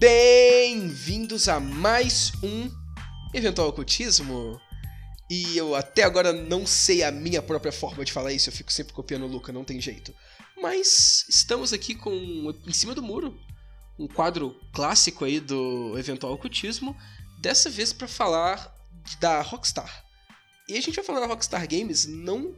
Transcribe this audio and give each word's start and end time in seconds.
Bem-vindos 0.00 1.46
a 1.46 1.60
mais 1.60 2.32
um 2.42 2.70
Eventual 3.34 3.68
Ocultismo. 3.68 4.58
E 5.28 5.54
eu 5.54 5.74
até 5.74 6.04
agora 6.04 6.32
não 6.32 6.66
sei 6.66 7.02
a 7.02 7.12
minha 7.12 7.42
própria 7.42 7.70
forma 7.70 8.02
de 8.02 8.10
falar 8.10 8.32
isso, 8.32 8.48
eu 8.48 8.52
fico 8.54 8.72
sempre 8.72 8.94
copiando 8.94 9.26
o 9.26 9.28
Luca, 9.28 9.52
não 9.52 9.62
tem 9.62 9.78
jeito. 9.78 10.14
Mas 10.56 11.26
estamos 11.28 11.74
aqui 11.74 11.94
com 11.94 12.14
Em 12.66 12.72
Cima 12.72 12.94
do 12.94 13.02
Muro, 13.02 13.38
um 13.98 14.08
quadro 14.08 14.58
clássico 14.72 15.26
aí 15.26 15.38
do 15.38 15.94
Eventual 15.98 16.32
Ocultismo, 16.32 16.96
dessa 17.38 17.68
vez 17.68 17.92
para 17.92 18.08
falar 18.08 18.74
da 19.20 19.42
Rockstar. 19.42 20.02
E 20.66 20.78
a 20.78 20.80
gente 20.80 20.96
vai 20.96 21.04
falar 21.04 21.20
da 21.20 21.26
Rockstar 21.26 21.68
Games 21.68 22.06
não 22.06 22.54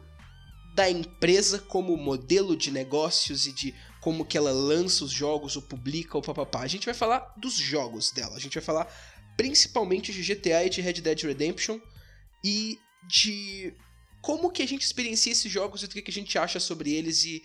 da 0.77 0.89
empresa 0.89 1.59
como 1.59 1.97
modelo 1.97 2.57
de 2.57 2.71
negócios 2.71 3.49
e 3.49 3.53
de 3.53 3.75
como 4.03 4.25
que 4.25 4.37
ela 4.37 4.51
lança 4.51 5.05
os 5.05 5.13
jogos, 5.13 5.55
ou 5.55 5.63
publica, 5.63 6.17
ou 6.19 6.23
papapá. 6.23 6.63
A 6.63 6.67
gente 6.67 6.87
vai 6.87 6.95
falar 6.95 7.33
dos 7.37 7.55
jogos 7.55 8.11
dela. 8.11 8.35
A 8.35 8.41
gente 8.41 8.55
vai 8.55 8.63
falar 8.63 8.93
principalmente 9.37 10.13
de 10.13 10.23
GTA 10.23 10.65
e 10.65 10.71
de 10.71 10.81
Red 10.81 10.95
Dead 10.95 11.23
Redemption 11.23 11.81
e 12.45 12.81
de 13.09 13.73
como 14.21 14.51
que 14.51 14.61
a 14.61 14.67
gente 14.67 14.83
experiencia 14.83 15.31
esses 15.31 15.51
jogos 15.51 15.83
e 15.83 15.85
o 15.85 15.89
que, 15.89 16.03
a 16.11 16.13
gente 16.13 16.37
acha 16.37 16.59
sobre 16.59 16.93
eles 16.93 17.25
e 17.25 17.45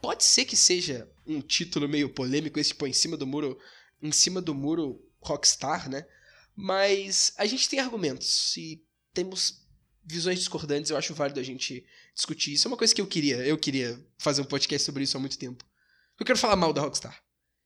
pode 0.00 0.24
ser 0.24 0.46
que 0.46 0.56
seja 0.56 1.06
um 1.26 1.42
título 1.42 1.86
meio 1.86 2.08
polêmico 2.08 2.58
esse 2.58 2.70
tipo 2.70 2.86
em 2.86 2.92
cima 2.94 3.14
do 3.14 3.26
muro, 3.26 3.58
em 4.02 4.12
cima 4.12 4.40
do 4.40 4.54
muro 4.54 5.06
Rockstar, 5.20 5.90
né? 5.90 6.06
Mas 6.56 7.34
a 7.36 7.44
gente 7.44 7.68
tem 7.68 7.78
argumentos 7.78 8.56
e 8.56 8.82
temos 9.12 9.59
visões 10.10 10.38
discordantes, 10.38 10.90
eu 10.90 10.96
acho 10.96 11.14
válido 11.14 11.40
a 11.40 11.42
gente 11.42 11.84
discutir. 12.14 12.52
Isso 12.52 12.66
é 12.66 12.70
uma 12.70 12.76
coisa 12.76 12.94
que 12.94 13.00
eu 13.00 13.06
queria. 13.06 13.36
Eu 13.46 13.56
queria 13.56 13.98
fazer 14.18 14.42
um 14.42 14.46
podcast 14.46 14.84
sobre 14.84 15.04
isso 15.04 15.16
há 15.16 15.20
muito 15.20 15.38
tempo. 15.38 15.64
Eu 16.18 16.26
quero 16.26 16.38
falar 16.38 16.56
mal 16.56 16.72
da 16.72 16.82
Rockstar. 16.82 17.22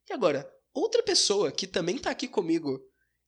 E 0.08 0.12
agora, 0.12 0.48
outra 0.72 1.02
pessoa 1.02 1.50
que 1.50 1.66
também 1.66 1.98
tá 1.98 2.10
aqui 2.10 2.28
comigo 2.28 2.80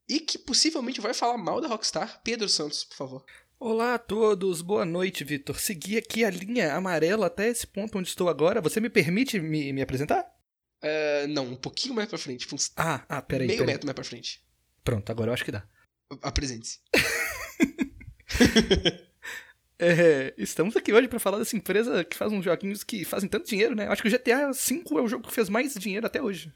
e 0.08 0.20
que 0.20 0.38
possivelmente 0.38 1.00
vai 1.00 1.12
falar 1.12 1.36
mal 1.36 1.60
da 1.60 1.68
Rockstar, 1.68 2.20
Pedro 2.22 2.48
Santos, 2.48 2.84
por 2.84 2.96
favor. 2.96 3.24
Olá 3.58 3.94
a 3.94 3.98
todos, 3.98 4.60
boa 4.60 4.84
noite, 4.84 5.24
Vitor. 5.24 5.58
Segui 5.58 5.96
aqui 5.96 6.24
a 6.24 6.30
linha 6.30 6.74
amarela 6.74 7.26
até 7.26 7.48
esse 7.48 7.66
ponto 7.66 7.98
onde 7.98 8.08
estou 8.08 8.28
agora. 8.28 8.60
Você 8.60 8.80
me 8.80 8.90
permite 8.90 9.40
me, 9.40 9.72
me 9.72 9.80
apresentar? 9.80 10.24
Uh, 10.82 11.26
não, 11.28 11.46
um 11.46 11.56
pouquinho 11.56 11.94
mais 11.94 12.08
pra 12.08 12.18
frente. 12.18 12.46
Uns 12.54 12.70
ah, 12.76 13.04
ah, 13.08 13.22
peraí. 13.22 13.46
Meio 13.46 13.60
peraí. 13.60 13.74
metro 13.74 13.86
mais 13.86 13.94
pra 13.94 14.04
frente. 14.04 14.44
Pronto, 14.84 15.10
agora 15.10 15.30
eu 15.30 15.34
acho 15.34 15.44
que 15.44 15.52
dá. 15.52 15.66
Apresente-se. 16.22 16.80
é, 19.78 20.34
estamos 20.38 20.76
aqui 20.76 20.92
hoje 20.92 21.08
para 21.08 21.18
falar 21.18 21.38
dessa 21.38 21.56
empresa 21.56 22.04
que 22.04 22.16
faz 22.16 22.32
uns 22.32 22.44
joguinhos 22.44 22.82
que 22.82 23.04
fazem 23.04 23.28
tanto 23.28 23.48
dinheiro, 23.48 23.74
né? 23.74 23.86
Acho 23.88 24.02
que 24.02 24.08
o 24.08 24.10
GTA 24.10 24.50
V 24.52 24.82
é 24.90 25.00
o 25.00 25.08
jogo 25.08 25.26
que 25.26 25.34
fez 25.34 25.48
mais 25.48 25.74
dinheiro 25.74 26.06
até 26.06 26.20
hoje. 26.20 26.52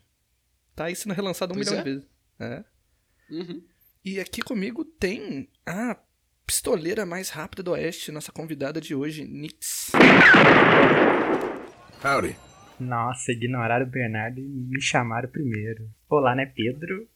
Tá 0.75 0.85
aí 0.85 0.97
sendo 0.97 1.15
relançado 1.15 1.53
um 1.53 1.57
pois 1.57 1.69
milhão 1.69 1.81
é? 1.81 1.85
de 1.85 1.91
vezes. 1.91 2.09
É. 2.39 2.65
Uhum. 3.31 3.63
E 4.05 4.19
aqui 4.19 4.41
comigo 4.41 4.85
tem 4.85 5.49
a 5.67 5.97
pistoleira 6.47 7.05
mais 7.05 7.29
rápida 7.29 7.63
do 7.63 7.73
Oeste, 7.73 8.11
nossa 8.11 8.33
convidada 8.33 8.81
de 8.81 8.95
hoje, 8.95 9.25
Nix. 9.25 9.93
Howdy. 12.03 12.37
Nossa, 12.81 13.33
ignoraram 13.33 13.85
o 13.87 13.91
Bernardo 13.91 14.41
e 14.41 14.49
me 14.49 14.81
chamaram 14.81 15.29
primeiro. 15.29 15.91
Olá, 16.09 16.35
né, 16.35 16.47
Pedro? 16.47 17.07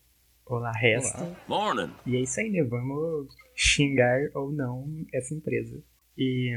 Olá, 0.45 0.71
resto. 0.73 1.35
Morning. 1.49 1.91
E 2.05 2.17
é 2.17 2.21
isso 2.21 2.39
aí, 2.39 2.51
né? 2.51 2.63
Vamos 2.63 3.35
xingar 3.57 4.21
ou 4.35 4.53
não 4.53 4.87
essa 5.11 5.35
empresa. 5.35 5.83
E, 6.17 6.53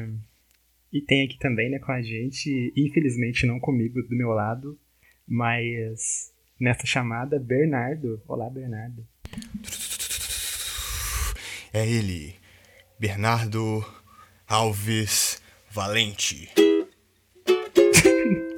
e 0.94 1.02
tem 1.02 1.26
aqui 1.26 1.38
também, 1.40 1.70
né, 1.70 1.80
com 1.80 1.92
a 1.92 2.02
gente, 2.02 2.74
infelizmente 2.76 3.46
não 3.46 3.60
comigo, 3.60 4.02
do 4.04 4.16
meu 4.16 4.30
lado, 4.30 4.80
mas 5.28 6.32
nessa 6.60 6.86
chamada, 6.86 7.40
Bernardo. 7.40 8.22
Olá, 8.28 8.50
Bernardo. 8.50 9.06
É 11.74 11.88
ele, 11.88 12.36
Bernardo 13.00 13.86
Alves 14.48 15.42
Valente. 15.70 16.50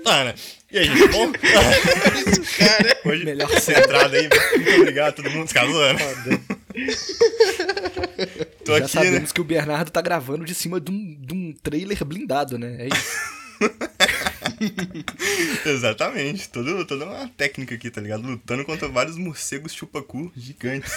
Ana, 0.05 0.33
e 0.71 0.77
aí, 0.79 0.89
bom? 1.09 1.31
Isso, 1.31 2.57
cara. 2.57 3.01
Hoje, 3.05 3.25
melhor 3.25 3.49
centrado 3.59 4.15
aí. 4.15 4.29
Muito 4.55 4.81
obrigado 4.81 5.09
a 5.09 5.11
todo 5.11 5.29
mundo 5.31 5.47
se 5.47 5.53
casando. 5.53 5.99
Tô 8.69 8.77
Já 8.77 8.85
aqui, 8.85 8.93
sabemos 8.93 9.29
né? 9.29 9.33
que 9.33 9.41
o 9.41 9.43
Bernardo 9.43 9.89
tá 9.89 9.99
gravando 9.99 10.45
de 10.45 10.53
cima 10.53 10.79
de 10.79 10.91
um, 10.91 11.19
de 11.19 11.33
um 11.33 11.51
trailer 11.53 12.05
blindado, 12.05 12.59
né? 12.59 12.77
É 12.79 12.87
isso. 12.87 13.17
Exatamente. 15.65 16.47
Todo, 16.49 16.85
toda 16.85 17.05
uma 17.05 17.27
técnica 17.29 17.73
aqui, 17.73 17.89
tá 17.89 17.99
ligado? 17.99 18.21
Lutando 18.21 18.63
contra 18.63 18.87
vários 18.87 19.17
morcegos 19.17 19.73
chupacu 19.73 20.31
gigantes. 20.37 20.91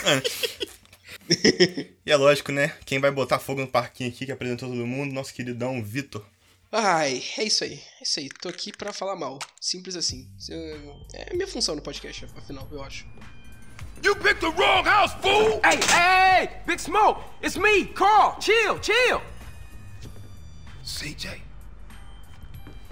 e 2.05 2.13
é 2.13 2.17
lógico, 2.17 2.53
né? 2.53 2.77
Quem 2.85 2.99
vai 2.99 3.11
botar 3.11 3.39
fogo 3.39 3.63
no 3.63 3.67
parquinho 3.67 4.11
aqui, 4.11 4.27
que 4.27 4.33
apresentou 4.33 4.69
todo 4.69 4.87
mundo, 4.87 5.15
nosso 5.15 5.33
queridão 5.33 5.83
Vitor. 5.83 6.23
Ai, 6.71 7.25
é 7.39 7.45
isso 7.45 7.65
aí. 7.65 7.81
É 8.01 8.03
isso 8.03 8.21
aí. 8.21 8.29
Tô 8.29 8.51
aqui 8.51 8.71
pra 8.71 8.93
falar 8.93 9.17
mal. 9.17 9.39
Simples 9.59 9.97
assim. 9.97 10.29
É 11.15 11.31
a 11.31 11.35
minha 11.35 11.49
função 11.49 11.75
no 11.75 11.81
podcast, 11.81 12.27
afinal, 12.37 12.69
eu 12.71 12.83
acho. 12.83 13.07
You 14.03 14.17
picked 14.17 14.41
the 14.41 14.51
wrong 14.51 14.85
house, 14.85 15.15
fool! 15.23 15.61
Hey, 15.63 15.77
hey, 15.77 16.47
hey! 16.47 16.51
Big 16.67 16.81
Smoke! 16.81 17.23
It's 17.41 17.57
me, 17.57 17.85
Carl! 17.85 18.37
Chill, 18.41 18.81
chill! 18.81 19.23
CJ? 20.85 21.41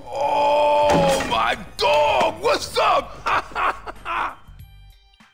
Oh, 0.06 1.26
my 1.28 1.56
dog! 1.76 2.40
What's 2.40 2.76
up? 2.76 3.10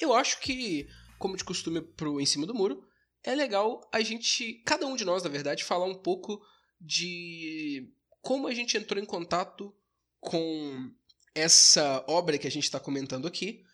Eu 0.01 0.15
acho 0.15 0.41
que, 0.41 0.89
como 1.19 1.37
de 1.37 1.45
costume 1.45 1.83
pro 1.83 2.19
Em 2.23 2.25
Cima 2.25 2.47
do 2.47 2.55
Muro, 2.55 2.83
é 3.23 3.35
legal 3.35 3.87
a 3.93 4.01
gente, 4.01 4.63
cada 4.65 4.87
um 4.87 4.97
de 4.97 5.05
nós, 5.05 5.23
na 5.25 5.29
verdade, 5.29 5.63
falar 5.63 5.85
um 5.85 5.95
pouco 5.95 6.41
de 6.81 7.93
como 8.23 8.49
a 8.49 8.55
gente 8.55 8.79
entrou 8.79 9.03
em 9.03 9.05
contato 9.05 9.75
com 10.21 10.91
essa 11.35 12.03
obra 12.09 12.39
que 12.39 12.47
a 12.47 12.51
gente 12.51 12.65
está 12.65 12.81
comentando 12.81 13.29
aqui 13.29 13.66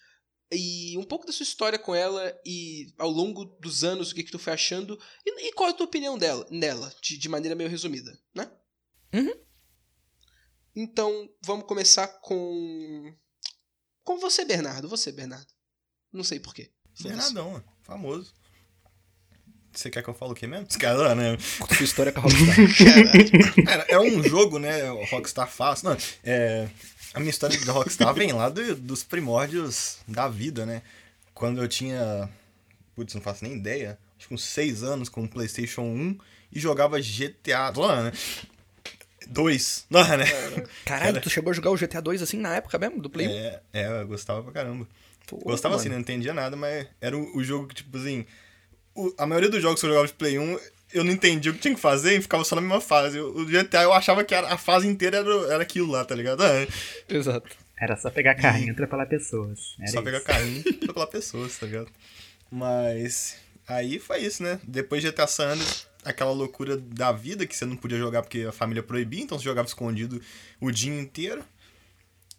e 0.53 0.97
um 0.99 1.03
pouco 1.05 1.27
da 1.27 1.33
sua 1.33 1.45
história 1.45 1.79
com 1.79 1.95
ela 1.95 2.39
e 2.45 2.93
ao 2.99 3.11
longo 3.11 3.45
dos 3.45 3.83
anos 3.83 4.11
o 4.11 4.15
que, 4.15 4.23
que 4.23 4.31
tu 4.31 4.39
foi 4.39 4.53
achando 4.53 4.99
e, 5.25 5.49
e 5.49 5.53
qual 5.53 5.69
é 5.69 5.73
a 5.73 5.75
tua 5.75 5.87
opinião 5.87 6.19
dela, 6.19 6.47
nela, 6.51 6.93
de, 7.01 7.17
de 7.17 7.29
maneira 7.29 7.57
meio 7.57 7.71
resumida, 7.71 8.17
né? 8.35 8.51
Uhum. 9.15 9.35
Então, 10.75 11.29
vamos 11.43 11.67
começar 11.67 12.09
com 12.21 13.15
com 14.05 14.19
você, 14.19 14.45
Bernardo. 14.45 14.89
Você, 14.89 15.13
Bernardo. 15.13 15.47
Não 16.13 16.25
sei 16.25 16.41
porquê. 16.41 16.71
Bernardão, 17.01 17.53
mano. 17.53 17.65
famoso. 17.83 18.33
Você 19.73 19.91
quer 19.91 20.03
que 20.03 20.11
eu 20.11 20.15
fale 20.15 20.33
o 20.33 20.34
quê 20.34 20.47
mesmo? 20.47 20.67
Escalando, 20.69 21.15
né? 21.23 21.39
Sua 21.39 21.84
história 21.84 22.13
com 22.13 22.21
a 22.21 22.23
Rockstar. 22.23 23.65
Cara, 23.65 23.87
é 23.89 23.99
um 23.99 24.23
jogo, 24.23 24.59
né? 24.59 24.91
O 24.93 25.05
Rockstar 25.07 25.49
faz. 25.49 25.83
Não, 25.83 25.97
é. 26.23 26.69
A 27.15 27.21
minha 27.21 27.31
história 27.31 27.59
da 27.65 27.73
Rockstar 27.73 28.12
vem 28.15 28.33
lá 28.33 28.49
do- 28.49 28.75
dos 28.77 29.03
primórdios 29.05 29.99
da 30.09 30.28
vida, 30.28 30.65
né? 30.65 30.83
Quando 31.34 31.62
eu 31.62 31.69
tinha. 31.69 32.28
Putz, 32.95 33.15
não 33.15 33.21
faço 33.23 33.45
nem 33.45 33.55
ideia. 33.56 33.99
Acho 34.19 34.28
que 34.28 34.34
uns 34.34 34.45
6 34.45 34.83
anos 34.83 35.09
com 35.09 35.25
o 35.25 35.28
PlayStation 35.28 35.83
1 35.83 36.19
e 36.53 36.61
jogava 36.61 37.01
GTA. 37.01 37.71
Lá, 37.77 38.05
né? 38.05 38.12
2. 39.28 39.87
Não, 39.89 40.03
né? 40.17 40.25
Caralho, 40.84 41.21
tu 41.21 41.31
chegou 41.31 41.51
a 41.51 41.55
jogar 41.55 41.71
o 41.71 41.77
GTA 41.77 42.01
2 42.03 42.22
assim 42.22 42.37
na 42.39 42.56
época 42.56 42.78
mesmo, 42.78 43.01
do 43.01 43.09
Play 43.09 43.28
1? 43.28 43.31
É, 43.31 43.61
é, 43.72 44.01
eu 44.03 44.06
gostava 44.09 44.43
pra 44.43 44.53
caramba. 44.53 44.87
Pô, 45.27 45.37
Gostava 45.39 45.77
assim, 45.77 45.84
mano. 45.89 45.97
não 45.97 46.01
entendia 46.03 46.34
nada, 46.34 46.56
mas 46.56 46.87
era 47.01 47.17
o, 47.17 47.37
o 47.37 47.45
jogo 47.45 47.69
que, 47.69 47.77
tipo 47.77 47.97
assim. 47.97 48.27
o- 48.95 49.15
a 49.17 49.27
maioria 49.27 49.49
dos 49.51 49.62
jogos 49.62 49.81
que 49.81 49.87
eu 49.87 49.91
jogava 49.91 50.06
de 50.09 50.15
Play 50.15 50.39
1, 50.39 50.59
eu 50.92 51.03
não 51.04 51.12
entendia 51.12 51.50
o 51.50 51.54
que 51.54 51.60
tinha 51.60 51.75
que 51.75 51.80
fazer 51.80 52.16
e 52.19 52.22
ficava 52.22 52.44
só 52.44 52.54
na 52.56 52.60
mesma 52.62 52.80
fase. 52.80 53.19
O, 53.20 53.44
GTA 53.47 53.82
eu 53.82 53.92
achava 53.92 54.22
que 54.25 54.34
era- 54.34 54.53
a 54.53 54.58
fase 54.58 54.86
inteira 54.86 55.19
era, 55.19 55.53
era 55.54 55.62
aquilo 55.62 55.91
lá, 55.91 56.04
tá 56.04 56.14
ligado? 56.14 56.42
Ah, 56.42 56.66
Exato. 57.09 57.48
Era 57.80 57.97
só 57.97 58.10
pegar 58.10 58.34
carrinho 58.36 58.68
e 58.68 58.71
atropelar 58.71 59.09
pessoas. 59.09 59.74
Era 59.78 59.89
só 59.91 59.94
isso. 59.97 60.04
pegar 60.04 60.21
carrinho 60.21 60.62
e 60.66 60.74
atropelar 60.77 61.09
pessoas, 61.09 61.59
tá 61.59 61.66
ligado? 61.66 61.89
Mas. 62.50 63.36
Aí 63.66 63.98
foi 63.98 64.21
isso, 64.21 64.42
né? 64.42 64.60
Depois 64.65 65.03
de 65.03 65.10
GTA 65.10 65.27
San 65.27 65.53
Andreas, 65.53 65.86
aquela 66.04 66.30
loucura 66.33 66.77
da 66.77 67.10
vida 67.12 67.47
que 67.47 67.56
você 67.56 67.65
não 67.65 67.77
podia 67.77 67.98
jogar 67.98 68.22
porque 68.22 68.42
a 68.42 68.53
família 68.53 68.83
proibia, 68.83 69.22
então 69.22 69.38
você 69.38 69.45
jogava 69.45 69.66
escondido 69.68 70.21
o 70.60 70.71
dia 70.71 70.92
inteiro. 71.00 71.42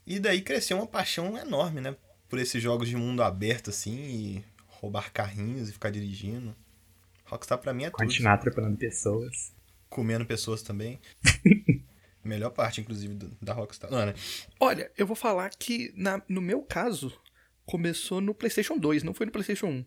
E 0.05 0.19
daí 0.19 0.41
cresceu 0.41 0.77
uma 0.77 0.85
paixão 0.87 1.37
enorme, 1.37 1.79
né? 1.81 1.95
Por 2.29 2.39
esses 2.39 2.61
jogos 2.61 2.89
de 2.89 2.95
mundo 2.95 3.23
aberto, 3.23 3.69
assim, 3.69 3.95
e 3.95 4.45
roubar 4.67 5.11
carrinhos 5.13 5.69
e 5.69 5.71
ficar 5.73 5.89
dirigindo. 5.91 6.53
Rockstar 7.33 7.57
pra 7.57 7.73
mim 7.73 7.83
é 7.83 7.89
tudo. 7.89 7.97
Continuar 7.99 8.33
atropelando 8.35 8.77
pessoas. 8.77 9.53
Comendo 9.89 10.25
pessoas 10.25 10.61
também. 10.61 10.99
Melhor 12.23 12.51
parte, 12.51 12.79
inclusive, 12.79 13.13
do- 13.15 13.37
da 13.41 13.53
Rockstar. 13.53 13.91
Não, 13.91 14.05
né? 14.05 14.13
Olha, 14.59 14.89
eu 14.97 15.05
vou 15.05 15.15
falar 15.15 15.49
que 15.49 15.93
na- 15.95 16.21
no 16.29 16.41
meu 16.41 16.61
caso, 16.61 17.11
começou 17.65 18.21
no 18.21 18.33
PlayStation 18.33 18.77
2, 18.77 19.03
não 19.03 19.13
foi 19.13 19.25
no 19.25 19.31
PlayStation 19.31 19.67
1. 19.67 19.85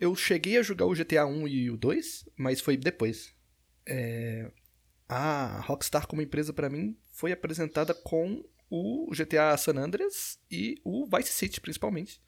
Eu 0.00 0.14
cheguei 0.14 0.56
a 0.56 0.62
jogar 0.62 0.86
o 0.86 0.94
GTA 0.94 1.26
1 1.26 1.46
e 1.48 1.70
o 1.70 1.76
2, 1.76 2.28
mas 2.36 2.60
foi 2.60 2.76
depois. 2.76 3.34
É, 3.86 4.50
A 5.08 5.60
Rockstar 5.60 6.06
como 6.06 6.20
empresa 6.22 6.52
pra 6.52 6.68
mim 6.70 6.96
foi 7.12 7.32
apresentada 7.32 7.92
com 7.94 8.44
o 8.70 9.10
GTA 9.14 9.56
San 9.56 9.76
Andreas 9.78 10.38
e 10.50 10.76
o 10.84 11.06
Vice 11.06 11.32
City, 11.32 11.60
principalmente. 11.60 12.20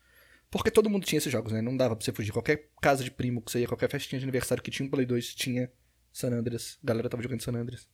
Porque 0.50 0.70
todo 0.70 0.90
mundo 0.90 1.06
tinha 1.06 1.18
esses 1.18 1.30
jogos, 1.30 1.52
né? 1.52 1.62
Não 1.62 1.76
dava 1.76 1.94
pra 1.94 2.04
você 2.04 2.12
fugir. 2.12 2.32
Qualquer 2.32 2.68
casa 2.82 3.04
de 3.04 3.10
primo 3.10 3.40
que 3.40 3.52
você 3.52 3.60
ia, 3.60 3.68
qualquer 3.68 3.88
festinha 3.88 4.18
de 4.18 4.24
aniversário 4.24 4.62
que 4.62 4.70
tinha 4.70 4.86
um 4.86 4.90
Play 4.90 5.06
2 5.06 5.34
tinha 5.34 5.70
San 6.12 6.30
Andreas. 6.30 6.78
A 6.82 6.86
galera 6.86 7.08
tava 7.08 7.22
jogando 7.22 7.42
San 7.42 7.52
Andreas. 7.52 7.88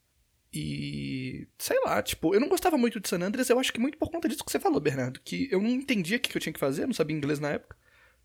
E. 0.52 1.46
sei 1.58 1.78
lá, 1.84 2.02
tipo, 2.02 2.34
eu 2.34 2.40
não 2.40 2.48
gostava 2.48 2.78
muito 2.78 2.98
de 2.98 3.08
San 3.08 3.20
Andreas, 3.20 3.50
eu 3.50 3.58
acho 3.58 3.72
que 3.72 3.80
muito 3.80 3.98
por 3.98 4.10
conta 4.10 4.28
disso 4.28 4.44
que 4.44 4.50
você 4.50 4.58
falou, 4.58 4.80
Bernardo. 4.80 5.20
Que 5.22 5.48
eu 5.50 5.60
não 5.60 5.68
entendia 5.68 6.16
o 6.16 6.20
que 6.20 6.34
eu 6.34 6.40
tinha 6.40 6.52
que 6.52 6.60
fazer, 6.60 6.84
eu 6.84 6.86
não 6.86 6.94
sabia 6.94 7.16
inglês 7.16 7.38
na 7.38 7.50
época. 7.50 7.76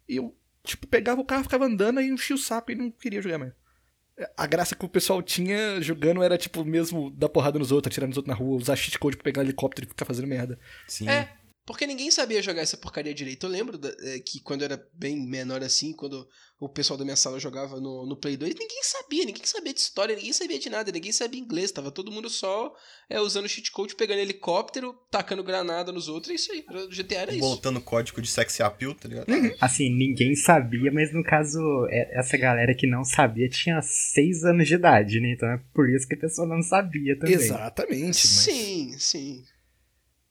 E 0.07 0.16
eu, 0.16 0.33
tipo, 0.63 0.88
pegava 0.88 1.19
o 1.19 1.25
carro, 1.25 1.44
ficava 1.44 1.66
andando 1.66 2.00
e 2.00 2.07
enchia 2.07 2.36
o 2.36 2.39
saco 2.39 2.72
e 2.72 2.75
não 2.75 2.89
queria 2.89 3.22
jogar 3.22 3.38
mais. 3.38 3.54
A 4.38 4.45
graça 4.45 4.75
que 4.75 4.86
o 4.86 4.89
pessoal 4.89 5.22
tinha 5.22 5.81
jogando 5.81 6.22
era, 6.22 6.38
tipo, 6.38 6.63
mesmo 6.63 7.10
dar 7.12 7.28
porrada 7.28 7.57
nos 7.57 7.72
outros, 7.72 7.92
atirar 7.92 8.07
nos 8.07 8.18
outros 8.18 8.33
na 8.33 8.38
rua, 8.38 8.57
usar 8.57 8.75
cheat 8.75 8.98
code 9.00 9.18
pra 9.18 9.24
pegar 9.24 9.42
um 9.42 9.45
helicóptero 9.45 9.88
e 9.88 9.89
ficar 9.89 10.06
fazendo 10.06 10.28
merda. 10.28 10.60
Sim. 10.88 11.10
É, 11.10 11.33
porque 11.66 11.86
ninguém 11.88 12.10
sabia 12.12 12.42
jogar 12.42 12.62
essa 12.62 12.75
porcaria 12.78 13.13
direito. 13.13 13.46
Eu 13.46 13.50
lembro 13.50 13.78
da- 13.78 13.94
é, 14.02 14.19
que 14.19 14.40
quando 14.42 14.62
eu 14.62 14.66
era 14.66 14.88
bem 14.94 15.16
menor 15.28 15.62
assim, 15.63 15.94
quando 15.94 16.28
o 16.60 16.68
pessoal 16.69 16.98
da 16.98 17.04
minha 17.06 17.16
sala 17.16 17.40
jogava 17.40 17.80
no, 17.80 18.06
no 18.06 18.16
Play 18.16 18.36
2, 18.38 18.54
ninguém 18.56 18.84
sabia, 18.84 19.25
ninguém 19.25 19.46
sabia 19.46 19.74
de 19.74 19.80
história, 19.80 20.16
ninguém 20.16 20.34
sabia 20.34 20.60
de 20.60 20.69
nada, 20.69 20.92
ninguém 20.92 21.12
sabia 21.12 21.40
inglês. 21.40 21.72
Tava 21.72 21.92
todo 21.92 22.12
mundo 22.12 22.30
só 22.30 22.74
é, 23.10 23.19
usando 23.19 23.48
cheat 23.50 23.72
code, 23.72 23.96
pegando 23.96 24.19
helicóptero, 24.19 24.94
tacando 25.10 25.44
granada 25.44 25.92
nos 25.92 26.08
outros, 26.08 26.31
é 26.31 26.36
isso 26.36 26.52
aí. 26.52 26.66
O 26.69 26.92
GTA 26.92 27.22
era 27.22 27.31
isso. 27.31 27.40
Botando 27.42 27.81
código 27.81 28.22
de 28.22 28.30
sexy 28.30 28.62
appeal, 28.62 28.94
tá 28.96 29.07
ligado? 29.07 29.28
Assim, 29.60 29.90
ninguém 29.90 30.36
sabia, 30.36 30.92
mas 30.92 31.14
no 31.14 31.24
caso, 31.24 31.60
é- 31.90 32.19
essa 32.19 32.38
galera 32.38 32.75
que 32.75 32.86
não 32.88 33.04
sabia 33.04 33.48
tinha 33.50 33.81
seis 33.81 34.44
anos 34.44 34.68
de 34.68 34.75
idade, 34.75 35.19
né? 35.19 35.34
Então 35.34 35.50
é 35.50 35.57
por 35.74 35.90
isso 35.90 36.07
que 36.07 36.16
a 36.16 36.19
pessoa 36.19 36.48
não 36.48 36.62
sabia 36.62 37.18
também. 37.18 37.36
Exatamente, 37.36 38.04
mas. 38.04 38.16
Sim, 38.18 38.96
sim. 39.00 39.44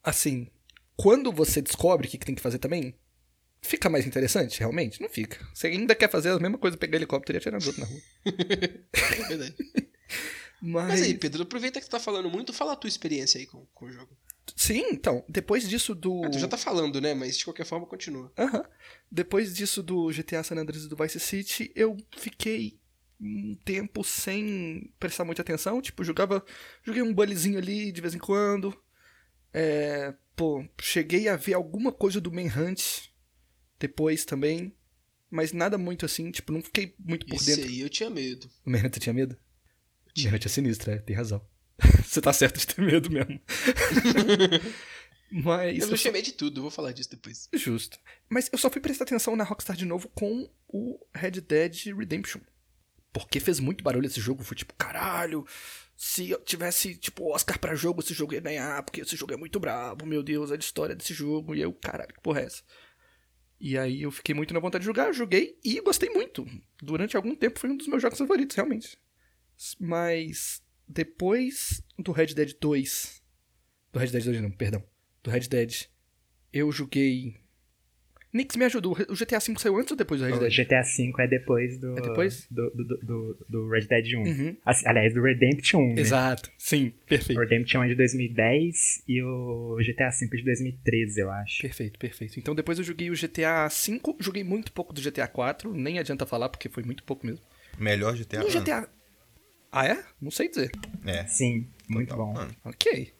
Assim, 0.02 0.48
quando 1.00 1.32
você 1.32 1.62
descobre 1.62 2.06
o 2.06 2.10
que 2.10 2.18
que 2.18 2.26
tem 2.26 2.34
que 2.34 2.42
fazer 2.42 2.58
também, 2.58 2.94
fica 3.62 3.88
mais 3.88 4.06
interessante, 4.06 4.58
realmente? 4.60 5.00
Não 5.00 5.08
fica. 5.08 5.38
Você 5.54 5.68
ainda 5.68 5.94
quer 5.94 6.10
fazer 6.10 6.28
a 6.28 6.38
mesma 6.38 6.58
coisa, 6.58 6.76
pegar 6.76 6.96
helicóptero 6.96 7.36
e 7.36 7.38
atirar 7.38 7.56
nos 7.56 7.66
outros 7.66 7.88
na 7.88 7.90
rua. 7.90 8.02
É 8.92 9.28
verdade. 9.28 9.56
Mas, 10.60 10.88
Mas 10.88 11.02
aí, 11.02 11.16
Pedro, 11.16 11.42
aproveita 11.42 11.80
que 11.80 11.86
tu 11.86 11.90
tá 11.90 11.98
falando 11.98 12.28
muito, 12.28 12.52
fala 12.52 12.74
a 12.74 12.76
tua 12.76 12.88
experiência 12.88 13.38
aí 13.38 13.46
com, 13.46 13.64
com 13.72 13.86
o 13.86 13.90
jogo. 13.90 14.14
Sim, 14.54 14.84
então, 14.90 15.24
depois 15.26 15.66
disso 15.66 15.94
do. 15.94 16.22
Ah, 16.22 16.28
tu 16.28 16.38
já 16.38 16.48
tá 16.48 16.58
falando, 16.58 17.00
né? 17.00 17.14
Mas 17.14 17.38
de 17.38 17.44
qualquer 17.44 17.64
forma, 17.64 17.86
continua. 17.86 18.30
Aham. 18.36 18.62
Depois 19.10 19.54
disso 19.54 19.82
do 19.82 20.08
GTA 20.10 20.42
San 20.42 20.56
Andreas 20.56 20.84
e 20.84 20.88
do 20.88 20.96
Vice 20.96 21.18
City, 21.18 21.72
eu 21.74 21.96
fiquei 22.18 22.78
um 23.18 23.56
tempo 23.64 24.04
sem 24.04 24.92
prestar 24.98 25.24
muita 25.24 25.40
atenção. 25.40 25.80
Tipo, 25.80 26.04
jogava. 26.04 26.44
Joguei 26.84 27.00
um 27.00 27.14
bullyzinho 27.14 27.58
ali 27.58 27.90
de 27.90 28.00
vez 28.02 28.14
em 28.14 28.18
quando. 28.18 28.76
É, 29.52 30.14
pô, 30.36 30.64
cheguei 30.80 31.28
a 31.28 31.36
ver 31.36 31.54
alguma 31.54 31.92
coisa 31.92 32.20
do 32.20 32.32
Manhunt 32.32 33.08
depois 33.78 34.24
também. 34.24 34.74
Mas 35.30 35.52
nada 35.52 35.78
muito 35.78 36.04
assim, 36.04 36.30
tipo, 36.32 36.52
não 36.52 36.60
fiquei 36.60 36.94
muito 36.98 37.24
por 37.26 37.36
Esse 37.36 37.54
dentro. 37.54 37.70
aí 37.70 37.80
eu 37.80 37.88
tinha 37.88 38.10
medo. 38.10 38.50
O 38.66 38.70
Manhunt 38.70 38.98
tinha 38.98 39.12
medo? 39.12 39.36
O 40.16 40.22
Manhunt 40.24 40.44
é 40.44 40.48
sinistro, 40.48 40.90
é, 40.90 40.98
tem 40.98 41.14
razão. 41.14 41.40
Você 42.04 42.20
tá 42.20 42.32
certo 42.32 42.58
de 42.58 42.66
ter 42.66 42.82
medo 42.82 43.08
mesmo. 43.10 43.40
Mas. 45.30 45.78
Eu 45.78 45.86
não 45.86 45.96
só- 45.96 46.02
chamei 46.04 46.22
de 46.22 46.32
tudo, 46.32 46.62
vou 46.62 46.70
falar 46.70 46.92
disso 46.92 47.10
depois. 47.10 47.48
Justo. 47.52 47.98
Mas 48.28 48.48
eu 48.52 48.58
só 48.58 48.68
fui 48.68 48.80
prestar 48.80 49.04
atenção 49.04 49.36
na 49.36 49.44
Rockstar 49.44 49.76
de 49.76 49.84
novo 49.84 50.08
com 50.08 50.50
o 50.68 50.98
Red 51.14 51.32
Dead 51.42 51.86
Redemption. 51.96 52.40
Porque 53.12 53.38
fez 53.40 53.60
muito 53.60 53.82
barulho 53.84 54.06
esse 54.06 54.20
jogo. 54.20 54.42
Foi 54.42 54.56
tipo, 54.56 54.74
caralho, 54.74 55.46
se 56.02 56.30
eu 56.30 56.42
tivesse, 56.42 56.96
tipo, 56.96 57.30
Oscar 57.30 57.58
pra 57.58 57.74
jogo, 57.74 58.00
esse 58.00 58.14
jogo 58.14 58.32
ia 58.32 58.40
ganhar, 58.40 58.82
porque 58.82 59.02
esse 59.02 59.14
jogo 59.14 59.34
é 59.34 59.36
muito 59.36 59.60
brabo, 59.60 60.06
meu 60.06 60.22
Deus, 60.22 60.50
a 60.50 60.56
história 60.56 60.96
desse 60.96 61.12
jogo. 61.12 61.54
E 61.54 61.60
eu, 61.60 61.74
caralho, 61.74 62.14
que 62.14 62.22
porra 62.22 62.40
é 62.40 62.44
essa? 62.44 62.62
E 63.60 63.76
aí 63.76 64.00
eu 64.00 64.10
fiquei 64.10 64.34
muito 64.34 64.54
na 64.54 64.60
vontade 64.60 64.80
de 64.80 64.86
jogar, 64.86 65.08
eu 65.08 65.12
joguei 65.12 65.58
e 65.62 65.78
gostei 65.82 66.08
muito. 66.08 66.46
Durante 66.82 67.16
algum 67.16 67.36
tempo 67.36 67.60
foi 67.60 67.68
um 67.68 67.76
dos 67.76 67.86
meus 67.86 68.00
jogos 68.00 68.16
favoritos, 68.16 68.56
realmente. 68.56 68.98
Mas 69.78 70.62
depois 70.88 71.82
do 71.98 72.12
Red 72.12 72.28
Dead 72.28 72.54
2. 72.58 73.22
Do 73.92 73.98
Red 73.98 74.06
Dead 74.06 74.24
2 74.24 74.40
não, 74.40 74.50
perdão. 74.50 74.82
Do 75.22 75.30
Red 75.30 75.48
Dead. 75.48 75.84
Eu 76.50 76.72
joguei. 76.72 77.36
Nix 78.32 78.54
me 78.56 78.64
ajudou. 78.64 78.92
O 79.08 79.14
GTA 79.14 79.40
V 79.40 79.54
saiu 79.58 79.76
antes 79.76 79.90
ou 79.90 79.96
depois 79.96 80.20
do 80.20 80.26
Red 80.26 80.34
O 80.34 80.38
Dead? 80.38 80.52
GTA 80.52 80.82
V 80.82 81.12
é 81.18 81.26
depois 81.26 81.80
do. 81.80 81.98
É 81.98 82.00
depois? 82.00 82.46
Do, 82.50 82.70
do, 82.70 82.84
do, 82.98 83.46
do 83.48 83.68
Red 83.68 83.86
Dead 83.86 84.14
1. 84.14 84.22
Uhum. 84.22 84.56
Assim, 84.64 84.86
aliás, 84.86 85.12
do 85.12 85.20
Redemption 85.20 85.80
1. 85.80 85.94
Né? 85.94 86.00
Exato. 86.00 86.50
Sim, 86.56 86.92
O 87.04 87.06
perfeito. 87.08 87.40
Redemption 87.40 87.82
é 87.82 87.88
de 87.88 87.94
2010 87.96 89.02
e 89.08 89.22
o 89.22 89.76
GTA 89.78 90.10
V 90.10 90.26
é 90.32 90.36
de 90.36 90.44
2013, 90.44 91.20
eu 91.20 91.30
acho. 91.30 91.62
Perfeito, 91.62 91.98
perfeito. 91.98 92.38
Então 92.38 92.54
depois 92.54 92.78
eu 92.78 92.84
joguei 92.84 93.10
o 93.10 93.14
GTA 93.14 93.66
V, 93.68 94.00
joguei 94.20 94.44
muito 94.44 94.70
pouco 94.72 94.92
do 94.92 95.00
GTA 95.00 95.26
4, 95.26 95.74
nem 95.74 95.98
adianta 95.98 96.24
falar 96.24 96.48
porque 96.48 96.68
foi 96.68 96.84
muito 96.84 97.02
pouco 97.02 97.26
mesmo. 97.26 97.44
Melhor 97.78 98.14
GTA. 98.16 98.40
No 98.40 98.48
GTA. 98.48 98.88
Ah, 99.72 99.86
é? 99.86 100.02
Não 100.20 100.30
sei 100.30 100.48
dizer. 100.48 100.70
É. 101.04 101.24
Sim, 101.26 101.66
muito 101.88 102.14
bom. 102.14 102.32
Mano, 102.32 102.54
Ok. 102.64 103.12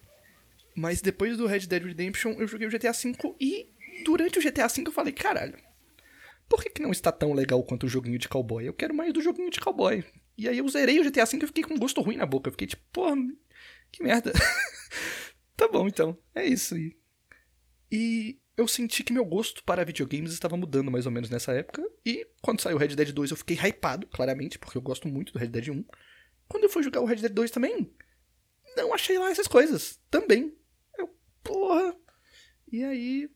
Mas 0.76 1.00
depois 1.02 1.36
do 1.36 1.46
Red 1.46 1.66
Dead 1.66 1.82
Redemption, 1.82 2.32
eu 2.38 2.46
joguei 2.46 2.66
o 2.66 2.70
GTA 2.70 2.92
V 2.92 3.12
e 3.40 3.68
durante 4.02 4.38
o 4.38 4.42
GTA 4.42 4.68
V 4.68 4.84
eu 4.86 4.92
falei, 4.92 5.12
caralho, 5.12 5.56
por 6.48 6.62
que, 6.62 6.70
que 6.70 6.82
não 6.82 6.90
está 6.90 7.12
tão 7.12 7.32
legal 7.32 7.62
quanto 7.62 7.86
o 7.86 7.88
joguinho 7.88 8.18
de 8.18 8.28
cowboy? 8.28 8.66
Eu 8.66 8.74
quero 8.74 8.94
mais 8.94 9.12
do 9.12 9.22
joguinho 9.22 9.50
de 9.50 9.60
cowboy. 9.60 10.04
E 10.36 10.48
aí 10.48 10.58
eu 10.58 10.68
zerei 10.68 10.98
o 10.98 11.04
GTA 11.04 11.24
V 11.24 11.38
e 11.42 11.46
fiquei 11.46 11.62
com 11.62 11.74
um 11.74 11.78
gosto 11.78 12.00
ruim 12.00 12.16
na 12.16 12.26
boca. 12.26 12.48
Eu 12.48 12.52
fiquei 12.52 12.66
tipo, 12.66 12.82
porra, 12.92 13.14
que 13.92 14.02
merda. 14.02 14.32
tá 15.56 15.68
bom, 15.68 15.86
então. 15.86 16.18
É 16.34 16.44
isso 16.44 16.74
aí. 16.74 16.96
E 17.92 18.40
eu 18.56 18.66
senti 18.66 19.02
que 19.02 19.12
meu 19.12 19.24
gosto 19.24 19.62
para 19.64 19.84
videogames 19.84 20.32
estava 20.32 20.56
mudando 20.56 20.90
mais 20.90 21.06
ou 21.06 21.12
menos 21.12 21.30
nessa 21.30 21.52
época. 21.52 21.82
E 22.04 22.26
quando 22.42 22.60
saiu 22.60 22.78
Red 22.78 22.88
Dead 22.88 23.12
2 23.12 23.30
eu 23.30 23.36
fiquei 23.36 23.56
hypado, 23.56 24.06
claramente, 24.06 24.58
porque 24.58 24.76
eu 24.76 24.82
gosto 24.82 25.08
muito 25.08 25.32
do 25.32 25.38
Red 25.38 25.48
Dead 25.48 25.68
1. 25.68 25.84
Quando 26.48 26.64
eu 26.64 26.70
fui 26.70 26.82
jogar 26.82 27.00
o 27.00 27.04
Red 27.04 27.16
Dead 27.16 27.32
2 27.32 27.50
também, 27.50 27.94
não 28.76 28.92
achei 28.92 29.18
lá 29.18 29.30
essas 29.30 29.46
coisas. 29.46 30.00
Também. 30.10 30.56
Eu, 30.98 31.08
porra. 31.42 31.96
E 32.70 32.84
aí. 32.84 33.30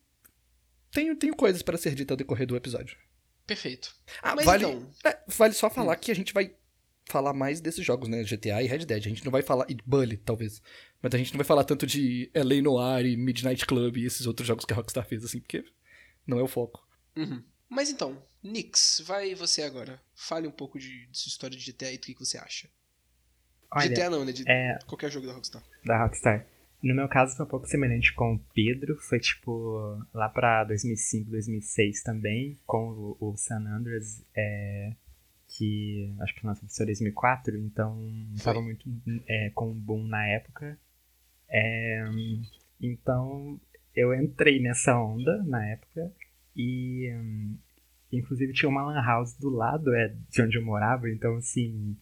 Tenho, 0.95 1.17
tenho 1.17 1.35
coisas 1.37 1.61
para 1.61 1.77
ser 1.77 1.95
dita 1.95 2.15
ao 2.15 2.17
decorrer 2.17 2.47
do 2.47 2.57
episódio. 2.57 2.97
Perfeito. 3.47 3.95
Ah, 4.23 4.35
Mas 4.35 4.47
vale, 4.47 4.65
então- 4.65 4.91
é, 5.05 5.19
vale 5.27 5.53
só 5.53 5.69
falar 5.69 5.97
que 5.97 6.11
a 6.11 6.15
gente 6.15 6.33
vai 6.33 6.55
falar 7.07 7.35
mais 7.35 7.61
desses 7.61 7.85
jogos, 7.85 8.09
né? 8.09 8.23
GTA 8.23 8.63
e 8.63 8.67
Red 8.67 8.87
Dead. 8.87 9.05
A 9.05 9.09
gente 9.09 9.25
não 9.25 9.33
vai 9.33 9.43
falar. 9.43 9.67
E 9.69 9.75
Bully, 9.85 10.17
talvez. 10.17 10.63
Mas 11.03 11.13
a 11.15 11.19
gente 11.19 11.33
não 11.33 11.39
vai 11.39 11.45
falar 11.45 11.65
tanto 11.65 11.87
de 11.87 12.31
LA 12.35 12.63
Noir 12.63 13.05
e 13.05 13.17
Midnight 13.17 13.67
Club 13.67 13.99
e 13.99 14.07
esses 14.07 14.27
outros 14.27 14.47
jogos 14.49 14.65
que 14.65 14.73
a 14.73 14.77
Rockstar 14.77 15.05
fez, 15.05 15.23
assim, 15.25 15.41
porque 15.41 15.63
não 16.27 16.39
é 16.39 16.43
o 16.43 16.49
foco. 16.49 16.87
Uhum. 17.17 17.43
Mas 17.69 17.91
então, 17.91 18.23
Nix, 18.43 19.03
vai 19.05 19.35
você 19.35 19.63
agora. 19.63 20.01
Fale 20.15 20.47
um 20.47 20.53
pouco 20.53 20.79
de, 20.79 21.07
de 21.09 21.19
sua 21.19 21.29
história 21.29 21.57
de 21.59 21.73
GTA 21.73 21.93
e 21.93 21.99
do 21.99 22.07
que, 22.07 22.15
que 22.15 22.25
você 22.25 22.39
acha. 22.39 22.71
Olha, 23.71 23.89
GTA 23.89 24.09
não, 24.09 24.25
né? 24.25 24.33
De 24.33 24.45
é- 24.49 24.79
qualquer 24.87 25.11
jogo 25.11 25.27
da 25.27 25.33
Rockstar. 25.33 25.63
da 25.85 26.03
Rockstar. 26.05 26.47
No 26.85 26.95
meu 26.95 27.09
caso 27.09 27.35
foi 27.35 27.47
um 27.47 27.49
pouco 27.49 27.67
semelhante 27.67 28.13
com 28.13 28.35
o 28.35 28.39
Pedro, 28.55 28.95
foi 28.97 29.19
tipo 29.19 29.99
lá 30.13 30.29
pra 30.29 30.65
2005, 30.65 31.31
2006 31.31 32.03
também, 32.03 32.59
com 32.67 32.91
o, 32.91 33.17
o 33.19 33.37
San 33.39 33.67
Andreas, 33.67 34.23
é, 34.37 34.93
que 35.49 36.15
acho 36.21 36.35
que 36.35 36.47
lançou 36.47 36.69
em 36.83 36.85
2004, 36.85 37.57
então 37.57 37.97
Foi. 38.37 38.45
tava 38.45 38.61
muito 38.61 38.85
é, 39.27 39.51
com 39.55 39.71
um 39.71 39.75
boom 39.75 40.05
na 40.07 40.27
época. 40.27 40.79
É, 41.49 42.05
então 42.79 43.59
eu 43.97 44.15
entrei 44.15 44.61
nessa 44.61 44.95
onda 44.95 45.43
na 45.45 45.67
época 45.67 46.13
e 46.55 47.11
hum, 47.15 47.57
inclusive 48.13 48.53
tinha 48.53 48.69
uma 48.69 48.85
lan 48.85 49.03
house 49.03 49.33
do 49.39 49.49
lado 49.49 49.95
é, 49.95 50.15
de 50.29 50.43
onde 50.43 50.59
eu 50.59 50.63
morava, 50.63 51.09
então 51.09 51.35
assim 51.37 51.97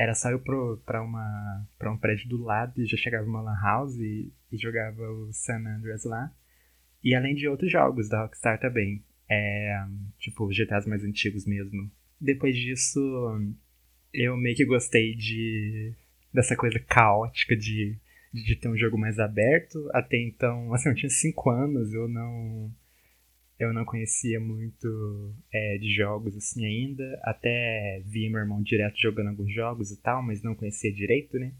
era 0.00 0.14
só 0.14 0.30
eu 0.30 0.40
pra, 0.86 1.02
uma, 1.02 1.68
pra 1.78 1.92
um 1.92 1.98
prédio 1.98 2.26
do 2.26 2.42
lado 2.42 2.80
e 2.80 2.86
já 2.86 2.96
chegava 2.96 3.26
uma 3.26 3.42
lan 3.42 3.60
house 3.62 3.98
e, 3.98 4.32
e 4.50 4.56
jogava 4.56 5.02
o 5.02 5.30
San 5.30 5.58
Andreas 5.58 6.04
lá. 6.04 6.34
E 7.04 7.14
além 7.14 7.34
de 7.34 7.46
outros 7.46 7.70
jogos 7.70 8.08
da 8.08 8.22
Rockstar 8.22 8.58
também. 8.58 9.04
É, 9.28 9.78
tipo, 10.18 10.50
GTAs 10.50 10.86
mais 10.86 11.04
antigos 11.04 11.46
mesmo. 11.46 11.90
Depois 12.18 12.56
disso, 12.56 12.98
eu 14.10 14.38
meio 14.38 14.56
que 14.56 14.64
gostei 14.64 15.14
de 15.14 15.92
dessa 16.32 16.56
coisa 16.56 16.78
caótica 16.78 17.54
de, 17.54 17.94
de 18.32 18.56
ter 18.56 18.70
um 18.70 18.78
jogo 18.78 18.96
mais 18.96 19.18
aberto. 19.18 19.86
Até 19.92 20.16
então, 20.16 20.72
assim, 20.72 20.88
eu 20.88 20.94
tinha 20.94 21.10
5 21.10 21.50
anos, 21.50 21.92
eu 21.92 22.08
não 22.08 22.74
eu 23.60 23.74
não 23.74 23.84
conhecia 23.84 24.40
muito 24.40 25.34
é, 25.52 25.76
de 25.76 25.94
jogos 25.94 26.34
assim 26.34 26.64
ainda. 26.64 27.20
Até 27.22 28.02
vi 28.06 28.30
meu 28.30 28.40
irmão 28.40 28.62
direto 28.62 28.98
jogando 28.98 29.28
alguns 29.28 29.54
jogos 29.54 29.90
e 29.90 30.00
tal, 30.00 30.22
mas 30.22 30.42
não 30.42 30.54
conhecia 30.54 30.90
direito, 30.90 31.38
né? 31.38 31.52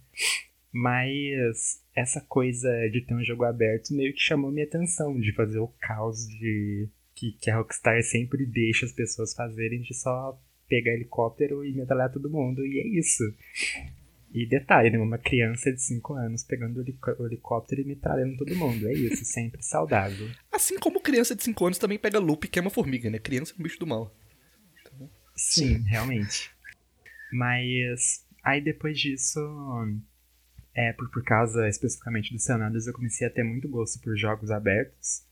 Mas 0.73 1.85
essa 1.95 2.21
coisa 2.23 2.71
de 2.91 3.03
ter 3.03 3.15
um 3.15 3.23
jogo 3.23 3.45
aberto 3.45 3.93
meio 3.93 4.15
que 4.15 4.21
chamou 4.21 4.51
minha 4.51 4.65
atenção, 4.65 5.21
de 5.21 5.33
fazer 5.35 5.59
o 5.59 5.69
caos 5.79 6.27
de 6.27 6.89
que, 7.15 7.33
que 7.33 7.51
a 7.51 7.57
Rockstar 7.57 8.03
sempre 8.03 8.47
deixa 8.47 8.87
as 8.87 8.93
pessoas 8.93 9.35
fazerem 9.35 9.83
de 9.83 9.93
só 9.93 10.41
pegar 10.69 10.93
helicóptero 10.93 11.65
e 11.65 11.75
metralhar 11.75 12.11
todo 12.11 12.31
mundo, 12.31 12.65
e 12.65 12.81
é 12.81 12.87
isso. 12.99 13.25
E 14.33 14.47
detalhe, 14.47 14.91
né? 14.91 14.99
Uma 14.99 15.19
criança 15.19 15.73
de 15.73 15.83
5 15.83 16.15
anos 16.15 16.45
pegando 16.45 16.79
o 16.79 16.83
helicó- 16.83 17.17
o 17.19 17.27
helicóptero 17.27 17.81
e 17.81 17.85
metralhando 17.85 18.37
todo 18.37 18.55
mundo. 18.55 18.89
É 18.89 18.93
isso, 18.93 19.25
sempre 19.25 19.61
saudável. 19.63 20.29
Assim 20.53 20.79
como 20.79 21.01
criança 21.01 21.35
de 21.35 21.43
5 21.43 21.67
anos 21.67 21.79
também 21.79 21.99
pega 21.99 22.19
lupa 22.21 22.47
e 22.47 22.49
queima 22.49 22.71
formiga, 22.71 23.11
né? 23.11 23.19
Criança 23.19 23.53
é 23.53 23.61
um 23.61 23.63
bicho 23.65 23.79
do 23.79 23.87
mal. 23.87 24.15
Sim, 25.35 25.83
realmente. 25.83 26.51
Mas 27.33 28.25
aí 28.45 28.61
depois 28.61 28.99
disso, 28.99 29.41
é, 30.75 30.93
por, 30.93 31.11
por 31.11 31.25
causa 31.25 31.69
especificamente 31.69 32.33
do 32.33 32.39
Sanadas, 32.39 32.87
eu 32.87 32.93
comecei 32.93 33.27
a 33.27 33.31
ter 33.31 33.43
muito 33.43 33.69
gosto 33.69 34.01
por 34.01 34.17
jogos 34.17 34.51
abertos. 34.51 35.25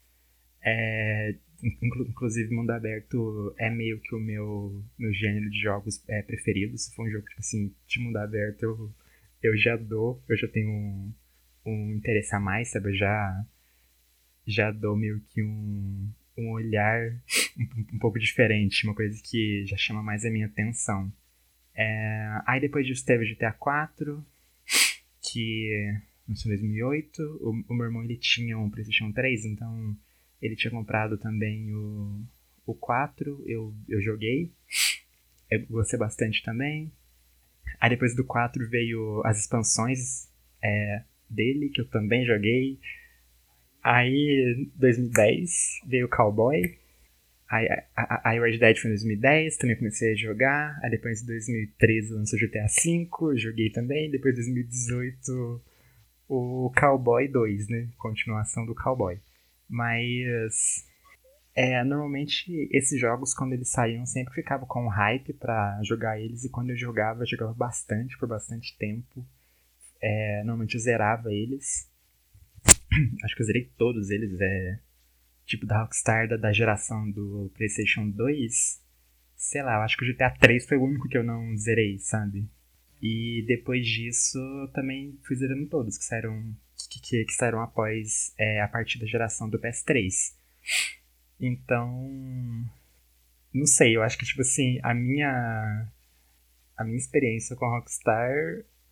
É, 0.63 1.37
inclusive, 1.63 2.55
mundo 2.55 2.71
aberto 2.71 3.55
é 3.59 3.69
meio 3.71 4.01
que 4.01 4.15
o 4.15 4.21
meu, 4.21 4.83
meu 4.99 5.13
gênero 5.13 5.51
de 5.51 5.61
jogos 5.61 6.03
é, 6.09 6.23
preferido. 6.23 6.77
Se 6.79 6.95
for 6.95 7.07
um 7.07 7.11
jogo 7.11 7.27
tipo 7.27 7.41
assim, 7.41 7.75
de 7.87 8.01
mundo 8.01 8.17
aberto, 8.17 8.63
eu, 8.63 8.95
eu 9.43 9.57
já 9.57 9.77
dou, 9.77 10.23
eu 10.29 10.37
já 10.37 10.47
tenho 10.49 10.71
um, 10.71 11.13
um 11.67 11.93
interesse 11.95 12.35
a 12.35 12.41
mais, 12.41 12.71
sabe? 12.71 12.91
Eu 12.91 12.95
já, 12.95 13.47
já 14.47 14.71
dou 14.71 14.97
meio 14.97 15.21
que 15.29 15.43
um, 15.43 16.09
um 16.37 16.51
olhar 16.51 17.11
um, 17.59 17.95
um 17.95 17.99
pouco 17.99 18.19
diferente, 18.19 18.87
uma 18.87 18.95
coisa 18.95 19.21
que 19.23 19.65
já 19.67 19.77
chama 19.77 20.03
mais 20.03 20.25
a 20.25 20.31
minha 20.31 20.47
atenção. 20.47 21.13
É, 21.75 22.41
aí 22.47 22.61
depois 22.61 22.87
disso 22.87 23.05
teve 23.05 23.25
o 23.25 23.35
GTA 23.35 23.53
4, 23.53 24.25
que 25.23 25.95
lançou 26.29 26.53
em 26.53 26.57
2008. 26.57 27.23
O, 27.41 27.65
o 27.69 27.75
meu 27.75 27.87
irmão 27.87 28.05
ele 28.05 28.17
tinha 28.17 28.59
um 28.59 28.71
PlayStation 28.71 29.13
3, 29.13 29.45
então 29.45 29.97
ele 30.41 30.57
tinha 30.57 30.71
comprado 30.71 31.19
também 31.19 31.75
o, 31.75 32.21
o 32.67 32.75
4. 32.75 33.45
Eu, 33.47 33.75
eu 33.89 34.01
joguei, 34.01 34.53
eu 35.51 35.67
gostei 35.67 35.99
bastante 35.99 36.43
também. 36.43 36.93
Aí 37.81 37.91
depois 37.91 38.15
do 38.15 38.25
4 38.25 38.69
veio 38.69 39.23
as 39.25 39.41
expansões 39.41 40.29
é, 40.63 41.03
dele, 41.29 41.69
que 41.69 41.81
eu 41.81 41.89
também 41.89 42.25
joguei. 42.25 42.79
Aí, 43.83 44.69
2010, 44.75 45.81
veio 45.87 46.07
o 46.07 46.09
Cowboy. 46.09 46.79
Aí, 47.49 47.67
aí 48.25 48.39
Red 48.39 48.59
Dead 48.59 48.77
foi 48.77 48.91
em 48.91 48.95
2010, 48.95 49.57
também 49.57 49.77
comecei 49.77 50.13
a 50.13 50.17
jogar. 50.17 50.79
Aí 50.83 50.91
depois 50.91 51.23
em 51.23 51.27
2013 51.27 52.13
lançou 52.13 52.39
GTA 52.39 52.67
V, 52.67 53.39
joguei 53.39 53.71
também. 53.71 54.11
Depois 54.11 54.35
em 54.35 54.55
2018 54.55 55.63
o 56.29 56.71
Cowboy 56.79 57.27
2, 57.27 57.69
né? 57.69 57.89
Continuação 57.97 58.67
do 58.67 58.75
Cowboy. 58.75 59.19
Mas 59.69 60.87
é, 61.55 61.83
normalmente 61.85 62.69
esses 62.73 63.01
jogos, 63.01 63.35
quando 63.35 63.53
eles 63.53 63.69
saíam, 63.69 64.07
sempre 64.07 64.35
ficava 64.35 64.65
com 64.65 64.89
hype 64.89 65.33
pra 65.33 65.81
jogar 65.83 66.21
eles. 66.21 66.45
E 66.45 66.51
quando 66.51 66.71
eu 66.71 66.77
jogava, 66.77 67.23
eu 67.23 67.27
jogava 67.27 67.53
bastante, 67.53 68.17
por 68.17 68.29
bastante 68.29 68.77
tempo. 68.79 69.27
É, 70.01 70.39
normalmente 70.45 70.75
eu 70.75 70.81
zerava 70.81 71.33
eles. 71.33 71.91
Acho 73.25 73.35
que 73.35 73.43
eu 73.43 73.47
zerei 73.47 73.71
todos 73.77 74.11
eles. 74.11 74.41
É, 74.41 74.79
tipo 75.49 75.67
da 75.67 75.81
Rockstar 75.81 76.29
da, 76.29 76.37
da 76.37 76.53
geração 76.53 77.11
do 77.11 77.51
PlayStation 77.57 78.09
2. 78.09 78.81
Sei 79.35 79.63
lá, 79.63 79.77
eu 79.77 79.83
acho 79.83 79.97
que 79.97 80.05
o 80.05 80.13
GTA 80.13 80.31
3 80.31 80.67
foi 80.67 80.77
o 80.77 80.85
único 80.85 81.09
que 81.09 81.17
eu 81.17 81.23
não 81.23 81.57
zerei, 81.57 81.99
sabe? 81.99 82.49
E 83.01 83.45
depois 83.47 83.87
disso, 83.87 84.39
eu 84.39 84.69
também 84.73 85.17
fui 85.23 85.37
zerando 85.37 85.67
todos 85.67 85.97
que 85.97 86.05
saíram, 86.05 86.55
que, 86.89 87.01
que, 87.01 87.25
que 87.25 87.33
saíram 87.33 87.61
após 87.61 88.35
é, 88.39 88.61
a 88.63 88.69
partir 88.69 88.99
da 88.99 89.07
geração 89.07 89.49
do 89.49 89.59
PS3. 89.59 90.35
Então. 91.41 92.11
Não 93.53 93.67
sei, 93.67 93.97
eu 93.97 94.03
acho 94.03 94.19
que, 94.19 94.27
tipo 94.27 94.41
assim, 94.41 94.79
a 94.83 94.95
minha. 94.95 95.89
A 96.77 96.85
minha 96.85 96.97
experiência 96.97 97.57
com 97.57 97.69
Rockstar, 97.69 98.33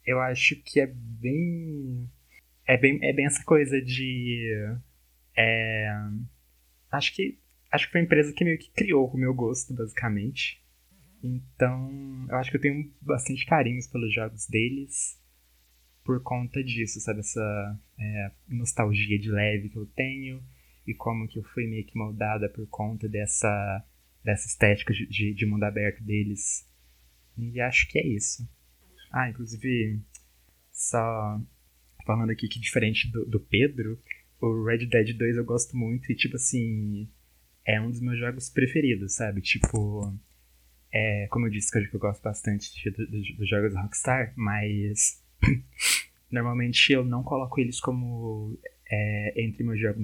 eu 0.05 0.21
acho 0.21 0.57
que 0.63 0.81
é 0.81 0.87
bem. 0.87 2.09
É 2.67 2.77
bem, 2.77 2.99
é 3.03 3.13
bem 3.13 3.27
essa 3.27 3.45
coisa 3.45 3.81
de. 3.81 4.77
É, 5.37 5.89
acho 6.91 7.15
que. 7.15 7.39
Acho 7.71 7.87
que 7.87 7.93
foi 7.93 8.01
a 8.01 8.05
empresa 8.05 8.33
que 8.33 8.45
meio 8.45 8.59
que 8.59 8.71
criou 8.71 9.09
o 9.09 9.19
meu 9.19 9.35
gosto, 9.35 9.75
basicamente. 9.75 10.63
Então, 11.23 12.27
eu 12.29 12.37
acho 12.37 12.51
que 12.51 12.57
eu 12.57 12.61
tenho 12.61 12.93
bastante 13.01 13.45
carinhos 13.45 13.87
pelos 13.87 14.15
jogos 14.15 14.47
deles 14.47 15.19
por 16.07 16.23
conta 16.23 16.63
disso, 16.63 17.01
sabe? 17.01 17.21
Essa 17.21 17.79
é, 17.99 18.31
nostalgia 18.49 19.19
de 19.19 19.29
leve 19.29 19.69
que 19.69 19.77
eu 19.77 19.85
tenho 19.87 20.41
e 20.87 20.95
como 20.95 21.27
que 21.27 21.41
eu 21.41 21.43
fui 21.43 21.67
meio 21.67 21.85
que 21.85 21.99
moldada 21.99 22.49
por 22.49 22.67
conta 22.69 23.09
dessa, 23.09 23.85
dessa 24.23 24.47
estética 24.47 24.95
de, 24.95 25.35
de, 25.35 25.47
mundo 25.47 25.65
aberto 25.65 26.03
deles. 26.05 26.65
E 27.37 27.61
acho 27.61 27.89
que 27.89 27.99
é 27.99 28.07
isso. 28.07 28.49
Ah, 29.11 29.29
inclusive, 29.29 30.01
só 30.73 31.43
falando 32.07 32.31
aqui 32.31 32.47
que 32.47 32.61
diferente 32.61 33.11
do, 33.11 33.27
do 33.27 33.41
Pedro, 33.41 34.01
o 34.41 34.65
Red 34.65 34.87
Dead 34.87 35.13
2 35.13 35.37
eu 35.37 35.45
gosto 35.45 35.77
muito 35.77 36.11
e, 36.11 36.15
tipo 36.15 36.37
assim, 36.37 37.11
é 37.65 37.81
um 37.81 37.91
dos 37.91 38.01
meus 38.01 38.19
jogos 38.19 38.49
preferidos, 38.49 39.17
sabe? 39.17 39.41
Tipo, 39.41 40.17
é, 40.93 41.27
como 41.31 41.47
eu 41.47 41.51
disse, 41.51 41.73
que 41.73 41.79
eu, 41.79 41.89
eu 41.93 41.99
gosto 41.99 42.23
bastante 42.23 42.71
dos 42.91 43.49
jogos 43.49 43.75
da 43.75 43.83
Rockstar, 43.83 44.33
mas 44.37 45.21
normalmente 46.31 46.93
eu 46.93 47.05
não 47.05 47.23
coloco 47.23 47.61
eles 47.61 47.81
como 47.81 48.59
é, 48.91 49.43
entre, 49.43 49.65
meus 49.65 49.81
jogos, 49.81 50.03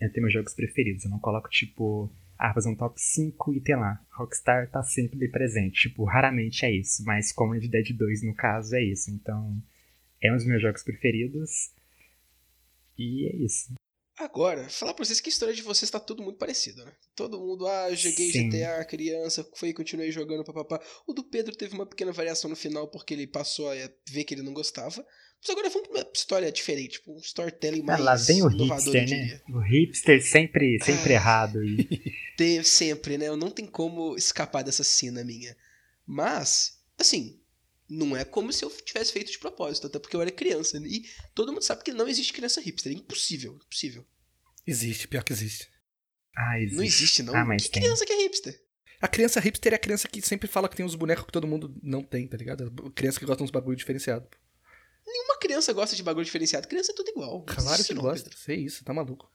entre 0.00 0.20
meus 0.20 0.32
jogos 0.32 0.54
preferidos. 0.54 1.04
Eu 1.04 1.10
não 1.10 1.18
coloco, 1.18 1.48
tipo, 1.48 2.10
ah, 2.38 2.52
fazer 2.52 2.68
um 2.68 2.74
top 2.74 3.00
5 3.00 3.54
e 3.54 3.60
tem 3.60 3.76
lá. 3.76 4.00
Rockstar 4.12 4.70
tá 4.70 4.82
sempre 4.82 5.28
presente. 5.28 5.88
Tipo, 5.88 6.04
raramente 6.04 6.64
é 6.64 6.70
isso, 6.70 7.04
mas 7.04 7.32
como 7.32 7.52
Red 7.52 7.68
Dead 7.68 7.96
2 7.96 8.22
no 8.22 8.34
caso 8.34 8.74
é 8.76 8.82
isso. 8.82 9.10
Então, 9.10 9.60
é 10.20 10.32
um 10.32 10.36
dos 10.36 10.46
meus 10.46 10.62
jogos 10.62 10.82
preferidos. 10.82 11.72
E 12.96 13.26
é 13.28 13.36
isso. 13.36 13.72
Agora, 14.18 14.68
falar 14.68 14.94
pra 14.94 15.04
vocês 15.04 15.20
que 15.20 15.28
a 15.28 15.32
história 15.32 15.54
de 15.54 15.62
vocês 15.62 15.90
tá 15.90 16.00
tudo 16.00 16.22
muito 16.22 16.38
parecido, 16.38 16.84
né? 16.84 16.92
Todo 17.14 17.38
mundo, 17.38 17.66
ah, 17.66 17.88
eu 17.88 17.96
joguei 17.96 18.32
Sim. 18.32 18.48
GTA, 18.48 18.84
criança, 18.84 19.48
foi 19.54 19.68
e 19.68 19.74
continuei 19.74 20.10
jogando, 20.10 20.44
papapá. 20.44 20.80
O 21.06 21.12
do 21.12 21.22
Pedro 21.22 21.54
teve 21.54 21.74
uma 21.74 21.86
pequena 21.86 22.10
variação 22.10 22.50
no 22.50 22.56
final, 22.56 22.88
porque 22.88 23.14
ele 23.14 23.26
passou 23.28 23.70
a 23.70 23.74
ver 24.10 24.24
que 24.24 24.34
ele 24.34 24.42
não 24.42 24.52
gostava. 24.52 25.06
Mas 25.40 25.50
agora 25.50 25.70
vamos 25.70 25.86
pra 25.88 26.00
uma 26.00 26.10
história 26.12 26.50
diferente, 26.50 26.94
tipo, 26.94 27.12
um 27.14 27.18
storytelling 27.20 27.82
Ah, 27.82 27.84
mais 27.84 28.00
lá 28.00 28.14
vem 28.16 28.42
o 28.42 28.46
eu 28.46 28.50
hipster, 28.50 29.08
né? 29.08 29.40
O 29.50 29.60
hipster 29.60 30.20
sempre, 30.20 30.78
sempre 30.82 31.12
Ah. 31.12 31.16
errado. 31.16 31.62
E... 31.64 31.86
Tem 32.36 32.60
sempre, 32.64 33.16
né? 33.16 33.30
Não 33.36 33.50
tem 33.50 33.66
como 33.66 34.16
escapar 34.16 34.62
dessa 34.64 34.82
cena 34.82 35.22
minha. 35.24 35.56
Mas, 36.04 36.78
assim, 36.98 37.37
não 37.88 38.16
é 38.16 38.24
como 38.24 38.52
se 38.52 38.64
eu 38.64 38.70
tivesse 38.70 39.12
feito 39.12 39.30
de 39.32 39.38
propósito, 39.38 39.86
até 39.86 39.98
porque 39.98 40.14
eu 40.14 40.20
era 40.20 40.30
criança. 40.30 40.78
né? 40.78 40.86
E 40.88 41.04
todo 41.34 41.52
mundo 41.52 41.62
sabe 41.62 41.82
que 41.82 41.92
não 41.92 42.06
existe 42.08 42.32
criança 42.32 42.60
hipster. 42.60 42.92
É 42.92 42.94
impossível, 42.96 43.54
impossível. 43.64 44.06
Existe, 44.66 45.08
pior 45.08 45.24
que 45.24 45.32
existe. 45.32 45.68
Ah, 46.36 46.58
existe. 46.60 46.76
Não 46.76 46.84
existe, 46.84 47.22
não. 47.22 47.34
Ah, 47.34 47.44
mas 47.44 47.62
que 47.64 47.70
tem. 47.70 47.82
criança 47.82 48.04
que 48.04 48.12
é 48.12 48.22
hipster? 48.22 48.62
A 49.00 49.08
criança 49.08 49.40
hipster 49.40 49.72
é 49.72 49.76
a 49.76 49.78
criança 49.78 50.08
que 50.08 50.20
sempre 50.20 50.48
fala 50.48 50.68
que 50.68 50.76
tem 50.76 50.84
os 50.84 50.94
bonecos 50.94 51.24
que 51.24 51.32
todo 51.32 51.46
mundo 51.46 51.74
não 51.82 52.02
tem, 52.02 52.26
tá 52.26 52.36
ligado? 52.36 52.72
A 52.86 52.90
criança 52.90 53.18
que 53.18 53.24
gosta 53.26 53.42
uns 53.42 53.50
bagulho 53.50 53.76
diferenciado. 53.76 54.28
Nenhuma 55.06 55.38
criança 55.38 55.72
gosta 55.72 55.96
de 55.96 56.02
bagulho 56.02 56.24
diferenciado. 56.24 56.68
Criança 56.68 56.92
é 56.92 56.94
tudo 56.94 57.08
igual. 57.10 57.42
Claro 57.44 57.82
que 57.84 57.94
não, 57.94 58.02
gosta. 58.02 58.28
Pedro. 58.28 58.38
Sei 58.38 58.56
isso, 58.56 58.84
tá 58.84 58.92
maluco. 58.92 59.30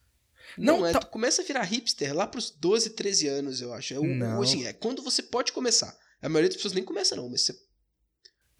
Não, 0.56 0.80
Não, 0.80 0.86
é, 0.86 0.92
tá- 0.92 1.00
tu 1.00 1.06
começa 1.08 1.42
a 1.42 1.44
virar 1.44 1.62
hipster 1.62 2.14
lá 2.14 2.26
pros 2.26 2.50
12, 2.50 2.90
13 2.90 3.26
anos, 3.26 3.60
eu 3.60 3.72
acho. 3.72 3.94
É, 3.94 3.98
o, 3.98 4.04
Não. 4.04 4.40
Assim, 4.42 4.66
é 4.66 4.72
quando 4.72 5.02
você 5.02 5.22
pode 5.22 5.50
começar. 5.52 5.98
A 6.22 6.28
maioria 6.28 6.48
das 6.48 6.56
pessoas 6.56 6.74
nem 6.74 6.84
começa, 6.84 7.16
não, 7.16 7.28
mas 7.28 7.42
você 7.42 7.54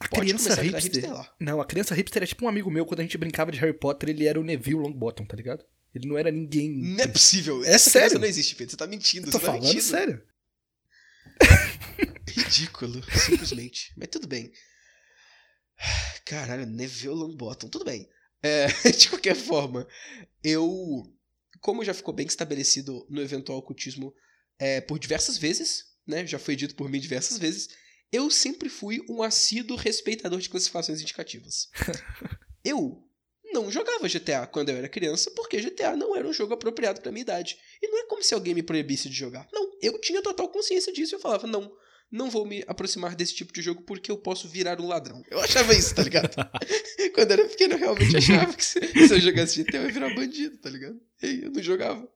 A 0.00 0.08
pode 0.08 0.22
criança 0.22 0.44
começar 0.44 0.60
a 0.60 0.64
hipster. 0.64 1.04
hipster. 1.04 1.30
Não, 1.40 1.60
a 1.60 1.64
criança 1.64 1.94
hipster 1.94 2.22
é 2.22 2.26
tipo 2.26 2.44
um 2.44 2.48
amigo 2.48 2.70
meu, 2.70 2.84
quando 2.84 3.00
a 3.00 3.02
gente 3.02 3.16
brincava 3.16 3.52
de 3.52 3.58
Harry 3.58 3.78
Potter, 3.78 4.10
ele 4.10 4.26
era 4.26 4.38
o 4.40 4.44
Neville 4.44 4.80
Longbottom, 4.80 5.24
tá 5.24 5.36
ligado? 5.36 5.64
Ele 5.94 6.08
não 6.08 6.18
era 6.18 6.30
ninguém. 6.30 6.70
Não 6.76 7.04
é 7.04 7.06
possível. 7.06 7.64
Essa 7.64 7.90
Sério? 7.90 8.18
não 8.18 8.26
existe, 8.26 8.56
Pedro. 8.56 8.72
Você 8.72 8.76
tá 8.76 8.86
mentindo. 8.86 9.28
Eu 9.28 9.32
tô 9.32 9.38
você 9.38 9.44
tá 9.44 9.52
falando 9.52 9.62
mentindo. 9.62 9.82
sério. 9.82 10.22
Ridículo, 12.28 13.00
simplesmente. 13.12 13.92
Mas 13.96 14.08
tudo 14.08 14.26
bem. 14.26 14.52
Caralho, 16.24 16.66
Neville 16.66 17.14
Longbottom. 17.14 17.68
Tudo 17.68 17.84
bem. 17.84 18.08
É, 18.42 18.66
de 18.90 19.08
qualquer 19.08 19.36
forma, 19.36 19.86
eu. 20.42 21.02
Como 21.60 21.84
já 21.84 21.94
ficou 21.94 22.12
bem 22.12 22.26
estabelecido 22.26 23.06
no 23.08 23.22
eventual 23.22 23.58
ocultismo 23.58 24.12
é, 24.58 24.80
por 24.80 24.98
diversas 24.98 25.38
vezes, 25.38 25.84
né? 26.06 26.26
Já 26.26 26.38
foi 26.38 26.56
dito 26.56 26.74
por 26.74 26.90
mim 26.90 27.00
diversas 27.00 27.38
vezes. 27.38 27.68
Eu 28.14 28.30
sempre 28.30 28.68
fui 28.68 29.04
um 29.08 29.24
assíduo 29.24 29.76
respeitador 29.76 30.38
de 30.38 30.48
classificações 30.48 31.00
indicativas. 31.00 31.68
eu 32.64 33.02
não 33.52 33.68
jogava 33.72 34.06
GTA 34.06 34.46
quando 34.46 34.68
eu 34.68 34.76
era 34.76 34.88
criança, 34.88 35.32
porque 35.32 35.60
GTA 35.60 35.96
não 35.96 36.14
era 36.14 36.28
um 36.28 36.32
jogo 36.32 36.54
apropriado 36.54 37.00
pra 37.00 37.10
minha 37.10 37.22
idade. 37.22 37.58
E 37.82 37.88
não 37.88 37.98
é 37.98 38.06
como 38.06 38.22
se 38.22 38.32
alguém 38.32 38.54
me 38.54 38.62
proibisse 38.62 39.08
de 39.08 39.16
jogar. 39.16 39.48
Não, 39.52 39.68
eu 39.82 40.00
tinha 40.00 40.22
total 40.22 40.48
consciência 40.48 40.92
disso 40.92 41.12
e 41.12 41.16
eu 41.16 41.20
falava, 41.20 41.48
não, 41.48 41.76
não 42.08 42.30
vou 42.30 42.46
me 42.46 42.62
aproximar 42.68 43.16
desse 43.16 43.34
tipo 43.34 43.52
de 43.52 43.60
jogo 43.60 43.82
porque 43.82 44.12
eu 44.12 44.16
posso 44.16 44.48
virar 44.48 44.80
um 44.80 44.86
ladrão. 44.86 45.20
Eu 45.28 45.40
achava 45.40 45.74
isso, 45.74 45.92
tá 45.92 46.04
ligado? 46.04 46.36
Quando 47.16 47.32
eu 47.32 47.40
era 47.40 47.48
pequeno, 47.48 47.74
eu 47.74 47.78
realmente 47.78 48.16
achava 48.16 48.54
que 48.54 48.64
se, 48.64 48.78
se 48.78 49.12
eu 49.12 49.20
jogasse 49.20 49.60
GTA, 49.60 49.78
eu 49.78 49.86
ia 49.86 49.92
virar 49.92 50.14
bandido, 50.14 50.56
tá 50.58 50.70
ligado? 50.70 51.00
E 51.20 51.46
eu 51.46 51.50
não 51.50 51.60
jogava. 51.60 52.08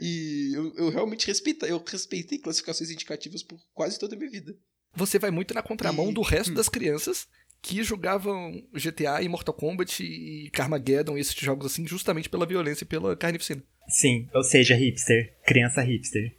E 0.00 0.50
eu, 0.52 0.74
eu 0.78 0.88
realmente 0.88 1.28
respeita, 1.28 1.64
eu 1.64 1.80
respeitei 1.86 2.38
classificações 2.38 2.90
indicativas 2.90 3.44
por 3.44 3.60
quase 3.72 4.00
toda 4.00 4.16
a 4.16 4.18
minha 4.18 4.30
vida. 4.30 4.58
Você 4.94 5.18
vai 5.18 5.30
muito 5.30 5.54
na 5.54 5.62
contramão 5.62 6.10
E- 6.10 6.14
do 6.14 6.22
resto 6.22 6.50
hum. 6.50 6.54
das 6.54 6.68
crianças 6.68 7.26
que 7.60 7.82
jogavam 7.82 8.52
GTA 8.72 9.20
e 9.22 9.28
Mortal 9.28 9.54
Kombat 9.54 10.02
e 10.02 10.48
Carmageddon 10.50 11.16
e 11.18 11.20
esses 11.20 11.34
jogos 11.34 11.66
assim 11.72 11.86
justamente 11.86 12.28
pela 12.28 12.46
violência 12.46 12.84
e 12.84 12.86
pela 12.86 13.16
carnificina. 13.16 13.62
Sim, 13.88 14.28
ou 14.34 14.44
seja, 14.44 14.74
hipster. 14.74 15.36
Criança 15.44 15.82
hipster. 15.82 16.36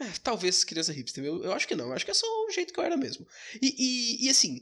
É, 0.00 0.06
talvez 0.22 0.64
criança 0.64 0.92
hipster. 0.92 1.24
Eu, 1.24 1.42
eu 1.44 1.52
acho 1.52 1.66
que 1.66 1.74
não. 1.74 1.86
Eu 1.86 1.92
acho 1.92 2.04
que 2.04 2.10
é 2.10 2.14
só 2.14 2.26
o 2.26 2.50
jeito 2.50 2.72
que 2.72 2.80
eu 2.80 2.84
era 2.84 2.96
mesmo. 2.96 3.26
E, 3.60 3.74
e, 3.78 4.26
e 4.26 4.28
assim, 4.30 4.60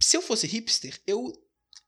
se 0.00 0.16
eu 0.16 0.22
fosse 0.22 0.46
hipster, 0.46 0.98
eu 1.06 1.32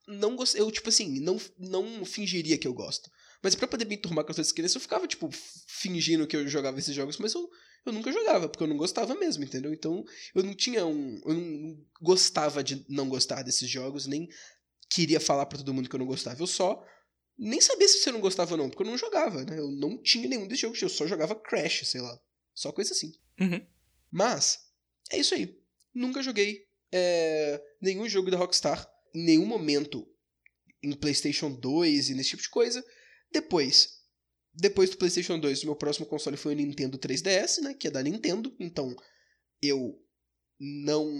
não 0.07 0.37
gost... 0.37 0.55
eu 0.57 0.71
tipo 0.71 0.89
assim, 0.89 1.19
não, 1.21 1.41
não 1.59 2.05
fingiria 2.05 2.59
que 2.59 2.69
eu 2.69 2.75
gosto. 2.75 3.11
Mas 3.43 3.55
pra 3.55 3.67
poder 3.67 3.87
me 3.87 3.95
enturmar 3.95 4.25
com 4.25 4.33
as 4.33 4.39
outras 4.39 4.53
crianças, 4.53 4.75
eu 4.75 4.81
ficava, 4.81 5.07
tipo, 5.07 5.31
fingindo 5.67 6.27
que 6.27 6.37
eu 6.37 6.47
jogava 6.47 6.79
esses 6.79 6.95
jogos, 6.95 7.17
mas 7.19 7.33
eu, 7.33 7.49
eu 7.87 7.93
nunca 7.93 8.13
jogava, 8.13 8.49
porque 8.49 8.63
eu 8.63 8.69
não 8.69 8.77
gostava 8.77 9.15
mesmo, 9.15 9.43
entendeu? 9.45 9.73
Então, 9.73 10.05
eu 10.35 10.43
não 10.43 10.55
tinha 10.55 10.85
um. 10.85 11.21
Eu 11.25 11.35
não 11.35 11.87
gostava 12.01 12.63
de 12.63 12.85
não 12.89 13.09
gostar 13.09 13.43
desses 13.43 13.69
jogos, 13.69 14.07
nem 14.07 14.29
queria 14.91 15.21
falar 15.21 15.47
para 15.47 15.59
todo 15.59 15.73
mundo 15.73 15.89
que 15.89 15.95
eu 15.95 16.01
não 16.01 16.07
gostava. 16.07 16.43
Eu 16.43 16.47
só 16.47 16.85
nem 17.39 17.61
sabia 17.61 17.89
se 17.89 18.01
você 18.01 18.13
não 18.13 18.21
gostava 18.21 18.53
ou 18.53 18.59
não, 18.59 18.69
porque 18.69 18.83
eu 18.83 18.87
não 18.87 18.99
jogava, 18.99 19.43
né? 19.45 19.59
Eu 19.59 19.71
não 19.71 19.97
tinha 20.03 20.29
nenhum 20.29 20.47
desses 20.47 20.61
jogos, 20.61 20.83
eu 20.83 20.89
só 20.91 21.07
jogava 21.07 21.35
Crash, 21.35 21.89
sei 21.89 22.03
lá. 22.03 22.21
Só 22.55 22.71
coisa 22.71 22.93
assim. 22.93 23.13
Uhum. 23.41 23.67
Mas, 24.11 24.59
é 25.11 25.19
isso 25.19 25.35
aí. 25.35 25.59
Nunca 25.95 26.23
joguei 26.23 26.67
é, 26.93 27.63
nenhum 27.81 28.07
jogo 28.07 28.31
da 28.31 28.37
Rockstar, 28.37 28.87
em 29.15 29.25
nenhum 29.25 29.47
momento 29.47 30.07
em 30.83 30.93
PlayStation 30.93 31.51
2 31.51 32.11
e 32.11 32.15
nesse 32.15 32.31
tipo 32.31 32.43
de 32.43 32.51
coisa. 32.51 32.85
Depois, 33.33 34.01
depois 34.53 34.91
do 34.91 34.97
PlayStation 34.97 35.39
2, 35.39 35.63
o 35.63 35.67
meu 35.67 35.77
próximo 35.77 36.07
console 36.07 36.37
foi 36.37 36.55
o 36.55 36.57
Nintendo 36.57 36.99
3DS, 36.99 37.63
né, 37.63 37.75
que 37.75 37.89
é 37.89 37.91
da 37.91 38.03
Nintendo. 38.03 38.55
Então, 38.59 38.95
eu 39.63 39.97
não 40.59 41.11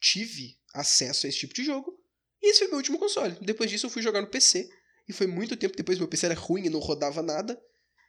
tive 0.00 0.58
acesso 0.74 1.26
a 1.26 1.28
esse 1.28 1.38
tipo 1.38 1.54
de 1.54 1.64
jogo. 1.64 1.96
E 2.40 2.50
esse 2.50 2.60
foi 2.60 2.68
meu 2.68 2.78
último 2.78 2.98
console. 2.98 3.36
Depois 3.40 3.70
disso, 3.70 3.86
eu 3.86 3.90
fui 3.90 4.02
jogar 4.02 4.20
no 4.20 4.30
PC. 4.30 4.68
E 5.08 5.12
foi 5.12 5.26
muito 5.26 5.56
tempo 5.56 5.76
depois, 5.76 5.98
meu 5.98 6.08
PC 6.08 6.26
era 6.26 6.34
ruim 6.34 6.66
e 6.66 6.70
não 6.70 6.80
rodava 6.80 7.22
nada. 7.22 7.60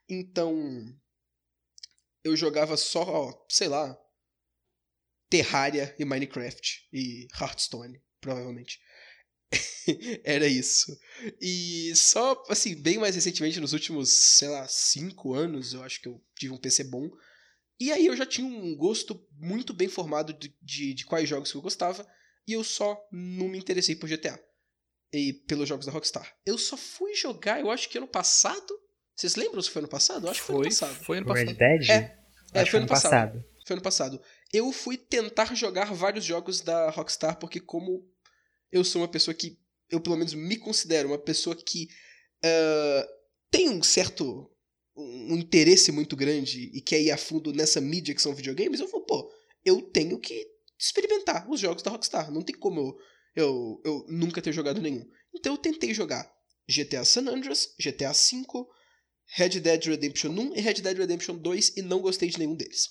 Então, 0.10 0.56
eu 2.24 2.36
jogava 2.36 2.78
só, 2.78 3.46
sei 3.50 3.68
lá, 3.68 3.98
Terraria 5.30 5.96
e 6.00 6.06
Minecraft 6.06 6.88
e 6.92 7.28
Hearthstone, 7.40 8.02
provavelmente. 8.22 8.80
Era 10.24 10.48
isso. 10.48 10.98
E 11.42 11.94
só, 11.96 12.44
assim, 12.50 12.76
bem 12.76 12.98
mais 12.98 13.16
recentemente, 13.16 13.60
nos 13.60 13.74
últimos, 13.74 14.12
sei 14.12 14.50
lá, 14.50 14.68
cinco 14.68 15.34
anos, 15.34 15.74
eu 15.74 15.84
acho 15.84 16.02
que 16.02 16.08
eu 16.08 16.22
tive 16.36 16.54
um 16.54 16.58
PC 16.58 16.86
bom. 16.86 17.10
E 17.80 17.92
aí 17.92 18.06
eu 18.06 18.16
já 18.16 18.26
tinha 18.26 18.48
um 18.48 18.76
gosto 18.76 19.26
muito 19.38 19.74
bem 19.74 19.88
formado 19.88 20.34
de, 20.34 20.56
de, 20.62 20.94
de 20.94 21.06
quais 21.06 21.28
jogos 21.28 21.52
que 21.52 21.58
eu 21.58 21.62
gostava. 21.62 22.08
E 22.48 22.54
eu 22.54 22.64
só 22.64 22.98
não 23.12 23.48
me 23.48 23.58
interessei 23.58 23.96
por 23.96 24.10
GTA. 24.10 24.40
E 25.14 25.34
pelos 25.34 25.70
jogos 25.70 25.86
da 25.86 25.92
Rockstar. 25.92 26.34
Eu 26.46 26.58
só 26.58 26.76
fui 26.76 27.14
jogar, 27.14 27.60
eu 27.60 27.70
acho 27.70 27.88
que 27.88 27.98
ano 27.98 28.08
passado. 28.08 28.74
Vocês 29.16 29.36
lembram 29.36 29.62
se 29.62 29.70
foi 29.70 29.82
ano 29.82 29.90
passado? 29.90 30.26
Eu 30.26 30.32
acho 30.32 30.42
que 30.42 30.48
foi, 30.48 30.56
Foi, 30.56 30.66
ano 30.66 30.70
passado. 30.70 31.06
foi 31.06 31.18
ano 31.18 31.28
passado. 31.28 31.48
Red 31.48 31.54
Dead? 31.54 31.90
É, 31.90 32.18
é, 32.54 32.66
foi 32.66 32.80
ano 32.80 32.86
ano 32.86 32.88
passado. 32.88 33.46
Foi 33.66 33.76
ano 33.76 33.84
passado. 33.84 34.22
Eu 34.52 34.72
fui 34.72 34.98
tentar 34.98 35.54
jogar 35.56 35.94
vários 35.94 36.26
jogos 36.26 36.62
da 36.62 36.90
Rockstar, 36.90 37.38
porque 37.38 37.60
como 37.60 38.04
eu 38.74 38.84
sou 38.84 39.02
uma 39.02 39.08
pessoa 39.08 39.34
que. 39.34 39.58
Eu 39.90 40.02
pelo 40.02 40.18
menos 40.18 40.34
me 40.34 40.58
considero 40.58 41.10
uma 41.10 41.20
pessoa 41.20 41.56
que 41.56 41.88
ah, 42.44 43.08
tem 43.50 43.70
um 43.70 43.82
certo. 43.82 44.50
Um, 44.96 45.34
um 45.34 45.38
interesse 45.38 45.92
muito 45.92 46.16
grande 46.16 46.70
e 46.72 46.80
quer 46.80 47.02
ir 47.02 47.10
a 47.10 47.18
fundo 47.18 47.52
nessa 47.52 47.82
mídia 47.82 48.14
que 48.14 48.22
são 48.22 48.36
videogames, 48.36 48.80
eu 48.80 48.88
vou, 48.88 49.02
pô, 49.02 49.28
eu 49.66 49.82
tenho 49.82 50.20
que 50.20 50.48
experimentar 50.78 51.50
os 51.50 51.60
jogos 51.60 51.82
da 51.82 51.90
Rockstar. 51.90 52.32
Não 52.32 52.44
tem 52.44 52.56
como 52.56 52.80
eu, 52.80 52.98
eu, 53.36 53.82
eu 53.84 54.06
nunca 54.08 54.42
ter 54.42 54.54
jogado 54.54 54.82
nenhum. 54.82 55.04
Então 55.34 55.54
eu 55.54 55.58
tentei 55.58 55.94
jogar 55.94 56.32
GTA 56.70 57.04
San 57.06 57.28
Andreas, 57.28 57.74
GTA 57.80 58.12
V, 58.12 58.66
Red 59.36 59.60
Dead 59.62 59.86
Redemption 59.86 60.30
1 60.30 60.56
e 60.56 60.62
Red 60.62 60.76
Dead 60.76 60.98
Redemption 60.98 61.38
2 61.38 61.78
e 61.78 61.82
não 61.82 62.00
gostei 62.00 62.30
de 62.30 62.38
nenhum 62.38 62.56
deles. 62.56 62.90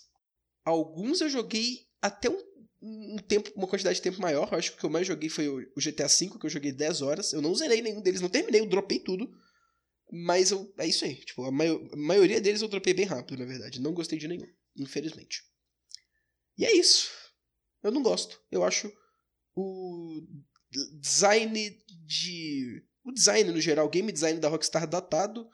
Alguns 0.64 1.20
eu 1.20 1.28
joguei 1.28 1.86
até 2.00 2.28
um, 2.28 2.42
um 2.82 3.16
tempo, 3.18 3.50
uma 3.54 3.68
quantidade 3.68 3.96
de 3.96 4.02
tempo 4.02 4.20
maior. 4.20 4.48
Eu 4.50 4.58
acho 4.58 4.72
que 4.72 4.76
o 4.76 4.80
que 4.80 4.86
eu 4.86 4.90
mais 4.90 5.06
joguei 5.06 5.28
foi 5.28 5.48
o, 5.48 5.60
GTA 5.80 6.08
V, 6.08 6.38
que 6.38 6.46
eu 6.46 6.50
joguei 6.50 6.72
10 6.72 7.00
horas. 7.00 7.32
Eu 7.32 7.40
não 7.40 7.54
zerei 7.54 7.80
nenhum 7.80 8.02
deles, 8.02 8.20
não 8.20 8.28
terminei, 8.28 8.60
eu 8.60 8.68
dropei 8.68 8.98
tudo. 8.98 9.30
Mas 10.10 10.50
eu, 10.50 10.72
é 10.78 10.86
isso 10.86 11.04
aí. 11.04 11.14
Tipo, 11.14 11.44
a, 11.44 11.52
maio- 11.52 11.88
a 11.92 11.96
maioria 11.96 12.40
deles 12.40 12.60
eu 12.60 12.68
dropei 12.68 12.92
bem 12.92 13.06
rápido, 13.06 13.38
na 13.38 13.46
verdade. 13.46 13.80
Não 13.80 13.94
gostei 13.94 14.18
de 14.18 14.26
nenhum, 14.28 14.46
infelizmente. 14.76 15.42
E 16.58 16.64
é 16.64 16.72
isso. 16.76 17.08
Eu 17.82 17.90
não 17.90 18.02
gosto. 18.02 18.38
Eu 18.50 18.64
acho 18.64 18.92
o 19.54 20.26
design 21.00 21.78
de. 22.04 22.82
O 23.04 23.12
design 23.12 23.50
no 23.50 23.60
geral, 23.60 23.86
o 23.86 23.90
game 23.90 24.12
design 24.12 24.38
da 24.38 24.48
Rockstar 24.48 24.86
datado. 24.88 25.48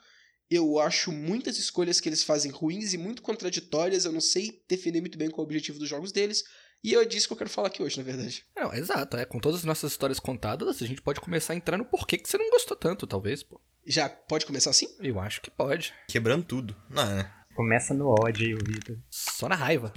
Eu 0.50 0.78
acho 0.78 1.12
muitas 1.12 1.58
escolhas 1.58 2.00
que 2.00 2.08
eles 2.08 2.22
fazem 2.22 2.50
ruins 2.50 2.94
e 2.94 2.98
muito 2.98 3.20
contraditórias. 3.20 4.06
Eu 4.06 4.12
não 4.12 4.20
sei 4.20 4.64
definir 4.66 5.02
muito 5.02 5.18
bem 5.18 5.30
qual 5.30 5.42
é 5.42 5.44
o 5.44 5.44
objetivo 5.44 5.78
dos 5.78 5.88
jogos 5.88 6.10
deles. 6.10 6.42
E 6.82 6.94
é 6.94 7.04
disso 7.04 7.26
que 7.26 7.32
eu 7.32 7.36
quero 7.36 7.50
falar 7.50 7.68
aqui 7.68 7.82
hoje, 7.82 7.98
na 7.98 8.04
verdade. 8.04 8.44
Não, 8.56 8.72
exato, 8.72 9.16
é. 9.16 9.24
Com 9.24 9.40
todas 9.40 9.60
as 9.60 9.64
nossas 9.64 9.92
histórias 9.92 10.20
contadas, 10.20 10.80
a 10.80 10.86
gente 10.86 11.02
pode 11.02 11.20
começar 11.20 11.52
a 11.52 11.56
entrar 11.56 11.76
no 11.76 11.84
porquê 11.84 12.16
que 12.16 12.28
você 12.28 12.38
não 12.38 12.50
gostou 12.50 12.76
tanto, 12.76 13.06
talvez, 13.06 13.42
pô. 13.42 13.60
Já 13.86 14.08
pode 14.08 14.46
começar 14.46 14.70
assim? 14.70 14.86
Eu 15.00 15.18
acho 15.18 15.40
que 15.40 15.50
pode. 15.50 15.92
Quebrando 16.08 16.44
tudo. 16.44 16.76
Não, 16.88 17.04
né? 17.06 17.32
Começa 17.56 17.92
no 17.92 18.08
ódio 18.08 18.46
aí, 18.46 18.54
o 18.54 18.58
Vitor. 18.58 18.96
Só 19.10 19.48
na 19.48 19.56
raiva. 19.56 19.92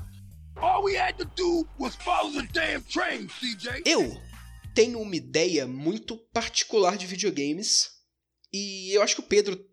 All 0.56 0.84
we 0.84 0.98
had 0.98 1.18
to 1.18 1.26
do 1.26 1.68
was 1.78 1.96
follow 1.96 2.32
the 2.34 2.48
damn 2.52 2.82
train, 2.84 3.28
CJ. 3.28 3.84
Eu 3.86 4.20
tenho 4.74 5.00
uma 5.00 5.16
ideia 5.16 5.68
muito 5.68 6.18
particular 6.34 6.98
de 6.98 7.06
videogames. 7.06 7.92
E 8.52 8.96
eu 8.96 9.02
acho 9.02 9.16
que 9.16 9.22
o 9.22 9.26
Pedro 9.26 9.64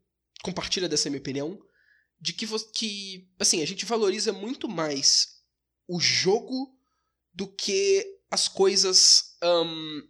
compartilha 0.43 0.89
dessa 0.89 1.09
minha 1.09 1.21
opinião. 1.21 1.59
De 2.21 2.33
que, 2.33 2.47
que 2.75 3.31
assim, 3.39 3.63
a 3.63 3.67
gente 3.67 3.85
valoriza 3.85 4.33
muito 4.33 4.69
mais 4.69 5.39
o 5.87 6.01
jogo 6.01 6.78
do 7.39 7.47
que 7.47 8.05
as 8.33 8.49
coisas 8.49 9.37
ahn, 9.41 10.03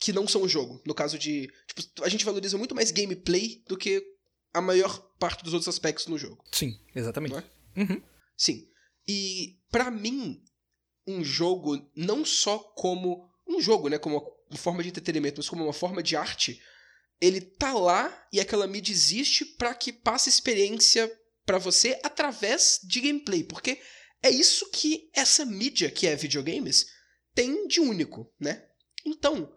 que 0.00 0.12
não 0.12 0.26
são 0.26 0.42
o 0.42 0.48
jogo. 0.48 0.82
No 0.84 0.94
caso 0.94 1.16
de. 1.16 1.48
Tipo, 1.68 2.02
a 2.04 2.08
gente 2.08 2.24
valoriza 2.24 2.58
muito 2.58 2.74
mais 2.74 2.90
gameplay 2.90 3.62
do 3.68 3.76
que 3.76 4.04
a 4.52 4.60
maior 4.60 4.98
parte 5.16 5.44
dos 5.44 5.54
outros 5.54 5.68
aspectos 5.68 6.08
no 6.08 6.18
jogo. 6.18 6.44
Sim, 6.50 6.76
exatamente. 6.92 7.36
É? 7.36 7.80
Uhum. 7.80 8.02
Sim. 8.36 8.68
E 9.06 9.60
pra 9.70 9.92
mim, 9.92 10.42
um 11.06 11.22
jogo 11.22 11.88
não 11.94 12.24
só 12.24 12.58
como 12.58 13.30
um 13.46 13.60
jogo, 13.60 13.88
né, 13.88 13.96
como 13.96 14.16
uma 14.50 14.58
forma 14.58 14.82
de 14.82 14.88
entretenimento, 14.88 15.38
mas 15.38 15.48
como 15.48 15.62
uma 15.62 15.72
forma 15.72 16.02
de 16.02 16.16
arte, 16.16 16.60
ele 17.20 17.40
tá 17.40 17.72
lá 17.74 18.28
e 18.32 18.40
aquela 18.40 18.66
mídia 18.66 18.92
existe 18.92 19.44
pra 19.44 19.72
que 19.72 19.92
passe 19.92 20.28
experiência 20.28 21.08
pra 21.44 21.58
você 21.58 22.00
através 22.02 22.80
de 22.82 23.00
gameplay, 23.00 23.44
porque 23.44 23.80
é 24.26 24.30
isso 24.30 24.68
que 24.70 25.08
essa 25.14 25.44
mídia 25.44 25.90
que 25.90 26.06
é 26.06 26.16
videogames 26.16 26.86
tem 27.34 27.66
de 27.68 27.80
único, 27.80 28.32
né? 28.40 28.66
Então, 29.04 29.52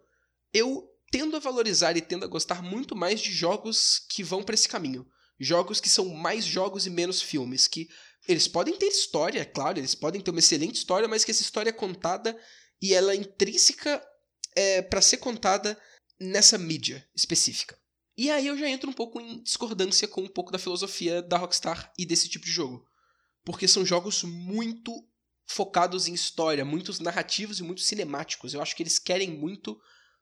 eu 0.54 0.88
tendo 1.12 1.36
a 1.36 1.40
valorizar 1.40 1.98
e 1.98 2.02
tendo 2.02 2.24
a 2.24 2.28
gostar 2.28 2.62
muito 2.62 2.96
mais 2.96 3.20
de 3.20 3.32
jogos 3.32 4.06
que 4.10 4.24
vão 4.24 4.44
pra 4.44 4.54
esse 4.54 4.70
caminho. 4.70 5.08
Jogos 5.40 5.80
que 5.80 5.90
são 5.90 6.10
mais 6.10 6.46
jogos 6.46 6.86
e 6.86 6.90
menos 6.90 7.22
filmes, 7.22 7.68
que 7.68 7.90
eles 8.28 8.48
podem 8.48 8.76
ter 8.76 8.88
história, 8.88 9.40
é 9.40 9.46
claro, 9.46 9.80
eles 9.80 9.96
podem 9.96 10.22
ter 10.22 10.30
uma 10.30 10.40
excelente 10.40 10.76
história, 10.76 11.08
mas 11.08 11.26
que 11.26 11.32
essa 11.32 11.42
história 11.42 11.70
é 11.70 11.74
contada 11.74 12.38
e 12.82 12.94
ela 12.94 13.14
é 13.14 13.16
intrínseca 13.16 14.06
é, 14.56 14.82
para 14.82 15.02
ser 15.02 15.18
contada 15.18 15.80
nessa 16.20 16.58
mídia 16.58 17.08
específica. 17.16 17.80
E 18.16 18.30
aí 18.30 18.48
eu 18.48 18.58
já 18.58 18.70
entro 18.70 18.90
um 18.90 18.94
pouco 18.94 19.20
em 19.20 19.42
discordância 19.42 20.08
com 20.08 20.22
um 20.22 20.28
pouco 20.28 20.52
da 20.52 20.60
filosofia 20.60 21.22
da 21.22 21.38
Rockstar 21.38 21.92
e 21.98 22.06
desse 22.06 22.28
tipo 22.28 22.46
de 22.46 22.52
jogo. 22.52 22.86
Porque 23.50 23.68
são 23.68 23.84
jogos 23.84 24.22
muito 24.24 24.94
focados 25.48 26.08
em 26.08 26.14
história, 26.14 26.64
muitos 26.64 27.00
narrativos 27.00 27.60
e 27.60 27.64
muito 27.64 27.82
cinemáticos. 27.82 28.54
Eu 28.54 28.62
acho 28.62 28.76
que 28.76 28.84
eles 28.84 29.00
querem 29.00 29.32
muito 29.32 29.76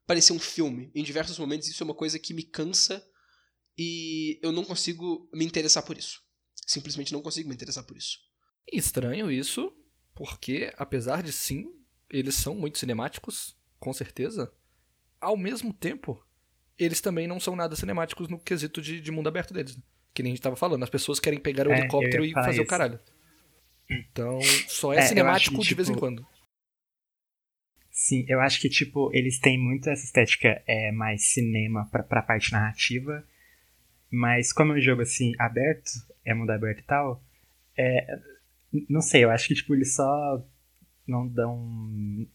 parecer 0.05 0.31
um 0.31 0.39
filme. 0.39 0.89
Em 0.95 1.03
diversos 1.03 1.37
momentos 1.37 1.67
isso 1.67 1.83
é 1.83 1.85
uma 1.85 1.93
coisa 1.93 2.17
que 2.17 2.33
me 2.33 2.43
cansa 2.43 3.05
e 3.77 4.39
eu 4.41 4.53
não 4.53 4.63
consigo 4.63 5.29
me 5.33 5.43
interessar 5.43 5.83
por 5.83 5.97
isso. 5.97 6.21
Simplesmente 6.65 7.11
não 7.11 7.21
consigo 7.21 7.49
me 7.49 7.53
interessar 7.53 7.83
por 7.83 7.97
isso. 7.97 8.17
E 8.71 8.77
Estranho 8.77 9.29
isso, 9.29 9.73
porque 10.15 10.73
apesar 10.77 11.21
de 11.21 11.33
sim, 11.33 11.65
eles 12.09 12.35
são 12.35 12.55
muito 12.55 12.77
cinemáticos, 12.77 13.57
com 13.77 13.91
certeza, 13.91 14.49
ao 15.19 15.35
mesmo 15.35 15.73
tempo, 15.73 16.25
eles 16.77 17.01
também 17.01 17.27
não 17.27 17.41
são 17.41 17.57
nada 17.57 17.75
cinemáticos 17.75 18.29
no 18.29 18.39
quesito 18.39 18.81
de, 18.81 19.01
de 19.01 19.11
mundo 19.11 19.27
aberto 19.27 19.53
deles. 19.53 19.75
né? 19.75 19.83
Que 20.13 20.23
nem 20.23 20.31
a 20.31 20.35
gente 20.35 20.43
tava 20.43 20.55
falando, 20.55 20.83
as 20.83 20.89
pessoas 20.89 21.19
querem 21.19 21.41
pegar 21.41 21.67
o 21.67 21.71
É, 21.73 21.79
helicóptero 21.79 22.23
e 22.23 22.31
fazer 22.31 22.61
o 22.61 22.63
isso. 22.63 22.69
caralho. 22.69 22.97
Então, 23.89 24.39
só 24.67 24.93
é, 24.93 24.97
É, 24.97 25.02
cinemático 25.02 25.56
que, 25.60 25.67
de 25.67 25.76
vez 25.76 25.89
em 25.89 25.93
tipo, 25.93 26.00
quando. 26.00 26.26
Sim, 27.91 28.26
eu 28.28 28.39
acho 28.39 28.62
que, 28.62 28.69
tipo, 28.69 29.10
eles 29.13 29.39
têm 29.39 29.58
muito 29.58 29.89
essa 29.89 30.04
estética 30.04 30.62
é, 30.67 30.91
mais 30.91 31.30
cinema 31.30 31.88
pra, 31.91 32.04
pra 32.04 32.21
parte 32.21 32.52
narrativa, 32.52 33.26
mas 34.12 34.54
como 34.54 34.73
é 34.73 34.76
um 34.78 34.82
jogo, 34.82 35.02
assim, 35.02 35.34
aberto, 35.39 35.91
é 36.23 36.34
mundo 36.34 36.52
aberto 36.52 36.80
e 36.80 36.84
tal, 36.84 37.23
é, 37.76 38.19
não 38.89 39.02
sei, 39.02 39.23
eu 39.23 39.32
acho 39.32 39.47
que, 39.47 39.56
tipo, 39.56 39.73
eles 39.73 39.95
só 39.95 40.45
não 41.08 41.28
dão. 41.28 42.28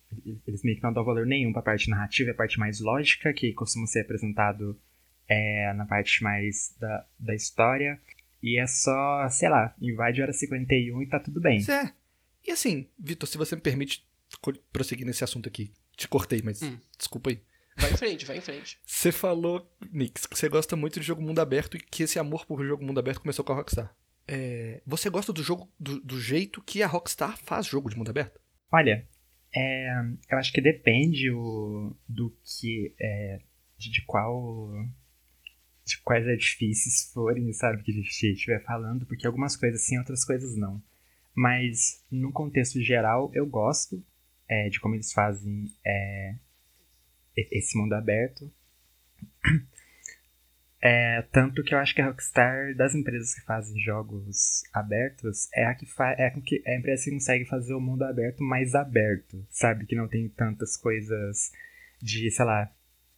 Eles 0.46 0.62
meio 0.64 0.76
que 0.76 0.82
não 0.82 0.92
dão 0.92 1.04
valor 1.04 1.26
nenhum 1.26 1.52
pra 1.52 1.62
parte 1.62 1.90
narrativa, 1.90 2.30
é 2.30 2.32
a 2.32 2.36
parte 2.36 2.58
mais 2.58 2.80
lógica, 2.80 3.32
que 3.32 3.52
costuma 3.52 3.86
ser 3.86 4.00
apresentado 4.00 4.80
é, 5.28 5.72
na 5.74 5.84
parte 5.84 6.22
mais 6.22 6.74
da, 6.80 7.06
da 7.18 7.34
história. 7.34 8.00
E 8.42 8.58
é 8.60 8.66
só, 8.66 9.28
sei 9.28 9.48
lá, 9.48 9.74
invade 9.80 10.20
a 10.20 10.24
hora 10.24 10.32
51 10.32 11.02
e 11.02 11.08
tá 11.08 11.20
tudo 11.20 11.40
bem. 11.40 11.60
É. 11.70 11.92
E 12.46 12.50
assim, 12.50 12.88
Vitor, 12.98 13.28
se 13.28 13.38
você 13.38 13.54
me 13.54 13.62
permite 13.62 14.04
prosseguir 14.72 15.06
nesse 15.06 15.22
assunto 15.24 15.48
aqui. 15.48 15.72
Te 15.96 16.08
cortei, 16.08 16.40
mas 16.42 16.62
Hum. 16.62 16.78
desculpa 16.98 17.30
aí. 17.30 17.40
Vai 17.76 17.92
em 17.92 17.96
frente, 17.96 18.26
vai 18.26 18.38
em 18.38 18.40
frente. 18.40 18.78
Você 18.84 19.10
falou, 19.10 19.70
Nix, 19.90 20.26
que 20.26 20.36
você 20.36 20.46
gosta 20.48 20.76
muito 20.76 21.00
de 21.00 21.06
jogo 21.06 21.22
mundo 21.22 21.38
aberto 21.38 21.76
e 21.76 21.80
que 21.80 22.02
esse 22.02 22.18
amor 22.18 22.44
por 22.44 22.62
jogo 22.66 22.84
mundo 22.84 22.98
aberto 23.00 23.20
começou 23.20 23.42
com 23.44 23.52
a 23.52 23.56
Rockstar. 23.56 23.94
É, 24.28 24.82
você 24.86 25.08
gosta 25.10 25.32
do 25.32 25.42
jogo 25.42 25.70
do, 25.80 25.98
do 26.00 26.20
jeito 26.20 26.62
que 26.62 26.82
a 26.82 26.86
Rockstar 26.86 27.36
faz 27.38 27.66
jogo 27.66 27.88
de 27.88 27.96
mundo 27.96 28.10
aberto? 28.10 28.38
Olha, 28.70 29.08
é, 29.54 29.88
eu 30.30 30.38
acho 30.38 30.52
que 30.52 30.60
depende 30.60 31.30
o, 31.30 31.96
do 32.08 32.36
que. 32.44 32.94
É, 33.00 33.40
de, 33.78 33.90
de 33.90 34.02
qual. 34.04 34.70
De 35.84 36.00
quais 36.02 36.26
edifícios 36.26 37.10
forem, 37.12 37.52
sabe, 37.52 37.82
que 37.82 37.90
a 37.90 37.94
gente 37.94 38.08
estiver 38.08 38.62
falando, 38.64 39.06
porque 39.06 39.26
algumas 39.26 39.56
coisas 39.56 39.82
sim, 39.82 39.98
outras 39.98 40.24
coisas 40.24 40.56
não. 40.56 40.82
Mas, 41.34 42.04
no 42.10 42.30
contexto 42.30 42.80
geral, 42.80 43.30
eu 43.34 43.46
gosto 43.46 44.04
é, 44.48 44.68
de 44.68 44.78
como 44.78 44.94
eles 44.94 45.12
fazem 45.12 45.66
é, 45.84 46.34
esse 47.36 47.76
mundo 47.76 47.94
aberto. 47.94 48.50
É, 50.84 51.22
tanto 51.30 51.62
que 51.62 51.72
eu 51.72 51.78
acho 51.78 51.94
que 51.94 52.00
a 52.00 52.06
Rockstar, 52.06 52.74
das 52.74 52.92
empresas 52.92 53.32
que 53.32 53.42
fazem 53.42 53.80
jogos 53.80 54.64
abertos, 54.72 55.48
é 55.54 55.64
a 55.64 55.76
que 55.76 55.86
fa 55.86 56.10
é 56.18 56.26
a, 56.26 56.30
que, 56.32 56.60
é 56.66 56.74
a 56.74 56.76
empresa 56.76 57.04
que 57.04 57.12
consegue 57.12 57.44
fazer 57.44 57.72
o 57.72 57.80
mundo 57.80 58.02
aberto 58.02 58.42
mais 58.42 58.74
aberto, 58.74 59.46
sabe? 59.48 59.86
Que 59.86 59.94
não 59.94 60.08
tem 60.08 60.28
tantas 60.28 60.76
coisas 60.76 61.52
de, 62.02 62.28
sei 62.32 62.44
lá, 62.44 62.68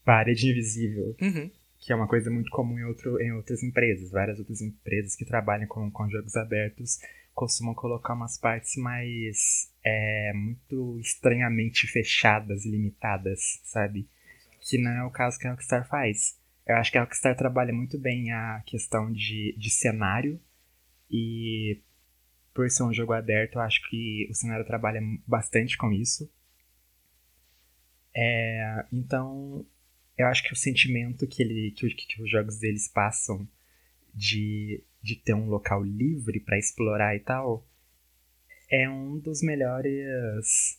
parede 0.04 0.50
invisível, 0.50 1.16
Uhum. 1.18 1.50
Que 1.84 1.92
é 1.92 1.96
uma 1.96 2.08
coisa 2.08 2.30
muito 2.30 2.50
comum 2.50 2.78
em, 2.78 2.84
outro, 2.84 3.20
em 3.20 3.32
outras 3.32 3.62
empresas. 3.62 4.10
Várias 4.10 4.38
outras 4.38 4.62
empresas 4.62 5.14
que 5.14 5.24
trabalham 5.24 5.66
com, 5.68 5.90
com 5.90 6.08
jogos 6.08 6.34
abertos 6.34 6.98
costumam 7.34 7.74
colocar 7.74 8.14
umas 8.14 8.38
partes 8.38 8.76
mais 8.76 9.70
é, 9.84 10.32
muito 10.34 10.98
estranhamente 11.00 11.86
fechadas 11.86 12.64
limitadas, 12.64 13.60
sabe? 13.64 14.08
Que 14.60 14.78
não 14.78 14.90
é 14.92 15.04
o 15.04 15.10
caso 15.10 15.38
que 15.38 15.46
a 15.46 15.50
Rockstar 15.50 15.86
faz. 15.86 16.40
Eu 16.66 16.76
acho 16.76 16.90
que 16.90 16.96
a 16.96 17.02
Rockstar 17.02 17.36
trabalha 17.36 17.72
muito 17.72 17.98
bem 17.98 18.32
a 18.32 18.62
questão 18.64 19.12
de, 19.12 19.54
de 19.58 19.70
cenário 19.70 20.40
e 21.10 21.82
por 22.54 22.70
ser 22.70 22.84
um 22.84 22.94
jogo 22.94 23.12
aberto, 23.12 23.56
eu 23.56 23.60
acho 23.60 23.86
que 23.90 24.26
o 24.30 24.34
cenário 24.34 24.64
trabalha 24.64 25.00
bastante 25.26 25.76
com 25.76 25.92
isso. 25.92 26.30
É, 28.16 28.86
então, 28.90 29.66
eu 30.16 30.26
acho 30.26 30.42
que 30.44 30.52
o 30.52 30.56
sentimento 30.56 31.26
que, 31.26 31.42
ele, 31.42 31.72
que, 31.72 31.88
que 31.90 32.22
os 32.22 32.30
jogos 32.30 32.58
deles 32.58 32.88
passam 32.88 33.46
de, 34.14 34.82
de 35.02 35.16
ter 35.16 35.34
um 35.34 35.48
local 35.48 35.82
livre 35.82 36.40
para 36.40 36.58
explorar 36.58 37.16
e 37.16 37.20
tal 37.20 37.66
é 38.70 38.88
um 38.88 39.18
dos 39.18 39.42
melhores 39.42 40.78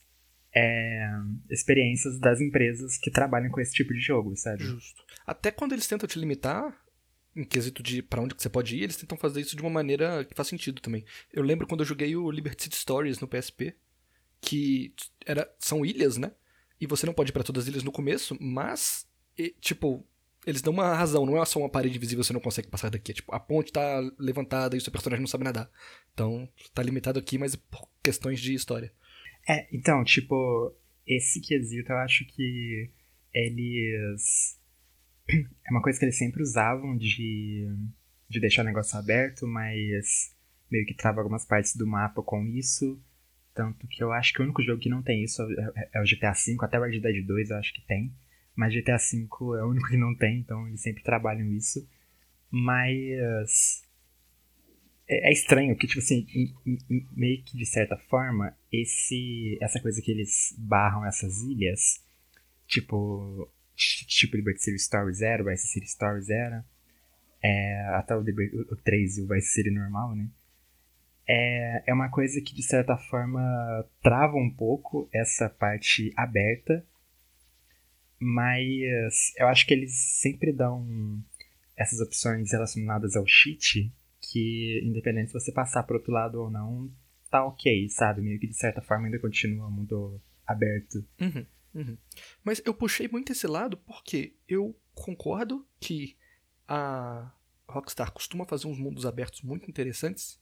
é, 0.53 1.09
experiências 1.49 2.17
das 2.19 2.39
empresas 2.41 2.97
que 2.97 3.11
trabalham 3.11 3.51
com 3.51 3.59
esse 3.59 3.73
tipo 3.73 3.93
de 3.93 3.99
jogo, 3.99 4.35
sabe? 4.35 4.63
Justo. 4.63 5.03
Até 5.25 5.51
quando 5.51 5.73
eles 5.73 5.87
tentam 5.87 6.07
te 6.07 6.17
limitar, 6.17 6.75
em 7.35 7.43
quesito 7.43 7.83
de 7.83 8.01
pra 8.01 8.21
onde 8.21 8.33
que 8.33 8.41
você 8.41 8.49
pode 8.49 8.77
ir, 8.77 8.83
eles 8.83 8.95
tentam 8.95 9.17
fazer 9.17 9.41
isso 9.41 9.55
de 9.55 9.61
uma 9.61 9.69
maneira 9.69 10.23
que 10.23 10.33
faz 10.33 10.47
sentido 10.47 10.81
também. 10.81 11.03
Eu 11.33 11.43
lembro 11.43 11.67
quando 11.67 11.81
eu 11.81 11.85
joguei 11.85 12.15
o 12.15 12.31
Liberty 12.31 12.63
City 12.63 12.77
Stories 12.77 13.19
no 13.19 13.27
PSP, 13.27 13.75
que 14.39 14.93
era, 15.25 15.49
são 15.59 15.85
ilhas, 15.85 16.17
né? 16.17 16.31
E 16.79 16.87
você 16.87 17.05
não 17.05 17.13
pode 17.13 17.31
ir 17.31 17.33
pra 17.33 17.43
todas 17.43 17.63
as 17.63 17.69
ilhas 17.69 17.83
no 17.83 17.91
começo, 17.91 18.37
mas, 18.39 19.04
e, 19.37 19.49
tipo, 19.59 20.05
eles 20.45 20.61
dão 20.61 20.73
uma 20.73 20.93
razão, 20.95 21.25
não 21.25 21.41
é 21.41 21.45
só 21.45 21.59
uma 21.59 21.69
parede 21.69 21.97
invisível 21.97 22.23
você 22.23 22.33
não 22.33 22.39
consegue 22.39 22.67
passar 22.67 22.89
daqui. 22.89 23.11
É, 23.11 23.15
tipo, 23.15 23.33
a 23.33 23.39
ponte 23.39 23.71
tá 23.71 23.99
levantada 24.19 24.75
e 24.75 24.79
o 24.79 24.81
seu 24.81 24.91
personagem 24.91 25.21
não 25.21 25.27
sabe 25.27 25.43
nadar. 25.43 25.69
Então, 26.13 26.47
tá 26.73 26.83
limitado 26.83 27.19
aqui, 27.19 27.37
mas 27.37 27.55
por 27.55 27.89
questões 28.03 28.39
de 28.39 28.53
história. 28.53 28.91
É, 29.47 29.67
então, 29.75 30.03
tipo, 30.03 30.75
esse 31.05 31.41
quesito 31.41 31.91
eu 31.91 31.97
acho 31.97 32.25
que 32.25 32.91
eles. 33.33 34.59
É 35.27 35.71
uma 35.71 35.81
coisa 35.81 35.97
que 35.97 36.05
eles 36.05 36.17
sempre 36.17 36.43
usavam 36.43 36.95
de, 36.95 37.67
de 38.29 38.39
deixar 38.39 38.61
o 38.61 38.65
negócio 38.65 38.97
aberto, 38.97 39.47
mas 39.47 40.35
meio 40.69 40.85
que 40.85 40.93
trava 40.93 41.19
algumas 41.19 41.45
partes 41.45 41.75
do 41.75 41.87
mapa 41.87 42.21
com 42.21 42.45
isso. 42.45 43.01
Tanto 43.55 43.87
que 43.87 44.03
eu 44.03 44.11
acho 44.11 44.33
que 44.33 44.41
o 44.41 44.43
único 44.43 44.61
jogo 44.61 44.79
que 44.79 44.89
não 44.89 45.01
tem 45.01 45.23
isso 45.23 45.41
é, 45.41 45.89
é 45.95 46.01
o 46.01 46.03
GTA 46.03 46.33
V, 46.33 46.57
até 46.61 46.77
o 46.77 46.83
Red 46.83 46.99
Dead 46.99 47.25
2 47.25 47.49
eu 47.49 47.57
acho 47.57 47.73
que 47.73 47.81
tem. 47.87 48.13
Mas 48.55 48.73
GTA 48.73 48.97
V 48.97 49.27
é 49.59 49.63
o 49.63 49.69
único 49.69 49.87
que 49.87 49.97
não 49.97 50.15
tem, 50.15 50.39
então 50.39 50.67
eles 50.67 50.81
sempre 50.81 51.03
trabalham 51.03 51.51
isso. 51.51 51.87
Mas. 52.49 53.83
É, 55.07 55.29
é 55.29 55.31
estranho, 55.31 55.75
porque, 55.75 55.87
tipo 55.87 55.99
assim, 55.99 56.25
meio 57.15 57.43
que 57.43 57.57
de 57.57 57.65
certa 57.65 57.97
forma, 57.97 58.55
esse, 58.71 59.57
essa 59.61 59.79
coisa 59.79 60.01
que 60.01 60.11
eles 60.11 60.55
barram 60.57 61.05
essas 61.05 61.41
ilhas, 61.43 62.03
tipo, 62.67 63.49
tipo 63.75 64.35
Liberty 64.35 64.63
City 64.63 64.77
Story 64.77 65.13
Zero, 65.13 65.45
Vice 65.45 65.67
City 65.67 65.85
Story 65.85 66.21
Zero, 66.21 66.63
é, 67.43 67.85
até 67.95 68.15
o 68.15 68.21
o 68.21 68.75
3 68.77 69.17
e 69.17 69.21
o 69.21 69.27
Vice 69.27 69.49
City 69.49 69.69
normal, 69.69 70.15
né? 70.15 70.27
É, 71.27 71.83
é 71.87 71.93
uma 71.93 72.09
coisa 72.09 72.39
que, 72.41 72.53
de 72.53 72.63
certa 72.63 72.97
forma, 72.97 73.41
trava 74.01 74.37
um 74.37 74.49
pouco 74.49 75.09
essa 75.11 75.49
parte 75.49 76.13
aberta, 76.15 76.85
mas 78.19 79.33
eu 79.37 79.47
acho 79.47 79.65
que 79.65 79.73
eles 79.73 79.93
sempre 80.19 80.51
dão 80.51 81.23
essas 81.75 81.99
opções 81.99 82.51
relacionadas 82.51 83.15
ao 83.15 83.27
cheat 83.27 83.91
que, 84.21 84.81
independente 84.83 85.27
se 85.27 85.33
você 85.33 85.51
passar 85.51 85.83
pro 85.83 85.97
outro 85.97 86.11
lado 86.11 86.41
ou 86.41 86.49
não, 86.49 86.91
tá 87.29 87.45
ok, 87.45 87.89
sabe? 87.89 88.21
Meio 88.21 88.39
que 88.39 88.47
de 88.47 88.55
certa 88.55 88.81
forma 88.81 89.05
ainda 89.05 89.19
continua 89.19 89.69
muito 89.69 90.21
aberto. 90.45 91.05
Uhum, 91.19 91.45
uhum. 91.73 91.97
Mas 92.43 92.61
eu 92.65 92.73
puxei 92.73 93.07
muito 93.07 93.31
esse 93.31 93.47
lado 93.47 93.77
porque 93.77 94.35
eu 94.47 94.75
concordo 94.93 95.67
que 95.79 96.17
a 96.67 97.31
Rockstar 97.67 98.11
costuma 98.11 98.45
fazer 98.45 98.67
uns 98.67 98.79
mundos 98.79 99.05
abertos 99.05 99.41
muito 99.41 99.69
interessantes, 99.69 100.39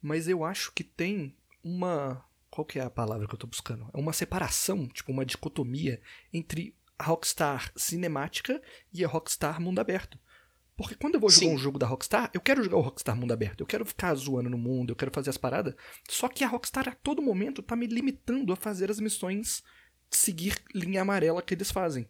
mas 0.00 0.28
eu 0.28 0.44
acho 0.44 0.72
que 0.72 0.84
tem 0.84 1.34
uma. 1.64 2.24
Qual 2.50 2.64
que 2.64 2.78
é 2.78 2.82
a 2.82 2.90
palavra 2.90 3.26
que 3.26 3.34
eu 3.34 3.38
tô 3.38 3.46
buscando? 3.46 3.90
É 3.92 3.98
uma 3.98 4.12
separação, 4.12 4.86
tipo 4.88 5.10
uma 5.10 5.26
dicotomia 5.26 6.00
entre 6.32 6.74
a 6.98 7.04
Rockstar 7.04 7.72
cinemática 7.76 8.60
e 8.92 9.04
a 9.04 9.08
Rockstar 9.08 9.60
mundo 9.60 9.78
aberto. 9.78 10.18
Porque 10.76 10.94
quando 10.94 11.14
eu 11.14 11.20
vou 11.20 11.30
jogar 11.30 11.46
Sim. 11.46 11.54
um 11.54 11.58
jogo 11.58 11.78
da 11.78 11.86
Rockstar, 11.86 12.30
eu 12.34 12.40
quero 12.40 12.62
jogar 12.62 12.76
o 12.76 12.82
Rockstar 12.82 13.16
mundo 13.16 13.32
aberto, 13.32 13.60
eu 13.60 13.66
quero 13.66 13.84
ficar 13.86 14.14
zoando 14.14 14.50
no 14.50 14.58
mundo, 14.58 14.90
eu 14.90 14.96
quero 14.96 15.10
fazer 15.10 15.30
as 15.30 15.38
paradas, 15.38 15.74
só 16.08 16.28
que 16.28 16.44
a 16.44 16.48
Rockstar 16.48 16.86
a 16.88 16.92
todo 16.92 17.22
momento 17.22 17.62
tá 17.62 17.74
me 17.74 17.86
limitando 17.86 18.52
a 18.52 18.56
fazer 18.56 18.90
as 18.90 19.00
missões 19.00 19.62
seguir 20.10 20.62
linha 20.74 21.00
amarela 21.02 21.40
que 21.42 21.54
eles 21.54 21.70
fazem. 21.70 22.06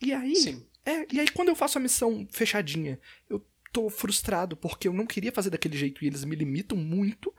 E 0.00 0.12
aí, 0.12 0.36
Sim. 0.36 0.66
é, 0.84 1.06
e 1.12 1.18
aí 1.18 1.28
quando 1.28 1.48
eu 1.48 1.56
faço 1.56 1.78
a 1.78 1.80
missão 1.80 2.26
fechadinha, 2.30 3.00
eu 3.28 3.44
tô 3.72 3.88
frustrado 3.88 4.56
porque 4.56 4.86
eu 4.86 4.92
não 4.92 5.06
queria 5.06 5.32
fazer 5.32 5.50
daquele 5.50 5.76
jeito 5.76 6.04
e 6.04 6.06
eles 6.06 6.24
me 6.24 6.36
limitam 6.36 6.76
muito. 6.76 7.34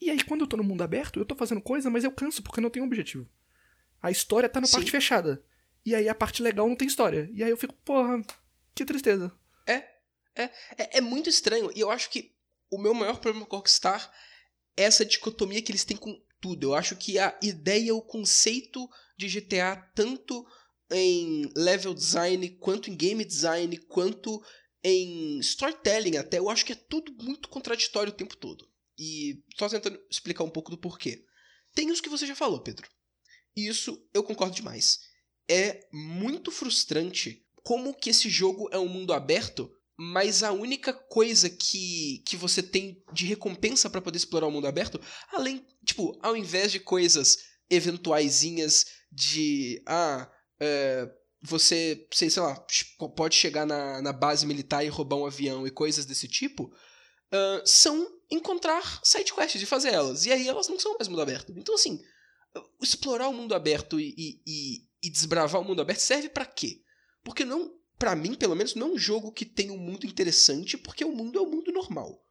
E 0.00 0.10
aí 0.10 0.22
quando 0.22 0.42
eu 0.42 0.46
tô 0.46 0.56
no 0.56 0.62
mundo 0.64 0.82
aberto, 0.82 1.18
eu 1.18 1.24
tô 1.24 1.34
fazendo 1.34 1.62
coisa, 1.62 1.88
mas 1.88 2.04
eu 2.04 2.12
canso 2.12 2.42
porque 2.42 2.60
não 2.60 2.70
tem 2.70 2.82
objetivo. 2.82 3.26
A 4.02 4.10
história 4.10 4.48
tá 4.48 4.60
na 4.60 4.66
Sim. 4.66 4.76
parte 4.76 4.90
fechada. 4.90 5.42
E 5.88 5.94
aí 5.94 6.06
a 6.06 6.14
parte 6.14 6.42
legal 6.42 6.68
não 6.68 6.76
tem 6.76 6.86
história. 6.86 7.30
E 7.32 7.42
aí 7.42 7.48
eu 7.48 7.56
fico, 7.56 7.72
porra, 7.82 8.22
que 8.74 8.84
tristeza. 8.84 9.32
É, 10.36 10.98
é 10.98 11.00
muito 11.00 11.30
estranho. 11.30 11.72
E 11.74 11.80
eu 11.80 11.90
acho 11.90 12.10
que 12.10 12.34
o 12.70 12.76
meu 12.76 12.92
maior 12.92 13.18
problema 13.20 13.46
com 13.46 13.56
Rockstar 13.56 14.12
é 14.76 14.82
essa 14.82 15.02
dicotomia 15.02 15.62
que 15.62 15.72
eles 15.72 15.86
têm 15.86 15.96
com 15.96 16.22
tudo. 16.42 16.64
Eu 16.64 16.74
acho 16.74 16.94
que 16.94 17.18
a 17.18 17.34
ideia, 17.42 17.94
o 17.94 18.02
conceito 18.02 18.86
de 19.16 19.28
GTA, 19.28 19.76
tanto 19.94 20.46
em 20.90 21.50
level 21.56 21.94
design, 21.94 22.50
quanto 22.50 22.90
em 22.90 22.94
game 22.94 23.24
design, 23.24 23.74
quanto 23.78 24.44
em 24.84 25.38
storytelling 25.38 26.18
até, 26.18 26.38
eu 26.38 26.50
acho 26.50 26.66
que 26.66 26.72
é 26.72 26.76
tudo 26.76 27.12
muito 27.24 27.48
contraditório 27.48 28.12
o 28.12 28.16
tempo 28.16 28.36
todo. 28.36 28.68
E 28.98 29.42
só 29.58 29.70
tentando 29.70 29.98
explicar 30.10 30.44
um 30.44 30.50
pouco 30.50 30.70
do 30.70 30.76
porquê. 30.76 31.24
Tem 31.74 31.90
os 31.90 32.02
que 32.02 32.10
você 32.10 32.26
já 32.26 32.36
falou, 32.36 32.60
Pedro. 32.60 32.86
E 33.56 33.66
isso 33.66 34.06
eu 34.12 34.22
concordo 34.22 34.54
demais. 34.54 35.07
É 35.48 35.86
muito 35.92 36.50
frustrante 36.50 37.44
como 37.62 37.94
que 37.94 38.10
esse 38.10 38.28
jogo 38.28 38.68
é 38.72 38.78
um 38.78 38.88
mundo 38.88 39.12
aberto 39.12 39.70
mas 40.00 40.44
a 40.44 40.52
única 40.52 40.92
coisa 40.92 41.50
que, 41.50 42.22
que 42.24 42.36
você 42.36 42.62
tem 42.62 43.02
de 43.12 43.26
recompensa 43.26 43.90
pra 43.90 44.00
poder 44.00 44.16
explorar 44.16 44.46
o 44.46 44.50
mundo 44.50 44.68
aberto, 44.68 45.00
além, 45.32 45.66
tipo, 45.84 46.16
ao 46.22 46.36
invés 46.36 46.70
de 46.70 46.78
coisas 46.78 47.38
eventuaisinhas 47.68 48.86
de, 49.10 49.82
ah, 49.84 50.30
é, 50.60 51.10
você, 51.42 52.06
sei, 52.12 52.30
sei 52.30 52.40
lá, 52.40 52.64
pode 53.16 53.34
chegar 53.34 53.66
na, 53.66 54.00
na 54.00 54.12
base 54.12 54.46
militar 54.46 54.84
e 54.84 54.88
roubar 54.88 55.16
um 55.16 55.26
avião 55.26 55.66
e 55.66 55.70
coisas 55.70 56.06
desse 56.06 56.28
tipo, 56.28 56.72
ah, 57.32 57.60
são 57.64 58.08
encontrar 58.30 59.00
sidequests 59.02 59.60
e 59.60 59.66
fazer 59.66 59.92
elas. 59.92 60.26
E 60.26 60.32
aí 60.32 60.46
elas 60.46 60.68
não 60.68 60.78
são 60.78 60.94
mais 60.96 61.08
mundo 61.08 61.22
aberto. 61.22 61.52
Então, 61.56 61.74
assim, 61.74 62.00
explorar 62.80 63.28
o 63.28 63.34
mundo 63.34 63.52
aberto 63.52 63.98
e, 63.98 64.14
e, 64.46 64.87
e, 65.02 65.10
desbravar 65.10 65.60
o 65.60 65.64
mundo 65.64 65.82
aberto 65.82 66.00
serve 66.00 66.28
pra 66.28 66.44
quê? 66.44 66.82
Porque 67.22 67.44
não, 67.44 67.74
para 67.98 68.14
mim, 68.14 68.34
pelo 68.34 68.54
menos, 68.54 68.74
não 68.74 68.88
é 68.88 68.90
um 68.92 68.98
jogo 68.98 69.32
que 69.32 69.44
tem 69.44 69.70
um 69.70 69.78
mundo 69.78 70.06
interessante, 70.06 70.76
porque 70.78 71.04
o 71.04 71.12
mundo 71.12 71.38
é 71.38 71.42
o 71.42 71.50
mundo 71.50 71.72
normal. 71.72 72.24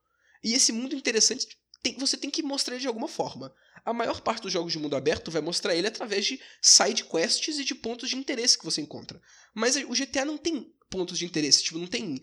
E 0.44 0.54
esse 0.54 0.72
mundo 0.72 0.96
interessante 0.96 1.48
tem, 1.82 1.98
você 1.98 2.18
tem 2.18 2.30
que 2.30 2.44
mostrar 2.44 2.76
ele 2.76 2.82
de 2.82 2.88
alguma 2.88 3.08
forma. 3.08 3.54
A 3.84 3.94
maior 3.94 4.22
parte 4.22 4.44
dos 4.44 4.52
jogos 4.52 4.72
de 4.72 4.80
mundo 4.80 4.96
aberto 4.96 5.32
vai 5.32 5.42
mostrar 5.42 5.76
ele 5.76 5.88
através 5.88 6.26
de 6.26 6.40
side 6.62 7.06
quests 7.06 7.60
e 7.60 7.64
de 7.64 7.76
pontos 7.76 8.10
de 8.10 8.18
interesse 8.18 8.58
que 8.58 8.66
você 8.66 8.82
encontra. 8.82 9.22
Mas 9.54 9.76
o 9.76 9.94
GTA 9.94 10.26
não 10.26 10.38
tem 10.38 10.74
pontos 10.90 11.18
de 11.18 11.26
interesse, 11.26 11.64
tipo, 11.64 11.80
não 11.80 11.88
tem 11.88 12.22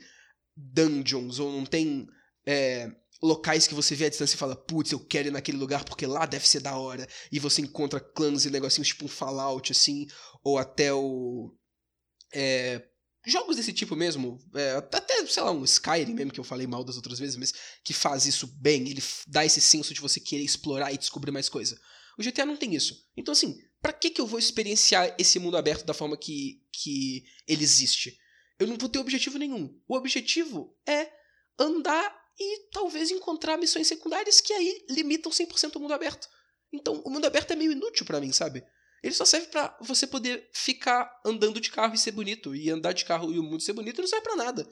dungeons 0.57 1.39
ou 1.39 1.53
não 1.53 1.65
tem 1.65 2.07
é, 2.47 2.91
locais 3.25 3.67
que 3.67 3.75
você 3.75 3.95
vê 3.95 4.05
à 4.05 4.09
distância 4.09 4.35
e 4.35 4.39
fala, 4.39 4.55
putz, 4.55 4.93
eu 4.93 5.01
quero 5.01 5.29
ir 5.29 5.31
naquele 5.31 5.57
lugar 5.57 5.85
porque 5.85 6.07
lá 6.07 6.27
deve 6.27 6.47
ser 6.47 6.61
da 6.61 6.77
hora. 6.77 7.09
E 7.33 7.39
você 7.39 7.63
encontra 7.63 7.99
clãs 7.99 8.45
e 8.45 8.51
negocinhos 8.51 8.89
tipo 8.89 9.07
um 9.07 9.09
Fallout, 9.09 9.73
assim, 9.73 10.07
ou 10.43 10.59
até 10.59 10.93
o. 10.93 11.55
É, 12.33 12.83
jogos 13.27 13.57
desse 13.57 13.73
tipo 13.73 13.97
mesmo, 13.97 14.39
é, 14.55 14.73
até, 14.73 15.27
sei 15.27 15.43
lá, 15.43 15.51
um 15.51 15.65
Skyrim 15.65 16.13
mesmo, 16.13 16.33
que 16.33 16.41
eu 16.41 16.45
falei 16.45 16.67
mal 16.67 16.85
das 16.85 16.97
outras 16.97 17.19
vezes, 17.19 17.37
mas 17.37 17.53
que 17.83 17.95
faz 17.95 18.27
isso 18.27 18.47
bem, 18.47 18.89
ele 18.89 19.03
dá 19.27 19.45
esse 19.45 19.61
senso 19.61 19.95
de 19.95 20.01
você 20.01 20.21
querer 20.21 20.43
explorar 20.43 20.93
e 20.93 20.99
descobrir 20.99 21.31
mais 21.31 21.49
coisa. 21.49 21.81
O 22.19 22.23
GTA 22.23 22.45
não 22.45 22.57
tem 22.57 22.75
isso. 22.75 23.09
Então, 23.17 23.33
assim, 23.33 23.59
para 23.81 23.93
que, 23.93 24.11
que 24.11 24.21
eu 24.21 24.27
vou 24.27 24.39
experienciar 24.39 25.15
esse 25.19 25.39
mundo 25.39 25.57
aberto 25.57 25.85
da 25.87 25.95
forma 25.95 26.17
que, 26.17 26.63
que 26.71 27.25
ele 27.49 27.65
existe? 27.65 28.19
Eu 28.59 28.67
não 28.67 28.77
vou 28.77 28.89
ter 28.89 28.99
objetivo 28.99 29.39
nenhum. 29.39 29.81
O 29.89 29.97
objetivo 29.97 30.77
é 30.87 31.11
andar 31.59 32.24
e 32.39 32.69
talvez 32.71 33.11
encontrar 33.11 33.57
missões 33.57 33.87
secundárias 33.87 34.41
que 34.41 34.53
aí 34.53 34.85
limitam 34.91 35.31
100% 35.31 35.77
o 35.77 35.81
mundo 35.81 35.95
aberto. 35.95 36.29
Então, 36.73 37.01
o 37.05 37.11
mundo 37.11 37.27
aberto 37.27 37.53
é 37.53 37.57
meio 37.57 37.73
inútil 37.73 38.05
para 38.05 38.21
mim, 38.21 38.33
sabe? 38.33 38.65
Ele 39.03 39.15
só 39.15 39.25
serve 39.25 39.47
para 39.49 39.77
você 39.81 40.07
poder 40.07 40.49
ficar 40.53 41.21
andando 41.25 41.61
de 41.61 41.71
carro 41.71 41.95
e 41.95 41.99
ser 41.99 42.11
bonito. 42.13 42.55
E 42.57 42.71
andar 42.71 42.93
de 42.93 43.05
carro 43.05 43.33
e 43.33 43.39
o 43.39 43.43
mundo 43.43 43.63
ser 43.63 43.75
bonito 43.75 44.01
não 44.01 44.09
serve 44.09 44.25
pra 44.25 44.35
nada. 44.35 44.67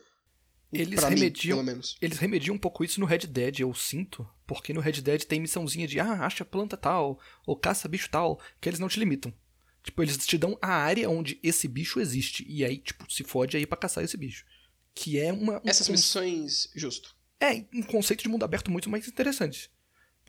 Eles 0.72 0.98
pra 1.01 1.11
remediam, 1.11 1.59
mim, 1.59 1.64
pelo 1.64 1.75
menos. 1.77 1.96
eles 2.01 2.16
remediam 2.18 2.57
um 2.57 2.59
pouco 2.59 2.83
isso 2.83 2.98
no 2.98 3.05
Red 3.05 3.27
Dead, 3.27 3.61
eu 3.61 3.75
sinto, 3.75 4.27
porque 4.46 4.72
no 4.72 4.81
Red 4.81 5.03
Dead 5.03 5.22
tem 5.25 5.38
missãozinha 5.38 5.87
de 5.87 6.01
ah, 6.01 6.25
acha 6.25 6.46
planta 6.46 6.79
tal, 6.79 7.20
ou 7.46 7.55
caça 7.55 7.87
bicho 7.87 8.09
tal, 8.11 8.40
que 8.59 8.70
eles 8.70 8.81
não 8.81 8.88
te 8.88 8.98
limitam. 8.98 9.33
Tipo, 9.85 10.03
eles 10.03 10.16
te 10.27 10.38
dão 10.38 10.57
a 10.62 10.70
área 10.72 11.11
onde 11.11 11.38
esse 11.42 11.68
bicho 11.68 12.01
existe, 12.01 12.42
e 12.48 12.64
aí, 12.64 12.79
tipo, 12.79 13.05
se 13.12 13.22
fode 13.22 13.55
aí 13.57 13.66
pra 13.66 13.77
caçar 13.77 14.03
esse 14.03 14.16
bicho. 14.16 14.46
Que 14.94 15.18
é 15.20 15.31
uma. 15.31 15.59
Um 15.59 15.68
Essas 15.68 15.88
con- 15.88 15.92
missões. 15.92 16.70
Justo. 16.75 17.14
É 17.42 17.64
um 17.74 17.83
conceito 17.83 18.22
de 18.22 18.28
mundo 18.28 18.44
aberto 18.44 18.70
muito 18.70 18.88
mais 18.88 19.09
interessante. 19.09 19.68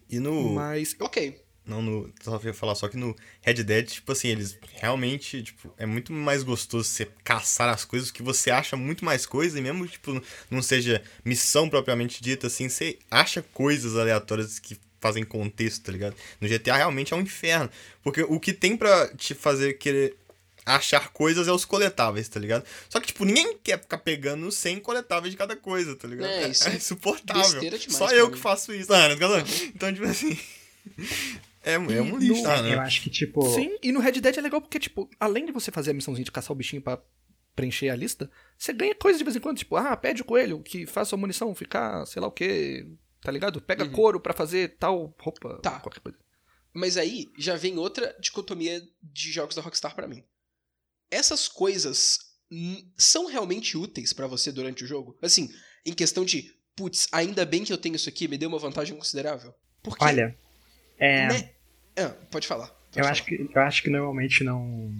E 0.09 0.19
no. 0.19 0.55
Mas. 0.55 0.95
Ok. 0.99 1.39
Não, 1.63 1.79
no. 1.79 2.11
Só 2.23 2.41
ia 2.43 2.53
falar 2.53 2.73
só 2.73 2.87
que 2.87 2.97
no 2.97 3.15
Red 3.41 3.63
Dead, 3.63 3.85
tipo 3.85 4.11
assim, 4.11 4.29
eles 4.29 4.57
realmente, 4.73 5.43
tipo, 5.43 5.71
é 5.77 5.85
muito 5.85 6.11
mais 6.11 6.41
gostoso 6.41 6.89
você 6.89 7.07
caçar 7.23 7.69
as 7.69 7.85
coisas 7.85 8.09
que 8.09 8.23
você 8.23 8.49
acha 8.49 8.75
muito 8.75 9.05
mais 9.05 9.27
coisa, 9.27 9.59
e 9.59 9.61
mesmo, 9.61 9.87
tipo, 9.87 10.19
não 10.49 10.61
seja 10.61 11.03
missão 11.23 11.69
propriamente 11.69 12.21
dita, 12.21 12.47
assim, 12.47 12.67
você 12.67 12.97
acha 13.09 13.41
coisas 13.41 13.95
aleatórias 13.95 14.57
que 14.57 14.77
fazem 14.99 15.23
contexto, 15.23 15.83
tá 15.83 15.91
ligado? 15.91 16.15
No 16.41 16.47
GTA 16.47 16.77
realmente 16.77 17.13
é 17.13 17.15
um 17.15 17.21
inferno. 17.21 17.69
Porque 18.01 18.23
o 18.23 18.39
que 18.39 18.53
tem 18.53 18.75
pra 18.75 19.13
te 19.15 19.33
fazer 19.33 19.73
querer 19.73 20.17
achar 20.65 21.09
coisas 21.09 21.47
é 21.47 21.51
os 21.51 21.65
coletáveis, 21.65 22.27
tá 22.29 22.39
ligado? 22.39 22.65
Só 22.89 22.99
que, 22.99 23.07
tipo, 23.07 23.25
ninguém 23.25 23.57
quer 23.57 23.79
ficar 23.81 23.97
pegando 23.97 24.51
100 24.51 24.79
coletáveis 24.79 25.31
de 25.31 25.37
cada 25.37 25.55
coisa, 25.55 25.95
tá 25.95 26.07
ligado? 26.07 26.29
É, 26.29 26.47
isso 26.49 26.67
é 26.67 26.75
insuportável. 26.75 27.41
besteira 27.41 27.77
demais 27.77 27.97
Só 27.97 28.09
eu 28.11 28.27
mim. 28.27 28.33
que 28.33 28.39
faço 28.39 28.73
isso. 28.73 28.93
Ah, 28.93 29.09
não, 29.09 29.29
não. 29.29 29.37
Então, 29.75 29.93
tipo 29.93 30.05
assim. 30.05 30.37
É, 31.65 31.75
é 31.75 31.79
um 31.79 32.17
lixo, 32.17 32.43
tá, 32.43 32.61
né? 32.61 32.73
Eu 32.75 32.81
acho 32.81 33.01
que, 33.01 33.09
tipo. 33.09 33.49
Sim, 33.53 33.77
e 33.81 33.89
no 33.93 34.01
Red 34.01 34.19
Dead 34.19 34.37
é 34.37 34.41
legal 34.41 34.59
porque, 34.59 34.77
tipo, 34.77 35.09
além 35.17 35.45
de 35.45 35.53
você 35.53 35.71
fazer 35.71 35.91
a 35.91 35.93
missãozinha 35.93 36.25
de 36.25 36.31
caçar 36.31 36.51
o 36.51 36.55
bichinho 36.55 36.81
pra 36.81 37.01
preencher 37.55 37.87
a 37.89 37.95
lista, 37.95 38.29
você 38.57 38.73
ganha 38.73 38.93
coisas 38.93 39.17
de 39.17 39.23
vez 39.23 39.33
em 39.37 39.39
quando, 39.39 39.59
tipo, 39.59 39.77
ah, 39.77 39.95
pede 39.95 40.21
o 40.21 40.25
coelho 40.25 40.59
que 40.61 40.85
faça 40.85 41.15
a 41.15 41.17
munição 41.17 41.55
ficar, 41.55 42.05
sei 42.05 42.21
lá 42.21 42.27
o 42.27 42.31
que, 42.31 42.85
tá 43.21 43.31
ligado? 43.31 43.61
Pega 43.61 43.87
couro 43.87 44.19
pra 44.19 44.33
fazer 44.33 44.75
tal 44.77 45.15
roupa, 45.17 45.57
Tá. 45.63 45.79
qualquer 45.79 46.01
coisa. 46.01 46.17
Mas 46.73 46.97
aí 46.97 47.31
já 47.37 47.55
vem 47.55 47.77
outra 47.77 48.13
dicotomia 48.19 48.81
de 49.01 49.31
jogos 49.31 49.55
da 49.55 49.61
Rockstar 49.61 49.95
pra 49.95 50.05
mim. 50.05 50.21
Essas 51.13 51.47
coisas 51.47 52.19
são 52.97 53.27
realmente 53.27 53.77
úteis 53.77 54.13
pra 54.13 54.27
você 54.27 54.51
durante 54.51 54.83
o 54.83 54.87
jogo? 54.87 55.17
Assim, 55.21 55.49
em 55.85 55.93
questão 55.93 56.23
de, 56.23 56.51
putz, 56.75 57.07
ainda 57.11 57.45
bem 57.45 57.63
que 57.63 57.73
eu 57.73 57.77
tenho 57.77 57.95
isso 57.95 58.09
aqui, 58.09 58.27
me 58.27 58.37
deu 58.37 58.49
uma 58.49 58.59
vantagem 58.59 58.95
considerável. 58.95 59.53
Porque, 59.81 60.03
Olha, 60.03 60.37
é. 60.97 61.27
né? 61.27 61.49
Ah, 61.97 62.09
pode 62.31 62.47
falar. 62.47 62.67
pode 62.67 62.97
Eu 62.97 63.03
falar. 63.03 63.11
acho, 63.11 63.25
que, 63.25 63.49
eu 63.53 63.61
acho 63.61 63.83
que 63.83 63.89
normalmente 63.89 64.43
não. 64.43 64.91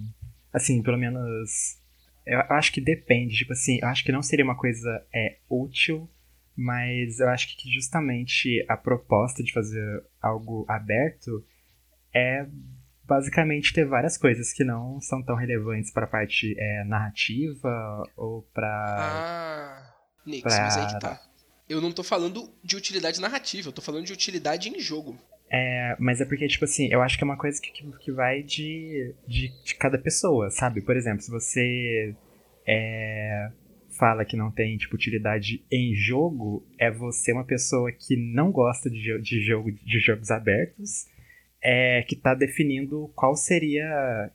Assim, 0.52 0.82
pelo 0.82 0.98
menos. 0.98 1.78
Eu 2.26 2.40
acho 2.50 2.72
que 2.72 2.80
depende. 2.80 3.36
Tipo 3.36 3.52
assim, 3.52 3.78
eu 3.82 3.88
acho 3.88 4.04
que 4.04 4.12
não 4.12 4.22
seria 4.22 4.44
uma 4.44 4.56
coisa 4.56 5.04
é, 5.12 5.38
útil, 5.48 6.08
mas 6.56 7.20
eu 7.20 7.28
acho 7.28 7.56
que 7.56 7.70
justamente 7.70 8.64
a 8.68 8.76
proposta 8.76 9.42
de 9.42 9.52
fazer 9.52 10.04
algo 10.22 10.64
aberto 10.68 11.44
é 12.14 12.46
basicamente 13.06 13.72
ter 13.72 13.84
várias 13.86 14.16
coisas 14.16 14.52
que 14.52 14.64
não 14.64 15.00
são 15.00 15.22
tão 15.22 15.36
relevantes 15.36 15.92
pra 15.92 16.06
parte 16.06 16.54
é, 16.58 16.84
narrativa 16.84 18.02
ou 18.16 18.42
pra. 18.54 18.96
Ah, 18.98 19.94
Nix, 20.26 20.42
pra- 20.42 20.62
mas 20.62 20.76
aí 20.76 20.86
que 20.86 21.00
tá. 21.00 21.20
Eu 21.68 21.80
não 21.80 21.92
tô 21.92 22.02
falando 22.02 22.50
de 22.62 22.76
utilidade 22.76 23.20
narrativa, 23.20 23.68
eu 23.68 23.72
tô 23.72 23.80
falando 23.80 24.04
de 24.04 24.12
utilidade 24.12 24.68
em 24.68 24.78
jogo. 24.78 25.16
É, 25.50 25.96
mas 25.98 26.20
é 26.20 26.24
porque, 26.24 26.46
tipo 26.48 26.64
assim, 26.64 26.88
eu 26.92 27.00
acho 27.00 27.16
que 27.16 27.24
é 27.24 27.26
uma 27.26 27.36
coisa 27.38 27.60
que, 27.60 27.70
que, 27.70 27.90
que 27.98 28.12
vai 28.12 28.42
de, 28.42 29.14
de, 29.26 29.48
de 29.64 29.74
cada 29.76 29.96
pessoa, 29.96 30.50
sabe? 30.50 30.82
Por 30.82 30.96
exemplo, 30.96 31.22
se 31.22 31.30
você 31.30 32.14
é, 32.66 33.50
fala 33.98 34.24
que 34.24 34.36
não 34.36 34.50
tem, 34.50 34.76
tipo, 34.76 34.94
utilidade 34.94 35.64
em 35.70 35.94
jogo, 35.94 36.66
é 36.78 36.90
você 36.90 37.32
uma 37.32 37.44
pessoa 37.44 37.90
que 37.92 38.16
não 38.16 38.50
gosta 38.50 38.90
de, 38.90 39.18
de, 39.20 39.40
jogo, 39.42 39.70
de 39.72 40.00
jogos 40.00 40.30
abertos, 40.30 41.06
é, 41.64 42.02
que 42.02 42.14
tá 42.14 42.34
definindo 42.34 43.10
qual 43.16 43.34
seria 43.34 44.30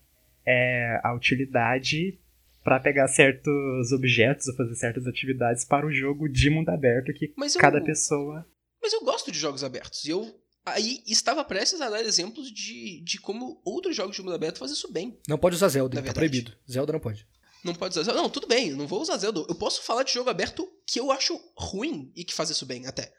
é, 0.45 0.99
a 1.03 1.13
utilidade 1.13 2.19
para 2.63 2.79
pegar 2.79 3.07
certos 3.07 3.91
objetos 3.91 4.47
ou 4.47 4.55
fazer 4.55 4.75
certas 4.75 5.07
atividades 5.07 5.63
para 5.63 5.85
o 5.85 5.91
jogo 5.91 6.27
de 6.27 6.49
mundo 6.49 6.69
aberto 6.69 7.13
que 7.13 7.31
Mas 7.37 7.55
eu, 7.55 7.61
cada 7.61 7.81
pessoa... 7.81 8.45
mas 8.81 8.91
eu 8.91 9.01
gosto 9.01 9.31
de 9.31 9.37
jogos 9.37 9.63
abertos. 9.63 10.03
E 10.05 10.09
eu 10.09 10.27
aí 10.65 11.01
estava 11.07 11.43
prestes 11.43 11.81
a 11.81 11.89
dar 11.89 12.01
exemplos 12.01 12.51
de, 12.51 13.01
de 13.03 13.19
como 13.19 13.61
outros 13.63 13.95
jogos 13.95 14.15
de 14.15 14.21
mundo 14.21 14.35
aberto 14.35 14.57
fazem 14.57 14.75
isso 14.75 14.91
bem. 14.91 15.19
Não 15.27 15.37
pode 15.37 15.55
usar 15.55 15.69
Zelda, 15.69 16.01
tá 16.01 16.13
proibido. 16.13 16.55
Zelda 16.69 16.93
não 16.93 16.99
pode. 16.99 17.27
Não 17.63 17.73
pode 17.73 17.93
usar 17.93 18.03
Zelda. 18.03 18.21
Não, 18.21 18.29
tudo 18.29 18.47
bem, 18.47 18.69
eu 18.69 18.77
não 18.77 18.87
vou 18.87 19.01
usar 19.01 19.17
Zelda. 19.17 19.45
Eu 19.47 19.55
posso 19.55 19.83
falar 19.83 20.03
de 20.03 20.13
jogo 20.13 20.29
aberto 20.29 20.67
que 20.85 20.99
eu 20.99 21.11
acho 21.11 21.39
ruim 21.55 22.11
e 22.15 22.23
que 22.23 22.33
faz 22.33 22.49
isso 22.49 22.65
bem, 22.65 22.87
até. 22.87 23.11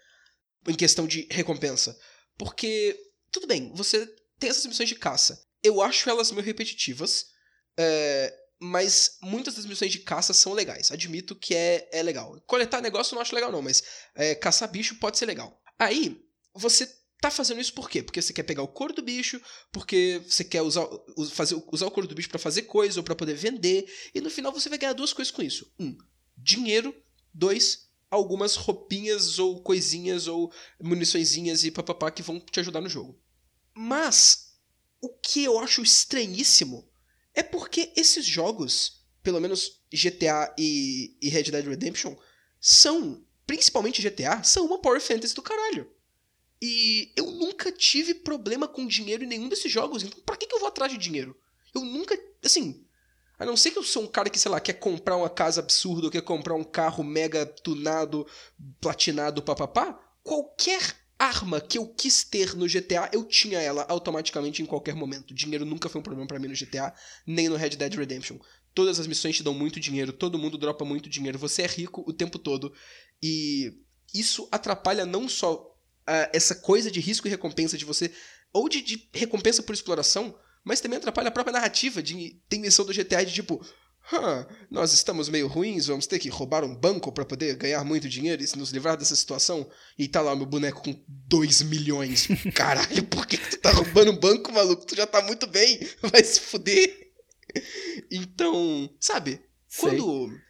Em 0.68 0.74
questão 0.74 1.06
de 1.06 1.26
recompensa. 1.30 1.96
Porque, 2.38 2.96
tudo 3.30 3.46
bem, 3.46 3.72
você 3.74 4.06
tem 4.38 4.50
essas 4.50 4.66
missões 4.66 4.88
de 4.88 4.94
caça. 4.94 5.42
Eu 5.62 5.82
acho 5.82 6.08
elas 6.08 6.30
meio 6.32 6.44
repetitivas. 6.44 7.26
é, 7.78 8.34
mas 8.62 9.16
muitas 9.22 9.54
das 9.54 9.64
missões 9.64 9.90
de 9.90 10.00
caça 10.00 10.34
são 10.34 10.52
legais. 10.52 10.90
Admito 10.90 11.34
que 11.34 11.54
é, 11.54 11.88
é 11.92 12.02
legal. 12.02 12.38
Coletar 12.46 12.82
negócio 12.82 13.12
eu 13.12 13.16
não 13.16 13.22
acho 13.22 13.34
legal, 13.34 13.50
não, 13.50 13.62
mas 13.62 13.82
é, 14.14 14.34
caçar 14.34 14.70
bicho 14.70 14.96
pode 14.96 15.16
ser 15.16 15.24
legal. 15.24 15.58
Aí, 15.78 16.22
você 16.54 16.86
tá 17.22 17.30
fazendo 17.30 17.58
isso 17.60 17.72
por 17.72 17.88
quê? 17.88 18.02
Porque 18.02 18.20
você 18.20 18.34
quer 18.34 18.42
pegar 18.42 18.62
o 18.62 18.68
couro 18.68 18.92
do 18.92 19.00
bicho, 19.02 19.40
porque 19.72 20.20
você 20.28 20.44
quer 20.44 20.60
usar, 20.60 20.86
us- 21.16 21.30
fazer, 21.32 21.54
usar 21.72 21.86
o 21.86 21.90
couro 21.90 22.06
do 22.08 22.14
bicho 22.14 22.28
pra 22.28 22.38
fazer 22.38 22.62
coisa 22.62 23.00
ou 23.00 23.04
pra 23.04 23.14
poder 23.14 23.34
vender. 23.34 23.86
E 24.14 24.20
no 24.20 24.28
final 24.30 24.52
você 24.52 24.68
vai 24.68 24.76
ganhar 24.78 24.92
duas 24.92 25.12
coisas 25.14 25.32
com 25.32 25.42
isso: 25.42 25.72
um, 25.78 25.96
dinheiro, 26.36 26.94
dois, 27.32 27.89
algumas 28.10 28.56
roupinhas 28.56 29.38
ou 29.38 29.62
coisinhas 29.62 30.26
ou 30.26 30.52
muniçõezinhas 30.82 31.64
e 31.64 31.70
papapá 31.70 32.10
que 32.10 32.22
vão 32.22 32.40
te 32.40 32.60
ajudar 32.60 32.80
no 32.80 32.88
jogo. 32.88 33.18
Mas 33.74 34.54
o 35.00 35.08
que 35.08 35.44
eu 35.44 35.58
acho 35.58 35.82
estranhíssimo 35.82 36.88
é 37.32 37.42
porque 37.42 37.92
esses 37.96 38.26
jogos, 38.26 39.04
pelo 39.22 39.40
menos 39.40 39.80
GTA 39.92 40.54
e, 40.58 41.16
e 41.22 41.28
Red 41.28 41.44
Dead 41.44 41.64
Redemption, 41.64 42.16
são, 42.60 43.24
principalmente 43.46 44.02
GTA, 44.02 44.42
são 44.42 44.66
uma 44.66 44.80
Power 44.80 45.00
Fantasy 45.00 45.34
do 45.34 45.42
caralho. 45.42 45.90
E 46.60 47.12
eu 47.16 47.30
nunca 47.30 47.72
tive 47.72 48.12
problema 48.12 48.68
com 48.68 48.86
dinheiro 48.86 49.24
em 49.24 49.26
nenhum 49.26 49.48
desses 49.48 49.72
jogos, 49.72 50.02
então 50.02 50.20
pra 50.20 50.36
que, 50.36 50.46
que 50.46 50.54
eu 50.54 50.58
vou 50.58 50.68
atrás 50.68 50.92
de 50.92 50.98
dinheiro? 50.98 51.34
Eu 51.74 51.82
nunca, 51.82 52.18
assim, 52.44 52.84
a 53.40 53.46
não 53.46 53.56
ser 53.56 53.70
que 53.70 53.78
eu 53.78 53.82
sou 53.82 54.02
um 54.02 54.06
cara 54.06 54.28
que, 54.28 54.38
sei 54.38 54.50
lá, 54.50 54.60
quer 54.60 54.74
comprar 54.74 55.16
uma 55.16 55.30
casa 55.30 55.60
absurda, 55.62 56.10
quer 56.10 56.20
comprar 56.20 56.54
um 56.54 56.62
carro 56.62 57.02
mega 57.02 57.46
tunado, 57.46 58.26
platinado, 58.78 59.40
papapá, 59.42 59.98
qualquer 60.22 60.94
arma 61.18 61.58
que 61.58 61.78
eu 61.78 61.86
quis 61.86 62.22
ter 62.22 62.54
no 62.54 62.68
GTA, 62.68 63.08
eu 63.14 63.24
tinha 63.24 63.58
ela 63.58 63.86
automaticamente 63.88 64.62
em 64.62 64.66
qualquer 64.66 64.94
momento. 64.94 65.32
Dinheiro 65.32 65.64
nunca 65.64 65.88
foi 65.88 66.02
um 66.02 66.04
problema 66.04 66.28
pra 66.28 66.38
mim 66.38 66.48
no 66.48 66.54
GTA, 66.54 66.92
nem 67.26 67.48
no 67.48 67.56
Red 67.56 67.70
Dead 67.70 67.94
Redemption. 67.94 68.38
Todas 68.74 69.00
as 69.00 69.06
missões 69.06 69.36
te 69.36 69.42
dão 69.42 69.54
muito 69.54 69.80
dinheiro, 69.80 70.12
todo 70.12 70.38
mundo 70.38 70.58
dropa 70.58 70.84
muito 70.84 71.08
dinheiro, 71.08 71.38
você 71.38 71.62
é 71.62 71.66
rico 71.66 72.04
o 72.06 72.12
tempo 72.12 72.38
todo. 72.38 72.70
E 73.22 73.72
isso 74.12 74.48
atrapalha 74.52 75.06
não 75.06 75.26
só 75.26 75.74
ah, 76.06 76.28
essa 76.30 76.54
coisa 76.54 76.90
de 76.90 77.00
risco 77.00 77.26
e 77.26 77.30
recompensa 77.30 77.78
de 77.78 77.86
você 77.86 78.12
ou 78.52 78.68
de, 78.68 78.82
de 78.82 79.08
recompensa 79.14 79.62
por 79.62 79.74
exploração, 79.74 80.38
mas 80.64 80.80
também 80.80 80.98
atrapalha 80.98 81.28
a 81.28 81.32
própria 81.32 81.52
narrativa 81.52 82.02
de 82.02 82.40
ter 82.48 82.58
missão 82.58 82.84
do 82.84 82.92
GTA 82.92 83.24
de 83.24 83.32
tipo, 83.32 83.64
Hã, 84.12 84.46
nós 84.70 84.92
estamos 84.92 85.28
meio 85.28 85.46
ruins, 85.46 85.86
vamos 85.86 86.06
ter 86.06 86.18
que 86.18 86.28
roubar 86.28 86.64
um 86.64 86.74
banco 86.74 87.12
para 87.12 87.24
poder 87.24 87.54
ganhar 87.56 87.84
muito 87.84 88.08
dinheiro 88.08 88.42
e 88.42 88.58
nos 88.58 88.70
livrar 88.70 88.96
dessa 88.96 89.14
situação. 89.14 89.70
E 89.96 90.08
tá 90.08 90.20
lá 90.20 90.32
o 90.32 90.36
meu 90.36 90.46
boneco 90.46 90.82
com 90.82 91.04
2 91.06 91.62
milhões. 91.62 92.26
Caralho, 92.54 93.04
por 93.04 93.26
que, 93.26 93.36
que 93.36 93.50
tu 93.50 93.58
tá 93.58 93.70
roubando 93.70 94.10
um 94.10 94.18
banco, 94.18 94.50
maluco? 94.50 94.84
Tu 94.84 94.96
já 94.96 95.06
tá 95.06 95.22
muito 95.22 95.46
bem, 95.46 95.78
vai 96.02 96.24
se 96.24 96.40
fuder. 96.40 97.12
Então, 98.10 98.90
sabe, 98.98 99.40
Sei. 99.68 99.90
quando, 99.90 100.40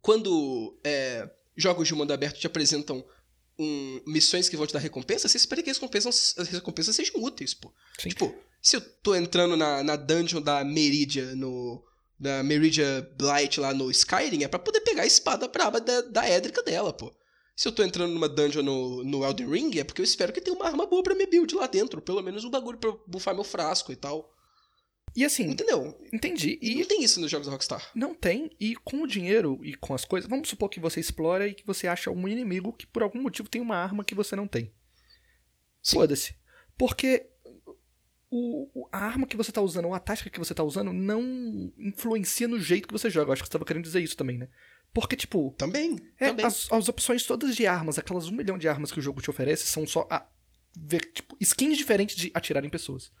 quando 0.00 0.78
é, 0.84 1.28
jogos 1.56 1.88
de 1.88 1.94
mundo 1.94 2.12
aberto 2.12 2.38
te 2.38 2.46
apresentam 2.46 3.04
um, 3.58 4.02
missões 4.06 4.48
que 4.48 4.56
vão 4.56 4.66
te 4.66 4.72
dar 4.72 4.80
recompensa, 4.80 5.28
você 5.28 5.36
espera 5.36 5.62
que 5.62 5.70
as 5.70 5.78
recompensas, 5.78 6.34
as 6.38 6.48
recompensas 6.48 6.94
sejam 6.94 7.22
úteis, 7.22 7.54
pô. 7.54 7.72
Sim. 7.98 8.10
Tipo, 8.10 8.34
se 8.66 8.74
eu 8.74 8.80
tô 8.80 9.14
entrando 9.14 9.56
na, 9.56 9.80
na 9.84 9.94
dungeon 9.94 10.40
da 10.40 10.64
Meridia 10.64 11.36
no. 11.36 11.84
Da 12.18 12.42
Meridia 12.42 13.08
Blight 13.16 13.60
lá 13.60 13.72
no 13.72 13.90
Skyrim, 13.92 14.42
é 14.42 14.48
pra 14.48 14.58
poder 14.58 14.80
pegar 14.80 15.02
a 15.02 15.06
espada 15.06 15.46
braba 15.46 15.80
da, 15.80 16.00
da 16.00 16.26
Édrica 16.26 16.62
dela, 16.64 16.92
pô. 16.92 17.14
Se 17.54 17.68
eu 17.68 17.72
tô 17.72 17.84
entrando 17.84 18.12
numa 18.12 18.28
dungeon 18.28 18.62
no, 18.62 19.04
no 19.04 19.24
Elden 19.24 19.48
Ring, 19.48 19.78
é 19.78 19.84
porque 19.84 20.00
eu 20.00 20.04
espero 20.04 20.32
que 20.32 20.40
tenha 20.40 20.56
uma 20.56 20.66
arma 20.66 20.84
boa 20.84 21.02
pra 21.02 21.14
me 21.14 21.26
build 21.26 21.54
lá 21.54 21.68
dentro. 21.68 22.02
Pelo 22.02 22.22
menos 22.22 22.42
um 22.42 22.50
bagulho 22.50 22.78
pra 22.78 22.90
bufar 23.06 23.34
meu 23.34 23.44
frasco 23.44 23.92
e 23.92 23.96
tal. 23.96 24.34
E 25.14 25.24
assim, 25.24 25.44
Entendeu? 25.44 25.96
entendi. 26.12 26.58
E 26.60 26.74
não 26.74 26.86
tem 26.86 27.04
isso 27.04 27.20
nos 27.20 27.30
jogos 27.30 27.46
da 27.46 27.52
Rockstar. 27.52 27.88
Não 27.94 28.14
tem, 28.14 28.50
e 28.58 28.74
com 28.74 29.02
o 29.02 29.06
dinheiro 29.06 29.60
e 29.62 29.74
com 29.74 29.94
as 29.94 30.04
coisas, 30.04 30.28
vamos 30.28 30.48
supor 30.48 30.68
que 30.68 30.80
você 30.80 30.98
explora 30.98 31.46
e 31.46 31.54
que 31.54 31.66
você 31.66 31.86
acha 31.86 32.10
um 32.10 32.26
inimigo 32.26 32.72
que 32.72 32.86
por 32.86 33.02
algum 33.02 33.22
motivo 33.22 33.48
tem 33.48 33.60
uma 33.62 33.76
arma 33.76 34.04
que 34.04 34.14
você 34.14 34.34
não 34.34 34.48
tem. 34.48 34.74
Foda-se. 35.84 36.34
Porque 36.76 37.30
o, 38.30 38.88
a 38.92 38.98
arma 38.98 39.26
que 39.26 39.36
você 39.36 39.52
tá 39.52 39.60
usando, 39.60 39.86
ou 39.86 39.94
a 39.94 40.00
tática 40.00 40.30
que 40.30 40.38
você 40.38 40.54
tá 40.54 40.62
usando, 40.64 40.92
não 40.92 41.72
influencia 41.78 42.48
no 42.48 42.60
jeito 42.60 42.88
que 42.88 42.92
você 42.92 43.08
joga. 43.08 43.28
Eu 43.28 43.32
acho 43.34 43.42
que 43.42 43.48
você 43.48 43.52
tava 43.52 43.64
querendo 43.64 43.84
dizer 43.84 44.00
isso 44.00 44.16
também, 44.16 44.38
né? 44.38 44.48
Porque, 44.92 45.14
tipo, 45.14 45.54
Também. 45.58 45.98
é, 46.18 46.28
também. 46.28 46.46
as, 46.46 46.72
as 46.72 46.88
opções 46.88 47.24
todas 47.26 47.54
de 47.54 47.66
armas, 47.66 47.98
aquelas 47.98 48.28
um 48.28 48.32
milhão 48.32 48.56
de 48.56 48.66
armas 48.66 48.90
que 48.90 48.98
o 48.98 49.02
jogo 49.02 49.20
te 49.20 49.28
oferece, 49.28 49.66
são 49.66 49.86
só 49.86 50.06
a, 50.10 50.26
ver, 50.74 51.00
tipo, 51.12 51.36
skins 51.40 51.76
diferentes 51.76 52.16
de 52.16 52.30
atirar 52.34 52.64
em 52.64 52.70
pessoas. 52.70 53.12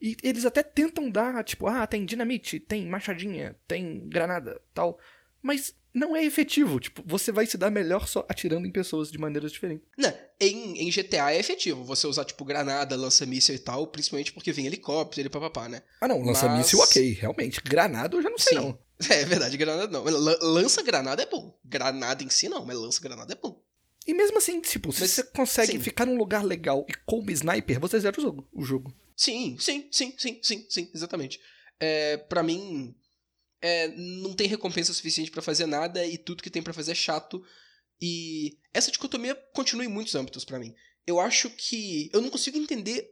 E 0.00 0.16
eles 0.22 0.44
até 0.44 0.62
tentam 0.62 1.10
dar, 1.10 1.44
tipo, 1.44 1.66
ah, 1.66 1.86
tem 1.86 2.04
dinamite, 2.04 2.58
tem 2.58 2.86
machadinha, 2.86 3.54
tem 3.68 4.08
granada, 4.08 4.60
tal. 4.72 4.98
Mas 5.42 5.74
não 5.94 6.14
é 6.16 6.24
efetivo. 6.24 6.78
Tipo, 6.80 7.02
você 7.06 7.30
vai 7.32 7.46
se 7.46 7.56
dar 7.58 7.70
melhor 7.70 8.06
só 8.08 8.24
atirando 8.28 8.66
em 8.66 8.72
pessoas 8.72 9.10
de 9.10 9.18
maneiras 9.18 9.52
diferentes. 9.52 9.86
Não, 9.98 10.12
em, 10.40 10.86
em 10.86 10.90
GTA 10.90 11.32
é 11.32 11.38
efetivo 11.38 11.84
você 11.84 12.06
usar, 12.06 12.24
tipo, 12.24 12.44
granada, 12.44 12.96
lança-míssel 12.96 13.54
e 13.54 13.58
tal, 13.58 13.86
principalmente 13.86 14.32
porque 14.32 14.52
vem 14.52 14.66
helicóptero 14.66 15.26
e 15.26 15.30
papapá, 15.30 15.68
né? 15.68 15.82
Ah, 16.00 16.08
não, 16.08 16.22
lança-míssil, 16.22 16.78
Mas- 16.78 16.90
ok, 16.90 17.12
realmente. 17.12 17.60
Granada 17.62 18.16
eu 18.16 18.22
já 18.22 18.30
não 18.30 18.38
sei, 18.38 18.58
Sim. 18.58 18.64
não. 18.64 18.78
É 19.10 19.24
verdade, 19.24 19.56
granada 19.56 19.86
não. 19.90 20.04
Lança-granada 20.04 21.22
é 21.22 21.26
bom. 21.26 21.58
Granada 21.64 22.22
em 22.22 22.28
si 22.28 22.48
não, 22.48 22.64
mas 22.66 22.76
lança-granada 22.76 23.32
é 23.32 23.36
bom. 23.36 23.62
E 24.06 24.12
mesmo 24.14 24.38
assim, 24.38 24.60
tipo, 24.60 24.92
se 24.92 25.00
Mas- 25.00 25.10
você 25.10 25.22
consegue 25.22 25.72
sim. 25.72 25.78
ficar 25.80 26.04
num 26.06 26.16
lugar 26.16 26.44
legal 26.44 26.84
e 26.88 26.92
como 27.06 27.30
sniper, 27.30 27.78
você 27.80 27.98
zera 28.00 28.18
o 28.18 28.22
jogo. 28.22 28.48
O 28.52 28.62
jogo. 28.64 28.92
Sim, 29.16 29.56
sim, 29.58 29.88
sim, 29.90 30.14
sim, 30.18 30.38
sim, 30.42 30.66
sim, 30.68 30.90
exatamente. 30.94 31.38
É, 31.78 32.16
para 32.18 32.42
mim, 32.42 32.94
é, 33.62 33.88
não 33.88 34.32
tem 34.34 34.46
recompensa 34.46 34.92
suficiente 34.92 35.30
pra 35.30 35.42
fazer 35.42 35.66
nada 35.66 36.04
e 36.06 36.16
tudo 36.16 36.42
que 36.42 36.50
tem 36.50 36.62
pra 36.62 36.72
fazer 36.72 36.92
é 36.92 36.94
chato. 36.94 37.42
E 38.00 38.58
essa 38.72 38.90
dicotomia 38.90 39.34
continua 39.54 39.84
em 39.84 39.88
muitos 39.88 40.14
âmbitos 40.14 40.44
pra 40.44 40.58
mim. 40.58 40.74
Eu 41.06 41.20
acho 41.20 41.50
que 41.50 42.08
eu 42.12 42.20
não 42.20 42.30
consigo 42.30 42.56
entender. 42.56 43.08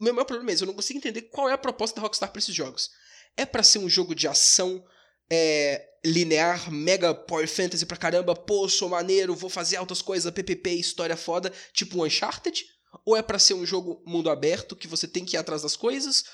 O 0.00 0.04
meu 0.04 0.12
maior 0.14 0.24
problema 0.24 0.50
é 0.50 0.54
esse, 0.54 0.62
eu 0.62 0.66
não 0.66 0.74
consigo 0.74 0.98
entender 0.98 1.22
qual 1.22 1.48
é 1.48 1.52
a 1.52 1.58
proposta 1.58 1.96
da 1.96 2.02
Rockstar 2.02 2.30
pra 2.30 2.40
esses 2.40 2.54
jogos. 2.54 2.90
É 3.36 3.46
pra 3.46 3.62
ser 3.62 3.78
um 3.78 3.88
jogo 3.88 4.14
de 4.14 4.26
ação 4.26 4.84
é, 5.30 5.86
linear, 6.04 6.70
mega 6.70 7.14
power 7.14 7.48
fantasy 7.48 7.86
pra 7.86 7.96
caramba, 7.96 8.34
pô, 8.34 8.68
sou 8.68 8.88
maneiro, 8.88 9.34
vou 9.34 9.48
fazer 9.48 9.76
altas 9.76 10.02
coisas, 10.02 10.32
PPP, 10.32 10.70
história 10.70 11.16
foda, 11.16 11.52
tipo 11.72 11.98
um 11.98 12.04
Uncharted? 12.04 12.64
Ou 13.04 13.16
é 13.16 13.22
pra 13.22 13.38
ser 13.38 13.54
um 13.54 13.66
jogo 13.66 14.02
mundo 14.06 14.30
aberto 14.30 14.76
que 14.76 14.86
você 14.86 15.08
tem 15.08 15.24
que 15.24 15.36
ir 15.36 15.38
atrás 15.38 15.62
das 15.62 15.76
coisas? 15.76 16.24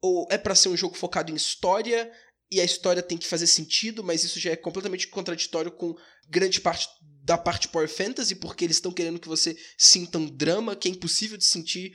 Ou 0.00 0.26
é 0.30 0.38
pra 0.38 0.54
ser 0.54 0.68
um 0.68 0.76
jogo 0.76 0.96
focado 0.96 1.30
em 1.30 1.36
história 1.36 2.10
e 2.50 2.60
a 2.60 2.64
história 2.64 3.02
tem 3.02 3.16
que 3.16 3.26
fazer 3.26 3.46
sentido, 3.46 4.02
mas 4.02 4.24
isso 4.24 4.40
já 4.40 4.50
é 4.50 4.56
completamente 4.56 5.06
contraditório 5.06 5.70
com 5.70 5.96
grande 6.28 6.60
parte 6.60 6.88
da 7.22 7.38
parte 7.38 7.68
Power 7.68 7.88
Fantasy, 7.88 8.34
porque 8.34 8.64
eles 8.64 8.76
estão 8.76 8.90
querendo 8.90 9.20
que 9.20 9.28
você 9.28 9.56
sinta 9.78 10.18
um 10.18 10.26
drama 10.26 10.74
que 10.74 10.88
é 10.88 10.90
impossível 10.90 11.36
de 11.38 11.44
sentir 11.44 11.92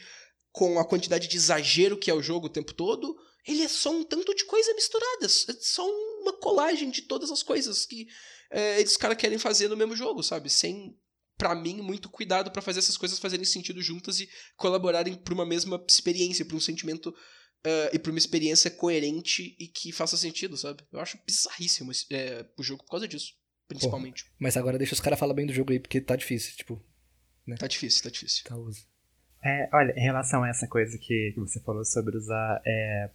com 0.51 0.79
a 0.79 0.87
quantidade 0.87 1.27
de 1.27 1.35
exagero 1.35 1.97
que 1.97 2.09
é 2.09 2.13
o 2.13 2.21
jogo 2.21 2.47
o 2.47 2.49
tempo 2.49 2.73
todo. 2.73 3.15
Ele 3.45 3.61
é 3.61 3.67
só 3.67 3.91
um 3.91 4.03
tanto 4.03 4.33
de 4.33 4.45
coisa 4.45 4.73
misturada, 4.73 5.25
é 5.25 5.53
só 5.59 5.85
uma 6.21 6.39
colagem 6.39 6.89
de 6.89 7.01
todas 7.01 7.29
as 7.29 7.43
coisas 7.43 7.85
que 7.85 8.07
é, 8.49 8.79
eles 8.79 8.95
caras 8.95 9.17
querem 9.17 9.37
fazer 9.37 9.67
no 9.67 9.75
mesmo 9.75 9.95
jogo, 9.95 10.23
sabe? 10.23 10.49
Sem, 10.49 10.97
pra 11.37 11.53
mim, 11.53 11.81
muito 11.81 12.09
cuidado 12.09 12.49
pra 12.49 12.61
fazer 12.61 12.79
essas 12.79 12.97
coisas 12.97 13.19
fazerem 13.19 13.45
sentido 13.45 13.81
juntas 13.81 14.19
e 14.19 14.29
colaborarem 14.55 15.15
pra 15.15 15.33
uma 15.33 15.45
mesma 15.45 15.83
experiência, 15.87 16.45
pra 16.45 16.55
um 16.55 16.61
sentimento 16.61 17.13
eh, 17.65 17.91
e 17.93 17.99
pra 17.99 18.11
uma 18.11 18.17
experiência 18.19 18.69
coerente 18.71 19.55
e 19.59 19.67
que 19.67 19.91
faça 19.91 20.15
sentido, 20.17 20.55
sabe? 20.57 20.83
Eu 20.91 20.99
acho 20.99 21.19
bizarríssimo 21.25 21.91
esse- 21.91 22.05
eh, 22.13 22.45
o 22.57 22.63
jogo 22.63 22.83
por 22.83 22.91
causa 22.91 23.07
disso, 23.07 23.33
principalmente. 23.67 24.25
Mas 24.39 24.55
agora 24.55 24.77
deixa 24.77 24.93
os 24.93 24.99
caras 24.99 25.19
falar 25.19 25.33
bem 25.33 25.45
do 25.45 25.53
jogo 25.53 25.71
aí, 25.71 25.79
porque 25.79 25.99
tá 26.01 26.15
difícil, 26.15 26.55
tipo, 26.55 26.83
Tá 27.59 27.67
difícil, 27.67 28.03
tá 28.03 28.09
difícil. 28.09 28.43
tá 28.45 28.55
uso. 28.57 28.87
É, 29.43 29.69
olha, 29.71 29.93
em 29.95 30.01
relação 30.01 30.43
a 30.43 30.49
essa 30.49 30.67
coisa 30.67 30.97
que, 30.97 31.31
que 31.33 31.39
você 31.39 31.59
falou 31.61 31.85
sobre 31.85 32.17
usar 32.17 32.59
é, 32.65 33.11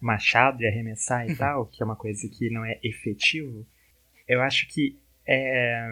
machado 0.00 0.62
e 0.62 0.66
arremessar 0.68 1.28
e 1.28 1.34
tal, 1.36 1.66
que 1.66 1.82
é 1.82 1.84
uma 1.86 1.96
coisa 1.96 2.28
que 2.28 2.48
não 2.50 2.64
é 2.64 2.78
efetivo, 2.84 3.66
eu 4.28 4.40
acho 4.40 4.68
que 4.68 4.96
é, 5.26 5.88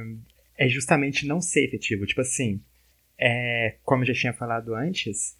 é 0.56 0.68
justamente 0.68 1.26
não 1.26 1.40
ser 1.40 1.64
efetivo. 1.66 2.06
Tipo 2.06 2.20
assim, 2.20 2.62
é, 3.18 3.78
como 3.82 4.02
eu 4.02 4.06
já 4.06 4.14
tinha 4.14 4.32
falado 4.32 4.74
antes, 4.74 5.36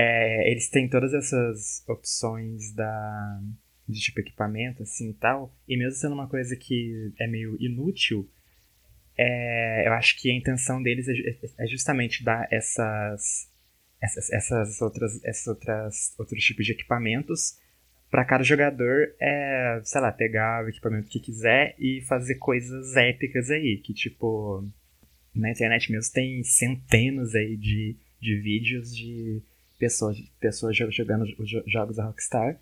é, 0.00 0.48
eles 0.48 0.68
têm 0.70 0.88
todas 0.88 1.12
essas 1.12 1.82
opções 1.88 2.72
da, 2.72 3.40
de 3.88 3.98
tipo 3.98 4.20
equipamento 4.20 4.80
assim 4.80 5.10
e 5.10 5.14
tal, 5.14 5.52
e 5.66 5.76
mesmo 5.76 5.98
sendo 5.98 6.14
uma 6.14 6.28
coisa 6.28 6.54
que 6.54 7.12
é 7.18 7.26
meio 7.26 7.56
inútil, 7.60 8.30
é, 9.16 9.88
eu 9.88 9.92
acho 9.94 10.16
que 10.20 10.30
a 10.30 10.34
intenção 10.34 10.80
deles 10.80 11.08
é, 11.08 11.14
ju- 11.14 11.24
é 11.58 11.66
justamente 11.66 12.22
dar 12.22 12.46
essas, 12.48 13.50
essas, 14.00 14.30
essas 14.30 14.80
outras, 14.80 15.20
essas 15.24 15.48
outras, 15.48 16.14
outros 16.16 16.44
tipos 16.44 16.64
de 16.64 16.72
equipamentos 16.72 17.58
para 18.08 18.24
cada 18.24 18.44
jogador, 18.44 19.12
é, 19.20 19.80
sei 19.82 20.00
lá, 20.00 20.12
pegar 20.12 20.64
o 20.64 20.68
equipamento 20.68 21.08
que 21.10 21.18
quiser 21.18 21.74
e 21.76 22.02
fazer 22.02 22.36
coisas 22.36 22.94
épicas 22.94 23.50
aí, 23.50 23.78
que 23.78 23.92
tipo, 23.92 24.64
na 25.34 25.50
internet 25.50 25.90
mesmo 25.90 26.12
tem 26.12 26.44
centenas 26.44 27.34
aí 27.34 27.56
de, 27.56 27.96
de 28.20 28.40
vídeos 28.40 28.94
de 28.96 29.42
pessoas, 29.78 30.18
pessoas 30.40 30.76
jo- 30.76 30.90
jogando 30.90 31.24
os 31.38 31.48
jo- 31.48 31.62
jogos 31.66 31.96
da 31.96 32.04
Rockstar 32.06 32.58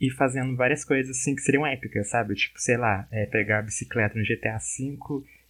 e 0.00 0.10
fazendo 0.10 0.56
várias 0.56 0.84
coisas 0.84 1.16
assim 1.16 1.34
que 1.34 1.42
seriam 1.42 1.66
épicas, 1.66 2.08
sabe? 2.10 2.34
Tipo, 2.34 2.58
sei 2.60 2.76
lá, 2.76 3.06
é, 3.10 3.26
pegar 3.26 3.58
a 3.60 3.62
bicicleta 3.62 4.18
no 4.18 4.24
GTA 4.24 4.58
V 4.58 4.98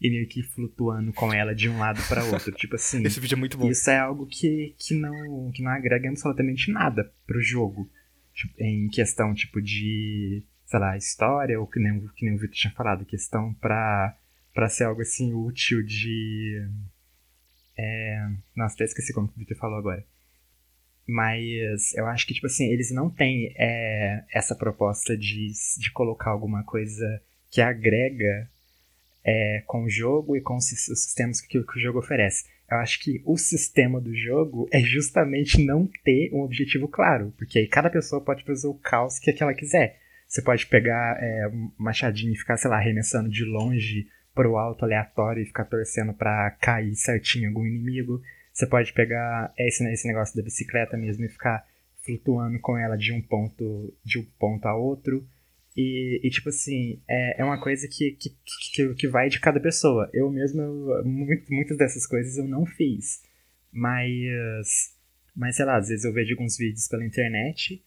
e 0.01 0.11
meio 0.11 0.27
que 0.29 0.42
flutuando 0.42 1.12
com 1.12 1.33
ela 1.33 1.55
de 1.55 1.68
um 1.68 1.79
lado 1.79 2.03
para 2.09 2.25
outro, 2.25 2.53
tipo 2.53 2.75
assim. 2.75 3.03
Esse 3.07 3.20
vídeo 3.20 3.37
é 3.37 3.38
muito 3.38 3.57
bom. 3.57 3.70
Isso 3.70 3.88
é 3.88 3.98
algo 3.98 4.27
que, 4.27 4.75
que, 4.79 4.94
não, 4.94 5.51
que 5.53 5.62
não 5.62 5.70
agrega 5.70 6.09
absolutamente 6.09 6.70
nada 6.70 7.11
pro 7.27 7.40
jogo. 7.40 7.88
Tipo, 8.35 8.55
em 8.59 8.88
questão, 8.88 9.33
tipo, 9.35 9.61
de, 9.62 10.42
sei 10.66 10.79
lá, 10.81 10.96
história, 10.96 11.59
ou 11.61 11.66
que 11.66 11.79
nem, 11.79 11.92
o- 11.98 12.09
que 12.11 12.25
nem 12.25 12.35
o 12.35 12.38
Victor 12.38 12.57
tinha 12.59 12.72
falado, 12.72 13.05
questão 13.07 13.55
pra, 13.55 14.16
pra 14.53 14.68
ser 14.68 14.85
algo, 14.85 15.01
assim, 15.03 15.33
útil 15.33 15.83
de... 15.85 16.66
É... 17.79 18.29
Nossa, 18.57 18.75
até 18.75 18.85
esqueci 18.85 19.12
como 19.14 19.29
o 19.29 19.38
Victor 19.38 19.57
falou 19.57 19.79
agora. 19.79 20.05
Mas 21.07 21.93
eu 21.95 22.07
acho 22.07 22.27
que, 22.27 22.35
tipo 22.35 22.47
assim, 22.47 22.71
eles 22.73 22.91
não 22.93 23.11
têm 23.11 23.53
é, 23.57 24.23
essa 24.33 24.55
proposta 24.55 25.17
de, 25.17 25.53
de 25.79 25.90
colocar 25.92 26.31
alguma 26.31 26.63
coisa 26.65 27.21
que 27.50 27.61
agrega 27.61 28.48
é, 29.25 29.63
com 29.67 29.85
o 29.85 29.90
jogo 29.90 30.37
e 30.37 30.40
com 30.40 30.57
os 30.57 30.67
sis- 30.67 30.88
os 30.88 31.05
sistemas 31.05 31.40
que, 31.40 31.63
que 31.63 31.79
o 31.79 31.81
jogo 31.81 31.98
oferece. 31.98 32.44
Eu 32.71 32.79
acho 32.79 33.00
que 33.00 33.21
o 33.27 33.37
sistema 33.37 34.00
do 34.00 34.15
jogo 34.15 34.67
é 34.73 34.81
justamente 34.81 35.63
não 35.63 35.88
ter 36.05 36.31
um 36.33 36.40
objetivo 36.40 36.88
claro, 36.88 37.33
porque 37.37 37.59
aí 37.59 37.67
cada 37.69 37.90
pessoa 37.90 38.23
pode 38.25 38.44
fazer 38.44 38.67
o 38.67 38.75
caos 38.75 39.19
que, 39.19 39.33
que 39.33 39.42
ela 39.42 39.53
quiser. 39.55 39.98
Você 40.27 40.40
pode 40.40 40.67
pegar 40.67 41.19
é, 41.23 41.48
um 41.48 41.71
machadinho 41.77 42.33
e 42.33 42.37
ficar, 42.37 42.57
sei 42.57 42.71
lá, 42.71 42.79
arremessando 42.79 43.29
de 43.29 43.44
longe 43.44 44.07
pro 44.35 44.57
alto 44.57 44.85
aleatório 44.85 45.42
e 45.42 45.46
ficar 45.46 45.67
torcendo 45.67 46.15
pra 46.15 46.50
cair 46.53 46.94
certinho 46.94 47.48
algum 47.50 47.67
inimigo. 47.67 48.23
Você 48.53 48.67
pode 48.67 48.92
pegar 48.92 49.53
esse, 49.59 49.85
esse 49.92 50.07
negócio 50.07 50.37
da 50.37 50.42
bicicleta 50.42 50.96
mesmo 50.96 51.25
e 51.25 51.29
ficar 51.29 51.67
flutuando 52.05 52.59
com 52.61 52.77
ela 52.77 52.96
de 52.96 53.13
um 53.13 53.23
ponto 53.23 53.92
de 54.05 54.19
um 54.19 54.25
ponto 54.38 54.67
a 54.67 54.75
outro. 54.77 55.27
E, 55.77 56.21
e, 56.23 56.29
tipo 56.31 56.50
assim, 56.50 57.00
é, 57.09 57.40
é 57.40 57.44
uma 57.44 57.59
coisa 57.59 57.88
que, 57.88 58.13
que, 58.13 58.31
que, 58.75 58.94
que 58.94 59.09
vai 59.09 59.29
de 59.31 59.40
cada 59.40 59.59
pessoa. 59.59 60.11
Eu 60.13 60.31
mesmo, 60.31 60.63
muito- 61.05 61.50
muitas 61.53 61.79
dessas 61.79 62.07
coisas 62.07 62.37
eu 62.37 62.46
não 62.46 62.67
fiz. 62.67 63.23
Mas 63.73 64.94
Mas 65.35 65.57
sei 65.57 65.65
lá, 65.65 65.77
às 65.79 65.88
vezes 65.88 66.05
eu 66.05 66.13
vejo 66.13 66.35
alguns 66.35 66.59
vídeos 66.59 66.88
pela 66.88 67.05
internet, 67.07 67.83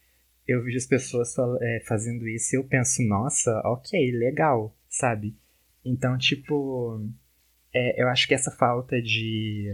eu 0.48 0.62
vejo 0.64 0.76
as 0.78 0.86
pessoas 0.86 1.32
é, 1.60 1.80
fazendo 1.86 2.26
isso 2.28 2.54
e 2.54 2.58
eu 2.58 2.64
penso, 2.64 3.02
nossa, 3.04 3.60
ok, 3.64 4.10
legal, 4.12 4.76
sabe? 4.88 5.36
Então, 5.84 6.18
tipo, 6.18 7.00
é, 7.72 8.02
eu 8.02 8.08
acho 8.08 8.26
que 8.26 8.34
essa 8.34 8.50
falta 8.50 9.00
de. 9.00 9.72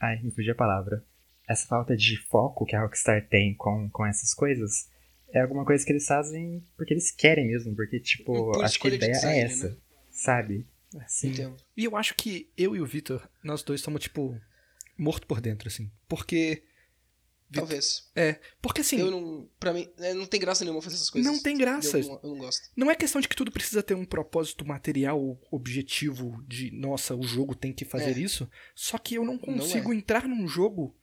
Ai, 0.00 0.20
me 0.22 0.30
fugiu 0.30 0.52
a 0.52 0.56
palavra. 0.56 1.04
Essa 1.48 1.66
falta 1.66 1.96
de 1.96 2.16
foco 2.28 2.64
que 2.64 2.74
a 2.74 2.80
Rockstar 2.82 3.26
tem 3.28 3.54
com, 3.54 3.88
com 3.90 4.06
essas 4.06 4.32
coisas 4.32 4.88
é 5.32 5.40
alguma 5.40 5.64
coisa 5.64 5.84
que 5.84 5.92
eles 5.92 6.06
fazem 6.06 6.62
porque 6.76 6.94
eles 6.94 7.10
querem 7.10 7.46
mesmo, 7.46 7.74
porque, 7.74 8.00
tipo, 8.00 8.52
Por 8.52 8.64
acho 8.64 8.78
que 8.78 8.88
a 8.88 8.94
ideia 8.94 9.12
design, 9.12 9.38
é 9.38 9.42
essa, 9.42 9.70
né? 9.70 9.76
sabe? 10.10 10.66
Assim, 11.00 11.30
Entendo. 11.30 11.56
E 11.76 11.84
eu 11.84 11.96
acho 11.96 12.14
que 12.14 12.48
eu 12.56 12.76
e 12.76 12.80
o 12.80 12.86
Vitor, 12.86 13.28
nós 13.42 13.62
dois 13.62 13.80
estamos, 13.80 14.00
tipo, 14.00 14.40
morto 14.96 15.26
por 15.26 15.40
dentro, 15.40 15.68
assim. 15.68 15.90
Porque. 16.08 16.62
Talvez. 17.54 18.10
É. 18.14 18.40
Porque 18.60 18.80
assim. 18.80 18.98
Eu 18.98 19.10
não. 19.10 19.48
Pra 19.58 19.72
mim, 19.72 19.88
é, 19.98 20.12
não 20.14 20.26
tem 20.26 20.40
graça 20.40 20.64
nenhuma 20.64 20.82
fazer 20.82 20.96
essas 20.96 21.10
coisas. 21.10 21.30
Não 21.32 21.40
tem 21.42 21.56
graça. 21.56 21.98
Eu, 21.98 22.06
não- 22.08 22.20
eu 22.22 22.28
não 22.30 22.38
gosto. 22.38 22.68
Não 22.76 22.90
é 22.90 22.94
questão 22.94 23.20
de 23.20 23.28
que 23.28 23.36
tudo 23.36 23.50
precisa 23.52 23.82
ter 23.82 23.94
um 23.94 24.04
propósito 24.04 24.66
material 24.66 25.20
ou 25.20 25.40
objetivo 25.50 26.42
de, 26.46 26.70
nossa, 26.70 27.14
o 27.14 27.22
jogo 27.22 27.54
tem 27.54 27.72
que 27.72 27.84
fazer 27.84 28.16
É. 28.16 28.20
isso. 28.20 28.48
Só 28.74 28.98
que 28.98 29.14
eu 29.16 29.24
não 29.24 29.34
Não 29.34 29.38
consigo 29.40 29.92
é. 29.92 29.96
entrar 29.96 30.26
num 30.28 30.46
jogo 30.48 30.94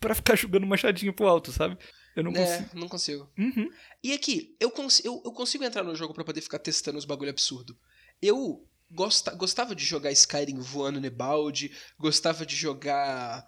pra 0.00 0.14
ficar 0.14 0.36
jogando 0.36 0.66
machadinho 0.66 1.12
pro 1.14 1.26
alto, 1.26 1.50
sabe? 1.52 1.78
Eu 2.16 2.22
não 2.22 2.32
É, 2.32 2.58
consigo. 2.58 2.78
não 2.78 2.88
consigo. 2.88 3.32
Uhum. 3.38 3.68
E 4.02 4.12
aqui, 4.12 4.54
eu, 4.60 4.70
cons 4.70 5.04
eu, 5.04 5.20
eu 5.24 5.32
consigo 5.32 5.64
entrar 5.64 5.82
no 5.82 5.96
jogo 5.96 6.14
pra 6.14 6.24
poder 6.24 6.40
ficar 6.40 6.58
testando 6.60 6.96
os 6.98 7.04
bagulho 7.04 7.30
absurdo. 7.30 7.76
Eu 8.22 8.64
gosta 8.90 9.34
gostava 9.34 9.74
de 9.74 9.84
jogar 9.84 10.12
Skyrim 10.12 10.58
voando 10.60 11.00
no 11.00 11.10
balde, 11.10 11.72
gostava 11.98 12.46
de 12.46 12.54
jogar 12.54 13.44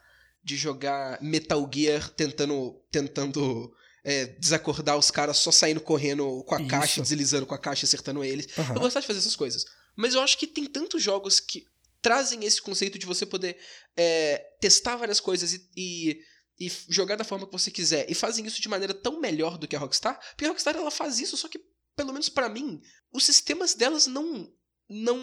de 0.47 0.57
jogar 0.57 1.21
Metal 1.21 1.69
Gear 1.75 2.09
tentando 2.11 2.81
tentando 2.89 3.75
é, 4.05 4.27
desacordar 4.27 4.97
os 4.97 5.11
caras 5.11 5.39
só 5.39 5.51
saindo 5.51 5.81
correndo 5.81 6.45
com 6.45 6.55
a 6.55 6.61
Isso. 6.61 6.71
caixa, 6.71 7.03
deslizando 7.03 7.45
com 7.45 7.55
a 7.55 7.59
caixa, 7.59 7.85
acertando 7.85 8.23
eles. 8.23 8.47
Aham. 8.57 8.77
Eu 8.77 8.81
gostava 8.81 9.01
de 9.01 9.09
fazer 9.09 9.19
essas 9.19 9.35
coisas. 9.35 9.65
Mas 9.97 10.15
eu 10.15 10.21
acho 10.21 10.39
que 10.39 10.47
tem 10.47 10.65
tantos 10.67 11.03
jogos 11.03 11.41
que 11.41 11.67
trazem 12.01 12.45
esse 12.45 12.63
conceito 12.63 12.97
de 12.97 13.05
você 13.07 13.27
poder 13.27 13.59
é, 13.97 14.39
testar 14.61 14.95
várias 14.95 15.19
coisas 15.19 15.53
e, 15.53 15.69
e, 15.77 16.21
e 16.61 16.73
jogar 16.89 17.17
da 17.17 17.25
forma 17.25 17.45
que 17.47 17.53
você 17.53 17.69
quiser. 17.69 18.09
E 18.09 18.15
fazem 18.15 18.47
isso 18.47 18.63
de 18.63 18.69
maneira 18.69 18.95
tão 18.95 19.21
melhor 19.21 19.59
do 19.59 19.67
que 19.67 19.75
a 19.75 19.81
Rockstar. 19.81 20.17
Porque 20.31 20.45
a 20.45 20.49
Rockstar 20.49 20.77
ela 20.77 20.93
faz 20.93 21.19
isso, 21.19 21.37
só 21.37 21.49
que, 21.49 21.59
pelo 21.97 22.13
menos 22.13 22.29
pra 22.29 22.49
mim, 22.49 22.81
os 23.13 23.25
sistemas 23.25 23.75
delas 23.75 24.07
não 24.07 24.49
não 24.89 25.19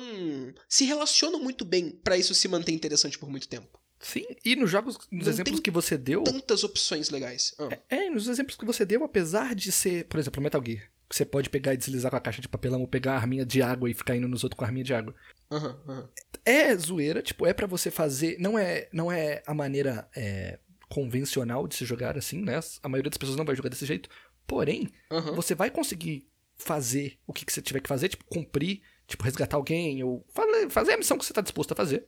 se 0.68 0.84
relacionam 0.84 1.40
muito 1.40 1.64
bem 1.64 1.90
pra 1.90 2.18
isso 2.18 2.36
se 2.36 2.50
manter 2.50 2.74
interessante 2.74 3.18
por 3.18 3.30
muito 3.30 3.48
tempo. 3.48 3.80
Sim, 4.04 4.26
e 4.43 4.56
nos 4.56 4.70
jogos, 4.70 4.97
nos 5.10 5.26
Não 5.26 5.34
exemplos 5.34 5.60
que 5.62 5.72
você 5.72 5.97
deu. 5.97 6.24
Tantas 6.24 6.64
opções 6.64 7.10
legais. 7.10 7.56
Ah, 7.58 7.70
É, 7.89 8.10
nos 8.10 8.28
exemplos 8.28 8.56
que 8.58 8.66
você 8.66 8.86
deu, 8.86 9.04
apesar 9.04 9.56
de 9.56 9.72
ser, 9.72 10.06
por 10.06 10.20
exemplo, 10.20 10.43
Metal 10.43 10.62
Gear, 10.64 10.84
que 11.10 11.16
você 11.16 11.26
pode 11.26 11.49
pegar 11.49 11.74
e 11.74 11.78
deslizar 11.78 12.12
com 12.12 12.18
a 12.18 12.22
caixa 12.22 12.41
de 12.41 12.49
papelão 12.49 12.82
ou 12.82 12.88
pegar 12.88 13.14
a 13.14 13.18
arminha 13.18 13.45
de 13.45 13.62
água 13.62 13.89
e 13.89 13.93
ficar 13.93 14.16
indo 14.16 14.28
nos 14.28 14.43
outros 14.43 14.58
com 14.58 14.66
a 14.66 14.68
arminha 14.68 14.84
de 14.84 14.93
água. 14.93 15.16
aham, 15.49 15.80
aham. 15.88 16.10
É 16.45 16.76
zoeira, 16.76 17.22
tipo, 17.22 17.45
é 17.47 17.54
pra 17.54 17.66
você 17.66 17.89
fazer. 17.89 18.38
Não 18.39 18.60
é, 18.60 18.89
não 18.91 19.10
é 19.10 19.41
a 19.47 19.54
maneira 19.54 20.10
é, 20.16 20.60
convencional 20.89 21.68
de 21.68 21.76
se 21.76 21.86
jogar 21.86 22.18
assim, 22.18 22.41
né? 22.41 22.60
A 22.82 22.89
maioria 22.89 23.10
das 23.10 23.18
pessoas 23.18 23.38
não 23.38 23.45
vai 23.45 23.56
jogar 23.56 23.70
desse 23.70 23.86
jeito. 23.86 24.10
Porém, 24.45 24.89
aham. 25.10 25.34
você 25.36 25.56
vai 25.56 25.70
conseguir 25.72 26.28
fazer 26.58 27.18
o 27.26 27.32
que, 27.34 27.45
que 27.45 27.54
você 27.54 27.62
tiver 27.62 27.80
que 27.80 27.88
fazer, 27.89 28.10
tipo, 28.10 28.26
cumprir, 28.26 28.82
tipo, 29.08 29.24
resgatar 29.24 29.56
alguém, 29.58 30.04
ou 30.04 30.26
fa- 30.34 30.43
fazer 30.70 30.93
a 30.93 30.97
missão 30.97 31.18
que 31.18 31.26
você 31.26 31.34
tá 31.34 31.41
disposto 31.41 31.72
a 31.72 31.76
fazer. 31.76 32.06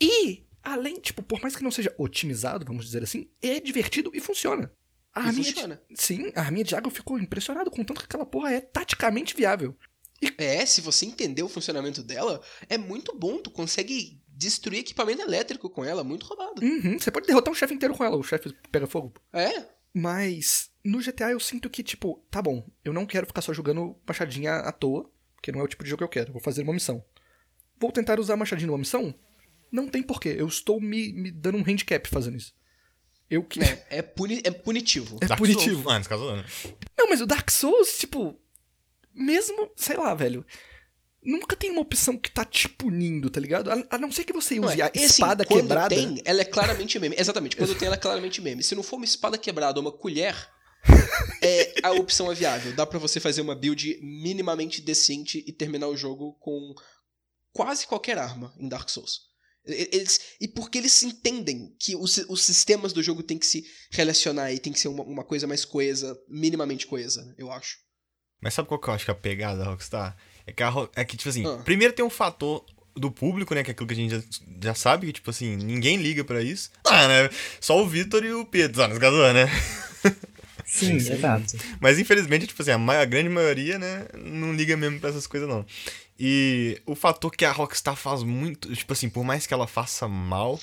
E, 0.00 0.44
além, 0.72 1.00
tipo, 1.00 1.22
por 1.22 1.40
mais 1.40 1.54
que 1.56 1.62
não 1.62 1.70
seja 1.70 1.94
otimizado, 1.98 2.64
vamos 2.66 2.84
dizer 2.86 3.02
assim, 3.02 3.30
é 3.42 3.60
divertido 3.60 4.10
e 4.14 4.20
funciona. 4.20 4.72
A 5.14 5.22
E 5.22 5.26
arminha 5.28 5.44
funciona. 5.44 5.82
De, 5.90 6.02
sim, 6.02 6.32
a 6.34 6.40
arminha 6.42 6.64
de 6.64 6.74
água 6.74 6.88
eu 6.88 6.94
fico 6.94 7.18
impressionado 7.18 7.70
com 7.70 7.84
tanto 7.84 8.00
que 8.00 8.06
aquela 8.06 8.26
porra 8.26 8.52
é 8.52 8.60
taticamente 8.60 9.34
viável. 9.34 9.76
É, 10.38 10.64
se 10.64 10.80
você 10.80 11.04
entender 11.06 11.42
o 11.42 11.48
funcionamento 11.48 12.02
dela, 12.02 12.40
é 12.68 12.78
muito 12.78 13.16
bom. 13.16 13.38
Tu 13.38 13.50
consegue 13.50 14.20
destruir 14.28 14.80
equipamento 14.80 15.22
elétrico 15.22 15.70
com 15.70 15.84
ela, 15.84 16.02
muito 16.02 16.26
roubado. 16.26 16.62
Uhum, 16.64 16.98
você 16.98 17.10
pode 17.10 17.26
derrotar 17.26 17.52
um 17.52 17.56
chefe 17.56 17.74
inteiro 17.74 17.94
com 17.94 18.04
ela, 18.04 18.16
o 18.16 18.22
chefe 18.22 18.52
pega 18.70 18.86
fogo. 18.86 19.14
É, 19.32 19.66
Mas 19.94 20.70
no 20.84 21.00
GTA 21.00 21.30
eu 21.30 21.40
sinto 21.40 21.70
que, 21.70 21.82
tipo, 21.82 22.22
tá 22.30 22.42
bom, 22.42 22.66
eu 22.84 22.92
não 22.92 23.06
quero 23.06 23.26
ficar 23.26 23.40
só 23.40 23.52
jogando 23.52 23.96
machadinha 24.06 24.56
à 24.56 24.72
toa, 24.72 25.10
porque 25.34 25.52
não 25.52 25.60
é 25.60 25.64
o 25.64 25.68
tipo 25.68 25.84
de 25.84 25.90
jogo 25.90 25.98
que 25.98 26.04
eu 26.04 26.08
quero. 26.08 26.32
Vou 26.32 26.42
fazer 26.42 26.62
uma 26.62 26.72
missão. 26.74 27.04
Vou 27.78 27.92
tentar 27.92 28.18
usar 28.20 28.36
machadinha 28.36 28.66
numa 28.66 28.78
missão? 28.78 29.14
Não 29.70 29.88
tem 29.88 30.02
porquê. 30.02 30.34
Eu 30.38 30.46
estou 30.46 30.80
me, 30.80 31.12
me 31.12 31.30
dando 31.30 31.58
um 31.58 31.64
handicap 31.66 32.08
fazendo 32.08 32.36
isso. 32.36 32.52
Eu 33.28 33.42
que. 33.42 33.60
é, 33.62 33.86
é, 33.90 34.02
puni 34.02 34.40
é 34.44 34.50
punitivo. 34.50 35.18
É 35.20 35.26
Dark 35.26 35.38
punitivo. 35.38 35.82
Souls. 35.82 35.86
Ah, 35.94 35.98
nesse 35.98 36.08
caso, 36.08 36.24
não. 36.24 36.44
Não, 36.96 37.08
mas 37.08 37.20
o 37.20 37.26
Dark 37.26 37.50
Souls, 37.50 37.98
tipo. 37.98 38.38
Mesmo, 39.14 39.70
sei 39.76 39.96
lá, 39.96 40.14
velho. 40.14 40.44
Nunca 41.22 41.56
tem 41.56 41.72
uma 41.72 41.80
opção 41.80 42.16
que 42.16 42.30
tá 42.30 42.44
te 42.44 42.68
punindo, 42.68 43.28
tá 43.28 43.40
ligado? 43.40 43.68
A, 43.68 43.84
a 43.90 43.98
não 43.98 44.12
ser 44.12 44.22
que 44.22 44.32
você 44.32 44.60
use 44.60 44.60
Não, 44.60 44.70
é, 44.70 44.82
a 44.82 44.86
assim, 44.94 45.04
espada 45.04 45.44
quando 45.44 45.62
quebrada. 45.62 45.88
tem, 45.92 46.22
ela 46.24 46.40
é 46.40 46.44
claramente 46.44 47.00
meme. 47.00 47.16
Exatamente, 47.18 47.56
quando 47.56 47.74
tem, 47.74 47.86
ela 47.86 47.96
é 47.96 47.98
claramente 47.98 48.40
meme. 48.40 48.62
Se 48.62 48.76
não 48.76 48.82
for 48.84 48.94
uma 48.94 49.04
espada 49.04 49.36
quebrada 49.36 49.80
ou 49.80 49.84
uma 49.84 49.90
colher, 49.90 50.36
é, 51.42 51.74
a 51.82 51.90
opção 51.92 52.30
é 52.30 52.34
viável. 52.34 52.72
Dá 52.74 52.86
pra 52.86 53.00
você 53.00 53.18
fazer 53.18 53.40
uma 53.40 53.56
build 53.56 53.98
minimamente 54.00 54.80
decente 54.80 55.42
e 55.44 55.52
terminar 55.52 55.88
o 55.88 55.96
jogo 55.96 56.34
com 56.34 56.72
quase 57.52 57.88
qualquer 57.88 58.18
arma 58.18 58.54
em 58.56 58.68
Dark 58.68 58.88
Souls. 58.88 59.22
E- 59.66 59.88
Eles, 59.92 60.20
e 60.40 60.46
porque 60.48 60.78
eles 60.78 61.02
entendem 61.02 61.74
que 61.78 61.96
os, 61.96 62.18
os 62.28 62.42
sistemas 62.42 62.92
do 62.92 63.02
jogo 63.02 63.22
tem 63.22 63.36
que 63.38 63.46
se 63.46 63.64
relacionar 63.90 64.52
e 64.52 64.58
tem 64.58 64.72
que 64.72 64.78
ser 64.80 64.88
uma, 64.88 65.02
uma 65.02 65.24
coisa 65.24 65.46
mais 65.46 65.64
coesa, 65.64 66.16
minimamente 66.28 66.86
coesa, 66.86 67.34
eu 67.38 67.50
acho. 67.50 67.78
Mas 68.40 68.54
sabe 68.54 68.68
qual 68.68 68.80
que 68.80 68.88
eu 68.88 68.94
acho 68.94 69.04
que 69.04 69.10
é 69.10 69.14
a 69.14 69.16
pegada 69.16 69.58
da 69.58 69.64
Rockstar? 69.70 70.16
É 70.46 70.52
que, 70.52 70.62
a 70.62 70.72
é 70.94 71.04
que 71.04 71.16
tipo 71.16 71.28
assim, 71.30 71.44
Ah. 71.46 71.62
primeiro 71.64 71.92
tem 71.94 72.04
um 72.04 72.10
fator 72.10 72.64
do 72.94 73.10
público, 73.10 73.54
né? 73.54 73.62
Que 73.64 73.70
é 73.70 73.72
aquilo 73.72 73.86
que 73.88 73.94
a 73.94 73.96
gente 73.96 74.10
já, 74.14 74.22
já 74.62 74.74
sabe, 74.74 75.06
que, 75.06 75.12
tipo 75.14 75.28
assim, 75.30 75.56
ninguém 75.56 75.96
liga 75.96 76.24
pra 76.24 76.42
isso. 76.42 76.70
Ah, 76.86 77.08
né? 77.08 77.30
Só 77.60 77.82
o 77.82 77.86
Vitor 77.88 78.24
e 78.24 78.32
o 78.32 78.44
Pedro, 78.46 78.82
ah, 78.82 78.98
caso, 79.00 79.16
né? 79.34 79.46
sim, 80.64 80.94
exato. 80.94 81.56
Mas 81.80 81.98
infelizmente, 81.98 82.46
tipo 82.46 82.60
assim, 82.62 82.70
a, 82.72 82.78
ma- 82.78 82.98
a 83.00 83.04
grande 83.04 83.28
maioria, 83.28 83.78
né, 83.78 84.06
não 84.14 84.54
liga 84.54 84.76
mesmo 84.76 84.98
pra 85.00 85.10
essas 85.10 85.26
coisas, 85.26 85.48
não. 85.48 85.64
E 86.18 86.80
o 86.86 86.94
fator 86.94 87.30
que 87.30 87.44
a 87.44 87.52
Rockstar 87.52 87.96
faz 87.96 88.22
muito, 88.22 88.74
tipo 88.74 88.92
assim, 88.92 89.08
por 89.08 89.22
mais 89.22 89.46
que 89.46 89.52
ela 89.52 89.66
faça 89.66 90.08
mal, 90.08 90.58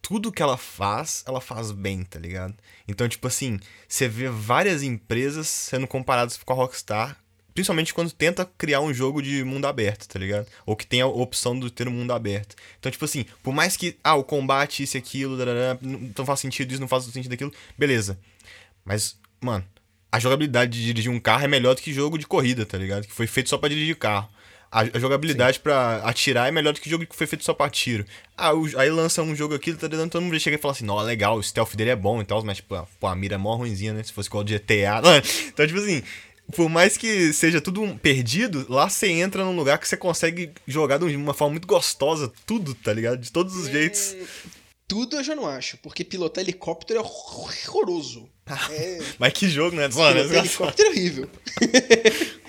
tudo 0.00 0.32
que 0.32 0.42
ela 0.42 0.56
faz, 0.56 1.22
ela 1.26 1.40
faz 1.40 1.70
bem, 1.70 2.02
tá 2.04 2.18
ligado? 2.18 2.54
Então, 2.88 3.08
tipo 3.08 3.26
assim, 3.26 3.58
você 3.88 4.08
vê 4.08 4.28
várias 4.28 4.82
empresas 4.82 5.48
sendo 5.48 5.86
comparadas 5.86 6.36
com 6.36 6.52
a 6.52 6.56
Rockstar, 6.56 7.18
principalmente 7.54 7.94
quando 7.94 8.10
tenta 8.10 8.44
criar 8.58 8.80
um 8.80 8.92
jogo 8.92 9.22
de 9.22 9.44
mundo 9.44 9.66
aberto, 9.66 10.08
tá 10.08 10.18
ligado? 10.18 10.46
Ou 10.66 10.74
que 10.74 10.86
tem 10.86 11.00
a 11.00 11.06
opção 11.06 11.58
de 11.58 11.70
ter 11.70 11.86
um 11.86 11.92
mundo 11.92 12.12
aberto. 12.12 12.56
Então, 12.78 12.90
tipo 12.90 13.04
assim, 13.04 13.26
por 13.42 13.54
mais 13.54 13.76
que, 13.76 13.96
ah, 14.02 14.14
o 14.14 14.24
combate, 14.24 14.82
isso 14.82 14.96
e 14.96 14.98
aquilo, 14.98 15.36
não 16.16 16.26
faz 16.26 16.40
sentido 16.40 16.72
isso, 16.72 16.80
não 16.80 16.88
faz 16.88 17.04
sentido 17.04 17.32
aquilo, 17.32 17.52
beleza. 17.78 18.18
Mas, 18.84 19.18
mano, 19.40 19.64
a 20.10 20.18
jogabilidade 20.18 20.72
de 20.78 20.84
dirigir 20.84 21.10
um 21.10 21.20
carro 21.20 21.44
é 21.44 21.48
melhor 21.48 21.74
do 21.74 21.82
que 21.82 21.92
jogo 21.92 22.18
de 22.18 22.26
corrida, 22.26 22.66
tá 22.66 22.76
ligado? 22.76 23.06
Que 23.06 23.12
foi 23.12 23.26
feito 23.26 23.48
só 23.50 23.58
pra 23.58 23.68
dirigir 23.68 23.96
carro. 23.96 24.28
A, 24.74 24.80
a 24.96 24.98
jogabilidade 24.98 25.60
pra 25.60 25.98
atirar 25.98 26.48
é 26.48 26.50
melhor 26.50 26.72
do 26.74 26.80
que 26.80 26.90
jogo 26.90 27.06
que 27.06 27.14
foi 27.14 27.28
feito 27.28 27.44
só 27.44 27.54
pra 27.54 27.70
tiro. 27.70 28.04
Ah, 28.36 28.52
o- 28.52 28.66
aí 28.78 28.90
lança 28.90 29.22
um 29.22 29.34
jogo 29.36 29.54
aqui, 29.54 29.72
tá 29.72 29.86
ligado? 29.86 30.10
Todo 30.10 30.22
mundo 30.22 30.40
chega 30.40 30.56
e 30.56 30.60
fala 30.60 30.72
assim, 30.72 30.84
não, 30.84 30.98
legal, 30.98 31.36
o 31.38 31.42
stealth 31.42 31.76
dele 31.76 31.90
é 31.90 31.96
bom 31.96 32.20
e 32.20 32.24
tal, 32.24 32.42
mas, 32.44 32.56
tipo, 32.56 32.74
a- 32.74 32.84
pô, 32.98 33.06
a 33.06 33.14
mira 33.14 33.36
é 33.36 33.38
mó 33.38 33.54
ruimzinha, 33.54 33.92
né? 33.92 34.02
Se 34.02 34.12
fosse 34.12 34.28
igual 34.28 34.42
o 34.42 34.46
GTA. 34.46 35.00
Então, 35.54 35.64
tipo 35.66 35.78
assim, 35.78 36.02
por 36.56 36.68
mais 36.68 36.96
que 36.96 37.32
seja 37.32 37.60
tudo 37.60 37.86
perdido, 38.02 38.66
lá 38.68 38.88
você 38.90 39.06
entra 39.08 39.44
num 39.44 39.54
lugar 39.54 39.78
que 39.78 39.86
você 39.86 39.96
consegue 39.96 40.50
jogar 40.66 40.98
de 40.98 41.14
uma 41.16 41.32
forma 41.34 41.52
muito 41.52 41.68
gostosa, 41.68 42.32
tudo, 42.44 42.74
tá 42.74 42.92
ligado? 42.92 43.18
De 43.20 43.30
todos 43.30 43.54
os 43.56 43.68
jeitos. 43.68 44.16
Tudo 44.88 45.16
eu 45.16 45.24
já 45.24 45.34
não 45.34 45.46
acho, 45.46 45.78
porque 45.78 46.04
pilotar 46.04 46.42
helicóptero 46.44 46.98
é 46.98 47.02
horroroso. 47.02 48.28
É, 48.70 48.98
Mas 49.18 49.32
que 49.32 49.48
jogo, 49.48 49.74
né? 49.74 49.84
Né? 49.84 49.88
pilotar 49.88 50.36
helicóptero 50.36 50.88
é 50.88 50.90
horrível. 50.90 51.30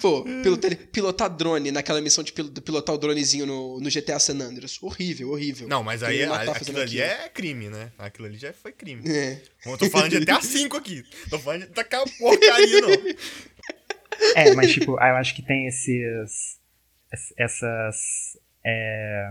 Pô, 0.00 0.22
pilotar, 0.24 0.76
pilotar 0.92 1.28
drone 1.36 1.70
naquela 1.72 2.00
missão 2.00 2.22
de 2.24 2.32
pil- 2.32 2.50
pilotar 2.50 2.94
o 2.94 2.98
dronezinho 2.98 3.44
no, 3.46 3.80
no 3.80 3.90
GTA 3.90 4.18
San 4.18 4.34
Andreas. 4.40 4.78
Horrível, 4.82 5.30
horrível. 5.30 5.66
Não, 5.68 5.82
mas 5.82 6.02
aí 6.02 6.24
matar 6.26 6.56
aquilo 6.56 6.78
ali 6.80 7.00
é 7.00 7.28
crime, 7.28 7.68
né? 7.68 7.90
Aquilo 7.98 8.26
ali 8.28 8.38
já 8.38 8.52
foi 8.52 8.72
crime. 8.72 9.02
É. 9.10 9.40
Eu 9.66 9.76
tô 9.78 9.88
falando 9.90 10.10
de 10.10 10.20
GTA 10.20 10.38
V 10.40 10.68
aqui. 10.76 11.04
Tô 11.30 11.38
falando 11.38 11.62
de 11.62 11.72
tacar 11.72 12.04
porcaria, 12.18 12.80
não. 12.80 12.90
É, 14.34 14.54
mas 14.54 14.72
tipo, 14.72 14.92
eu 14.92 14.98
acho 15.16 15.34
que 15.34 15.42
tem 15.42 15.66
esses. 15.66 16.58
es- 17.12 17.34
essas. 17.36 17.96
é, 18.64 19.30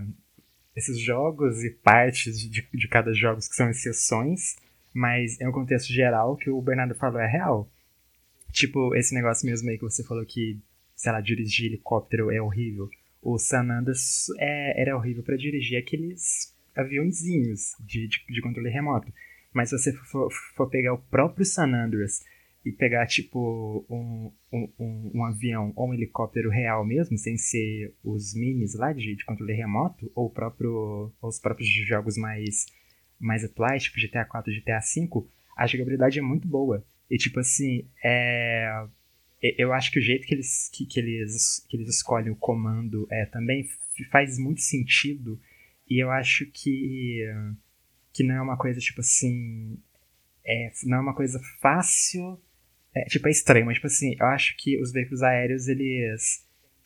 esses 0.76 1.00
jogos 1.00 1.64
e 1.64 1.72
partes 1.72 2.40
de, 2.40 2.68
de 2.72 2.88
cada 2.88 3.12
jogo 3.14 3.40
que 3.40 3.56
são 3.56 3.70
exceções, 3.70 4.56
mas 4.94 5.40
em 5.42 5.48
um 5.48 5.52
contexto 5.52 5.92
geral, 5.92 6.36
que 6.38 6.50
o 6.52 6.62
Bernardo 6.62 6.94
falou 6.96 7.20
é 7.20 7.28
real. 7.28 7.68
Tipo, 8.58 8.96
esse 8.96 9.14
negócio 9.14 9.46
mesmo 9.46 9.70
aí 9.70 9.78
que 9.78 9.84
você 9.84 10.04
falou 10.04 10.26
que, 10.26 10.60
sei 10.96 11.12
lá, 11.12 11.22
dirigir 11.22 11.68
helicóptero 11.68 12.32
é 12.32 12.42
horrível. 12.42 12.90
O 13.22 13.38
San 13.38 13.70
Andreas 13.70 14.26
é, 14.40 14.82
era 14.82 14.98
horrível 14.98 15.22
pra 15.22 15.38
dirigir 15.38 15.78
aqueles 15.78 16.56
aviãozinhos 16.76 17.76
de, 17.80 18.08
de, 18.08 18.26
de 18.28 18.42
controle 18.42 18.72
remoto. 18.72 19.14
Mas 19.54 19.70
se 19.70 19.78
você 19.78 19.94
for, 19.94 20.32
for 20.56 20.68
pegar 20.72 20.96
o 20.96 20.98
próprio 20.98 21.46
San 21.46 21.72
Andreas 21.72 22.26
e 22.66 22.72
pegar, 22.72 23.06
tipo, 23.06 23.86
um, 23.88 24.32
um, 24.52 24.70
um, 24.80 25.12
um, 25.14 25.24
avião 25.26 25.72
ou 25.76 25.90
um 25.90 25.94
helicóptero 25.94 26.50
real 26.50 26.84
mesmo, 26.84 27.16
sem 27.16 27.38
ser 27.38 27.94
os 28.04 28.34
minis 28.34 28.74
lá 28.74 28.92
de, 28.92 29.16
de 29.16 29.24
controle 29.24 29.54
remoto, 29.54 30.12
ou, 30.16 30.32
próprio, 30.32 31.14
ou 31.22 31.30
os 31.30 31.38
próprios 31.38 31.70
jogos 31.70 32.18
mais, 32.18 32.66
mais 33.20 33.44
atuais, 33.44 33.84
tipo 33.84 34.00
GTA 34.00 34.26
4 34.26 34.52
e 34.52 34.60
GTA 34.60 34.82
5, 34.82 35.30
a 35.56 35.68
jogabilidade 35.68 36.18
é 36.18 36.24
muito 36.24 36.48
boa. 36.48 36.84
E, 37.10 37.18
tipo 37.18 37.40
assim, 37.40 37.88
é... 38.04 38.86
eu 39.42 39.74
acho 39.74 39.92
que 39.92 40.00
o 40.00 40.02
jeito 40.02 40.28
que 40.28 40.34
eles, 40.34 40.70
que, 40.74 40.86
que 40.86 41.00
eles, 41.00 41.66
que 41.70 41.78
eles 41.78 41.90
escolhem 41.90 42.32
o 42.32 42.36
comando 42.36 43.08
é, 43.12 43.26
também 43.26 43.68
faz 44.12 44.38
muito 44.38 44.62
sentido. 44.62 45.40
E 45.90 46.02
eu 46.02 46.12
acho 46.12 46.46
que, 46.48 47.24
que 48.14 48.24
não 48.24 48.36
é 48.36 48.42
uma 48.42 48.58
coisa, 48.58 48.80
tipo 48.80 49.02
assim... 49.02 49.78
É, 50.46 50.72
não 50.86 50.98
é 50.98 51.02
uma 51.02 51.16
coisa 51.16 51.42
fácil 51.60 52.40
é, 52.98 53.06
tipo, 53.06 53.28
é 53.28 53.32
estranho, 53.32 53.66
mas, 53.66 53.76
tipo 53.76 53.88
assim, 53.88 54.16
eu 54.20 54.26
acho 54.26 54.56
que 54.58 54.82
os 54.82 54.92
veículos 54.92 55.22
aéreos, 55.22 55.68
eles 55.68 56.44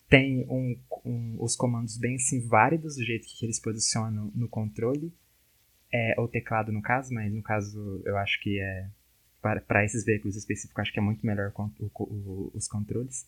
têm 0.10 0.46
um, 0.50 0.78
um, 1.06 1.38
os 1.40 1.56
comandos 1.56 1.98
bem, 1.98 2.16
assim, 2.16 2.46
válidos, 2.46 2.98
do 2.98 3.04
jeito 3.04 3.26
que 3.28 3.46
eles 3.46 3.60
posicionam 3.60 4.30
no 4.36 4.50
controle. 4.50 5.14
É, 5.94 6.16
ou 6.18 6.28
teclado, 6.28 6.72
no 6.72 6.82
caso, 6.82 7.14
mas 7.14 7.34
no 7.34 7.42
caso, 7.42 8.02
eu 8.06 8.18
acho 8.18 8.42
que 8.42 8.60
é... 8.60 8.90
Para 9.42 9.84
esses 9.84 10.06
veículos 10.06 10.36
específicos, 10.36 10.80
acho 10.80 10.94
que 10.94 11.00
é 11.00 11.02
muito 11.02 11.26
melhor 11.26 11.52
o, 11.58 11.90
o, 12.00 12.52
os 12.54 12.68
controles. 12.68 13.28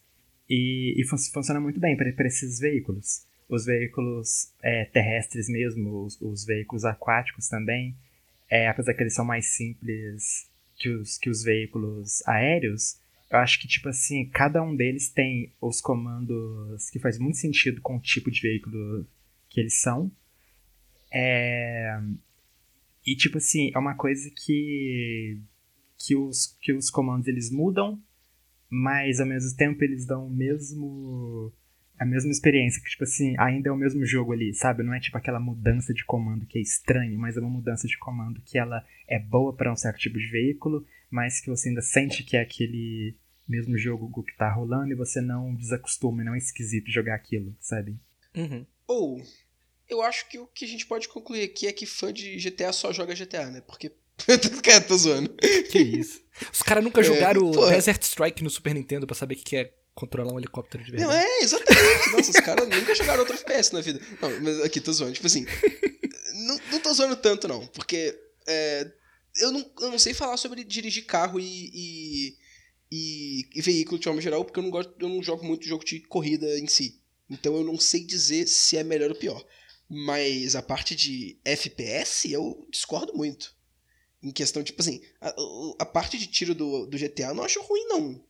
E, 0.49 0.93
e 0.97 1.03
fun 1.05 1.17
funciona 1.17 1.59
muito 1.59 1.79
bem 1.79 1.97
para 1.97 2.27
esses 2.27 2.59
veículos. 2.59 3.25
Os 3.49 3.65
veículos 3.65 4.51
é, 4.61 4.85
terrestres 4.85 5.49
mesmo, 5.49 6.03
os, 6.03 6.21
os, 6.21 6.45
veículos 6.45 6.85
aquáticos 6.85 7.47
também, 7.47 7.95
é, 8.49 8.67
apesar 8.67 8.93
que 8.93 9.01
eles 9.01 9.15
são 9.15 9.25
mais 9.25 9.55
simples 9.55 10.47
que 10.75 10.89
os, 10.89 11.17
que 11.17 11.29
os 11.29 11.43
veículos 11.43 12.21
aéreos, 12.27 12.99
eu 13.29 13.39
acho 13.39 13.59
que, 13.59 13.67
tipo 13.67 13.89
assim, 13.89 14.29
cada 14.29 14.61
um 14.61 14.75
deles 14.75 15.09
tem 15.09 15.51
os 15.59 15.81
comandos 15.81 16.89
que 16.91 16.99
faz 16.99 17.17
muito 17.17 17.37
sentido 17.37 17.81
com 17.81 17.97
o 17.97 18.01
tipo 18.01 18.29
de 18.29 18.39
veículo 18.39 19.07
que 19.49 19.59
eles 19.59 19.79
são. 19.79 20.11
É... 21.11 21.99
E, 23.05 23.15
tipo 23.15 23.37
assim, 23.37 23.71
é 23.73 23.79
uma 23.79 23.95
coisa 23.95 24.29
que, 24.29 25.39
que, 26.05 26.15
os, 26.15 26.57
que 26.61 26.73
os 26.73 26.89
comandos 26.89 27.27
eles 27.27 27.49
mudam, 27.49 28.01
mas 28.69 29.19
ao 29.19 29.25
mesmo 29.27 29.55
tempo 29.55 29.83
eles 29.83 30.05
dão 30.05 30.27
o 30.27 30.29
mesmo 30.29 31.53
a 31.97 32.05
mesma 32.05 32.31
experiência, 32.31 32.81
que, 32.81 32.89
tipo 32.89 33.03
assim, 33.03 33.35
ainda 33.37 33.69
é 33.69 33.71
o 33.71 33.77
mesmo 33.77 34.03
jogo 34.05 34.33
ali, 34.33 34.53
sabe? 34.53 34.83
Não 34.83 34.93
é 34.93 34.99
tipo 34.99 35.15
aquela 35.15 35.39
mudança 35.39 35.93
de 35.93 36.03
comando 36.03 36.45
que 36.45 36.57
é 36.57 36.61
estranho, 36.61 37.17
mas 37.17 37.37
é 37.37 37.39
uma 37.39 37.49
mudança 37.49 37.87
de 37.87 37.97
comando 37.97 38.41
que 38.41 38.57
ela 38.57 38.83
é 39.07 39.19
boa 39.19 39.55
para 39.55 39.71
um 39.71 39.75
certo 39.75 39.99
tipo 39.99 40.17
de 40.17 40.27
veículo, 40.27 40.85
mas 41.09 41.39
que 41.39 41.49
você 41.49 41.69
ainda 41.69 41.81
sente 41.81 42.23
que 42.23 42.35
é 42.35 42.41
aquele 42.41 43.15
mesmo 43.47 43.77
jogo 43.77 44.23
que 44.23 44.35
tá 44.35 44.51
rolando 44.51 44.91
e 44.91 44.95
você 44.95 45.21
não 45.21 45.53
desacostuma, 45.55 46.23
não 46.23 46.33
é 46.33 46.37
esquisito 46.37 46.91
jogar 46.91 47.15
aquilo, 47.15 47.55
sabe? 47.59 47.95
Uhum. 48.35 48.65
Ou, 48.87 49.21
eu 49.87 50.01
acho 50.01 50.27
que 50.27 50.39
o 50.39 50.47
que 50.47 50.65
a 50.65 50.67
gente 50.67 50.85
pode 50.85 51.07
concluir 51.07 51.43
aqui 51.43 51.67
é 51.67 51.71
que 51.71 51.85
fã 51.85 52.11
de 52.11 52.37
GTA 52.37 52.73
só 52.73 52.91
joga 52.91 53.15
GTA, 53.15 53.49
né? 53.51 53.61
Porque. 53.61 53.91
Cara, 54.63 54.81
tô 54.81 54.97
zoando. 54.97 55.29
Que 55.71 55.79
isso. 55.79 56.21
Os 56.51 56.61
caras 56.61 56.83
nunca 56.83 57.01
é, 57.01 57.03
jogaram 57.03 57.51
é, 57.69 57.75
Desert 57.75 58.01
Strike 58.03 58.43
no 58.43 58.49
Super 58.49 58.73
Nintendo 58.73 59.05
pra 59.05 59.15
saber 59.15 59.35
o 59.35 59.37
que 59.37 59.55
é 59.55 59.73
controlar 59.93 60.33
um 60.33 60.39
helicóptero 60.39 60.83
de 60.83 60.91
verdade. 60.91 61.13
Não, 61.13 61.19
é, 61.19 61.39
exatamente. 61.39 62.11
Nossa, 62.11 62.31
os 62.31 62.45
caras 62.45 62.67
nunca 62.67 62.95
jogaram 62.95 63.19
outro 63.19 63.35
FPS 63.35 63.73
na 63.73 63.81
vida. 63.81 63.99
Não, 64.21 64.41
mas 64.41 64.61
aqui 64.61 64.81
tô 64.81 64.91
zoando. 64.91 65.13
Tipo 65.13 65.27
assim, 65.27 65.45
não, 66.47 66.59
não 66.71 66.79
tô 66.79 66.93
zoando 66.93 67.15
tanto, 67.15 67.47
não. 67.47 67.65
Porque 67.67 68.17
é, 68.47 68.91
eu, 69.37 69.51
não, 69.51 69.71
eu 69.81 69.91
não 69.91 69.99
sei 69.99 70.13
falar 70.13 70.37
sobre 70.37 70.63
dirigir 70.63 71.05
carro 71.05 71.39
e, 71.39 71.69
e, 71.73 72.37
e, 72.91 73.49
e 73.55 73.61
veículo 73.61 73.99
de 73.99 74.05
forma 74.05 74.21
geral, 74.21 74.43
porque 74.43 74.59
eu 74.59 74.63
não, 74.63 74.71
gosto, 74.71 74.93
eu 74.99 75.09
não 75.09 75.21
jogo 75.21 75.45
muito 75.45 75.67
jogo 75.67 75.85
de 75.85 76.01
corrida 76.01 76.59
em 76.59 76.67
si. 76.67 77.01
Então 77.29 77.55
eu 77.55 77.63
não 77.63 77.79
sei 77.79 78.03
dizer 78.03 78.47
se 78.47 78.77
é 78.77 78.83
melhor 78.83 79.09
ou 79.09 79.15
pior. 79.15 79.43
Mas 79.89 80.55
a 80.55 80.61
parte 80.61 80.95
de 80.95 81.39
FPS 81.45 82.31
eu 82.31 82.67
discordo 82.71 83.13
muito. 83.13 83.55
Em 84.23 84.31
questão, 84.31 84.63
tipo 84.63 84.81
assim, 84.81 85.01
a, 85.19 85.33
a 85.79 85.85
parte 85.85 86.17
de 86.17 86.27
tiro 86.27 86.55
do, 86.55 86.85
do 86.85 86.97
GTA 86.97 87.27
eu 87.27 87.35
não 87.35 87.43
acho 87.43 87.61
ruim, 87.61 87.85
não. 87.87 88.23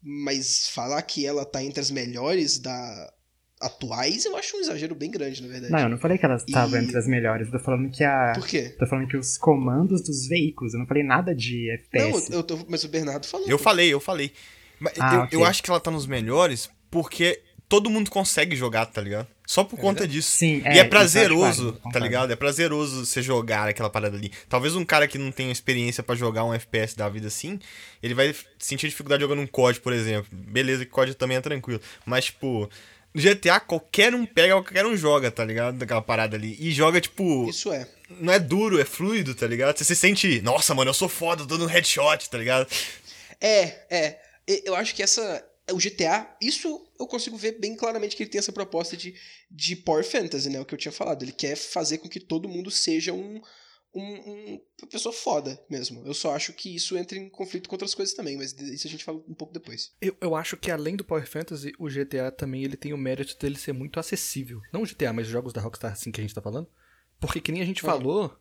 Mas 0.00 0.68
falar 0.68 1.02
que 1.02 1.26
ela 1.26 1.44
tá 1.44 1.62
entre 1.62 1.80
as 1.80 1.90
melhores 1.90 2.58
da 2.58 3.12
atuais, 3.60 4.24
eu 4.24 4.36
acho 4.36 4.56
um 4.56 4.60
exagero 4.60 4.94
bem 4.94 5.10
grande, 5.10 5.42
na 5.42 5.48
verdade. 5.48 5.72
Não, 5.72 5.80
eu 5.80 5.88
não 5.88 5.98
falei 5.98 6.18
que 6.18 6.24
ela 6.24 6.36
estava 6.36 6.78
e... 6.78 6.84
entre 6.84 6.98
as 6.98 7.06
melhores, 7.06 7.46
eu 7.46 7.52
tô 7.52 7.58
falando 7.58 7.90
que 7.90 8.04
a. 8.04 8.32
Por 8.34 8.46
quê? 8.46 8.74
Tô 8.78 8.86
falando 8.86 9.08
que 9.08 9.16
os 9.16 9.38
comandos 9.38 10.02
dos 10.02 10.28
veículos, 10.28 10.74
eu 10.74 10.80
não 10.80 10.86
falei 10.86 11.02
nada 11.02 11.34
de 11.34 11.70
FPS. 11.70 12.30
Não, 12.30 12.38
eu 12.38 12.42
tô... 12.42 12.58
mas 12.68 12.84
o 12.84 12.88
Bernardo 12.88 13.26
falou. 13.26 13.48
Eu 13.48 13.58
falei, 13.58 13.92
eu 13.92 14.00
falei. 14.00 14.32
Mas 14.78 14.94
ah, 15.00 15.14
eu, 15.14 15.20
okay. 15.22 15.38
eu 15.38 15.44
acho 15.44 15.62
que 15.62 15.70
ela 15.70 15.80
tá 15.80 15.90
nos 15.90 16.06
melhores 16.06 16.68
porque 16.90 17.42
todo 17.68 17.90
mundo 17.90 18.10
consegue 18.10 18.54
jogar, 18.56 18.86
tá 18.86 19.00
ligado? 19.00 19.26
Só 19.46 19.64
por 19.64 19.78
é 19.78 19.82
conta 19.82 20.08
disso. 20.08 20.30
Sim, 20.30 20.62
é, 20.64 20.76
e 20.76 20.78
é 20.78 20.84
prazeroso, 20.84 21.78
tá 21.92 21.98
ligado? 21.98 22.32
É 22.32 22.36
prazeroso 22.36 23.04
você 23.04 23.22
jogar 23.22 23.68
aquela 23.68 23.90
parada 23.90 24.16
ali. 24.16 24.30
Talvez 24.48 24.74
um 24.74 24.84
cara 24.84 25.06
que 25.06 25.18
não 25.18 25.30
tenha 25.30 25.52
experiência 25.52 26.02
para 26.02 26.14
jogar 26.14 26.44
um 26.44 26.54
FPS 26.54 26.96
da 26.96 27.08
vida 27.08 27.28
assim, 27.28 27.58
ele 28.02 28.14
vai 28.14 28.34
sentir 28.58 28.88
dificuldade 28.88 29.22
jogando 29.22 29.42
um 29.42 29.46
COD, 29.46 29.80
por 29.80 29.92
exemplo. 29.92 30.26
Beleza 30.32 30.84
que 30.84 30.90
COD 30.90 31.14
também 31.14 31.36
é 31.36 31.40
tranquilo. 31.40 31.80
Mas, 32.06 32.26
tipo, 32.26 32.68
no 33.12 33.22
GTA 33.22 33.60
qualquer 33.60 34.14
um 34.14 34.24
pega, 34.24 34.54
qualquer 34.54 34.86
um 34.86 34.96
joga, 34.96 35.30
tá 35.30 35.44
ligado? 35.44 35.78
Daquela 35.78 36.02
parada 36.02 36.36
ali. 36.36 36.56
E 36.58 36.72
joga, 36.72 37.00
tipo. 37.00 37.48
Isso 37.48 37.72
é. 37.72 37.86
Não 38.20 38.32
é 38.32 38.38
duro, 38.38 38.80
é 38.80 38.84
fluido, 38.84 39.34
tá 39.34 39.46
ligado? 39.46 39.76
Você 39.76 39.84
se 39.84 39.96
sente, 39.96 40.40
nossa, 40.42 40.74
mano, 40.74 40.90
eu 40.90 40.94
sou 40.94 41.08
foda, 41.08 41.42
eu 41.42 41.46
tô 41.46 41.56
dando 41.56 41.68
headshot, 41.68 42.28
tá 42.28 42.38
ligado? 42.38 42.66
É, 43.40 43.78
é. 43.90 44.18
Eu 44.46 44.74
acho 44.74 44.94
que 44.94 45.02
essa 45.02 45.42
o 45.72 45.78
GTA, 45.78 46.36
isso 46.40 46.86
eu 46.98 47.06
consigo 47.06 47.36
ver 47.36 47.58
bem 47.58 47.76
claramente 47.76 48.16
que 48.16 48.22
ele 48.22 48.30
tem 48.30 48.38
essa 48.38 48.52
proposta 48.52 48.96
de, 48.96 49.14
de 49.50 49.76
Power 49.76 50.04
Fantasy, 50.04 50.50
né? 50.50 50.60
O 50.60 50.64
que 50.64 50.74
eu 50.74 50.78
tinha 50.78 50.92
falado. 50.92 51.22
Ele 51.22 51.32
quer 51.32 51.56
fazer 51.56 51.98
com 51.98 52.08
que 52.08 52.20
todo 52.20 52.48
mundo 52.48 52.70
seja 52.70 53.12
um, 53.12 53.40
um, 53.94 54.02
um, 54.02 54.60
uma 54.82 54.88
pessoa 54.90 55.12
foda 55.12 55.58
mesmo. 55.70 56.04
Eu 56.04 56.12
só 56.12 56.34
acho 56.34 56.52
que 56.52 56.74
isso 56.74 56.96
entra 56.96 57.16
em 57.16 57.30
conflito 57.30 57.68
com 57.68 57.74
outras 57.76 57.94
coisas 57.94 58.14
também, 58.14 58.36
mas 58.36 58.52
isso 58.52 58.86
a 58.86 58.90
gente 58.90 59.04
fala 59.04 59.18
um 59.26 59.34
pouco 59.34 59.54
depois. 59.54 59.92
Eu, 60.00 60.16
eu 60.20 60.34
acho 60.34 60.56
que 60.56 60.70
além 60.70 60.96
do 60.96 61.04
Power 61.04 61.26
Fantasy, 61.26 61.72
o 61.78 61.88
GTA 61.88 62.30
também 62.30 62.64
ele 62.64 62.76
tem 62.76 62.92
o 62.92 62.98
mérito 62.98 63.38
dele 63.38 63.56
ser 63.56 63.72
muito 63.72 63.98
acessível. 63.98 64.60
Não 64.72 64.82
o 64.82 64.86
GTA, 64.86 65.12
mas 65.12 65.26
os 65.26 65.32
jogos 65.32 65.52
da 65.52 65.60
Rockstar 65.60 65.92
assim 65.92 66.12
que 66.12 66.20
a 66.20 66.24
gente 66.24 66.34
tá 66.34 66.42
falando. 66.42 66.68
Porque 67.18 67.40
que 67.40 67.52
nem 67.52 67.62
a 67.62 67.66
gente 67.66 67.80
ah. 67.84 67.88
falou, 67.88 68.38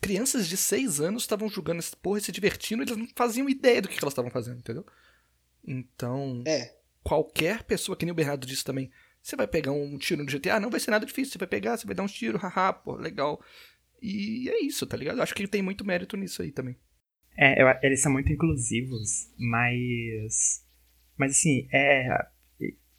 crianças 0.00 0.46
de 0.46 0.56
6 0.56 1.00
anos 1.00 1.24
estavam 1.24 1.48
jogando 1.48 1.78
essa 1.78 1.96
porra 1.96 2.18
e 2.18 2.22
se 2.22 2.32
divertindo, 2.32 2.82
eles 2.82 2.96
não 2.96 3.08
faziam 3.14 3.48
ideia 3.50 3.82
do 3.82 3.88
que 3.88 3.98
elas 4.00 4.12
estavam 4.12 4.30
fazendo, 4.30 4.58
entendeu? 4.58 4.86
Então, 5.66 6.42
é. 6.46 6.74
qualquer 7.02 7.64
pessoa, 7.64 7.96
que 7.96 8.04
nem 8.04 8.12
o 8.12 8.14
Bernardo 8.14 8.46
disse 8.46 8.64
também, 8.64 8.90
você 9.22 9.34
vai 9.34 9.48
pegar 9.48 9.72
um 9.72 9.98
tiro 9.98 10.22
no 10.22 10.30
GTA, 10.30 10.60
não 10.60 10.70
vai 10.70 10.78
ser 10.78 10.92
nada 10.92 11.04
difícil, 11.04 11.32
você 11.32 11.38
vai 11.38 11.48
pegar, 11.48 11.76
você 11.76 11.86
vai 11.86 11.96
dar 11.96 12.04
um 12.04 12.06
tiro, 12.06 12.38
haha, 12.38 12.72
pô, 12.72 12.94
legal. 12.94 13.42
E 14.00 14.48
é 14.48 14.64
isso, 14.64 14.86
tá 14.86 14.96
ligado? 14.96 15.20
Acho 15.20 15.34
que 15.34 15.48
tem 15.48 15.62
muito 15.62 15.84
mérito 15.84 16.16
nisso 16.16 16.42
aí 16.42 16.52
também. 16.52 16.76
É, 17.36 17.60
eu, 17.60 17.66
eles 17.82 18.00
são 18.00 18.12
muito 18.12 18.32
inclusivos, 18.32 19.30
mas. 19.36 20.64
Mas 21.16 21.32
assim, 21.32 21.68
é. 21.72 22.08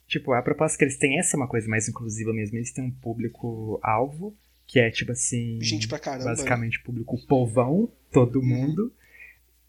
Tipo, 0.05 0.33
a 0.33 0.41
proposta 0.41 0.77
que 0.77 0.85
eles 0.85 0.97
têm 0.97 1.19
essa 1.19 1.35
é 1.35 1.37
uma 1.37 1.49
coisa 1.49 1.67
mais 1.67 1.87
inclusiva 1.89 2.33
mesmo. 2.33 2.57
Eles 2.57 2.71
têm 2.71 2.83
um 2.83 2.91
público-alvo, 2.91 4.37
que 4.65 4.79
é 4.79 4.89
tipo 4.91 5.11
assim. 5.11 5.59
Gente 5.61 5.87
pra 5.87 5.99
caramba. 5.99 6.29
Basicamente, 6.29 6.81
público 6.81 7.17
povão, 7.25 7.91
todo 8.11 8.39
uhum. 8.39 8.45
mundo. 8.45 8.93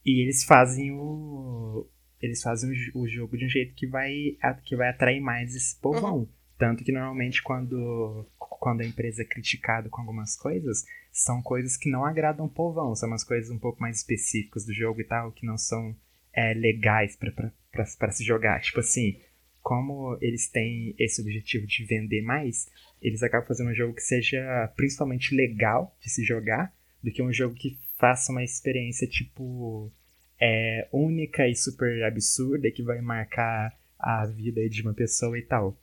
E 0.05 0.22
eles 0.22 0.44
fazem 0.44 0.92
o, 0.92 1.86
eles 2.21 2.43
fazem 2.43 2.71
o, 2.95 3.07
jogo 3.07 3.37
de 3.37 3.47
um 3.47 3.49
jeito 3.49 3.75
que 3.75 3.87
vai, 3.87 4.37
que 4.64 4.77
vai 4.77 4.89
atrair 4.89 5.21
mais 5.21 5.55
esse 5.55 5.77
povão. 5.81 6.19
Uhum. 6.19 6.29
Tanto 6.59 6.83
que 6.83 6.91
normalmente 6.91 7.43
quando, 7.43 8.27
quando 8.37 8.81
a 8.81 8.85
empresa 8.85 9.23
é 9.23 9.25
criticada 9.25 9.89
com 9.89 10.01
algumas 10.01 10.37
coisas, 10.37 10.85
são 11.12 11.41
coisas 11.41 11.77
que 11.77 11.91
não 11.91 12.05
agradam 12.05 12.47
o 12.47 12.51
povão, 12.51 12.95
são 12.95 13.09
umas 13.09 13.23
coisas 13.23 13.51
um 13.51 13.59
pouco 13.59 13.81
mais 13.81 13.99
específicas 13.99 14.64
do 14.64 14.75
jogo 14.75 15.01
e 15.01 15.05
tal, 15.05 15.31
que 15.31 15.47
não 15.47 15.57
são 15.57 15.95
é, 16.33 16.55
legais 16.55 17.16
para 17.16 18.11
se 18.11 18.25
jogar. 18.25 18.61
Tipo 18.61 18.81
assim, 18.81 19.21
como 19.62 20.19
eles 20.21 20.49
têm 20.49 20.95
esse 20.99 21.21
objetivo 21.21 21.66
de 21.66 21.85
vender 21.85 22.23
mais, 22.23 22.69
eles 23.01 23.23
acabam 23.23 23.47
fazendo 23.47 23.71
um 23.71 23.75
jogo 23.75 23.95
que 23.95 24.03
seja 24.03 24.73
principalmente 24.77 25.35
legal 25.35 25.97
de 26.01 26.11
se 26.11 26.25
jogar, 26.25 26.73
do 27.03 27.12
que 27.12 27.23
um 27.23 27.33
jogo 27.33 27.55
que 27.55 27.79
faça 27.99 28.33
uma 28.33 28.43
experiência 28.43 29.07
tipo 29.07 29.93
é, 30.41 30.89
única 30.93 31.49
e 31.49 31.55
super 31.55 32.05
absurda 32.05 32.70
que 32.70 32.82
vai 32.82 33.01
marcar 33.01 33.76
a 33.99 34.26
vida 34.26 34.68
de 34.68 34.82
uma 34.82 34.95
pessoa 34.95 35.39
e 35.39 35.43
tal. 35.43 35.76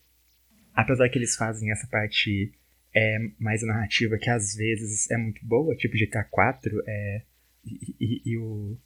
Apesar 0.74 1.10
que 1.10 1.18
eles 1.18 1.36
fazem 1.36 1.72
essa 1.72 1.88
parte 1.88 2.52
é, 2.94 3.18
mais 3.38 3.62
narrativa 3.62 4.18
que 4.18 4.30
às 4.30 4.56
vezes 4.56 5.10
é 5.12 5.18
muito 5.18 5.46
boa, 5.46 5.76
tipo 5.76 5.98
GTA 5.98 6.24
4 6.24 6.84
é, 6.88 7.22
e, 7.66 7.96
e, 8.00 8.22
e, 8.26 8.38
o, 8.38 8.78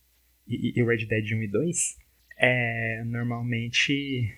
e, 0.47 0.79
e 0.79 0.83
o 0.83 0.87
Red 0.87 1.05
Dead 1.05 1.31
1 1.31 1.43
e 1.43 1.47
2, 1.47 1.97
é, 2.37 3.03
normalmente 3.05 4.33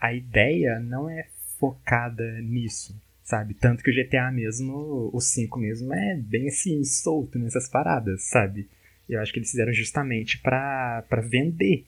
a 0.00 0.12
ideia 0.12 0.80
não 0.80 1.08
é 1.08 1.28
focada 1.58 2.24
nisso. 2.40 3.00
sabe? 3.22 3.54
Tanto 3.54 3.84
que 3.84 3.90
o 3.90 3.94
GTA 3.94 4.32
mesmo, 4.32 5.10
o 5.12 5.20
5 5.20 5.58
mesmo, 5.58 5.94
é 5.94 6.16
bem 6.16 6.48
assim, 6.48 6.82
solto 6.84 7.38
nessas 7.38 7.68
paradas, 7.68 8.24
sabe? 8.24 8.68
Eu 9.14 9.20
acho 9.20 9.32
que 9.32 9.38
eles 9.38 9.50
fizeram 9.50 9.72
justamente 9.72 10.38
pra, 10.38 11.04
pra 11.08 11.20
vender. 11.20 11.86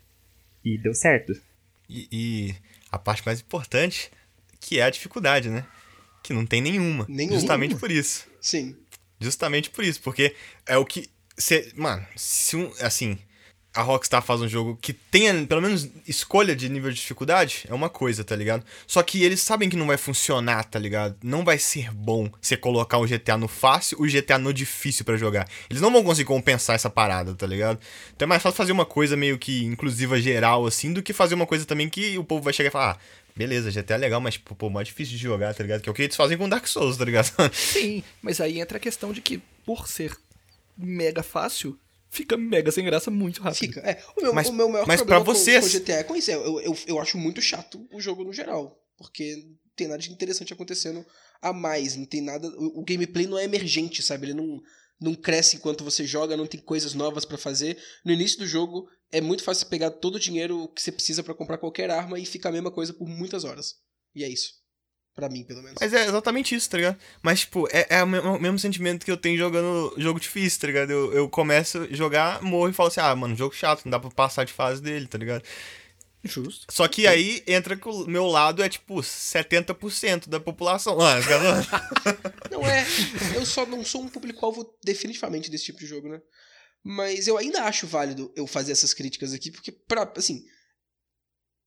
E 0.65 0.79
deu 0.79 0.95
certo. 0.95 1.33
E, 1.89 2.09
e 2.11 2.55
a 2.91 2.99
parte 2.99 3.23
mais 3.25 3.41
importante, 3.41 4.11
que 4.61 4.79
é 4.79 4.83
a 4.83 4.91
dificuldade, 4.91 5.51
né? 5.51 5.67
Que 6.23 6.33
não 6.33 6.47
tem 6.47 6.61
nenhuma. 6.63 7.05
Nenhuma. 7.09 7.39
Justamente 7.39 7.77
por 7.77 7.91
isso. 7.91 8.27
Sim. 8.41 8.77
Justamente 9.21 9.71
por 9.71 9.85
isso. 9.85 10.01
Porque 10.01 10.35
é 10.67 10.77
o 10.77 10.85
que. 10.85 11.11
Cê, 11.37 11.73
mano, 11.77 12.07
se 12.17 12.57
um. 12.57 12.73
Assim. 12.81 13.19
A 13.75 13.83
Rockstar 13.83 14.23
faz 14.23 14.41
um 14.41 14.49
jogo 14.49 14.79
que 14.81 14.93
tenha, 14.93 15.47
pelo 15.47 15.61
menos, 15.61 15.89
escolha 16.07 16.55
de 16.55 16.69
nível 16.69 16.91
de 16.91 16.97
dificuldade, 16.97 17.65
é 17.69 17.75
uma 17.75 17.89
coisa, 17.89 18.23
tá 18.23 18.37
ligado? 18.37 18.65
Só 18.87 19.03
que 19.03 19.25
eles 19.25 19.41
sabem 19.41 19.69
que 19.69 19.77
não 19.77 19.87
vai 19.87 19.97
funcionar, 19.97 20.65
tá 20.65 20.79
ligado? 20.79 21.17
Não 21.23 21.45
vai 21.45 21.59
ser 21.59 21.91
bom 21.91 22.31
você 22.41 22.57
colocar 22.57 22.99
o 22.99 23.07
GTA 23.07 23.37
no 23.37 23.49
fácil 23.49 23.99
o 24.01 24.07
GTA 24.07 24.39
no 24.39 24.53
difícil 24.53 25.05
pra 25.05 25.17
jogar. 25.17 25.49
Eles 25.69 25.83
não 25.83 25.91
vão 25.91 26.05
conseguir 26.05 26.27
compensar 26.27 26.77
essa 26.77 26.89
parada, 26.89 27.35
tá 27.35 27.47
ligado? 27.47 27.81
Então 28.15 28.27
é 28.27 28.29
mais 28.29 28.43
fácil 28.43 28.57
fazer 28.57 28.73
uma 28.73 28.87
coisa 28.87 29.17
meio 29.17 29.39
que 29.39 29.65
inclusiva 29.65 30.21
geral, 30.21 30.67
assim, 30.67 30.93
do 30.93 31.03
que 31.03 31.13
fazer 31.13 31.35
uma 31.35 31.47
coisa 31.47 31.65
também 31.65 31.89
que 31.89 32.17
o 32.17 32.25
povo 32.25 32.43
vai 32.43 32.53
chegar 32.53 32.69
e 32.69 32.73
falar, 32.73 32.93
ah, 32.93 32.99
beleza, 33.35 33.71
GTA 33.71 33.95
é 33.95 33.99
legal, 33.99 34.21
mas, 34.21 34.37
pô, 34.37 34.71
mais 34.71 34.89
difícil 34.89 35.17
de 35.17 35.23
jogar, 35.23 35.55
tá 35.55 35.63
ligado? 35.63 35.81
Que 35.83 35.89
é 35.89 35.93
o 35.93 35.95
que 35.95 36.03
eles 36.03 36.17
fazem 36.17 36.39
com 36.39 36.49
Dark 36.49 36.67
Souls, 36.67 36.97
tá 36.97 37.05
ligado? 37.05 37.33
Sim, 37.53 38.03
mas 38.23 38.41
aí 38.41 38.61
entra 38.61 38.79
a 38.79 38.81
questão 38.81 39.13
de 39.13 39.21
que, 39.21 39.43
por 39.65 39.89
ser 39.89 40.17
mega 40.77 41.23
fácil, 41.23 41.79
fica 42.15 42.37
mega 42.37 42.71
sem 42.73 42.85
graça 42.85 43.11
muito 43.11 43.43
rápido. 43.43 43.59
Fica. 43.59 43.81
É, 43.81 44.03
o 44.17 44.23
meu, 44.23 44.33
Mas- 44.35 44.49
o 44.49 44.53
meu 44.53 44.69
maior 44.69 44.87
mas 44.87 44.97
problema 45.01 45.25
pra 45.25 45.33
com- 45.35 45.39
vocês- 45.39 45.61
com, 45.65 45.69
GTA 45.79 45.93
é 46.01 46.05
com 46.05 46.17
isso. 46.17 46.31
é, 46.31 46.35
Eu, 46.35 46.61
eu, 46.61 46.79
eu 46.87 46.99
acho 47.01 47.19
muito 47.19 47.43
chato 47.43 47.87
o 47.93 48.01
jogo 48.01 48.25
no 48.25 48.33
geral. 48.33 48.81
Porque 48.97 49.35
não 49.37 49.57
tem 49.77 49.89
nada 49.89 50.01
de 50.01 50.11
interessante 50.13 50.53
acontecendo 50.53 51.05
a 51.43 51.53
mais. 51.53 51.97
Não 51.97 52.07
tem 52.07 52.21
nada. 52.23 52.49
O, 52.57 52.81
o 52.81 52.85
gameplay 52.85 53.27
não 53.27 53.39
é 53.39 53.45
emergente, 53.45 54.03
sabe? 54.03 54.27
Ele 54.27 54.35
não, 54.35 54.61
não 55.01 55.15
cresce 55.15 55.57
enquanto 55.57 55.83
você 55.83 56.07
joga, 56.07 56.37
não 56.37 56.47
tem 56.47 56.61
coisas 56.61 56.95
novas 56.95 57.25
pra 57.25 57.37
fazer. 57.37 57.77
No 58.05 58.13
início 58.13 58.39
do 58.39 58.47
jogo, 58.47 58.89
é 59.11 59.21
muito 59.21 59.43
fácil 59.43 59.67
pegar 59.67 59.91
todo 59.91 60.15
o 60.15 60.21
dinheiro 60.21 60.69
que 60.69 60.81
você 60.81 60.93
precisa 60.93 61.23
pra 61.25 61.35
comprar 61.35 61.59
qualquer 61.59 61.91
arma 61.91 62.19
e 62.21 62.25
fica 62.25 62.49
a 62.49 62.53
mesma 62.53 62.71
coisa 62.71 62.95
por 62.95 63.09
muitas 63.09 63.43
horas. 63.45 63.75
E 64.15 64.23
é 64.23 64.29
isso. 64.29 64.63
Pra 65.15 65.29
mim, 65.29 65.45
pelo 65.45 65.63
menos. 65.63 65.77
Mas 65.81 65.93
é 65.93 66.07
exatamente 66.07 66.55
isso, 66.57 66.69
tá 66.69 66.77
ligado? 66.77 66.99
Mas, 67.23 67.41
tipo, 67.41 67.69
é, 67.71 67.87
é 67.89 68.03
o 68.03 68.07
mesmo, 68.07 68.39
mesmo 68.41 68.59
sentimento 68.59 69.05
que 69.05 69.11
eu 69.11 69.17
tenho 69.17 69.39
jogando 69.39 69.95
jogo 69.97 70.19
difícil, 70.19 70.61
tá 70.61 70.67
ligado? 70.67 70.91
Eu, 70.91 71.13
eu 71.13 71.29
começo 71.29 71.83
a 71.83 71.87
jogar, 71.87 72.43
morro 72.43 72.69
e 72.69 72.73
falo 72.73 72.89
assim, 72.89 73.01
ah, 73.01 73.15
mano, 73.15 73.37
jogo 73.37 73.55
chato, 73.55 73.85
não 73.85 73.91
dá 73.93 74.01
pra 74.01 74.11
passar 74.11 74.45
de 74.45 74.53
fase 74.53 74.83
dele, 74.83 75.07
tá 75.07 75.17
ligado? 75.17 75.45
Justo. 76.25 76.67
Só 76.73 76.89
que 76.89 77.07
aí 77.07 77.45
entra 77.47 77.77
que 77.77 77.87
o 77.87 78.07
meu 78.07 78.27
lado 78.27 78.63
é, 78.63 78.69
tipo, 78.69 78.97
70% 78.97 80.29
da 80.29 80.41
população. 80.41 80.99
Ah? 81.01 81.17
Não 82.51 82.67
é. 82.67 82.85
Eu 83.37 83.45
só 83.45 83.67
não 83.67 83.85
sou 83.85 84.03
um 84.03 84.09
público-alvo 84.09 84.75
definitivamente 84.83 85.51
desse 85.51 85.65
tipo 85.65 85.79
de 85.79 85.87
jogo, 85.87 86.09
né? 86.09 86.21
Mas 86.83 87.29
eu 87.29 87.37
ainda 87.37 87.65
acho 87.65 87.87
válido 87.87 88.33
eu 88.35 88.47
fazer 88.47 88.73
essas 88.73 88.95
críticas 88.95 89.35
aqui, 89.35 89.51
porque, 89.51 89.71
pra, 89.71 90.11
assim. 90.17 90.45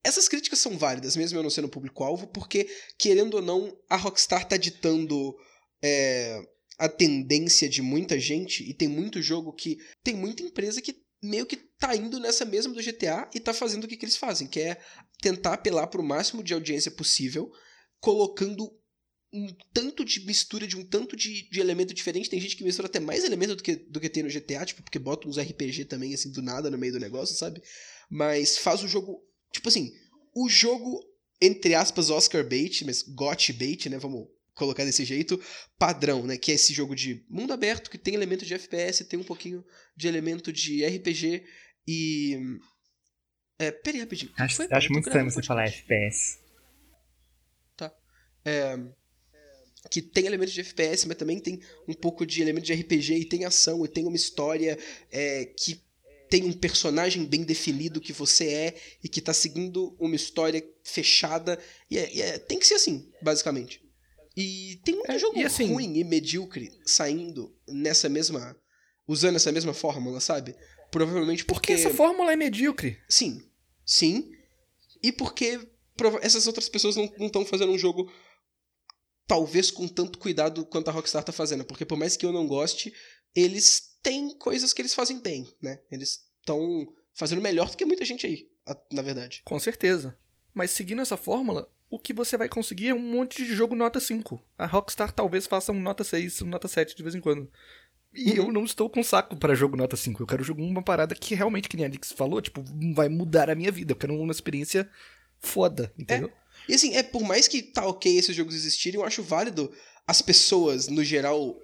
Essas 0.03 0.27
críticas 0.27 0.59
são 0.59 0.77
válidas, 0.77 1.15
mesmo 1.15 1.37
eu 1.37 1.43
não 1.43 1.49
sendo 1.49 1.69
público-alvo, 1.69 2.27
porque, 2.27 2.69
querendo 2.97 3.35
ou 3.35 3.41
não, 3.41 3.77
a 3.89 3.95
Rockstar 3.95 4.47
tá 4.47 4.55
ditando 4.55 5.35
é, 5.83 6.39
a 6.77 6.87
tendência 6.87 7.67
de 7.67 7.81
muita 7.81 8.19
gente, 8.19 8.63
e 8.63 8.73
tem 8.73 8.87
muito 8.87 9.21
jogo 9.21 9.53
que. 9.53 9.77
Tem 10.03 10.15
muita 10.15 10.43
empresa 10.43 10.81
que 10.81 10.95
meio 11.21 11.45
que 11.45 11.57
tá 11.57 11.95
indo 11.95 12.19
nessa 12.19 12.45
mesma 12.45 12.73
do 12.73 12.83
GTA 12.83 13.29
e 13.33 13.39
tá 13.39 13.53
fazendo 13.53 13.83
o 13.83 13.87
que, 13.87 13.97
que 13.97 14.05
eles 14.05 14.17
fazem, 14.17 14.47
que 14.47 14.59
é 14.59 14.79
tentar 15.21 15.53
apelar 15.53 15.87
pro 15.87 16.03
máximo 16.03 16.43
de 16.43 16.53
audiência 16.53 16.91
possível, 16.91 17.51
colocando 17.99 18.71
um 19.33 19.47
tanto 19.73 20.05
de 20.05 20.25
mistura 20.25 20.65
de 20.65 20.77
um 20.77 20.85
tanto 20.85 21.15
de, 21.15 21.49
de 21.49 21.59
elemento 21.59 21.93
diferente. 21.93 22.29
Tem 22.29 22.39
gente 22.39 22.55
que 22.55 22.63
mistura 22.63 22.87
até 22.87 22.99
mais 22.99 23.23
elemento 23.23 23.55
do 23.55 23.63
que, 23.63 23.75
do 23.75 23.99
que 23.99 24.09
tem 24.09 24.23
no 24.23 24.29
GTA, 24.29 24.65
tipo, 24.65 24.81
porque 24.81 24.99
bota 24.99 25.27
uns 25.27 25.37
RPG 25.37 25.85
também, 25.85 26.13
assim, 26.13 26.31
do 26.31 26.41
nada 26.41 26.71
no 26.71 26.77
meio 26.77 26.93
do 26.93 26.99
negócio, 26.99 27.35
sabe? 27.35 27.61
Mas 28.09 28.57
faz 28.57 28.83
o 28.83 28.87
jogo. 28.87 29.21
Tipo 29.57 29.69
assim, 29.69 29.91
o 30.35 30.47
jogo, 30.47 31.03
entre 31.41 31.73
aspas, 31.73 32.11
Oscar 32.11 32.47
bait, 32.47 32.85
mas 32.85 33.01
got 33.01 33.51
bait, 33.53 33.89
né? 33.89 33.97
Vamos 33.97 34.27
colocar 34.53 34.85
desse 34.85 35.03
jeito, 35.03 35.41
padrão, 35.79 36.27
né? 36.27 36.37
Que 36.37 36.51
é 36.51 36.55
esse 36.55 36.73
jogo 36.73 36.95
de 36.95 37.25
mundo 37.27 37.53
aberto, 37.53 37.89
que 37.89 37.97
tem 37.97 38.13
elemento 38.13 38.45
de 38.45 38.53
FPS, 38.53 39.03
tem 39.05 39.19
um 39.19 39.23
pouquinho 39.23 39.65
de 39.95 40.07
elemento 40.07 40.53
de 40.53 40.85
RPG 40.85 41.43
e. 41.87 42.59
É, 43.57 43.71
peraí 43.71 43.99
rapidinho. 43.99 44.31
Acho, 44.37 44.57
Foi, 44.57 44.67
acho 44.69 44.93
muito 44.93 45.07
estranho 45.07 45.31
você 45.31 45.41
falar 45.41 45.65
FPS. 45.65 46.37
É, 48.45 48.77
que 49.89 50.01
tem 50.03 50.27
elementos 50.27 50.53
de 50.53 50.61
FPS, 50.61 51.07
mas 51.07 51.17
também 51.17 51.39
tem 51.39 51.59
um 51.87 51.93
pouco 51.93 52.27
de 52.27 52.43
elemento 52.43 52.65
de 52.65 52.73
RPG 52.73 53.15
e 53.15 53.25
tem 53.25 53.43
ação 53.43 53.83
e 53.83 53.87
tem 53.87 54.05
uma 54.05 54.15
história 54.15 54.77
é, 55.11 55.45
que 55.45 55.81
tem 56.29 56.43
um 56.45 56.53
personagem 56.53 57.25
bem 57.25 57.43
definido 57.43 58.01
que 58.01 58.11
você 58.13 58.47
é 58.47 58.81
e 59.03 59.07
que 59.09 59.21
tá 59.21 59.33
seguindo 59.33 59.95
uma 59.99 60.15
história 60.15 60.63
fechada 60.83 61.57
e, 61.89 61.97
é- 61.97 62.13
e 62.15 62.21
é- 62.21 62.37
tem 62.39 62.59
que 62.59 62.67
ser 62.67 62.75
assim, 62.75 63.09
basicamente. 63.21 63.81
E 64.35 64.79
tem 64.83 64.95
muito 64.95 65.11
É, 65.11 65.17
jogo 65.17 65.37
e 65.39 65.43
assim- 65.43 65.71
ruim 65.73 65.97
e 65.97 66.03
medíocre 66.03 66.71
saindo 66.85 67.55
nessa 67.67 68.07
mesma 68.09 68.55
usando 69.07 69.37
essa 69.37 69.51
mesma 69.51 69.73
fórmula, 69.73 70.19
sabe? 70.19 70.53
Provavelmente 70.91 71.45
Porque 71.45 71.73
porque 71.73 71.73
essa 71.87 71.93
fórmula 71.95 72.31
é 72.33 72.35
medíocre. 72.35 72.97
Sim, 73.09 73.41
sim. 73.85 74.31
E 75.01 75.11
porque 75.11 75.59
essas 76.21 76.45
outras 76.45 76.67
pessoas 76.69 76.95
não 76.95 77.05
estão 77.25 77.45
fazendo 77.45 77.71
um 77.71 77.77
jogo 77.77 78.11
talvez 79.25 79.71
com 79.71 79.87
tanto 79.87 80.17
cuidado 80.19 80.65
quanto 80.65 80.89
a 80.89 80.91
Rockstar 80.91 81.23
tá 81.23 81.31
fazendo. 81.31 81.65
Porque 81.65 81.85
por 81.85 81.97
mais 81.97 82.15
que 82.15 82.25
eu 82.25 82.31
não 82.31 82.47
goste, 82.47 82.93
eles 83.35 83.96
têm 84.01 84.37
coisas 84.37 84.73
que 84.73 84.81
eles 84.81 84.93
fazem 84.93 85.19
bem, 85.19 85.47
né? 85.61 85.79
Eles 85.91 86.25
estão 86.39 86.93
fazendo 87.13 87.41
melhor 87.41 87.69
do 87.69 87.77
que 87.77 87.85
muita 87.85 88.05
gente 88.05 88.25
aí, 88.25 88.47
na 88.91 89.01
verdade. 89.01 89.41
Com 89.43 89.59
certeza. 89.59 90.17
Mas 90.53 90.71
seguindo 90.71 91.01
essa 91.01 91.17
fórmula, 91.17 91.69
o 91.89 91.99
que 91.99 92.13
você 92.13 92.37
vai 92.37 92.49
conseguir 92.49 92.89
é 92.89 92.93
um 92.93 92.99
monte 92.99 93.43
de 93.45 93.53
jogo 93.53 93.75
nota 93.75 93.99
5. 93.99 94.41
A 94.57 94.65
Rockstar 94.65 95.11
talvez 95.11 95.47
faça 95.47 95.71
um 95.71 95.79
nota 95.79 96.03
6, 96.03 96.41
um 96.41 96.47
nota 96.47 96.67
7 96.67 96.95
de 96.95 97.03
vez 97.03 97.15
em 97.15 97.21
quando. 97.21 97.49
E 98.13 98.35
eu 98.35 98.51
não 98.51 98.63
estou 98.63 98.89
com 98.89 99.03
saco 99.03 99.35
para 99.37 99.55
jogo 99.55 99.77
nota 99.77 99.95
5. 99.95 100.21
Eu 100.21 100.27
quero 100.27 100.43
jogar 100.43 100.63
uma 100.63 100.81
parada 100.81 101.13
que 101.13 101.35
realmente, 101.35 101.69
que 101.69 101.77
nem 101.77 101.85
a 101.85 101.89
Nix 101.89 102.11
falou, 102.11 102.41
tipo, 102.41 102.63
vai 102.93 103.09
mudar 103.09 103.49
a 103.49 103.55
minha 103.55 103.71
vida. 103.71 103.91
Eu 103.91 103.95
quero 103.95 104.19
uma 104.19 104.31
experiência 104.31 104.89
foda, 105.39 105.93
entendeu? 105.97 106.31
E 106.67 106.73
assim, 106.73 106.95
é 106.95 107.03
por 107.03 107.21
mais 107.21 107.47
que 107.47 107.61
tá 107.61 107.85
ok 107.85 108.17
esses 108.17 108.35
jogos 108.35 108.55
existirem, 108.55 108.99
eu 108.99 109.05
acho 109.05 109.21
válido 109.21 109.71
as 110.05 110.21
pessoas, 110.21 110.87
no 110.87 111.03
geral, 111.03 111.59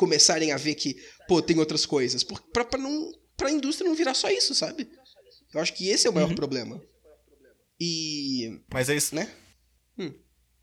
começarem 0.00 0.50
a 0.50 0.56
ver 0.56 0.74
que, 0.76 0.96
pô, 1.28 1.42
tem 1.42 1.58
outras 1.58 1.84
coisas. 1.84 2.24
Pra, 2.24 2.64
pra, 2.64 2.78
não, 2.78 3.12
pra 3.36 3.50
indústria 3.50 3.86
não 3.86 3.94
virar 3.94 4.14
só 4.14 4.30
isso, 4.30 4.54
sabe? 4.54 4.88
Eu 5.52 5.60
acho 5.60 5.74
que 5.74 5.90
esse 5.90 6.06
é 6.06 6.10
o 6.10 6.14
maior 6.14 6.34
problema. 6.34 6.80
E. 7.78 8.58
Mas 8.72 8.88
é 8.88 8.96
isso. 8.96 9.14
né? 9.14 9.30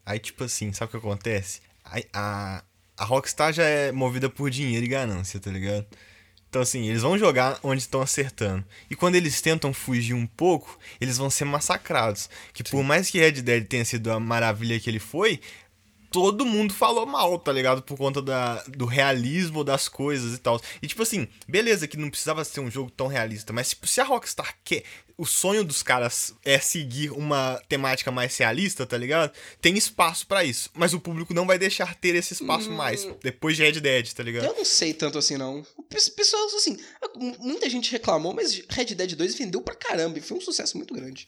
Aí, 0.03 0.17
tipo 0.17 0.43
assim, 0.43 0.73
sabe 0.73 0.88
o 0.88 0.91
que 0.91 1.05
acontece? 1.05 1.61
A, 1.83 1.99
a, 2.13 2.63
a 2.97 3.05
Rockstar 3.05 3.53
já 3.53 3.63
é 3.63 3.91
movida 3.91 4.29
por 4.29 4.49
dinheiro 4.49 4.85
e 4.85 4.89
ganância, 4.89 5.39
tá 5.39 5.51
ligado? 5.51 5.85
Então, 6.49 6.61
assim, 6.61 6.88
eles 6.88 7.01
vão 7.01 7.17
jogar 7.17 7.59
onde 7.61 7.81
estão 7.81 8.01
acertando. 8.01 8.65
E 8.89 8.95
quando 8.95 9.15
eles 9.15 9.41
tentam 9.41 9.73
fugir 9.73 10.13
um 10.13 10.25
pouco, 10.25 10.79
eles 10.99 11.17
vão 11.17 11.29
ser 11.29 11.43
massacrados. 11.43 12.29
Que 12.53 12.63
por 12.63 12.81
mais 12.83 13.09
que 13.09 13.19
Red 13.19 13.41
Dead 13.43 13.67
tenha 13.67 13.83
sido 13.83 14.09
a 14.09 14.19
maravilha 14.19 14.79
que 14.79 14.89
ele 14.89 14.99
foi, 14.99 15.41
todo 16.22 16.43
mundo 16.45 16.74
falou 16.74 17.05
mal, 17.05 17.38
tá 17.38 17.51
ligado? 17.51 17.84
Por 17.84 17.95
conta 17.95 18.22
da, 18.24 18.63
do 18.63 18.86
realismo 18.86 19.63
das 19.63 19.88
coisas 19.88 20.34
e 20.34 20.39
tal. 20.39 20.59
E 20.82 20.88
tipo 20.88 21.03
assim, 21.03 21.28
beleza 21.47 21.88
que 21.88 21.95
não 21.95 22.09
precisava 22.09 22.43
ser 22.43 22.59
um 22.59 22.72
jogo 22.72 22.89
tão 22.89 23.05
realista, 23.05 23.53
mas 23.53 23.70
tipo, 23.70 23.86
se 23.86 24.01
a 24.01 24.03
Rockstar 24.03 24.57
quer. 24.63 24.84
O 25.15 25.26
sonho 25.26 25.63
dos 25.63 25.82
caras 25.82 26.34
é 26.45 26.59
seguir 26.59 27.11
uma 27.11 27.59
temática 27.68 28.11
mais 28.11 28.38
realista, 28.38 28.86
tá 28.86 28.95
ligado? 28.97 29.32
Tem 29.59 29.76
espaço 29.76 30.28
pra 30.28 30.43
isso. 30.43 30.70
Mas 30.76 30.93
o 30.93 30.99
público 30.99 31.34
não 31.34 31.47
vai 31.47 31.57
deixar 31.57 31.95
ter 31.95 32.13
esse 32.13 32.34
espaço 32.34 32.70
mais. 32.72 33.07
Depois 33.24 33.55
de 33.57 33.63
Red 33.63 33.80
Dead, 33.80 34.13
tá 34.13 34.22
ligado? 34.22 34.45
Eu 34.45 34.53
não 34.55 34.65
sei 34.65 34.93
tanto 34.93 35.18
assim, 35.18 35.36
não. 35.36 35.65
Pessoal, 35.89 36.45
assim, 36.55 36.78
muita 37.39 37.68
gente 37.68 37.91
reclamou, 37.91 38.32
mas 38.34 38.61
Red 38.70 38.93
Dead 38.93 39.15
2 39.15 39.36
vendeu 39.36 39.59
pra 39.61 39.74
caramba 39.74 40.20
e 40.20 40.22
foi 40.22 40.38
um 40.38 40.41
sucesso 40.41 40.78
muito 40.78 40.93
grande. 40.93 41.28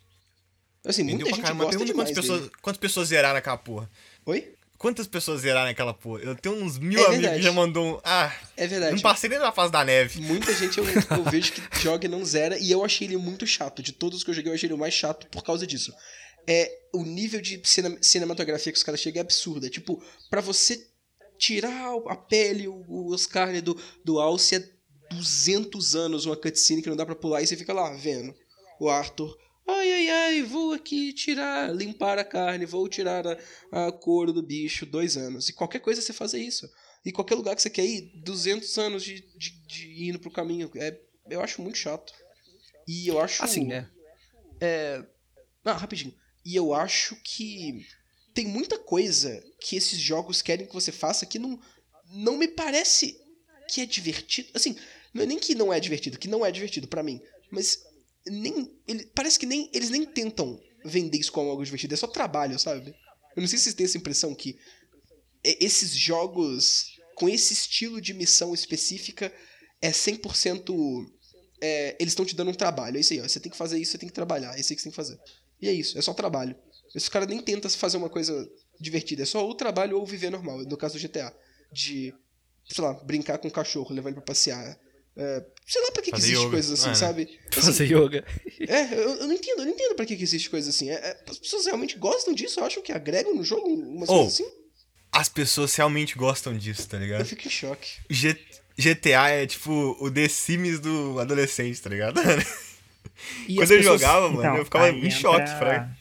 Assim, 0.85 1.01
Entendeu 1.01 1.25
muita 1.25 1.29
pra 1.29 1.35
gente 1.37 1.57
caramba. 1.57 1.63
gosta 1.65 1.93
quantas 1.93 2.13
pessoas, 2.15 2.39
dele. 2.41 2.51
quantas 2.61 2.79
pessoas 2.79 3.07
zeraram 3.09 3.39
aquela 3.39 3.57
porra. 3.57 3.89
Oi? 4.25 4.53
Quantas 4.79 5.07
pessoas 5.07 5.41
zeraram 5.41 5.69
aquela 5.69 5.93
porra? 5.93 6.21
Eu 6.23 6.35
tenho 6.35 6.55
uns 6.55 6.79
mil 6.79 6.99
É 6.99 7.05
amigos 7.07 7.35
que 7.35 7.41
já 7.43 7.51
mandou 7.51 7.97
um. 7.97 8.01
Ah, 8.03 8.33
É 8.57 8.65
verdade. 8.65 8.93
não 8.95 9.01
passei 9.01 9.29
nem 9.29 9.37
na 9.37 9.51
fase 9.51 9.71
da 9.71 9.83
neve. 9.85 10.21
Muita 10.21 10.53
gente 10.55 10.77
eu, 10.77 10.85
eu 10.87 11.23
vejo 11.29 11.51
que 11.51 11.61
joga 11.81 12.05
e 12.05 12.09
não 12.09 12.23
zera, 12.25 12.57
e 12.57 12.71
eu 12.71 12.83
achei 12.83 13.05
ele 13.05 13.17
muito 13.17 13.45
chato. 13.45 13.83
De 13.83 13.91
todos 13.91 14.23
que 14.23 14.29
eu 14.29 14.33
joguei, 14.33 14.49
eu 14.49 14.55
achei 14.55 14.67
ele 14.67 14.73
o 14.73 14.77
mais 14.77 14.93
chato 14.93 15.27
por 15.27 15.43
causa 15.43 15.67
disso. 15.67 15.93
É, 16.47 16.71
o 16.93 17.03
nível 17.03 17.41
de 17.41 17.61
cine- 17.63 17.99
cinematografia 18.01 18.71
que 18.71 18.77
os 18.77 18.83
caras 18.83 19.01
chegam 19.01 19.19
é 19.19 19.23
absurdo. 19.23 19.65
É 19.67 19.69
tipo, 19.69 20.01
pra 20.29 20.39
você 20.41 20.81
tirar 21.37 21.93
a 22.07 22.15
pele, 22.15 22.67
o- 22.69 23.07
os 23.07 23.25
carnes 23.25 23.61
do, 23.61 23.77
do 24.03 24.17
alce 24.19 24.55
é 24.55 24.63
200 25.11 25.95
anos 25.95 26.25
uma 26.25 26.37
cutscene 26.37 26.81
que 26.81 26.89
não 26.89 26.95
dá 26.95 27.05
pra 27.05 27.15
pular, 27.15 27.41
e 27.41 27.47
você 27.47 27.57
fica 27.57 27.73
lá 27.73 27.91
vendo 27.95 28.33
o 28.79 28.89
Arthur. 28.89 29.35
Ai, 29.69 29.93
ai, 29.93 30.09
ai, 30.09 30.43
vou 30.43 30.73
aqui 30.73 31.13
tirar, 31.13 31.73
limpar 31.73 32.17
a 32.17 32.23
carne, 32.23 32.65
vou 32.65 32.87
tirar 32.89 33.25
a, 33.27 33.87
a 33.87 33.91
couro 33.91 34.33
do 34.33 34.41
bicho, 34.41 34.85
dois 34.85 35.15
anos. 35.15 35.47
E 35.49 35.53
qualquer 35.53 35.79
coisa 35.79 36.01
você 36.01 36.11
fazer 36.11 36.39
isso. 36.39 36.69
E 37.05 37.11
qualquer 37.11 37.35
lugar 37.35 37.55
que 37.55 37.61
você 37.61 37.69
quer 37.69 37.85
ir, 37.85 38.11
200 38.23 38.77
anos 38.77 39.03
de, 39.03 39.21
de, 39.37 39.51
de 39.67 40.09
indo 40.09 40.19
pro 40.19 40.31
caminho. 40.31 40.71
É, 40.75 40.99
eu 41.29 41.41
acho 41.41 41.61
muito 41.61 41.77
chato. 41.77 42.13
E 42.87 43.07
eu 43.07 43.19
acho. 43.19 43.43
Assim, 43.43 43.65
né? 43.65 43.89
É. 44.59 45.03
Ah, 45.63 45.73
rapidinho. 45.73 46.13
E 46.43 46.55
eu 46.55 46.73
acho 46.73 47.15
que 47.17 47.85
tem 48.33 48.47
muita 48.47 48.79
coisa 48.79 49.43
que 49.61 49.75
esses 49.75 49.99
jogos 49.99 50.41
querem 50.41 50.65
que 50.65 50.73
você 50.73 50.91
faça 50.91 51.25
que 51.25 51.37
não, 51.37 51.59
não 52.11 52.37
me 52.37 52.47
parece 52.47 53.19
que 53.67 53.81
é 53.81 53.85
divertido. 53.85 54.49
Assim, 54.53 54.75
não 55.13 55.23
é 55.23 55.25
nem 55.25 55.37
que 55.37 55.53
não 55.53 55.71
é 55.71 55.79
divertido, 55.79 56.17
que 56.17 56.27
não 56.27 56.45
é 56.45 56.51
divertido 56.51 56.87
para 56.87 57.03
mim. 57.03 57.21
Mas 57.51 57.83
nem. 58.27 58.77
Ele, 58.87 59.05
parece 59.15 59.39
que 59.39 59.45
nem 59.45 59.69
eles 59.73 59.89
nem 59.89 60.05
tentam 60.05 60.59
vender 60.85 61.17
isso 61.17 61.31
como 61.31 61.49
algo 61.49 61.63
divertido. 61.63 61.93
É 61.93 61.97
só 61.97 62.07
trabalho, 62.07 62.57
sabe? 62.59 62.93
Eu 63.35 63.41
não 63.41 63.47
sei 63.47 63.57
se 63.57 63.65
vocês 63.65 63.75
têm 63.75 63.85
essa 63.85 63.97
impressão 63.97 64.33
que 64.35 64.57
esses 65.43 65.91
jogos 65.91 66.97
com 67.15 67.27
esse 67.27 67.53
estilo 67.53 67.99
de 67.99 68.13
missão 68.13 68.53
específica 68.53 69.31
é 69.81 69.91
100%. 69.91 71.05
É, 71.61 71.97
eles 71.99 72.13
estão 72.13 72.25
te 72.25 72.35
dando 72.35 72.51
um 72.51 72.53
trabalho. 72.53 72.97
É 72.97 73.01
isso 73.01 73.13
aí, 73.13 73.19
ó. 73.19 73.27
Você 73.27 73.39
tem 73.39 73.51
que 73.51 73.57
fazer 73.57 73.77
isso, 73.77 73.91
você 73.91 73.97
tem 73.97 74.07
que 74.07 74.15
trabalhar. 74.15 74.55
É 74.55 74.59
isso 74.59 74.71
aí 74.71 74.75
que 74.75 74.81
você 74.81 74.89
tem 74.89 74.91
que 74.91 74.95
fazer. 74.95 75.19
E 75.61 75.67
é 75.67 75.73
isso, 75.73 75.97
é 75.97 76.01
só 76.01 76.13
trabalho. 76.13 76.55
Esse 76.95 77.09
cara 77.09 77.25
nem 77.25 77.41
tenta 77.41 77.69
fazer 77.69 77.97
uma 77.97 78.09
coisa 78.09 78.49
divertida. 78.79 79.23
É 79.23 79.25
só 79.25 79.45
ou 79.45 79.53
trabalho 79.53 79.99
ou 79.99 80.05
viver 80.05 80.29
normal. 80.29 80.59
No 80.59 80.77
caso 80.77 80.97
do 80.97 81.01
GTA. 81.01 81.35
De, 81.71 82.13
sei 82.67 82.83
lá, 82.83 82.93
brincar 83.03 83.37
com 83.37 83.47
o 83.47 83.51
cachorro, 83.51 83.93
levar 83.93 84.09
ele 84.09 84.15
pra 84.15 84.25
passear. 84.25 84.79
É, 85.19 85.45
sei 85.67 85.81
lá 85.81 85.91
pra 85.91 86.01
que, 86.01 86.11
que 86.11 86.17
existe 86.17 86.37
yoga. 86.37 86.49
coisas 86.49 86.79
assim, 86.79 86.91
é, 86.91 86.95
sabe? 86.95 87.39
Assim, 87.51 87.61
fazer 87.61 87.85
yoga. 87.85 88.25
É, 88.61 88.93
eu, 88.93 89.15
eu, 89.15 89.27
não 89.27 89.33
entendo, 89.33 89.59
eu 89.59 89.65
não 89.65 89.73
entendo 89.73 89.95
pra 89.95 90.05
que, 90.05 90.15
que 90.15 90.23
existe 90.23 90.49
coisa 90.49 90.69
assim. 90.69 90.89
É, 90.89 90.93
é, 90.93 91.23
as 91.29 91.37
pessoas 91.37 91.65
realmente 91.65 91.97
gostam 91.97 92.33
disso, 92.33 92.61
acham 92.61 92.81
que 92.81 92.93
agregam 92.93 93.35
no 93.35 93.43
jogo 93.43 93.67
umas 93.67 94.07
oh, 94.07 94.19
coisas 94.19 94.33
assim. 94.33 94.49
As 95.11 95.27
pessoas 95.27 95.75
realmente 95.75 96.17
gostam 96.17 96.57
disso, 96.57 96.87
tá 96.87 96.97
ligado? 96.97 97.21
Eu 97.21 97.25
fico 97.25 97.47
em 97.47 97.51
choque. 97.51 97.97
G 98.09 98.37
GTA 98.77 99.29
é 99.29 99.45
tipo 99.45 99.97
o 99.99 100.09
The 100.09 100.29
Sims 100.29 100.79
do 100.79 101.19
adolescente, 101.19 101.81
tá 101.81 101.89
ligado? 101.89 102.21
E 103.47 103.55
Quando 103.55 103.71
eu 103.71 103.77
pessoas... 103.77 104.01
jogava, 104.01 104.29
mano, 104.29 104.39
então, 104.39 104.55
eu 104.55 104.63
ficava 104.63 104.89
em 104.89 105.11
choque, 105.11 105.51
entra... 105.51 105.97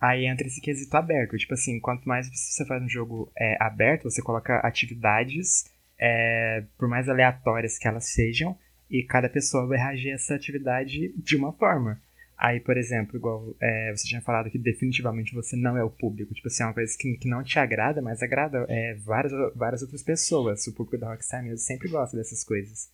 Aí 0.00 0.26
entra 0.26 0.46
esse 0.46 0.60
quesito 0.60 0.94
aberto. 0.96 1.36
Tipo 1.38 1.54
assim, 1.54 1.80
quanto 1.80 2.06
mais 2.06 2.28
você 2.28 2.64
faz 2.66 2.82
um 2.82 2.88
jogo 2.88 3.30
é, 3.38 3.56
aberto, 3.60 4.04
você 4.04 4.20
coloca 4.20 4.58
atividades, 4.58 5.64
é, 6.06 6.64
por 6.76 6.86
mais 6.86 7.08
aleatórias 7.08 7.78
que 7.78 7.88
elas 7.88 8.12
sejam, 8.12 8.58
e 8.90 9.02
cada 9.02 9.26
pessoa 9.26 9.66
vai 9.66 9.78
reagir 9.78 10.12
a 10.12 10.14
essa 10.16 10.34
atividade 10.34 11.14
de 11.16 11.34
uma 11.34 11.50
forma. 11.54 11.98
Aí, 12.36 12.60
por 12.60 12.76
exemplo, 12.76 13.16
igual 13.16 13.56
é, 13.58 13.90
você 13.96 14.06
tinha 14.06 14.20
falado 14.20 14.50
que 14.50 14.58
definitivamente 14.58 15.32
você 15.32 15.56
não 15.56 15.78
é 15.78 15.82
o 15.82 15.88
público. 15.88 16.34
Tipo 16.34 16.48
assim, 16.48 16.62
é 16.62 16.66
uma 16.66 16.74
coisa 16.74 16.94
que, 16.98 17.16
que 17.16 17.28
não 17.28 17.42
te 17.42 17.58
agrada, 17.58 18.02
mas 18.02 18.22
agrada 18.22 18.66
é, 18.68 18.94
várias, 18.96 19.32
várias 19.54 19.80
outras 19.80 20.02
pessoas. 20.02 20.66
O 20.66 20.74
público 20.74 20.98
da 20.98 21.08
Rockstar 21.08 21.42
mesmo 21.42 21.58
sempre 21.58 21.88
gosta 21.88 22.16
dessas 22.16 22.44
coisas. 22.44 22.90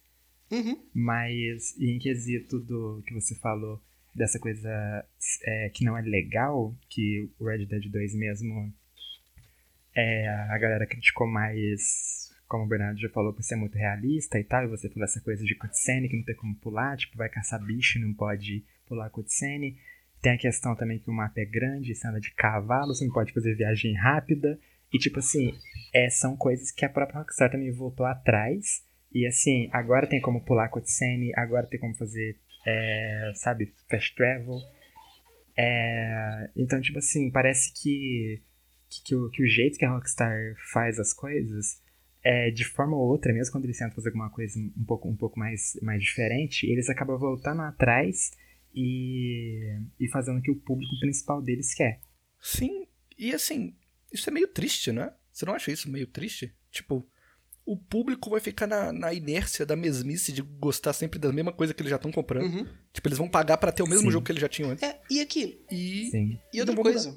Uhum. 0.50 0.80
Mas, 0.94 1.76
em 1.80 1.98
quesito 1.98 2.60
do 2.60 3.02
que 3.04 3.14
você 3.14 3.34
falou 3.34 3.80
dessa 4.14 4.38
coisa 4.38 4.70
é, 5.44 5.70
que 5.70 5.84
não 5.84 5.96
é 5.96 6.02
legal, 6.02 6.74
que 6.88 7.28
o 7.38 7.46
Red 7.46 7.66
Dead 7.66 7.90
2 7.90 8.14
mesmo 8.14 8.72
é, 9.96 10.28
a 10.28 10.58
galera 10.58 10.86
criticou 10.86 11.26
mais, 11.26 12.29
como 12.50 12.64
o 12.64 12.66
Bernardo 12.66 12.98
já 12.98 13.08
falou, 13.10 13.32
por 13.32 13.44
ser 13.44 13.54
muito 13.54 13.78
realista 13.78 14.36
e 14.36 14.42
tal, 14.42 14.64
e 14.64 14.66
você 14.66 14.88
falou 14.88 15.04
essa 15.04 15.20
coisa 15.20 15.44
de 15.44 15.54
cutscene 15.54 16.08
que 16.08 16.16
não 16.16 16.24
tem 16.24 16.34
como 16.34 16.56
pular, 16.56 16.96
tipo, 16.96 17.16
vai 17.16 17.28
caçar 17.28 17.64
bicho 17.64 18.00
não 18.00 18.12
pode 18.12 18.64
pular 18.88 19.08
cutscene. 19.08 19.78
Tem 20.20 20.32
a 20.32 20.36
questão 20.36 20.74
também 20.74 20.98
que 20.98 21.08
o 21.08 21.12
mapa 21.12 21.40
é 21.40 21.44
grande, 21.44 21.94
você 21.94 22.08
anda 22.08 22.18
de 22.18 22.34
cavalo, 22.34 22.92
você 22.92 23.04
não 23.04 23.12
pode 23.12 23.32
fazer 23.32 23.54
viagem 23.54 23.94
rápida. 23.94 24.58
E 24.92 24.98
tipo 24.98 25.20
assim, 25.20 25.52
é, 25.94 26.10
são 26.10 26.36
coisas 26.36 26.72
que 26.72 26.84
a 26.84 26.88
própria 26.88 27.20
Rockstar 27.20 27.52
também 27.52 27.70
voltou 27.70 28.04
atrás. 28.04 28.82
E 29.14 29.24
assim, 29.26 29.70
agora 29.72 30.08
tem 30.08 30.20
como 30.20 30.44
pular 30.44 30.68
cutscene, 30.70 31.32
agora 31.36 31.68
tem 31.68 31.78
como 31.78 31.94
fazer 31.94 32.36
é, 32.66 33.30
sabe, 33.36 33.72
fast 33.88 34.12
travel. 34.16 34.58
É, 35.56 36.50
então, 36.56 36.80
tipo 36.80 36.98
assim, 36.98 37.30
parece 37.30 37.72
que, 37.80 38.42
que, 38.88 39.04
que, 39.04 39.14
o, 39.14 39.30
que 39.30 39.42
o 39.44 39.46
jeito 39.46 39.78
que 39.78 39.84
a 39.84 39.92
Rockstar 39.92 40.36
faz 40.72 40.98
as 40.98 41.14
coisas 41.14 41.80
é 42.22 42.50
de 42.50 42.64
forma 42.64 42.96
ou 42.96 43.08
outra, 43.08 43.32
mesmo 43.32 43.52
quando 43.52 43.64
eles 43.64 43.78
tentam 43.78 43.94
fazer 43.94 44.08
alguma 44.08 44.30
coisa 44.30 44.58
um 44.58 44.84
pouco, 44.84 45.08
um 45.08 45.16
pouco 45.16 45.38
mais, 45.38 45.78
mais 45.82 46.02
diferente, 46.02 46.66
eles 46.66 46.88
acabam 46.88 47.18
voltando 47.18 47.62
atrás 47.62 48.32
e, 48.74 49.78
e 49.98 50.08
fazendo 50.08 50.38
o 50.38 50.42
que 50.42 50.50
o 50.50 50.56
público 50.56 50.98
principal 51.00 51.42
deles 51.42 51.74
quer. 51.74 52.00
Sim, 52.40 52.86
e 53.18 53.34
assim, 53.34 53.74
isso 54.12 54.28
é 54.28 54.32
meio 54.32 54.48
triste, 54.48 54.92
né? 54.92 55.12
Você 55.32 55.46
não 55.46 55.54
acha 55.54 55.72
isso 55.72 55.90
meio 55.90 56.06
triste? 56.06 56.54
Tipo, 56.70 57.06
o 57.64 57.76
público 57.76 58.30
vai 58.30 58.40
ficar 58.40 58.66
na, 58.66 58.92
na, 58.92 59.14
inércia 59.14 59.64
da 59.64 59.76
mesmice 59.76 60.32
de 60.32 60.42
gostar 60.42 60.92
sempre 60.92 61.18
da 61.18 61.32
mesma 61.32 61.52
coisa 61.52 61.72
que 61.72 61.80
eles 61.80 61.90
já 61.90 61.96
estão 61.96 62.10
comprando. 62.10 62.44
Uhum. 62.44 62.66
Tipo, 62.92 63.08
eles 63.08 63.18
vão 63.18 63.28
pagar 63.28 63.58
para 63.58 63.72
ter 63.72 63.82
o 63.82 63.86
mesmo 63.86 64.06
Sim. 64.06 64.10
jogo 64.12 64.24
que 64.26 64.32
eles 64.32 64.40
já 64.40 64.48
tinham 64.48 64.70
antes. 64.70 64.82
É, 64.82 65.00
e 65.10 65.20
aqui. 65.20 65.64
E, 65.70 66.10
Sim. 66.10 66.38
e 66.52 66.60
outra 66.60 66.74
coisa. 66.74 67.14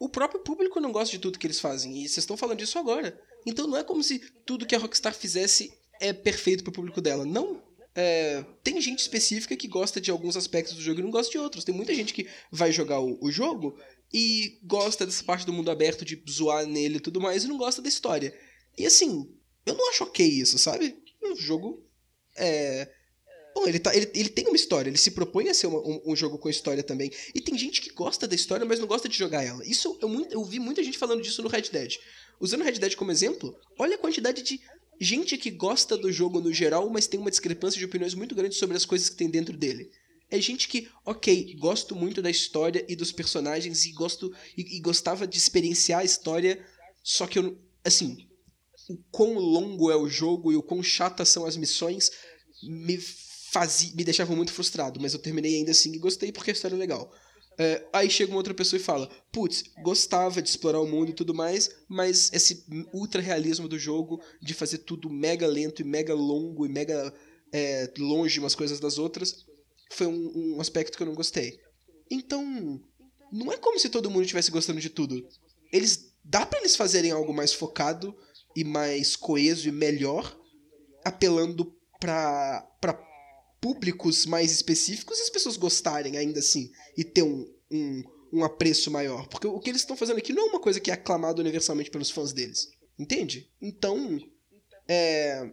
O 0.00 0.08
próprio 0.08 0.40
público 0.40 0.80
não 0.80 0.92
gosta 0.92 1.10
de 1.10 1.18
tudo 1.18 1.38
que 1.38 1.46
eles 1.46 1.60
fazem. 1.60 1.92
E 1.92 2.08
vocês 2.08 2.18
estão 2.18 2.36
falando 2.36 2.58
disso 2.58 2.78
agora. 2.78 3.20
Então 3.46 3.66
não 3.66 3.76
é 3.76 3.84
como 3.84 4.02
se 4.02 4.18
tudo 4.44 4.66
que 4.66 4.74
a 4.74 4.78
Rockstar 4.78 5.14
fizesse 5.14 5.72
é 6.00 6.12
perfeito 6.12 6.62
pro 6.62 6.72
público 6.72 7.00
dela. 7.00 7.24
Não. 7.24 7.62
É, 7.94 8.44
tem 8.62 8.80
gente 8.80 9.00
específica 9.00 9.56
que 9.56 9.66
gosta 9.66 10.00
de 10.00 10.10
alguns 10.10 10.36
aspectos 10.36 10.74
do 10.74 10.80
jogo 10.80 11.00
e 11.00 11.02
não 11.02 11.10
gosta 11.10 11.32
de 11.32 11.38
outros. 11.38 11.64
Tem 11.64 11.74
muita 11.74 11.94
gente 11.94 12.14
que 12.14 12.28
vai 12.50 12.70
jogar 12.70 13.00
o, 13.00 13.18
o 13.20 13.30
jogo 13.30 13.76
e 14.12 14.58
gosta 14.62 15.04
dessa 15.04 15.24
parte 15.24 15.44
do 15.44 15.52
mundo 15.52 15.70
aberto, 15.70 16.04
de 16.04 16.22
zoar 16.30 16.64
nele 16.66 16.96
e 16.96 17.00
tudo 17.00 17.20
mais, 17.20 17.44
e 17.44 17.48
não 17.48 17.58
gosta 17.58 17.82
da 17.82 17.88
história. 17.88 18.32
E 18.76 18.86
assim, 18.86 19.28
eu 19.66 19.74
não 19.74 19.90
acho 19.90 20.04
ok 20.04 20.24
isso, 20.24 20.58
sabe? 20.58 20.96
O 21.22 21.36
jogo 21.36 21.84
é. 22.36 22.88
Bom, 23.54 23.66
ele, 23.66 23.80
tá, 23.80 23.94
ele, 23.94 24.08
ele 24.14 24.28
tem 24.28 24.46
uma 24.46 24.56
história, 24.56 24.88
ele 24.88 24.98
se 24.98 25.10
propõe 25.10 25.48
a 25.48 25.54
ser 25.54 25.66
uma, 25.66 25.80
um, 25.80 26.12
um, 26.12 26.16
jogo 26.16 26.38
com 26.38 26.48
história 26.48 26.82
também. 26.82 27.10
E 27.34 27.40
tem 27.40 27.58
gente 27.58 27.80
que 27.80 27.90
gosta 27.90 28.28
da 28.28 28.36
história, 28.36 28.64
mas 28.64 28.78
não 28.78 28.86
gosta 28.86 29.08
de 29.08 29.18
jogar 29.18 29.42
ela. 29.42 29.66
Isso 29.66 29.98
eu, 30.00 30.26
eu 30.30 30.44
vi 30.44 30.60
muita 30.60 30.84
gente 30.84 30.96
falando 30.96 31.22
disso 31.22 31.42
no 31.42 31.48
Red 31.48 31.62
Dead. 31.72 31.96
Usando 32.40 32.64
Red 32.64 32.72
Dead 32.72 32.94
como 32.94 33.10
exemplo, 33.10 33.56
olha 33.78 33.96
a 33.96 33.98
quantidade 33.98 34.42
de 34.42 34.60
gente 35.00 35.36
que 35.36 35.50
gosta 35.50 35.96
do 35.96 36.12
jogo 36.12 36.40
no 36.40 36.52
geral, 36.52 36.88
mas 36.90 37.06
tem 37.06 37.18
uma 37.18 37.30
discrepância 37.30 37.78
de 37.78 37.84
opiniões 37.84 38.14
muito 38.14 38.34
grande 38.34 38.54
sobre 38.54 38.76
as 38.76 38.84
coisas 38.84 39.08
que 39.08 39.16
tem 39.16 39.30
dentro 39.30 39.56
dele. 39.56 39.90
É 40.30 40.40
gente 40.40 40.68
que, 40.68 40.88
ok, 41.06 41.56
gosto 41.58 41.96
muito 41.96 42.20
da 42.20 42.30
história 42.30 42.84
e 42.88 42.94
dos 42.94 43.10
personagens 43.10 43.86
e 43.86 43.92
gosto 43.92 44.32
e, 44.56 44.76
e 44.76 44.80
gostava 44.80 45.26
de 45.26 45.38
experienciar 45.38 46.00
a 46.00 46.04
história, 46.04 46.64
só 47.02 47.26
que 47.26 47.38
eu, 47.38 47.58
assim, 47.84 48.28
o 48.88 48.96
quão 49.10 49.34
longo 49.34 49.90
é 49.90 49.96
o 49.96 50.08
jogo 50.08 50.52
e 50.52 50.56
o 50.56 50.62
quão 50.62 50.82
chatas 50.82 51.28
são 51.28 51.46
as 51.46 51.56
missões 51.56 52.10
me 52.62 52.98
fazia, 52.98 53.94
me 53.94 54.04
deixavam 54.04 54.36
muito 54.36 54.52
frustrado, 54.52 55.00
mas 55.00 55.14
eu 55.14 55.18
terminei 55.18 55.56
ainda 55.56 55.70
assim 55.70 55.92
e 55.92 55.98
gostei 55.98 56.30
porque 56.30 56.50
a 56.50 56.52
história 56.52 56.74
é 56.74 56.78
legal. 56.78 57.10
É, 57.60 57.84
aí 57.92 58.08
chega 58.08 58.30
uma 58.30 58.38
outra 58.38 58.54
pessoa 58.54 58.78
e 58.78 58.82
fala: 58.82 59.10
Putz, 59.32 59.64
gostava 59.82 60.40
de 60.40 60.48
explorar 60.48 60.80
o 60.80 60.86
mundo 60.86 61.10
e 61.10 61.14
tudo 61.14 61.34
mais, 61.34 61.70
mas 61.88 62.30
esse 62.32 62.64
ultra 62.92 63.20
realismo 63.20 63.68
do 63.68 63.78
jogo, 63.78 64.22
de 64.40 64.54
fazer 64.54 64.78
tudo 64.78 65.10
mega 65.10 65.46
lento 65.46 65.82
e 65.82 65.84
mega 65.84 66.14
longo 66.14 66.64
e 66.64 66.68
mega 66.68 67.12
é, 67.52 67.92
longe 67.98 68.38
umas 68.38 68.54
coisas 68.54 68.78
das 68.78 68.96
outras, 68.96 69.44
foi 69.90 70.06
um, 70.06 70.54
um 70.54 70.60
aspecto 70.60 70.96
que 70.96 71.02
eu 71.02 71.06
não 71.06 71.14
gostei. 71.14 71.58
Então, 72.08 72.80
não 73.32 73.52
é 73.52 73.56
como 73.56 73.78
se 73.78 73.88
todo 73.88 74.10
mundo 74.10 74.22
estivesse 74.22 74.50
gostando 74.50 74.80
de 74.80 74.90
tudo. 74.90 75.26
Eles. 75.72 76.06
Dá 76.24 76.44
para 76.44 76.58
eles 76.58 76.76
fazerem 76.76 77.10
algo 77.10 77.32
mais 77.32 77.54
focado 77.54 78.14
e 78.54 78.62
mais 78.62 79.16
coeso 79.16 79.66
e 79.66 79.72
melhor, 79.72 80.38
apelando 81.02 81.74
para 81.98 82.68
públicos 83.60 84.26
mais 84.26 84.52
específicos 84.52 85.18
e 85.18 85.22
as 85.22 85.30
pessoas 85.30 85.56
gostarem 85.56 86.16
ainda 86.16 86.38
assim 86.38 86.70
e 86.96 87.04
ter 87.04 87.22
um, 87.22 87.46
um, 87.70 88.04
um 88.32 88.44
apreço 88.44 88.90
maior. 88.90 89.26
Porque 89.28 89.46
o 89.46 89.58
que 89.58 89.70
eles 89.70 89.82
estão 89.82 89.96
fazendo 89.96 90.18
aqui 90.18 90.32
não 90.32 90.46
é 90.46 90.50
uma 90.50 90.60
coisa 90.60 90.80
que 90.80 90.90
é 90.90 90.94
aclamada 90.94 91.40
universalmente 91.40 91.90
pelos 91.90 92.10
fãs 92.10 92.32
deles. 92.32 92.70
Entende? 92.98 93.50
Então, 93.60 94.18
é, 94.88 95.50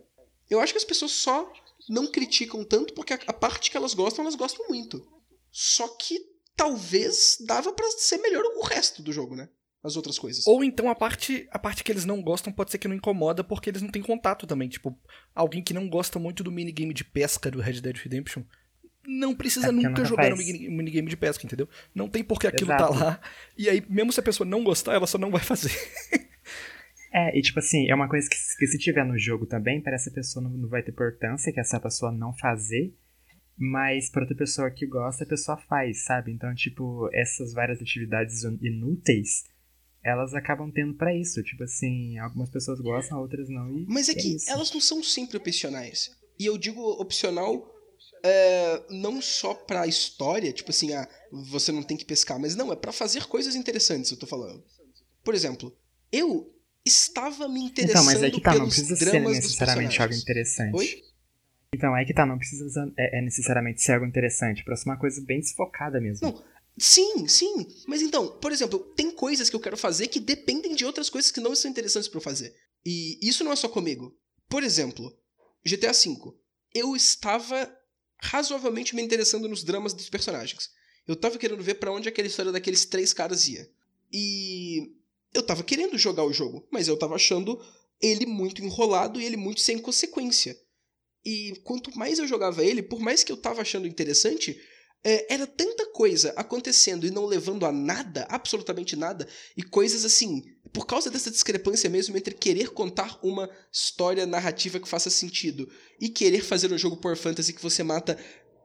eu 0.50 0.60
acho 0.60 0.74
que 0.74 0.80
as 0.80 0.86
pessoas 0.86 1.12
só 1.12 1.52
não 1.88 2.08
criticam 2.08 2.64
tanto 2.64 2.94
porque 2.94 3.14
a, 3.14 3.20
a 3.28 3.34
parte 3.34 3.70
que 3.70 3.78
elas 3.78 3.94
gostam, 3.94 4.24
elas 4.24 4.36
gostam 4.36 4.68
muito. 4.68 5.06
Só 5.52 5.88
que 5.88 6.20
talvez 6.56 7.38
dava 7.42 7.72
para 7.74 7.90
ser 7.92 8.18
melhor 8.18 8.44
o 8.56 8.64
resto 8.64 9.02
do 9.02 9.12
jogo, 9.14 9.36
né? 9.36 9.50
As 9.86 9.96
outras 9.96 10.18
coisas. 10.18 10.46
Ou 10.48 10.64
então 10.64 10.90
a 10.90 10.96
parte, 10.96 11.48
a 11.52 11.60
parte 11.60 11.84
que 11.84 11.92
eles 11.92 12.06
não 12.06 12.22
gostam 12.22 12.52
pode 12.52 12.72
ser 12.72 12.78
que 12.78 12.88
não 12.88 12.96
incomoda 12.96 13.44
porque 13.44 13.70
eles 13.70 13.82
não 13.82 13.90
têm 13.90 14.02
contato 14.02 14.48
também. 14.48 14.68
Tipo, 14.68 14.98
alguém 15.34 15.62
que 15.62 15.74
não 15.74 15.88
gosta 15.88 16.18
muito 16.18 16.44
do 16.44 16.52
minigame 16.52 16.94
de 16.94 17.04
pesca 17.04 17.52
do 17.52 17.62
Red 17.62 17.82
Dead 17.82 17.98
Redemption 17.98 18.44
não 19.08 19.36
precisa 19.36 19.68
é 19.68 19.72
nunca 19.72 20.04
jogar 20.04 20.32
no 20.32 20.38
minigame 20.38 21.08
de 21.08 21.18
pesca, 21.18 21.46
entendeu? 21.46 21.70
Não 21.94 22.10
tem 22.10 22.24
porque 22.24 22.48
aquilo 22.48 22.70
tá 22.70 22.78
Exato. 22.78 22.94
tá 22.94 23.06
lá. 23.06 23.22
E 23.58 23.70
aí, 23.70 23.84
mesmo 23.88 24.12
se 24.12 24.20
a 24.20 24.24
pessoa 24.24 24.48
não 24.48 24.64
gostar, 24.64 24.94
ela 24.94 25.08
só 25.08 25.18
não 25.18 25.32
vai 25.32 25.42
fazer. 25.42 25.72
é, 27.14 27.38
e 27.38 27.42
tipo 27.42 27.60
assim, 27.60 27.88
é 27.88 27.96
uma 27.96 28.10
coisa 28.10 28.28
que, 28.28 28.36
que 28.36 28.68
se 28.68 28.78
tiver 28.78 29.06
no 29.06 29.18
jogo 29.18 29.46
também, 29.46 29.82
parece 29.82 30.06
que 30.06 30.20
a 30.20 30.22
pessoa 30.22 30.44
não, 30.44 30.52
não 30.52 30.70
vai 30.70 30.82
ter 30.82 30.92
importância, 30.92 31.54
que 31.54 31.60
essa 31.60 31.80
pessoa 31.80 32.12
não 32.12 32.34
fazer. 32.34 32.94
Mas 33.58 34.10
pra 34.10 34.24
outra 34.24 34.36
pessoa 34.36 34.70
que 34.70 34.86
gosta, 34.86 35.24
a 35.24 35.28
pessoa 35.28 35.58
faz, 35.58 36.04
sabe? 36.04 36.32
Então, 36.32 36.54
tipo, 36.54 37.10
essas 37.14 37.54
várias 37.54 37.82
atividades 37.82 38.44
inúteis, 38.44 39.46
elas 40.06 40.36
acabam 40.36 40.72
tendo 40.72 40.94
pra 40.94 41.14
isso. 41.14 41.42
Tipo 41.44 41.64
assim, 41.64 42.18
algumas 42.20 42.50
pessoas 42.50 42.80
gostam, 42.80 43.20
outras 43.20 43.50
não. 43.50 43.76
E 43.76 43.86
Mas 43.88 44.08
é 44.08 44.12
é 44.12 44.16
que 44.16 44.36
isso. 44.36 44.50
elas 44.50 44.72
não 44.72 44.80
são 44.80 45.04
sempre 45.04 45.36
opcionais. 45.38 46.12
E 46.40 46.46
eu 46.46 46.58
digo 46.58 46.82
opcional 47.02 47.68
é, 48.24 48.84
não 48.90 49.22
só 49.22 49.54
pra 49.54 49.88
história, 49.88 50.54
tipo 50.54 50.70
assim, 50.70 50.94
ah, 50.94 51.08
você 51.32 51.72
não 51.72 51.82
tem 51.82 51.98
que 51.98 52.06
pescar, 52.06 52.40
mas 52.40 52.56
não, 52.56 52.72
é 52.72 52.76
pra 52.76 52.92
fazer 52.92 53.26
coisas 53.26 53.56
interessantes, 53.56 54.12
eu 54.12 54.18
tô 54.18 54.28
falando. 54.28 54.64
Por 55.24 55.34
exemplo, 55.34 55.76
eu 56.12 56.54
estava 56.86 57.48
me 57.48 57.62
interessando 57.66 58.02
Então, 58.02 58.06
mas 58.06 58.22
é 58.24 58.30
que 58.30 58.42
tá, 58.42 58.54
não 58.54 58.68
precisa 58.68 58.96
ser 58.96 59.20
necessariamente 59.20 60.02
algo 60.02 60.14
interessante. 60.14 60.76
Oi? 60.76 61.04
Então, 61.74 61.96
é 61.98 62.06
que 62.06 62.14
tá, 62.14 62.26
não 62.26 62.38
precisa 62.38 62.94
é, 62.98 63.20
é 63.20 63.22
necessariamente 63.22 63.82
ser 63.82 63.94
algo 63.94 64.06
interessante, 64.06 64.64
pra 64.64 64.76
ser 64.76 64.88
uma 64.88 64.98
coisa 64.98 65.22
bem 65.26 65.40
desfocada 65.40 66.00
mesmo. 66.00 66.32
Não, 66.32 66.44
Sim, 66.78 67.28
sim. 67.28 67.68
Mas 67.88 68.02
então, 68.02 68.38
por 68.40 68.52
exemplo, 68.52 68.80
tem 68.96 69.10
coisas 69.12 69.50
que 69.50 69.56
eu 69.56 69.60
quero 69.60 69.78
fazer 69.78 70.08
que 70.08 70.20
dependem 70.20 70.76
de 70.76 70.86
outras 70.86 71.10
coisas 71.10 71.32
que 71.32 71.40
não 71.40 71.56
são 71.56 71.72
interessantes 71.72 72.10
pra 72.10 72.18
eu 72.18 72.24
fazer. 72.24 72.56
E 72.86 73.18
isso 73.22 73.44
não 73.44 73.52
é 73.52 73.56
só 73.56 73.68
comigo. 73.70 74.16
Por 74.50 74.64
exemplo, 74.64 75.18
GTA 75.66 75.92
V. 75.92 76.34
Eu 76.74 76.96
estava 76.96 77.74
razoavelmente 78.22 78.96
me 78.96 79.02
interessando 79.02 79.48
nos 79.48 79.64
dramas 79.64 79.94
dos 79.94 80.10
personagens. 80.10 80.70
Eu 81.08 81.16
tava 81.16 81.38
querendo 81.38 81.64
ver 81.64 81.76
pra 81.76 81.92
onde 81.92 82.10
aquela 82.10 82.28
história 82.28 82.52
daqueles 82.52 82.86
três 82.86 83.14
caras 83.14 83.48
ia. 83.48 83.70
E 84.12 84.94
eu 85.34 85.44
tava 85.44 85.64
querendo 85.64 85.98
jogar 85.98 86.24
o 86.24 86.34
jogo, 86.34 86.68
mas 86.72 86.88
eu 86.88 86.98
tava 86.98 87.16
achando 87.16 87.60
ele 88.02 88.26
muito 88.26 88.64
enrolado 88.64 89.20
e 89.20 89.26
ele 89.26 89.38
muito 89.38 89.62
sem 89.62 89.78
consequência. 89.78 90.60
E 91.24 91.60
quanto 91.64 91.96
mais 91.98 92.20
eu 92.20 92.28
jogava 92.28 92.64
ele, 92.64 92.84
por 92.84 93.00
mais 93.00 93.24
que 93.24 93.32
eu 93.32 93.38
tava 93.38 93.62
achando 93.62 93.88
interessante, 93.88 94.60
era 95.30 95.46
tanta 95.46 95.86
coisa 95.88 96.34
acontecendo 96.36 97.06
e 97.06 97.12
não 97.12 97.26
levando 97.26 97.66
a 97.66 97.72
nada, 97.72 98.26
absolutamente 98.30 98.96
nada, 98.96 99.28
e 99.56 99.62
coisas 99.62 100.04
assim, 100.04 100.44
por 100.74 100.88
causa 100.88 101.12
dessa 101.12 101.30
discrepância 101.30 101.90
mesmo 101.90 102.18
entre 102.18 102.34
querer 102.34 102.72
contar 102.72 103.20
uma 103.22 103.50
história 103.72 104.26
narrativa 104.26 104.80
que 104.80 104.88
faça 104.88 105.10
sentido 105.10 105.70
e 106.02 106.10
querer 106.10 106.42
fazer 106.42 106.74
um 106.74 106.78
jogo 106.78 106.98
por 106.98 107.16
fantasy 107.16 107.54
que 107.54 107.62
você 107.62 107.84
mata 107.84 108.18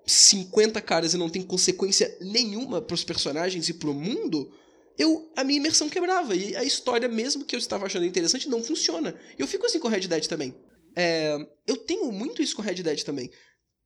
50 0.07 0.80
caras 0.80 1.12
e 1.12 1.18
não 1.18 1.28
tem 1.28 1.43
consequência 1.43 2.16
nenhuma 2.20 2.80
pros 2.80 3.05
personagens 3.05 3.68
e 3.68 3.74
pro 3.74 3.93
mundo, 3.93 4.51
eu 4.99 5.30
a 5.36 5.45
minha 5.45 5.59
imersão 5.59 5.88
quebrava 5.88 6.34
e 6.34 6.57
a 6.57 6.64
história 6.64 7.09
mesmo 7.09 7.45
que 7.45 7.55
eu 7.55 7.59
estava 7.59 7.86
achando 7.86 8.07
interessante 8.07 8.49
não 8.49 8.62
funciona. 8.62 9.14
Eu 9.38 9.47
fico 9.47 9.66
assim 9.66 9.78
com 9.78 9.88
Red 9.88 10.09
Dead 10.09 10.26
também. 10.26 10.55
É, 10.97 11.36
eu 11.66 11.76
tenho 11.76 12.11
muito 12.11 12.43
isso 12.43 12.57
com 12.57 12.62
Red 12.62 12.82
Dead 12.82 13.03
também. 13.03 13.30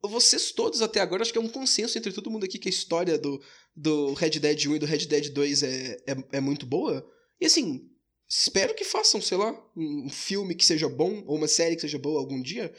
Vocês 0.08 0.52
todos 0.52 0.82
até 0.82 1.00
agora, 1.00 1.22
acho 1.22 1.32
que 1.32 1.38
é 1.38 1.40
um 1.40 1.48
consenso 1.48 1.96
entre 1.96 2.12
todo 2.12 2.30
mundo 2.30 2.44
aqui 2.44 2.58
que 2.58 2.68
a 2.68 2.70
história 2.70 3.18
do, 3.18 3.42
do 3.74 4.12
Red 4.14 4.38
Dead 4.38 4.66
1 4.66 4.76
e 4.76 4.78
do 4.78 4.86
Red 4.86 5.06
Dead 5.06 5.30
2 5.30 5.62
é, 5.62 6.02
é, 6.06 6.16
é 6.32 6.40
muito 6.40 6.66
boa. 6.66 7.06
E 7.40 7.46
assim, 7.46 7.90
espero 8.28 8.74
que 8.74 8.84
façam, 8.84 9.20
sei 9.20 9.38
lá, 9.38 9.52
um 9.76 10.10
filme 10.10 10.54
que 10.54 10.64
seja 10.64 10.88
bom, 10.88 11.24
ou 11.26 11.36
uma 11.36 11.48
série 11.48 11.74
que 11.74 11.82
seja 11.82 11.98
boa 11.98 12.20
algum 12.20 12.40
dia, 12.42 12.74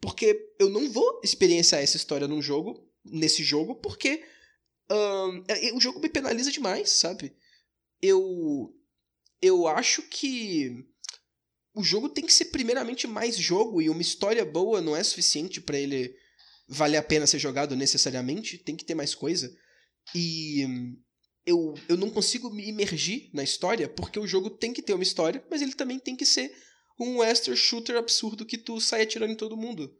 porque 0.00 0.54
eu 0.58 0.70
não 0.70 0.90
vou 0.90 1.20
experienciar 1.22 1.82
essa 1.82 1.96
história 1.96 2.26
num 2.26 2.40
jogo, 2.40 2.88
nesse 3.04 3.42
jogo, 3.42 3.74
porque 3.76 4.22
ahn, 4.88 5.44
é- 5.48 5.72
o 5.74 5.80
jogo 5.80 6.00
me 6.00 6.08
penaliza 6.08 6.50
demais, 6.50 6.90
sabe? 6.90 7.34
Eu. 8.00 8.74
Eu 9.42 9.66
acho 9.66 10.02
que 10.02 10.84
o 11.74 11.82
jogo 11.82 12.10
tem 12.10 12.26
que 12.26 12.32
ser 12.32 12.46
primeiramente 12.46 13.06
mais 13.06 13.36
jogo 13.36 13.80
e 13.80 13.88
uma 13.88 14.02
história 14.02 14.44
boa 14.44 14.82
não 14.82 14.94
é 14.94 15.02
suficiente 15.02 15.62
pra 15.62 15.78
ele 15.78 16.14
valer 16.70 16.98
a 16.98 17.02
pena 17.02 17.26
ser 17.26 17.38
jogado 17.38 17.74
necessariamente, 17.74 18.56
tem 18.58 18.76
que 18.76 18.84
ter 18.84 18.94
mais 18.94 19.14
coisa. 19.14 19.52
E 20.14 20.64
eu, 21.44 21.74
eu 21.88 21.96
não 21.96 22.08
consigo 22.08 22.48
me 22.50 22.68
imergir 22.68 23.28
na 23.34 23.42
história 23.42 23.88
porque 23.88 24.18
o 24.18 24.26
jogo 24.26 24.48
tem 24.48 24.72
que 24.72 24.82
ter 24.82 24.94
uma 24.94 25.02
história, 25.02 25.44
mas 25.50 25.60
ele 25.60 25.74
também 25.74 25.98
tem 25.98 26.14
que 26.14 26.24
ser 26.24 26.54
um 26.98 27.18
western 27.18 27.56
shooter 27.58 27.96
absurdo 27.96 28.46
que 28.46 28.56
tu 28.56 28.80
sai 28.80 29.02
atirando 29.02 29.32
em 29.32 29.36
todo 29.36 29.56
mundo. 29.56 29.92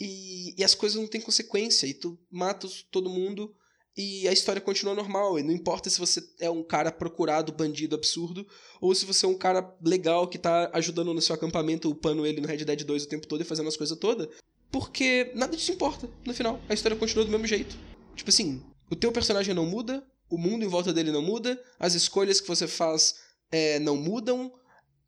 E, 0.00 0.60
e 0.60 0.64
as 0.64 0.74
coisas 0.74 1.00
não 1.00 1.06
têm 1.06 1.20
consequência, 1.20 1.86
e 1.86 1.94
tu 1.94 2.18
mata 2.30 2.68
todo 2.90 3.10
mundo 3.10 3.54
e 3.96 4.26
a 4.26 4.32
história 4.32 4.60
continua 4.60 4.94
normal. 4.94 5.38
E 5.38 5.42
não 5.42 5.52
importa 5.52 5.88
se 5.88 5.98
você 5.98 6.20
é 6.40 6.50
um 6.50 6.62
cara 6.62 6.90
procurado, 6.90 7.52
bandido 7.52 7.94
absurdo, 7.94 8.46
ou 8.80 8.94
se 8.94 9.04
você 9.04 9.24
é 9.24 9.28
um 9.28 9.38
cara 9.38 9.76
legal 9.80 10.28
que 10.28 10.38
tá 10.38 10.70
ajudando 10.74 11.14
no 11.14 11.22
seu 11.22 11.34
acampamento, 11.34 11.88
upando 11.88 12.26
ele 12.26 12.40
no 12.40 12.48
Red 12.48 12.64
Dead 12.64 12.82
2 12.82 13.04
o 13.04 13.08
tempo 13.08 13.26
todo 13.26 13.40
e 13.40 13.44
fazendo 13.44 13.68
as 13.68 13.76
coisas 13.76 13.96
todas. 13.96 14.28
Porque 14.74 15.30
nada 15.36 15.56
disso 15.56 15.70
importa 15.70 16.10
no 16.26 16.34
final. 16.34 16.60
A 16.68 16.74
história 16.74 16.96
continua 16.98 17.24
do 17.24 17.30
mesmo 17.30 17.46
jeito. 17.46 17.76
Tipo 18.16 18.28
assim, 18.28 18.60
o 18.90 18.96
teu 18.96 19.12
personagem 19.12 19.54
não 19.54 19.64
muda, 19.64 20.04
o 20.28 20.36
mundo 20.36 20.64
em 20.64 20.68
volta 20.68 20.92
dele 20.92 21.12
não 21.12 21.22
muda, 21.22 21.62
as 21.78 21.94
escolhas 21.94 22.40
que 22.40 22.48
você 22.48 22.66
faz 22.66 23.14
é, 23.52 23.78
não 23.78 23.96
mudam, 23.96 24.52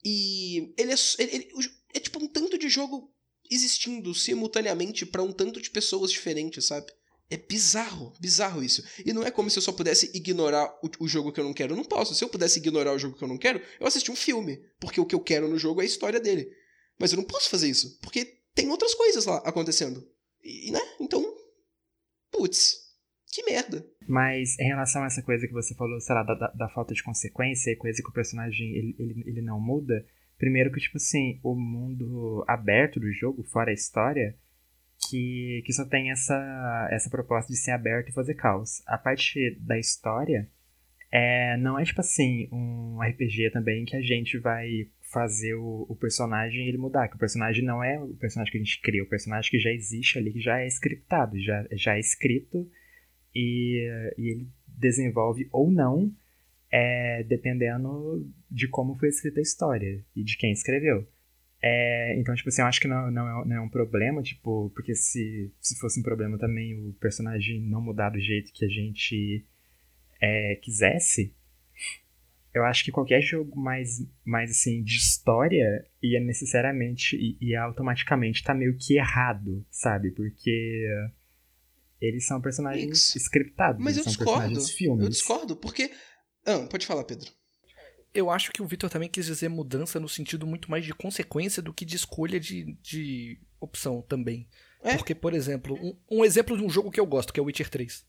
e 0.05 0.73
ele 0.79 0.93
é, 0.93 0.97
ele- 1.19 1.31
ele- 1.35 1.51
é 1.93 1.99
tipo 1.99 2.23
um 2.23 2.29
tanto 2.29 2.57
de 2.57 2.69
jogo 2.69 3.13
existindo 3.51 4.15
simultaneamente 4.15 5.05
pra 5.05 5.21
um 5.25 5.33
tanto 5.33 5.61
de 5.61 5.69
pessoas 5.69 6.13
diferentes, 6.13 6.65
sabe? 6.67 6.87
É 7.29 7.37
bizarro, 7.37 8.13
bizarro 8.21 8.63
isso. 8.63 8.85
E 9.05 9.13
não 9.13 9.25
é 9.25 9.33
como 9.33 9.51
se 9.51 9.59
eu 9.59 9.63
só 9.63 9.73
pudesse 9.73 10.13
ignorar 10.15 10.73
o, 10.81 10.89
o 11.05 11.09
jogo 11.09 11.33
que 11.33 11.41
eu 11.41 11.45
não 11.45 11.53
quero. 11.53 11.73
Eu 11.73 11.77
não 11.77 11.85
posso. 11.85 12.15
Se 12.15 12.23
eu 12.23 12.29
pudesse 12.29 12.61
ignorar 12.61 12.93
o 12.93 12.99
jogo 13.01 13.17
que 13.19 13.25
eu 13.25 13.27
não 13.27 13.37
quero, 13.37 13.61
eu 13.81 13.87
assisti 13.89 14.13
um 14.13 14.17
filme. 14.17 14.61
Porque 14.79 15.01
o 15.01 15.05
que 15.05 15.15
eu 15.17 15.19
quero 15.21 15.49
no 15.49 15.59
jogo 15.59 15.81
é 15.81 15.83
a 15.83 15.87
história 15.89 16.21
dele. 16.21 16.49
Mas 17.01 17.11
eu 17.11 17.17
não 17.17 17.25
posso 17.25 17.51
fazer 17.51 17.69
isso. 17.69 17.99
Porque 18.01 18.37
tem 18.57 18.69
outras 18.71 18.93
coisas 18.95 19.25
lá 19.27 19.37
acontecendo. 19.45 20.03
E, 20.43 20.73
né? 20.73 20.81
Então. 21.01 21.23
Putz. 22.33 22.85
Que 23.33 23.45
merda. 23.45 23.85
Mas 24.09 24.59
em 24.59 24.67
relação 24.69 25.03
a 25.03 25.07
essa 25.07 25.23
coisa 25.23 25.47
que 25.47 25.53
você 25.53 25.75
falou, 25.75 26.01
sei 26.01 26.15
lá, 26.15 26.23
da, 26.23 26.35
da- 26.35 26.53
da 26.53 26.69
falta 26.71 26.95
de 26.95 27.03
consequência 27.03 27.71
e 27.71 27.77
coisa 27.77 28.03
que 28.03 28.09
o 28.09 28.13
personagem 28.13 28.67
ele, 28.75 28.97
ele, 28.99 29.25
ele 29.27 29.43
não 29.43 29.61
muda, 29.61 30.05
primeiro 30.39 30.73
que, 30.73 30.81
tipo 30.81 30.97
assim, 30.97 31.39
o 31.43 31.55
mundo 31.55 32.45
aberto 32.49 32.99
do 32.99 33.13
jogo, 33.13 33.43
fora 33.45 33.71
a 33.71 33.75
história, 33.75 34.35
que, 35.11 35.63
que 35.67 35.73
só 35.73 35.85
tem 35.85 36.11
essa, 36.11 36.89
essa 36.91 37.11
proposta 37.11 37.53
de 37.53 37.59
ser 37.59 37.73
aberto 37.73 38.09
e 38.09 38.15
fazer 38.15 38.35
caos. 38.35 38.83
A 38.87 38.97
parte 38.97 39.55
da 39.61 39.79
história 39.79 40.49
é, 41.13 41.57
não 41.59 41.79
é, 41.79 41.85
tipo 41.85 42.01
assim, 42.01 42.49
um 42.51 42.99
RPG 43.03 43.51
também 43.51 43.85
que 43.85 43.97
a 43.97 44.01
gente 44.01 44.39
vai 44.39 44.67
fazer 45.13 45.55
o, 45.55 45.87
o 45.89 45.97
personagem 45.97 46.67
ele 46.67 46.79
mudar, 46.79 47.09
que 47.09 47.17
o 47.17 47.19
personagem 47.19 47.65
não 47.65 47.83
é 47.83 47.99
o 47.99 48.15
personagem 48.15 48.53
que 48.53 48.59
a 48.59 48.63
gente 48.63 48.81
cria, 48.81 49.03
o 49.03 49.09
personagem 49.09 49.51
que 49.51 49.59
já 49.59 49.71
existe 49.71 50.19
ali, 50.19 50.33
que 50.33 50.41
já 50.41 50.61
é 50.61 50.67
scriptado, 50.67 51.41
já, 51.41 51.67
já 51.73 51.97
é 51.97 52.01
escrito 52.01 52.69
e, 53.35 53.89
e 54.19 54.31
ele 54.31 54.49
desenvolve 54.67 55.49
ou 55.53 55.71
não, 55.71 56.13
é, 56.71 57.23
dependendo 57.25 58.29
de 58.51 58.69
como 58.69 58.97
foi 58.97 59.09
escrita 59.09 59.41
a 59.41 59.43
história 59.43 60.05
e 60.15 60.25
de 60.25 60.37
quem 60.37 60.53
escreveu. 60.53 61.07
É, 61.63 62.15
então, 62.19 62.35
tipo 62.35 62.49
assim, 62.49 62.61
eu 62.61 62.67
acho 62.67 62.81
que 62.81 62.89
não, 62.89 63.11
não, 63.11 63.43
é, 63.43 63.45
não 63.47 63.57
é 63.57 63.61
um 63.61 63.69
problema, 63.69 64.23
tipo, 64.23 64.71
porque 64.75 64.95
se, 64.95 65.53
se 65.61 65.79
fosse 65.79 66.01
um 66.01 66.03
problema 66.03 66.39
também 66.39 66.75
o 66.75 66.93
personagem 66.95 67.61
não 67.61 67.81
mudar 67.81 68.11
do 68.11 68.21
jeito 68.21 68.53
que 68.53 68.65
a 68.65 68.69
gente 68.69 69.47
é, 70.21 70.57
quisesse, 70.57 71.35
eu 72.57 72.65
acho 72.65 72.83
que 72.83 72.91
qualquer 72.91 73.21
jogo 73.21 73.61
mais, 73.61 74.03
mais 74.25 74.51
assim, 74.51 74.83
de 74.83 74.97
história 74.97 75.85
ia 76.03 76.19
necessariamente, 76.21 77.15
e 77.15 77.51
ia 77.51 77.63
automaticamente 77.63 78.43
tá 78.43 78.55
meio 78.55 78.77
que 78.79 78.97
errado, 78.97 79.65
sabe? 79.71 80.11
Porque 80.11 80.89
eles 82.01 82.27
são 82.27 82.41
personagens 82.41 82.87
Mix. 82.87 83.17
scriptados, 83.17 83.83
Mas 83.83 83.99
eu 83.99 84.05
discordo. 84.05 84.59
Eu 85.01 85.09
discordo, 85.09 85.57
porque. 85.57 85.91
Ah, 86.47 86.67
pode 86.71 86.87
falar, 86.87 87.05
Pedro. 87.05 87.31
Eu 88.15 88.31
acho 88.31 88.51
que 88.51 88.63
o 88.63 88.67
Victor 88.67 88.89
também 88.89 89.11
quis 89.11 89.27
dizer 89.27 89.51
mudança 89.51 90.01
no 90.01 90.09
sentido 90.09 90.47
muito 90.47 90.71
mais 90.71 90.83
de 90.83 90.95
consequência 90.95 91.63
do 91.63 91.75
que 91.75 91.85
de 91.85 91.97
escolha 91.97 92.41
de, 92.41 92.75
de 92.81 93.39
opção 93.61 94.01
também. 94.01 94.49
É. 94.83 94.97
Porque, 94.97 95.15
por 95.15 95.35
exemplo, 95.35 95.75
um, 95.75 96.19
um 96.21 96.25
exemplo 96.25 96.57
de 96.57 96.65
um 96.65 96.71
jogo 96.71 96.91
que 96.91 96.99
eu 96.99 97.05
gosto, 97.05 97.35
que 97.35 97.39
é 97.39 97.43
o 97.43 97.47
Witcher 97.47 97.69
3. 97.69 98.07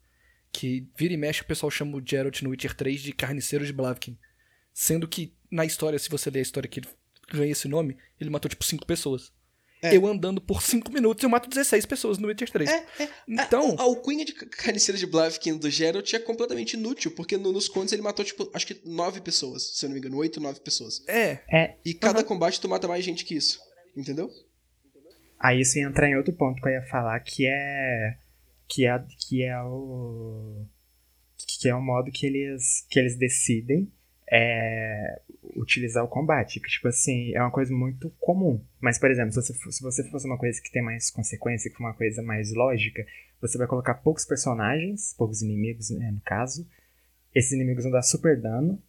Que 0.53 0.87
vira 0.97 1.13
e 1.13 1.17
mexe 1.17 1.41
o 1.41 1.45
pessoal 1.45 1.69
chama 1.69 1.97
o 1.97 2.01
Geralt 2.05 2.41
no 2.41 2.51
Witcher 2.51 2.73
3 2.73 3.01
de 3.01 3.11
Carniceiro 3.11 3.65
de 3.65 3.73
Blavkin. 3.73 4.17
Sendo 4.79 5.07
que, 5.07 5.33
na 5.49 5.65
história, 5.65 5.97
se 5.97 6.07
você 6.07 6.29
ler 6.29 6.37
a 6.37 6.41
história 6.43 6.69
que 6.69 6.79
ele 6.81 6.87
ganha 7.33 7.51
esse 7.51 7.67
nome, 7.67 7.97
ele 8.21 8.29
matou 8.29 8.47
tipo 8.47 8.63
5 8.63 8.85
pessoas. 8.85 9.31
É. 9.81 9.95
Eu 9.97 10.05
andando 10.05 10.39
por 10.39 10.61
5 10.61 10.91
minutos 10.91 11.23
eu 11.23 11.29
mato 11.31 11.49
16 11.49 11.83
pessoas 11.87 12.19
no 12.19 12.27
Witcher 12.27 12.47
3. 12.51 12.69
É, 12.69 12.85
é. 12.99 13.09
Então- 13.27 13.75
A, 13.79 13.81
a 13.81 13.85
alcunha 13.85 14.23
de 14.23 14.33
carniceiro 14.33 14.95
de 14.99 15.07
Blavkin 15.07 15.57
do 15.57 15.67
Geralt 15.67 16.13
é 16.13 16.19
completamente 16.19 16.73
inútil, 16.73 17.09
porque 17.15 17.37
no- 17.37 17.51
nos 17.51 17.67
contos 17.67 17.91
ele 17.91 18.03
matou, 18.03 18.23
tipo, 18.23 18.51
acho 18.53 18.67
que 18.67 18.79
nove 18.85 19.19
pessoas, 19.19 19.63
se 19.75 19.83
eu 19.83 19.89
não 19.89 19.95
me 19.95 19.99
engano, 19.99 20.17
oito, 20.17 20.39
nove 20.39 20.59
pessoas. 20.59 21.03
É, 21.07 21.39
É, 21.51 21.77
E 21.83 21.95
cada 21.95 22.23
combate 22.23 22.61
tu 22.61 22.69
mata 22.69 22.87
mais 22.87 23.03
gente 23.03 23.25
que 23.25 23.33
isso. 23.33 23.59
Entendeu? 23.95 24.29
Aí 25.39 25.59
isso 25.61 25.79
ia 25.79 25.87
entrar 25.87 26.07
em 26.07 26.15
outro 26.15 26.33
ponto 26.33 26.61
que 26.61 26.67
eu 26.67 26.73
ia 26.73 26.83
falar, 26.83 27.19
que 27.21 27.47
é. 27.47 28.17
Que 28.67 28.85
é, 28.85 29.03
que 29.27 29.43
é 29.43 29.59
o. 29.63 30.65
Que 31.59 31.67
é 31.69 31.73
o 31.73 31.81
modo 31.81 32.11
que 32.11 32.27
eles, 32.27 32.85
que 32.91 32.99
eles 32.99 33.17
decidem 33.17 33.91
é 34.31 35.21
utilizar 35.55 36.03
o 36.03 36.07
combate, 36.07 36.59
que 36.59 36.69
tipo 36.69 36.87
assim, 36.87 37.33
é 37.33 37.41
uma 37.41 37.51
coisa 37.51 37.73
muito 37.73 38.09
comum. 38.19 38.61
Mas, 38.79 38.99
por 38.99 39.09
exemplo, 39.09 39.31
se 39.31 39.41
você, 39.41 39.71
se 39.71 39.81
você 39.81 40.03
fosse 40.09 40.25
uma 40.25 40.37
coisa 40.37 40.61
que 40.61 40.71
tem 40.71 40.81
mais 40.81 41.09
consequência, 41.09 41.69
que 41.69 41.77
for 41.77 41.83
uma 41.83 41.93
coisa 41.93 42.21
mais 42.21 42.53
lógica, 42.53 43.05
você 43.41 43.57
vai 43.57 43.67
colocar 43.67 43.95
poucos 43.95 44.25
personagens, 44.25 45.13
poucos 45.17 45.41
inimigos, 45.41 45.89
né, 45.91 46.11
no 46.11 46.21
caso. 46.21 46.67
Esses 47.33 47.51
inimigos 47.51 47.83
vão 47.83 47.91
dar 47.91 48.01
super 48.01 48.39
dano 48.39 48.81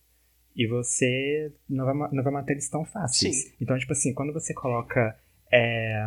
e 0.57 0.67
você 0.67 1.53
não 1.69 1.85
vai, 1.85 1.95
não 2.13 2.23
vai 2.23 2.33
matar 2.33 2.53
eles 2.53 2.69
tão 2.69 2.85
fáceis. 2.85 3.43
Sim. 3.43 3.53
Então, 3.61 3.79
tipo 3.79 3.93
assim, 3.93 4.13
quando 4.13 4.33
você 4.33 4.53
coloca 4.53 5.17
é, 5.53 6.03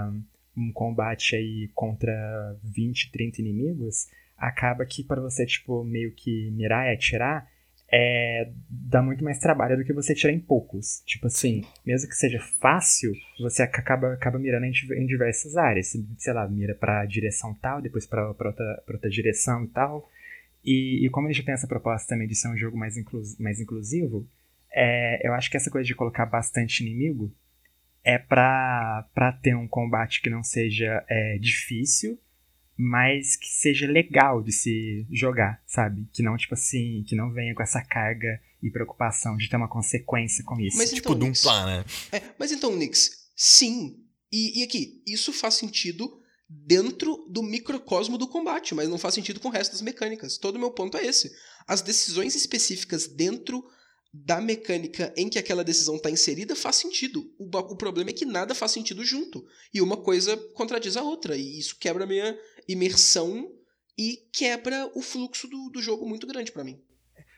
um 0.57 0.71
combate 0.71 1.35
aí 1.35 1.69
contra 1.73 2.57
20, 2.63 3.11
30 3.11 3.41
inimigos, 3.41 4.07
acaba 4.37 4.85
que 4.85 5.03
para 5.03 5.21
você, 5.21 5.45
tipo, 5.45 5.83
meio 5.83 6.11
que 6.13 6.49
mirar 6.51 6.87
e 6.87 6.93
atirar, 6.93 7.47
é, 7.91 8.49
dá 8.69 9.01
muito 9.01 9.23
mais 9.23 9.39
trabalho 9.39 9.77
do 9.77 9.83
que 9.83 9.91
você 9.93 10.15
tirar 10.15 10.31
em 10.33 10.39
poucos. 10.39 11.01
Tipo 11.05 11.27
assim, 11.27 11.63
mesmo 11.85 12.07
que 12.07 12.15
seja 12.15 12.39
fácil, 12.59 13.11
você 13.39 13.63
ac- 13.63 13.79
acaba, 13.79 14.13
acaba 14.13 14.39
mirando 14.39 14.65
em, 14.65 14.71
em 14.71 15.05
diversas 15.05 15.57
áreas. 15.57 15.93
Sei 16.17 16.33
lá, 16.33 16.47
mira 16.47 16.73
pra 16.73 17.05
direção 17.05 17.53
tal, 17.55 17.81
depois 17.81 18.05
pra, 18.05 18.33
pra, 18.33 18.49
outra, 18.49 18.83
pra 18.85 18.95
outra 18.95 19.09
direção 19.09 19.65
e 19.65 19.67
tal. 19.67 20.09
E, 20.63 21.05
e 21.05 21.09
como 21.09 21.27
ele 21.27 21.33
já 21.33 21.43
tem 21.43 21.53
essa 21.53 21.67
proposta 21.67 22.07
também 22.09 22.27
de 22.27 22.35
ser 22.35 22.47
um 22.47 22.57
jogo 22.57 22.77
mais, 22.77 22.95
inclus, 22.95 23.37
mais 23.37 23.59
inclusivo, 23.59 24.27
é, 24.71 25.27
eu 25.27 25.33
acho 25.33 25.49
que 25.51 25.57
essa 25.57 25.71
coisa 25.71 25.85
de 25.85 25.95
colocar 25.95 26.25
bastante 26.25 26.81
inimigo 26.85 27.33
é 28.03 28.17
pra, 28.17 29.07
pra 29.13 29.31
ter 29.31 29.55
um 29.55 29.67
combate 29.67 30.21
que 30.21 30.29
não 30.29 30.43
seja 30.43 31.03
é, 31.09 31.37
difícil, 31.39 32.17
mas 32.83 33.35
que 33.35 33.47
seja 33.47 33.85
legal 33.85 34.41
de 34.41 34.51
se 34.51 35.05
jogar, 35.11 35.61
sabe? 35.67 36.09
Que 36.11 36.23
não, 36.23 36.35
tipo 36.35 36.55
assim, 36.55 37.03
que 37.07 37.15
não 37.15 37.31
venha 37.31 37.53
com 37.53 37.61
essa 37.61 37.79
carga 37.79 38.41
e 38.61 38.71
preocupação 38.71 39.37
de 39.37 39.47
ter 39.47 39.55
uma 39.55 39.69
consequência 39.69 40.43
com 40.43 40.59
isso. 40.59 40.77
Mas 40.77 40.89
Tipo 40.89 41.13
então, 41.13 41.31
Doom 41.31 41.65
né? 41.67 41.85
É, 42.11 42.23
mas 42.39 42.51
então, 42.51 42.75
Nix, 42.75 43.29
sim. 43.35 43.97
E, 44.31 44.61
e 44.61 44.63
aqui, 44.63 45.03
isso 45.05 45.31
faz 45.31 45.53
sentido 45.53 46.11
dentro 46.49 47.23
do 47.29 47.43
microcosmo 47.43 48.17
do 48.17 48.27
combate, 48.27 48.73
mas 48.73 48.89
não 48.89 48.97
faz 48.97 49.13
sentido 49.13 49.39
com 49.39 49.49
o 49.49 49.51
resto 49.51 49.73
das 49.73 49.81
mecânicas. 49.81 50.39
Todo 50.39 50.55
o 50.55 50.59
meu 50.59 50.71
ponto 50.71 50.97
é 50.97 51.05
esse. 51.05 51.31
As 51.67 51.83
decisões 51.83 52.33
específicas 52.33 53.05
dentro 53.05 53.63
da 54.13 54.41
mecânica 54.41 55.13
em 55.15 55.29
que 55.29 55.39
aquela 55.39 55.63
decisão 55.63 55.95
está 55.95 56.09
inserida 56.09 56.55
faz 56.55 56.75
sentido. 56.75 57.33
O, 57.39 57.45
o 57.45 57.75
problema 57.77 58.09
é 58.09 58.13
que 58.13 58.25
nada 58.25 58.53
faz 58.53 58.71
sentido 58.71 59.05
junto. 59.05 59.45
E 59.73 59.81
uma 59.81 59.95
coisa 59.97 60.35
contradiz 60.53 60.97
a 60.97 61.01
outra. 61.01 61.35
E 61.37 61.57
isso 61.57 61.77
quebra 61.79 62.03
a 62.03 62.07
minha 62.07 62.37
imersão 62.67 63.51
e 63.97 64.17
quebra 64.33 64.89
o 64.95 65.01
fluxo 65.01 65.47
do, 65.47 65.69
do 65.69 65.81
jogo 65.81 66.07
muito 66.07 66.27
grande 66.27 66.51
pra 66.51 66.63
mim. 66.63 66.81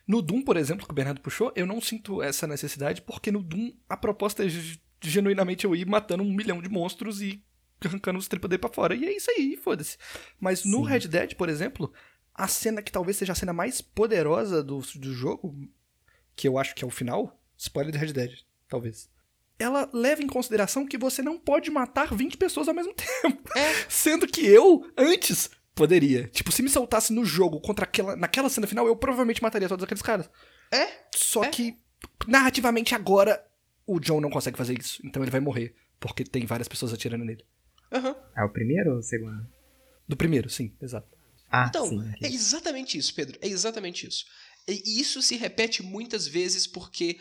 No 0.08 0.22
Doom, 0.22 0.42
por 0.42 0.58
exemplo, 0.58 0.86
que 0.86 0.92
o 0.92 0.96
Bernardo 0.96 1.22
puxou, 1.22 1.52
eu 1.56 1.66
não 1.66 1.80
sinto 1.80 2.22
essa 2.22 2.46
necessidade, 2.48 3.02
porque 3.02 3.32
no 3.32 3.42
Doom 3.42 3.72
a 3.88 3.96
proposta 3.96 4.44
é 4.44 4.50
ge- 4.50 4.80
genuinamente 5.02 5.66
eu 5.66 5.76
ir 5.76 5.86
matando 5.86 6.24
um 6.24 6.34
milhão 6.34 6.62
de 6.62 6.70
monstros 6.70 7.22
e 7.22 7.42
arrancando 7.86 8.20
os 8.20 8.28
tripa 8.28 8.50
pra 8.50 8.70
fora. 8.70 8.96
E 8.96 9.06
é 9.06 9.16
isso 9.16 9.30
aí, 9.32 9.56
foda-se. 9.56 9.98
Mas 10.40 10.66
no 10.66 10.80
Sim. 10.84 10.90
Red 10.90 11.08
Dead, 11.08 11.36
por 11.36 11.50
exemplo, 11.50 11.94
a 12.34 12.48
cena 12.48 12.82
que 12.82 12.92
talvez 12.92 13.16
seja 13.18 13.32
a 13.34 13.36
cena 13.36 13.54
mais 13.54 13.80
poderosa 13.82 14.64
do, 14.64 14.80
do 14.80 15.14
jogo, 15.14 15.56
que 16.36 16.48
eu 16.48 16.58
acho 16.58 16.74
que 16.76 16.84
é 16.84 16.88
o 16.88 16.92
final, 16.92 17.40
spoiler 17.58 17.92
de 17.92 17.98
Red 17.98 18.14
Dead, 18.14 18.32
talvez. 18.68 19.10
Ela 19.60 19.90
leva 19.94 20.22
em 20.24 20.28
consideração 20.28 20.86
que 20.86 20.98
você 20.98 21.22
não 21.22 21.38
pode 21.40 21.70
matar 21.70 22.14
20 22.14 22.38
pessoas 22.38 22.68
ao 22.68 22.74
mesmo 22.74 22.94
tempo. 23.22 23.50
É. 23.58 23.74
Sendo 23.88 24.26
que 24.28 24.46
eu, 24.46 24.90
antes, 24.98 25.50
poderia. 25.76 26.28
Tipo, 26.28 26.52
se 26.52 26.62
me 26.64 26.70
soltasse 26.70 27.14
no 27.14 27.24
jogo 27.24 27.62
contra 27.62 27.86
aquela, 27.86 28.16
naquela 28.16 28.50
cena 28.50 28.68
final, 28.68 28.88
eu 28.88 28.96
provavelmente 28.96 29.42
mataria 29.44 29.70
todos 29.70 29.84
aqueles 29.84 30.02
caras. 30.02 30.30
É? 30.72 30.88
Só 31.16 31.44
É. 31.44 31.50
que, 31.50 31.78
narrativamente, 32.28 32.96
agora, 32.96 33.46
o 33.86 34.00
John 34.00 34.20
não 34.20 34.30
consegue 34.32 34.58
fazer 34.58 34.78
isso. 34.80 35.00
Então 35.06 35.22
ele 35.24 35.32
vai 35.32 35.40
morrer. 35.40 35.76
Porque 36.00 36.24
tem 36.24 36.46
várias 36.46 36.68
pessoas 36.68 36.92
atirando 36.92 37.24
nele. 37.24 37.46
Aham. 37.92 38.16
É 38.36 38.44
o 38.44 38.50
primeiro 38.50 38.92
ou 38.94 38.98
o 38.98 39.04
segundo? 39.04 39.48
Do 40.08 40.18
primeiro, 40.18 40.50
sim, 40.50 40.76
exato. 40.82 41.08
Ah, 41.50 41.68
Então, 41.70 41.88
sim. 41.88 42.12
é 42.22 42.28
exatamente 42.28 42.98
isso, 42.98 43.14
Pedro. 43.14 43.38
É 43.40 43.48
exatamente 43.48 44.08
isso. 44.08 44.26
E 44.68 45.00
isso 45.00 45.22
se 45.22 45.36
repete 45.36 45.84
muitas 45.84 46.28
vezes 46.28 46.66
porque 46.68 47.20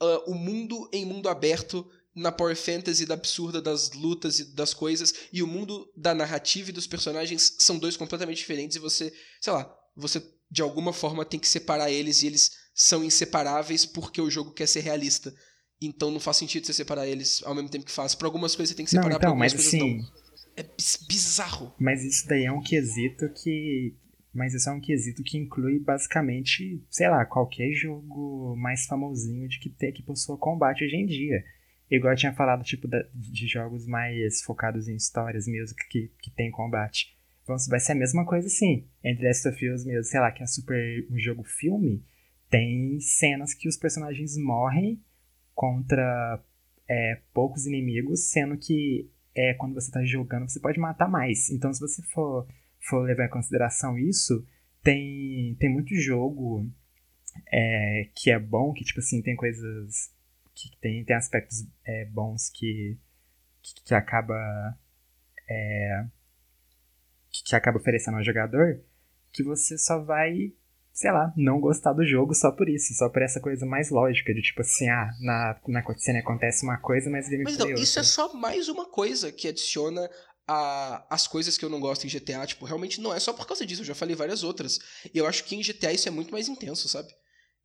ah, 0.00 0.22
o 0.26 0.34
mundo 0.34 0.88
em 0.92 1.04
mundo 1.04 1.28
aberto, 1.28 1.88
na 2.14 2.32
Power 2.32 2.56
Fantasy 2.56 3.04
da 3.04 3.14
absurda 3.14 3.60
das 3.60 3.92
lutas 3.92 4.38
e 4.38 4.54
das 4.54 4.72
coisas, 4.72 5.12
e 5.32 5.42
o 5.42 5.46
mundo 5.46 5.90
da 5.96 6.14
narrativa 6.14 6.70
e 6.70 6.72
dos 6.72 6.86
personagens 6.86 7.56
são 7.58 7.78
dois 7.78 7.96
completamente 7.96 8.38
diferentes 8.38 8.76
e 8.76 8.80
você, 8.80 9.12
sei 9.40 9.52
lá, 9.52 9.70
você 9.94 10.22
de 10.50 10.62
alguma 10.62 10.92
forma 10.92 11.24
tem 11.24 11.40
que 11.40 11.48
separar 11.48 11.90
eles 11.90 12.22
e 12.22 12.26
eles 12.28 12.52
são 12.74 13.04
inseparáveis 13.04 13.84
porque 13.84 14.20
o 14.20 14.30
jogo 14.30 14.52
quer 14.52 14.66
ser 14.66 14.80
realista. 14.80 15.34
Então 15.80 16.10
não 16.10 16.20
faz 16.20 16.38
sentido 16.38 16.64
você 16.66 16.72
separar 16.72 17.06
eles 17.06 17.42
ao 17.44 17.54
mesmo 17.54 17.68
tempo 17.68 17.84
que 17.84 17.92
faz. 17.92 18.14
Para 18.14 18.28
algumas 18.28 18.54
coisas 18.56 18.70
você 18.70 18.76
tem 18.76 18.86
que 18.86 18.94
Não, 18.94 19.02
separar, 19.02 19.18
pra 19.18 19.28
então, 19.28 19.30
algumas 19.32 19.52
mas 19.52 19.62
coisas 19.62 19.74
assim, 19.74 19.98
não. 19.98 20.26
É 20.56 20.66
bizarro. 21.06 21.74
Mas 21.78 22.02
isso 22.02 22.26
daí 22.26 22.44
é 22.44 22.52
um 22.52 22.62
quesito 22.62 23.26
que. 23.42 23.94
Mas 24.36 24.54
isso 24.54 24.68
é 24.68 24.72
um 24.72 24.80
quesito 24.80 25.22
que 25.22 25.38
inclui 25.38 25.78
basicamente, 25.80 26.82
sei 26.90 27.08
lá, 27.08 27.24
qualquer 27.24 27.72
jogo 27.72 28.54
mais 28.56 28.86
famosinho 28.86 29.48
de 29.48 29.58
que, 29.58 29.70
ter, 29.70 29.92
que 29.92 30.02
possua 30.02 30.36
combate 30.36 30.84
hoje 30.84 30.96
em 30.96 31.06
dia. 31.06 31.42
Igual 31.90 32.12
eu 32.12 32.16
tinha 32.16 32.34
falado, 32.34 32.62
tipo, 32.62 32.86
da- 32.86 33.06
de 33.14 33.46
jogos 33.46 33.86
mais 33.86 34.42
focados 34.42 34.88
em 34.88 34.96
histórias 34.96 35.46
mesmo, 35.46 35.76
que, 35.88 36.10
que 36.20 36.30
tem 36.30 36.50
combate. 36.50 37.16
Então 37.42 37.56
vai 37.68 37.78
ser 37.80 37.92
a 37.92 37.96
mesma 37.96 38.26
coisa 38.26 38.46
assim. 38.46 38.86
Entre 39.02 39.26
Last 39.26 39.48
of 39.48 39.68
Us 39.70 39.84
mesmo, 39.84 40.04
sei 40.04 40.20
lá, 40.20 40.30
que 40.32 40.42
é 40.42 40.46
super 40.46 41.06
um 41.10 41.18
jogo 41.18 41.42
filme, 41.44 42.04
tem 42.50 42.98
cenas 43.00 43.54
que 43.54 43.68
os 43.68 43.76
personagens 43.76 44.36
morrem 44.36 45.00
contra 45.54 46.42
é, 46.88 47.20
poucos 47.32 47.66
inimigos, 47.66 48.28
sendo 48.30 48.56
que 48.58 49.08
é, 49.34 49.54
quando 49.54 49.74
você 49.74 49.90
tá 49.90 50.04
jogando, 50.04 50.48
você 50.48 50.60
pode 50.60 50.78
matar 50.78 51.08
mais. 51.08 51.50
Então, 51.50 51.72
se 51.72 51.80
você 51.80 52.02
for, 52.02 52.46
for 52.88 53.04
levar 53.04 53.26
em 53.26 53.30
consideração 53.30 53.98
isso, 53.98 54.46
tem, 54.82 55.56
tem 55.58 55.72
muito 55.72 55.94
jogo 55.94 56.68
é, 57.52 58.08
que 58.14 58.30
é 58.30 58.38
bom, 58.38 58.72
que, 58.72 58.84
tipo 58.84 59.00
assim, 59.00 59.20
tem 59.22 59.36
coisas... 59.36 60.10
que 60.54 60.70
tem, 60.80 61.04
tem 61.04 61.16
aspectos 61.16 61.66
é, 61.84 62.04
bons 62.06 62.50
que, 62.50 62.96
que, 63.62 63.74
que 63.84 63.94
acaba... 63.94 64.34
é, 65.48 66.06
que, 67.30 67.44
que 67.44 67.56
acaba 67.56 67.78
oferecendo 67.78 68.16
ao 68.16 68.24
jogador, 68.24 68.80
que 69.32 69.42
você 69.42 69.76
só 69.76 70.02
vai, 70.02 70.52
sei 70.92 71.12
lá, 71.12 71.32
não 71.36 71.60
gostar 71.60 71.92
do 71.92 72.06
jogo 72.06 72.34
só 72.34 72.50
por 72.50 72.68
isso, 72.68 72.94
só 72.94 73.08
por 73.10 73.20
essa 73.22 73.40
coisa 73.40 73.66
mais 73.66 73.90
lógica, 73.90 74.32
de 74.32 74.40
tipo 74.40 74.62
assim, 74.62 74.88
ah, 74.88 75.10
na, 75.20 75.60
na 75.68 75.82
cutscene 75.82 76.20
acontece 76.20 76.64
uma 76.64 76.78
coisa, 76.78 77.10
mas 77.10 77.28
ele 77.28 77.38
me 77.38 77.44
Mas 77.44 77.54
então, 77.54 77.70
isso 77.72 77.98
é 77.98 78.02
só 78.02 78.32
mais 78.32 78.68
uma 78.68 78.88
coisa 78.88 79.30
que 79.30 79.48
adiciona 79.48 80.08
a, 80.46 81.06
as 81.14 81.26
coisas 81.26 81.56
que 81.58 81.64
eu 81.64 81.68
não 81.68 81.80
gosto 81.80 82.04
em 82.06 82.10
GTA. 82.10 82.46
Tipo, 82.46 82.64
realmente 82.64 83.00
não 83.00 83.12
é 83.12 83.18
só 83.20 83.32
por 83.32 83.46
causa 83.46 83.64
disso, 83.66 83.82
eu 83.82 83.86
já 83.86 83.94
falei 83.94 84.14
várias 84.14 84.42
outras. 84.42 84.78
E 85.12 85.18
eu 85.18 85.26
acho 85.26 85.44
que 85.44 85.54
em 85.56 85.62
GTA 85.62 85.92
isso 85.92 86.08
é 86.08 86.10
muito 86.10 86.30
mais 86.32 86.48
intenso, 86.48 86.88
sabe? 86.88 87.12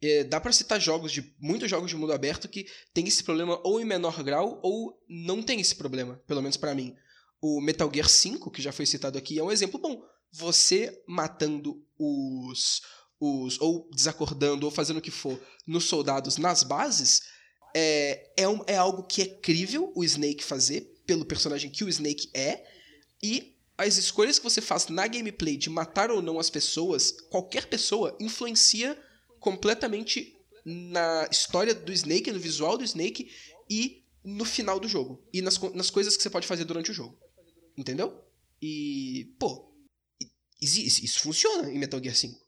É, 0.03 0.23
dá 0.23 0.39
pra 0.41 0.51
citar 0.51 0.81
jogos 0.81 1.11
de. 1.11 1.35
muitos 1.39 1.69
jogos 1.69 1.89
de 1.91 1.95
mundo 1.95 2.11
aberto 2.11 2.49
que 2.49 2.65
tem 2.93 3.07
esse 3.07 3.23
problema 3.23 3.59
ou 3.63 3.79
em 3.79 3.85
menor 3.85 4.23
grau 4.23 4.59
ou 4.63 4.99
não 5.07 5.43
tem 5.43 5.61
esse 5.61 5.75
problema, 5.75 6.19
pelo 6.25 6.41
menos 6.41 6.57
pra 6.57 6.73
mim. 6.73 6.95
O 7.39 7.61
Metal 7.61 7.89
Gear 7.93 8.09
5, 8.09 8.49
que 8.51 8.61
já 8.61 8.71
foi 8.71 8.85
citado 8.85 9.17
aqui, 9.17 9.37
é 9.37 9.43
um 9.43 9.51
exemplo 9.51 9.79
bom. 9.79 10.01
Você 10.31 11.03
matando 11.07 11.85
os. 11.99 12.81
os 13.19 13.59
ou 13.61 13.87
desacordando, 13.93 14.65
ou 14.65 14.71
fazendo 14.71 14.97
o 14.97 15.01
que 15.01 15.11
for, 15.11 15.39
nos 15.67 15.83
soldados 15.85 16.37
nas 16.37 16.63
bases, 16.63 17.21
é, 17.75 18.31
é, 18.37 18.47
um- 18.47 18.63
é 18.65 18.75
algo 18.75 19.03
que 19.03 19.21
é 19.21 19.25
crível 19.25 19.91
o 19.95 20.03
Snake 20.03 20.43
fazer, 20.43 20.81
pelo 21.05 21.25
personagem 21.25 21.69
que 21.69 21.83
o 21.83 21.89
Snake 21.89 22.29
é, 22.33 22.63
e 23.23 23.55
as 23.77 23.97
escolhas 23.97 24.37
que 24.37 24.43
você 24.43 24.61
faz 24.61 24.87
na 24.87 25.07
gameplay 25.07 25.57
de 25.57 25.69
matar 25.69 26.11
ou 26.11 26.21
não 26.21 26.39
as 26.39 26.49
pessoas, 26.49 27.11
qualquer 27.29 27.67
pessoa, 27.67 28.15
influencia 28.19 28.97
completamente 29.39 30.37
na 30.63 31.27
história 31.31 31.73
do 31.73 31.91
Snake, 31.91 32.31
no 32.31 32.39
visual 32.39 32.77
do 32.77 32.83
Snake 32.83 33.31
e 33.69 34.05
no 34.23 34.45
final 34.45 34.79
do 34.79 34.87
jogo. 34.87 35.27
E 35.33 35.41
nas, 35.41 35.57
nas 35.73 35.89
coisas 35.89 36.15
que 36.15 36.21
você 36.21 36.29
pode 36.29 36.47
fazer 36.47 36.65
durante 36.65 36.91
o 36.91 36.93
jogo. 36.93 37.17
Entendeu? 37.75 38.23
E, 38.61 39.33
pô, 39.39 39.73
isso, 40.61 41.03
isso 41.03 41.19
funciona 41.19 41.71
em 41.71 41.79
Metal 41.79 42.01
Gear 42.01 42.15
5, 42.15 42.39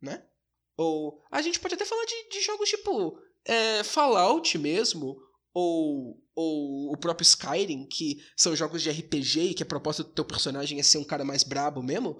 né? 0.00 0.24
Ou 0.76 1.20
a 1.30 1.42
gente 1.42 1.58
pode 1.58 1.74
até 1.74 1.84
falar 1.84 2.04
de, 2.04 2.28
de 2.28 2.40
jogos 2.42 2.68
tipo 2.68 3.18
é, 3.44 3.82
Fallout 3.82 4.56
mesmo, 4.58 5.20
ou, 5.58 6.22
ou 6.34 6.92
o 6.92 6.96
próprio 6.98 7.24
Skyrim, 7.24 7.86
que 7.86 8.22
são 8.36 8.54
jogos 8.54 8.82
de 8.82 8.90
RPG 8.90 9.40
e 9.40 9.54
que 9.54 9.62
a 9.62 9.66
proposta 9.66 10.04
do 10.04 10.10
teu 10.10 10.22
personagem 10.22 10.78
é 10.78 10.82
ser 10.82 10.98
um 10.98 11.04
cara 11.04 11.24
mais 11.24 11.42
brabo 11.42 11.82
mesmo. 11.82 12.18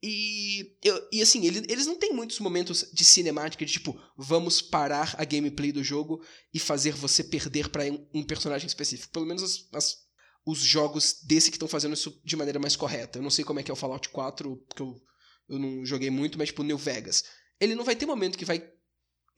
E, 0.00 0.76
eu, 0.84 1.08
e 1.12 1.20
assim, 1.20 1.44
ele- 1.44 1.66
eles 1.68 1.84
não 1.86 1.96
têm 1.98 2.12
muitos 2.14 2.38
momentos 2.38 2.88
de 2.92 3.04
cinemática 3.04 3.66
de 3.66 3.72
tipo, 3.72 4.00
vamos 4.16 4.62
parar 4.62 5.16
a 5.18 5.24
gameplay 5.24 5.72
do 5.72 5.82
jogo 5.82 6.24
e 6.54 6.60
fazer 6.60 6.92
você 6.94 7.24
perder 7.24 7.70
pra 7.70 7.82
um, 7.84 8.06
um 8.14 8.22
personagem 8.22 8.68
específico. 8.68 9.12
Pelo 9.12 9.26
menos 9.26 9.42
as- 9.42 9.68
as- 9.74 9.96
os 10.46 10.60
jogos 10.60 11.16
desse 11.24 11.50
que 11.50 11.56
estão 11.56 11.66
fazendo 11.68 11.94
isso 11.94 12.20
de 12.24 12.36
maneira 12.36 12.60
mais 12.60 12.76
correta. 12.76 13.18
Eu 13.18 13.22
não 13.22 13.30
sei 13.30 13.44
como 13.44 13.58
é 13.58 13.64
que 13.64 13.70
é 13.70 13.74
o 13.74 13.76
Fallout 13.76 14.08
4, 14.10 14.56
porque 14.68 14.80
eu, 14.82 14.94
eu 15.48 15.58
não 15.58 15.84
joguei 15.84 16.08
muito, 16.08 16.38
mas 16.38 16.48
tipo, 16.50 16.62
New 16.62 16.78
Vegas. 16.78 17.24
Ele 17.60 17.74
não 17.74 17.84
vai 17.84 17.96
ter 17.96 18.06
momento 18.06 18.38
que 18.38 18.44
vai 18.44 18.62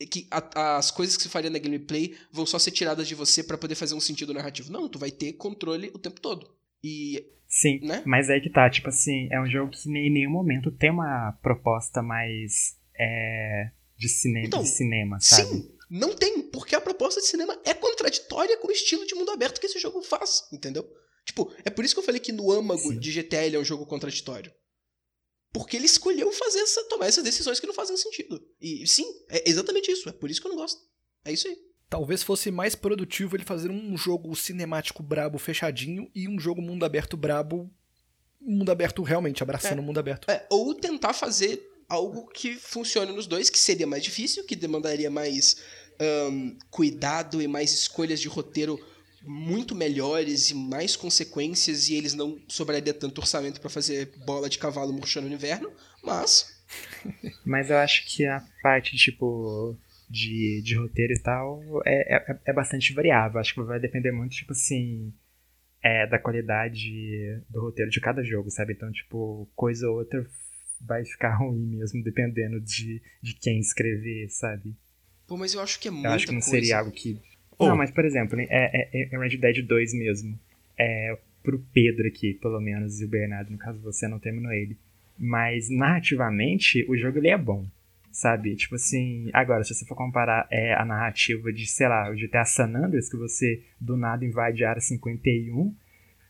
que 0.06 0.26
a- 0.30 0.76
as 0.76 0.90
coisas 0.90 1.16
que 1.16 1.22
se 1.22 1.28
faria 1.28 1.50
na 1.50 1.58
gameplay 1.58 2.16
vão 2.30 2.44
só 2.46 2.58
ser 2.58 2.70
tiradas 2.70 3.06
de 3.08 3.14
você 3.14 3.42
pra 3.42 3.58
poder 3.58 3.74
fazer 3.74 3.94
um 3.94 4.00
sentido 4.00 4.32
narrativo. 4.34 4.70
Não, 4.72 4.88
tu 4.88 4.98
vai 4.98 5.10
ter 5.10 5.32
controle 5.34 5.90
o 5.94 5.98
tempo 5.98 6.20
todo. 6.20 6.50
E, 6.82 7.24
Sim, 7.48 7.80
né? 7.82 8.02
mas 8.06 8.30
aí 8.30 8.40
que 8.40 8.50
tá, 8.50 8.68
tipo 8.70 8.88
assim, 8.88 9.28
é 9.30 9.40
um 9.40 9.48
jogo 9.50 9.70
que 9.70 9.88
em 9.88 10.10
nenhum 10.12 10.30
momento 10.30 10.70
tem 10.70 10.90
uma 10.90 11.32
proposta 11.42 12.02
mais 12.02 12.76
é, 12.98 13.70
de, 13.96 14.08
cine 14.08 14.46
Então, 14.46 14.62
de 14.62 14.68
cinema, 14.68 15.18
sabe? 15.20 15.48
Sim, 15.48 15.70
não 15.90 16.14
tem, 16.14 16.42
porque 16.50 16.74
a 16.74 16.80
proposta 16.80 17.20
de 17.20 17.26
cinema 17.26 17.58
é 17.64 17.74
contraditória 17.74 18.56
com 18.58 18.68
o 18.68 18.72
estilo 18.72 19.06
de 19.06 19.14
mundo 19.14 19.30
aberto 19.30 19.60
que 19.60 19.66
esse 19.66 19.78
jogo 19.78 20.02
faz, 20.02 20.48
entendeu? 20.52 20.88
Tipo, 21.24 21.52
é 21.64 21.70
por 21.70 21.84
isso 21.84 21.94
que 21.94 22.00
eu 22.00 22.04
falei 22.04 22.20
que 22.20 22.32
no 22.32 22.50
âmago 22.50 22.80
Sim. 22.80 22.98
de 22.98 23.12
GTA 23.12 23.44
ele 23.44 23.56
é 23.56 23.58
um 23.60 23.64
jogo 23.64 23.86
contraditório. 23.86 24.52
Porque 25.52 25.76
ele 25.76 25.86
escolheu 25.86 26.32
fazer 26.32 26.60
essa, 26.60 26.84
tomar 26.84 27.06
essas 27.06 27.22
decisões 27.22 27.60
que 27.60 27.66
não 27.66 27.74
fazem 27.74 27.96
sentido. 27.96 28.42
E 28.60 28.86
sim, 28.86 29.04
é 29.28 29.48
exatamente 29.48 29.90
isso. 29.90 30.08
É 30.08 30.12
por 30.12 30.30
isso 30.30 30.40
que 30.40 30.46
eu 30.46 30.50
não 30.50 30.56
gosto. 30.56 30.80
É 31.24 31.32
isso 31.32 31.46
aí. 31.46 31.56
Talvez 31.90 32.22
fosse 32.22 32.50
mais 32.50 32.74
produtivo 32.74 33.36
ele 33.36 33.44
fazer 33.44 33.70
um 33.70 33.96
jogo 33.96 34.34
cinemático 34.34 35.02
brabo 35.02 35.38
fechadinho 35.38 36.10
e 36.14 36.26
um 36.26 36.38
jogo 36.40 36.62
mundo 36.62 36.84
aberto 36.84 37.18
brabo. 37.18 37.70
Mundo 38.40 38.72
aberto 38.72 39.02
realmente, 39.02 39.42
abraçando 39.42 39.80
o 39.80 39.82
mundo 39.82 39.98
aberto. 39.98 40.28
É, 40.30 40.46
ou 40.50 40.74
tentar 40.74 41.12
fazer 41.12 41.70
algo 41.88 42.26
que 42.28 42.54
funcione 42.54 43.12
nos 43.12 43.26
dois, 43.26 43.50
que 43.50 43.58
seria 43.58 43.86
mais 43.86 44.02
difícil, 44.02 44.44
que 44.44 44.56
demandaria 44.56 45.10
mais 45.10 45.58
ahn, 46.00 46.56
cuidado 46.70 47.42
e 47.42 47.46
mais 47.46 47.72
escolhas 47.72 48.20
de 48.20 48.28
roteiro 48.28 48.80
muito 49.24 49.74
melhores 49.74 50.50
e 50.50 50.54
mais 50.54 50.96
consequências, 50.96 51.88
e 51.88 51.94
eles 51.94 52.14
não 52.14 52.40
sobraria 52.48 52.94
tanto 52.94 53.20
orçamento 53.20 53.60
pra 53.60 53.70
fazer 53.70 54.12
bola 54.26 54.48
de 54.48 54.58
cavalo 54.58 54.92
murchando 54.92 55.28
no 55.28 55.34
inverno, 55.34 55.70
mas. 56.02 56.60
Mas 57.44 57.68
eu 57.68 57.76
acho 57.76 58.06
que 58.06 58.24
a 58.24 58.42
parte, 58.62 58.96
tipo, 58.96 59.76
de, 60.08 60.62
de 60.62 60.74
roteiro 60.74 61.12
e 61.12 61.18
tal 61.18 61.60
é, 61.84 62.16
é, 62.16 62.38
é 62.46 62.52
bastante 62.52 62.94
variável. 62.94 63.38
Acho 63.38 63.54
que 63.54 63.62
vai 63.62 63.78
depender 63.78 64.10
muito, 64.10 64.34
tipo 64.34 64.52
assim, 64.52 65.12
é, 65.82 66.06
da 66.06 66.18
qualidade 66.18 67.42
do 67.50 67.60
roteiro 67.60 67.90
de 67.90 68.00
cada 68.00 68.22
jogo, 68.22 68.50
sabe? 68.50 68.72
Então, 68.72 68.90
tipo, 68.90 69.46
coisa 69.54 69.86
ou 69.88 69.98
outra 69.98 70.24
vai 70.80 71.04
ficar 71.04 71.36
ruim 71.40 71.76
mesmo, 71.76 72.02
dependendo 72.02 72.60
de, 72.60 73.02
de 73.22 73.34
quem 73.34 73.58
escrever, 73.60 74.28
sabe? 74.30 74.74
Pô, 75.26 75.36
mas 75.36 75.54
eu 75.54 75.60
acho 75.60 75.78
que 75.78 75.88
é 75.88 75.90
Eu 75.90 75.94
muita 75.94 76.14
acho 76.14 76.26
que 76.26 76.32
não 76.32 76.40
coisa. 76.40 76.50
seria 76.50 76.78
algo 76.78 76.90
que. 76.90 77.18
Oh. 77.64 77.68
Não, 77.68 77.76
mas 77.76 77.90
por 77.90 78.04
exemplo, 78.04 78.38
é, 78.40 78.46
é, 78.50 79.08
é 79.12 79.18
Red 79.18 79.36
Dead 79.36 79.66
2 79.66 79.94
mesmo. 79.94 80.38
É 80.78 81.16
pro 81.42 81.58
Pedro 81.72 82.06
aqui, 82.06 82.34
pelo 82.34 82.60
menos, 82.60 83.00
e 83.00 83.04
o 83.04 83.08
Bernardo, 83.08 83.50
no 83.50 83.58
caso 83.58 83.80
você 83.80 84.06
não 84.06 84.18
terminou 84.18 84.52
ele. 84.52 84.76
Mas 85.18 85.68
narrativamente, 85.68 86.84
o 86.88 86.96
jogo 86.96 87.18
ele 87.18 87.28
é 87.28 87.38
bom. 87.38 87.66
Sabe? 88.10 88.54
Tipo 88.54 88.74
assim, 88.74 89.30
agora, 89.32 89.64
se 89.64 89.74
você 89.74 89.86
for 89.86 89.94
comparar 89.94 90.46
é, 90.50 90.74
a 90.74 90.84
narrativa 90.84 91.50
de, 91.50 91.66
sei 91.66 91.88
lá, 91.88 92.10
o 92.10 92.14
GTA 92.14 92.44
San 92.44 92.68
Andreas, 92.74 93.08
que 93.08 93.16
você 93.16 93.62
do 93.80 93.96
nada 93.96 94.24
invade 94.24 94.64
a 94.64 94.70
área 94.70 94.82
51, 94.82 95.74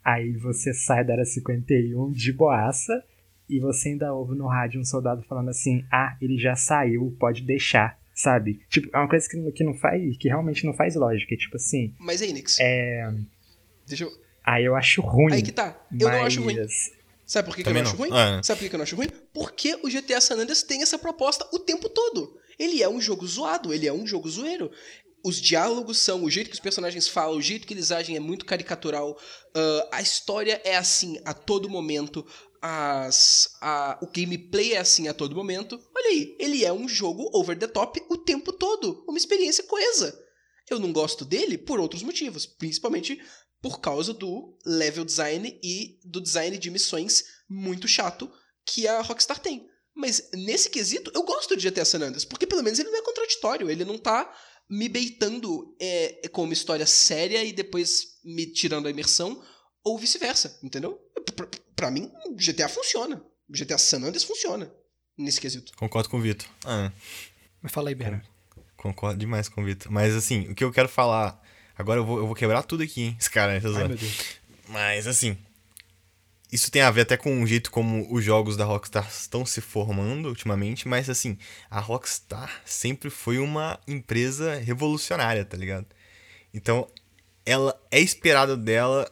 aí 0.05 0.33
você 0.33 0.73
sai 0.73 1.05
da 1.05 1.15
área 1.15 1.25
51 1.25 2.13
de 2.13 2.33
boaça, 2.33 3.05
e 3.49 3.59
você 3.59 3.91
ainda 3.91 4.15
ouve 4.15 4.37
no 4.37 4.47
rádio 4.47 4.81
um 4.81 4.85
soldado 4.85 5.23
falando 5.25 5.49
assim: 5.49 5.85
ah, 5.91 6.17
ele 6.23 6.39
já 6.39 6.55
saiu, 6.55 7.15
pode 7.19 7.43
deixar. 7.43 7.99
Sabe? 8.15 8.61
Tipo, 8.69 8.95
é 8.95 8.99
uma 8.99 9.09
coisa 9.09 9.29
que, 9.29 9.37
não- 9.37 9.53
que 9.53 9.65
não 9.65 9.75
faz, 9.75 10.17
que 10.19 10.29
realmente 10.29 10.65
não 10.67 10.75
faz 10.75 10.95
lógica. 10.95 11.35
Tipo 11.37 11.57
assim, 11.57 11.95
Mas 11.99 12.21
aí, 12.23 12.33
Nix. 12.33 12.59
é. 12.61 13.11
Deixa 13.87 14.05
eu. 14.05 14.13
Aí 14.45 14.65
eu 14.65 14.75
acho 14.77 15.01
ruim. 15.01 15.33
Aí 15.35 15.43
que 15.43 15.53
tá. 15.53 15.81
Eu 15.99 16.09
não 16.09 16.23
acho 16.25 16.43
ruim. 16.43 16.57
mas- 16.57 16.91
Sabe 17.25 17.49
por 17.49 17.57
que, 17.57 17.63
que 17.63 17.69
eu 17.69 17.73
Também 17.73 17.83
não 17.83 17.91
acho 17.91 17.99
não. 17.99 18.07
ruim? 18.09 18.19
Ah. 18.39 18.43
Sabe 18.43 18.59
por 18.59 18.65
que 18.65 18.69
que 18.71 18.75
eu 18.75 18.79
não 18.79 18.83
acho 18.83 18.97
ruim? 18.97 19.09
Porque 19.33 19.75
o 19.83 19.89
GTA 19.89 20.21
San 20.21 20.35
Andreas 20.35 20.63
tem 20.63 20.83
essa 20.83 20.99
proposta 20.99 21.49
o 21.53 21.59
tempo 21.59 21.89
todo. 21.89 22.37
Ele 22.59 22.83
é 22.83 22.89
um 22.89 23.01
jogo 23.01 23.27
zoado, 23.27 23.73
ele 23.73 23.87
é 23.87 23.93
um 23.93 24.07
jogo 24.07 24.29
zoeiro. 24.29 24.71
Os 25.25 25.41
diálogos 25.41 25.99
são, 25.99 26.25
o 26.25 26.31
jeito 26.31 26.49
que 26.51 26.55
os 26.55 26.61
personagens 26.61 27.07
falam, 27.09 27.37
o 27.39 27.41
jeito 27.41 27.67
que 27.67 27.73
eles 27.73 27.93
agem 27.93 28.17
é 28.17 28.21
muito 28.21 28.45
caricatural. 28.45 29.17
Ah, 29.55 29.89
a 29.93 30.03
história 30.03 30.61
é 30.65 30.77
assim 30.77 31.19
a 31.25 31.33
todo 31.33 31.71
momento. 31.71 32.27
As, 32.63 33.57
a- 33.61 33.99
o 34.01 34.07
gameplay 34.07 34.75
é 34.75 34.79
assim 34.79 35.09
a 35.09 35.15
todo 35.15 35.35
momento. 35.35 35.79
Olha 35.97 36.09
aí, 36.11 36.37
ele 36.39 36.65
é 36.65 36.73
um 36.73 36.89
jogo 36.89 37.29
over 37.33 37.59
the 37.59 37.67
top 37.67 38.01
o 38.09 38.17
tempo 38.17 38.53
todo. 38.53 39.05
Uma 39.09 39.19
experiência 39.19 39.65
coesa. 39.65 40.17
Eu 40.71 40.79
não 40.79 40.93
gosto 40.93 41.25
dele 41.25 41.59
por 41.59 41.81
outros 41.81 42.05
motivos, 42.05 42.47
principalmente 42.47 43.21
por 43.61 43.81
causa 43.81 44.15
do 44.15 44.57
level 44.65 45.05
design 45.05 45.59
e 45.63 45.99
do 46.05 46.21
design 46.21 46.57
de 46.57 46.71
missões 46.71 47.25
muito 47.49 47.89
chato 47.89 48.31
que 48.65 48.87
a 48.87 49.01
Rockstar 49.03 49.41
tem. 49.41 49.69
Mas 49.95 50.31
nesse 50.33 50.71
quesito, 50.71 51.11
eu 51.15 51.23
gosto 51.25 51.57
de 51.57 51.69
GTA 51.69 51.85
San 51.85 51.99
Andreas, 51.99 52.25
porque 52.25 52.47
pelo 52.47 52.63
menos 52.63 52.79
ele 52.79 52.91
não 52.91 52.99
é 52.99 53.03
contraditório, 53.03 53.71
ele 53.71 53.85
não 53.85 53.99
tá 53.99 54.33
me 54.71 54.89
beitando 54.89 55.77
é, 55.79 56.29
com 56.29 56.45
uma 56.45 56.53
história 56.53 56.87
séria 56.87 57.45
e 57.45 57.53
depois 57.53 58.19
me 58.25 58.47
tirando 58.47 58.87
a 58.87 58.91
imersão, 58.91 59.43
ou 59.85 59.99
vice-versa, 59.99 60.59
entendeu? 60.63 60.99
Pra, 61.37 61.47
pra 61.77 61.91
mim, 61.91 62.11
GTA 62.37 62.69
funciona. 62.69 63.23
GTA 63.49 63.79
San 63.79 63.99
Andreas 63.99 64.25
funciona 64.25 64.73
nesse 65.17 65.41
quesito. 65.41 65.73
Concordo 65.77 66.09
com 66.09 66.19
o 66.19 66.21
Vitor. 66.21 66.49
Ah, 66.65 66.91
Mas 67.61 67.71
fala 67.73 67.89
aí, 67.91 67.95
Bernardo. 67.95 68.27
concordo 68.77 69.19
demais 69.19 69.49
com 69.49 69.63
o 69.63 69.65
Vitor. 69.65 69.91
Mas 69.93 70.15
assim, 70.15 70.49
o 70.49 70.55
que 70.55 70.65
eu 70.65 70.73
quero 70.73 70.89
falar. 70.89 71.41
Agora 71.77 72.01
eu 72.01 72.05
vou, 72.05 72.19
eu 72.19 72.27
vou 72.27 72.35
quebrar 72.35 72.63
tudo 72.63 72.83
aqui, 72.83 73.03
hein? 73.03 73.17
Esse 73.19 73.31
cara, 73.31 73.55
essa 73.55 73.69
Ai, 73.69 73.73
zona. 73.75 73.89
meu 73.89 73.97
Deus. 73.97 74.37
Mas 74.69 75.07
assim. 75.07 75.37
Isso 76.51 76.71
tem 76.71 76.83
a 76.83 76.91
ver 76.91 77.01
até 77.03 77.17
com 77.17 77.43
o 77.43 77.47
jeito 77.47 77.71
como 77.71 78.13
os 78.15 78.23
jogos 78.23 78.59
da 78.59 78.65
Rockstar 78.67 79.09
estão 79.09 79.45
se 79.47 79.63
formando 79.63 80.29
ultimamente, 80.29 80.87
mas 80.87 81.09
assim, 81.09 81.39
a 81.71 81.81
Rockstar 81.81 82.61
sempre 82.63 83.09
foi 83.09 83.39
uma 83.39 83.81
empresa 83.89 84.57
revolucionária, 84.57 85.47
tá 85.47 85.57
ligado? 85.57 85.87
Então, 86.53 86.87
ela 87.47 87.75
é 87.91 87.99
esperada 88.01 88.55
dela 88.55 89.11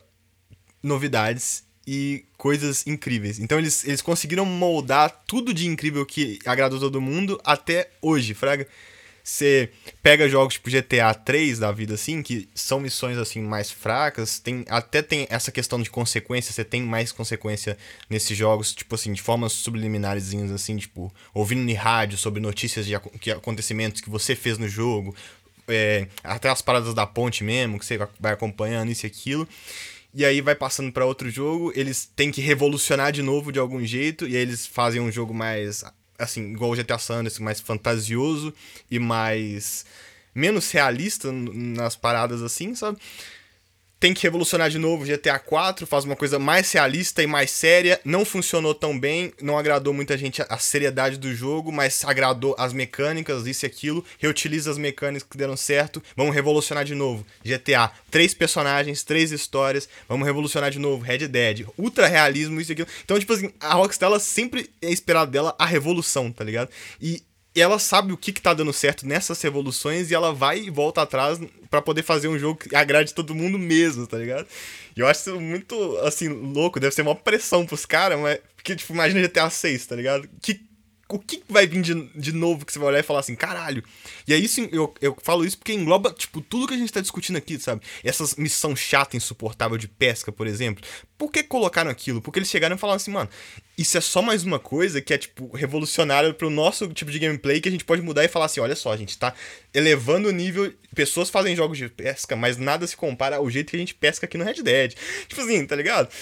novidades 0.83 1.65
e 1.93 2.25
coisas 2.39 2.87
incríveis. 2.87 3.41
Então 3.41 3.59
eles, 3.59 3.85
eles 3.85 4.01
conseguiram 4.01 4.45
moldar 4.45 5.11
tudo 5.27 5.53
de 5.53 5.67
incrível 5.67 6.07
que 6.07 6.39
agradou 6.47 6.79
todo 6.79 7.01
mundo 7.01 7.41
até 7.45 7.91
hoje, 8.01 8.33
fraga. 8.33 8.65
Você 9.25 9.71
pega 10.01 10.29
jogos 10.29 10.55
tipo 10.55 10.71
GTA 10.71 11.13
3 11.13 11.59
da 11.59 11.73
vida 11.73 11.95
assim, 11.95 12.23
que 12.23 12.49
são 12.55 12.79
missões 12.79 13.19
assim 13.19 13.43
mais 13.43 13.73
fracas, 13.73 14.39
tem 14.39 14.65
até 14.69 15.03
tem 15.03 15.27
essa 15.29 15.51
questão 15.51 15.83
de 15.83 15.91
consequência, 15.91 16.53
você 16.53 16.65
tem 16.65 16.81
mais 16.81 17.11
consequência 17.11 17.77
nesses 18.09 18.39
jogos, 18.39 18.73
tipo 18.73 18.95
assim, 18.95 19.13
de 19.13 19.21
formas 19.21 19.53
subliminares 19.53 20.33
assim, 20.55 20.77
tipo, 20.77 21.13
ouvindo 21.35 21.69
em 21.69 21.75
rádio 21.75 22.17
sobre 22.17 22.41
notícias 22.41 22.87
de 22.87 22.97
que 23.21 23.33
acontecimentos 23.33 24.01
que 24.01 24.09
você 24.09 24.37
fez 24.37 24.59
no 24.59 24.69
jogo, 24.69 25.13
é, 25.67 26.07
até 26.23 26.49
as 26.49 26.63
paradas 26.63 26.95
da 26.95 27.05
ponte 27.05 27.43
mesmo, 27.43 27.81
que 27.81 27.85
você 27.85 27.99
vai 28.21 28.33
acompanhando 28.33 28.93
isso 28.93 29.07
e 29.07 29.09
aquilo. 29.09 29.49
E 30.13 30.25
aí 30.25 30.41
vai 30.41 30.55
passando 30.55 30.93
pra 30.93 31.07
outro 31.07 31.31
jogo, 31.31 31.73
eles 31.77 32.05
têm 32.05 32.31
que 32.31 32.41
revolucionar 32.41 33.13
de 33.13 33.23
novo 33.23 33.53
de 33.53 33.59
algum 33.59 33.85
jeito, 33.85 34.27
e 34.27 34.37
aí 34.37 34.43
eles 34.43 34.67
fazem 34.67 35.01
um 35.01 35.11
jogo 35.11 35.33
mais, 35.33 35.85
assim, 36.19 36.53
igual 36.53 36.71
o 36.73 36.77
GTA 36.77 36.99
San 36.99 37.19
Andreas, 37.19 37.39
mais 37.39 37.61
fantasioso 37.61 38.53
e 38.91 38.99
mais... 38.99 39.85
menos 40.35 40.71
realista 40.71 41.31
nas 41.33 41.95
paradas 41.97 42.43
assim, 42.43 42.75
sabe? 42.75 42.99
Tem 44.01 44.15
que 44.15 44.23
revolucionar 44.23 44.71
de 44.71 44.79
novo 44.79 45.05
GTA 45.05 45.39
4, 45.39 45.87
faz 45.87 46.07
uma 46.07 46.17
coisa 46.17 46.39
mais 46.39 46.73
realista 46.73 47.23
e 47.23 47.27
mais 47.27 47.51
séria. 47.51 48.01
Não 48.03 48.25
funcionou 48.25 48.75
tão 48.75 48.99
bem, 48.99 49.31
não 49.43 49.59
agradou 49.59 49.93
muita 49.93 50.17
gente 50.17 50.41
a- 50.41 50.47
a 50.49 50.57
seriedade 50.57 51.19
do 51.19 51.35
jogo, 51.35 51.71
mas 51.71 52.03
agradou 52.07 52.57
as 52.59 52.73
mecânicas, 52.73 53.47
isso 53.47 53.67
e 53.67 53.69
aquilo. 53.69 54.03
Reutiliza 54.19 54.71
as 54.71 54.79
mecânicas 54.79 55.29
que 55.31 55.37
deram 55.37 55.55
certo. 55.55 56.03
Vamos 56.17 56.35
revolucionar 56.35 56.83
de 56.83 56.95
novo. 56.95 57.27
GTA, 57.45 57.93
três 58.11 58.33
personagens, 58.33 59.03
três 59.05 59.33
histórias. 59.33 59.87
Vamos 60.09 60.27
revolucionar 60.27 60.71
de 60.71 60.79
novo. 60.79 61.05
Red 61.05 61.29
Dead, 61.29 61.67
ultra 61.77 62.07
realismo, 62.07 62.59
isso 62.59 62.71
e 62.71 62.75
aquilo. 62.75 62.89
Então, 63.05 63.19
tipo 63.21 63.35
assim, 63.35 63.53
a 63.61 63.75
Rockstar 63.75 64.09
ela 64.09 64.19
sempre 64.19 64.71
é 64.81 64.91
esperado 64.91 65.31
dela 65.31 65.55
a 65.59 65.67
revolução, 65.67 66.33
tá 66.33 66.43
ligado? 66.43 66.71
E 67.03 67.23
e 67.55 67.61
ela 67.61 67.79
sabe 67.79 68.13
o 68.13 68.17
que, 68.17 68.33
que 68.33 68.41
tá 68.41 68.55
dando 68.55 68.73
certo 68.73 69.07
nessas 69.07 69.41
revoluções 69.43 70.11
e 70.11 70.15
ela 70.15 70.33
vai 70.33 70.61
e 70.61 70.71
volta 70.71 71.03
atrás 71.03 71.41
pra 71.69 71.83
poder 71.83 72.03
fazer 72.03 72.29
um 72.29 72.39
jogo 72.39 72.61
que 72.61 72.75
agrade 72.77 73.13
todo 73.13 73.35
mundo 73.35 73.59
mesmo, 73.59 74.07
tá 74.07 74.17
ligado? 74.17 74.47
E 74.97 75.01
eu 75.01 75.07
acho 75.07 75.21
isso 75.21 75.41
muito, 75.41 75.97
assim, 75.99 76.29
louco. 76.29 76.79
Deve 76.79 76.95
ser 76.95 77.03
uma 77.03 77.15
pressão 77.15 77.67
pros 77.67 77.85
caras, 77.85 78.19
mas. 78.21 78.39
Porque, 78.57 78.77
tipo, 78.77 78.93
imagina 78.93 79.27
GTA 79.27 79.51
6, 79.51 79.87
tá 79.87 79.97
ligado? 79.97 80.29
Que, 80.41 80.61
o 81.17 81.19
que 81.19 81.43
vai 81.49 81.67
vir 81.67 81.83
de, 81.83 81.95
de 82.15 82.33
novo 82.33 82.65
que 82.65 82.73
você 82.73 82.79
vai 82.79 82.89
olhar 82.89 83.01
e 83.01 83.03
falar 83.03 83.21
assim, 83.21 83.35
caralho? 83.35 83.83
E 84.27 84.35
é 84.35 84.37
isso, 84.37 84.61
eu, 84.73 84.93
eu 85.01 85.17
falo 85.23 85.45
isso 85.45 85.59
porque 85.59 85.73
engloba, 85.73 86.13
tipo, 86.13 86.41
tudo 86.41 86.67
que 86.69 86.75
a 86.75 86.77
gente 86.77 86.93
tá 86.93 87.01
discutindo 87.01 87.37
aqui, 87.37 87.59
sabe? 87.59 87.83
Essas 88.05 88.35
missão 88.37 88.75
chata, 88.77 89.17
insuportável 89.17 89.77
de 89.77 89.89
pesca, 89.89 90.31
por 90.31 90.47
exemplo. 90.47 90.85
Por 91.19 91.31
que 91.31 91.43
colocaram 91.43 91.91
aquilo? 91.91 92.23
Porque 92.23 92.39
eles 92.39 92.49
chegaram 92.49 92.77
e 92.77 92.79
falaram 92.79 92.97
assim, 92.97 93.11
mano, 93.11 93.29
isso 93.77 93.97
é 93.97 94.01
só 94.01 94.23
mais 94.23 94.45
uma 94.45 94.59
coisa 94.59 95.01
que 95.01 95.13
é, 95.13 95.19
tipo, 95.19 95.55
revolucionária 95.55 96.33
pro 96.35 96.51
nosso 96.51 96.89
tipo 96.89 97.11
de 97.11 97.19
gameplay 97.19 97.61
que 97.61 97.69
a 97.69 97.73
gente 97.73 97.85
pode 97.85 98.03
mudar 98.03 98.25
e 98.25 98.29
falar 98.29 98.47
assim, 98.47 98.61
olha 98.61 98.77
só, 98.77 98.93
a 98.93 98.97
gente 98.97 99.19
tá 99.19 99.35
elevando 99.73 100.29
o 100.29 100.33
nível. 100.33 100.73
Pessoas 100.95 101.31
fazem 101.31 101.57
jogos 101.57 101.79
de 101.79 101.89
pesca, 101.89 102.37
mas 102.37 102.57
nada 102.57 102.87
se 102.87 102.97
compara 102.97 103.37
ao 103.37 103.51
jeito 103.51 103.71
que 103.71 103.77
a 103.77 103.81
gente 103.81 103.95
pesca 103.95 104.27
aqui 104.27 104.37
no 104.37 104.45
Red 104.45 104.63
Dead. 104.63 104.95
Tipo 105.27 105.41
assim, 105.41 105.67
tá 105.67 105.77
ligado? 105.77 106.13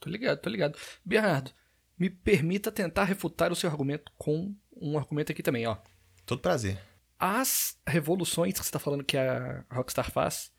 Tô 0.00 0.10
ligado, 0.10 0.40
tô 0.40 0.48
ligado. 0.48 0.78
Bernardo, 1.04 1.50
me 1.98 2.08
permita 2.08 2.70
tentar 2.70 3.04
refutar 3.04 3.50
o 3.52 3.56
seu 3.56 3.68
argumento 3.68 4.12
com 4.16 4.54
um 4.80 4.96
argumento 4.96 5.32
aqui 5.32 5.42
também, 5.42 5.66
ó. 5.66 5.76
Todo 6.24 6.40
prazer. 6.40 6.80
As 7.18 7.76
revoluções 7.86 8.58
que 8.58 8.64
você 8.64 8.70
tá 8.70 8.78
falando 8.78 9.04
que 9.04 9.16
a 9.16 9.64
Rockstar 9.70 10.10
faz, 10.10 10.52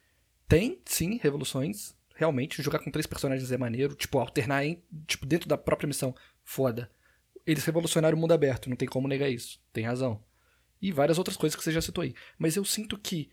tem, 0.48 0.82
sim, 0.86 1.20
revoluções. 1.22 1.96
Realmente, 2.16 2.62
jogar 2.62 2.80
com 2.80 2.92
três 2.92 3.08
personagens 3.08 3.52
é 3.52 3.58
maneiro. 3.58 3.96
Tipo, 3.96 4.20
alternar 4.20 4.66
em, 4.66 4.84
tipo, 5.08 5.26
dentro 5.26 5.48
da 5.48 5.58
própria 5.58 5.88
missão. 5.88 6.14
Foda. 6.44 6.92
Eles 7.46 7.64
revolucionaram 7.64 8.18
o 8.18 8.20
mundo 8.20 8.34
aberto, 8.34 8.70
não 8.70 8.76
tem 8.76 8.88
como 8.88 9.08
negar 9.08 9.30
isso. 9.30 9.62
Tem 9.72 9.86
razão. 9.86 10.22
E 10.82 10.92
várias 10.92 11.18
outras 11.18 11.38
coisas 11.38 11.56
que 11.56 11.64
você 11.64 11.72
já 11.72 11.82
citou 11.82 12.02
aí. 12.02 12.14
Mas 12.38 12.56
eu 12.56 12.66
sinto 12.66 12.98
que 12.98 13.30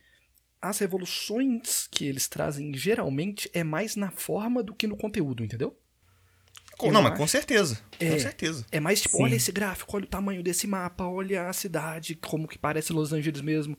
as 0.60 0.78
revoluções 0.78 1.88
que 1.90 2.04
eles 2.04 2.28
trazem, 2.28 2.72
geralmente, 2.74 3.50
é 3.52 3.64
mais 3.64 3.96
na 3.96 4.10
forma 4.10 4.62
do 4.62 4.74
que 4.74 4.86
no 4.86 4.96
conteúdo, 4.96 5.42
entendeu? 5.42 5.76
Com- 6.78 6.92
não, 6.92 7.02
mas 7.02 7.16
com 7.16 7.26
certeza. 7.26 7.80
É. 7.98 8.10
Com 8.10 8.18
certeza. 8.18 8.66
É 8.70 8.78
mais 8.80 9.00
tipo, 9.00 9.16
Sim. 9.16 9.22
olha 9.24 9.34
esse 9.34 9.50
gráfico, 9.50 9.96
olha 9.96 10.04
o 10.04 10.08
tamanho 10.08 10.42
desse 10.42 10.66
mapa, 10.66 11.04
olha 11.04 11.48
a 11.48 11.52
cidade, 11.52 12.14
como 12.16 12.46
que 12.46 12.58
parece 12.58 12.92
Los 12.92 13.12
Angeles 13.12 13.40
mesmo. 13.40 13.78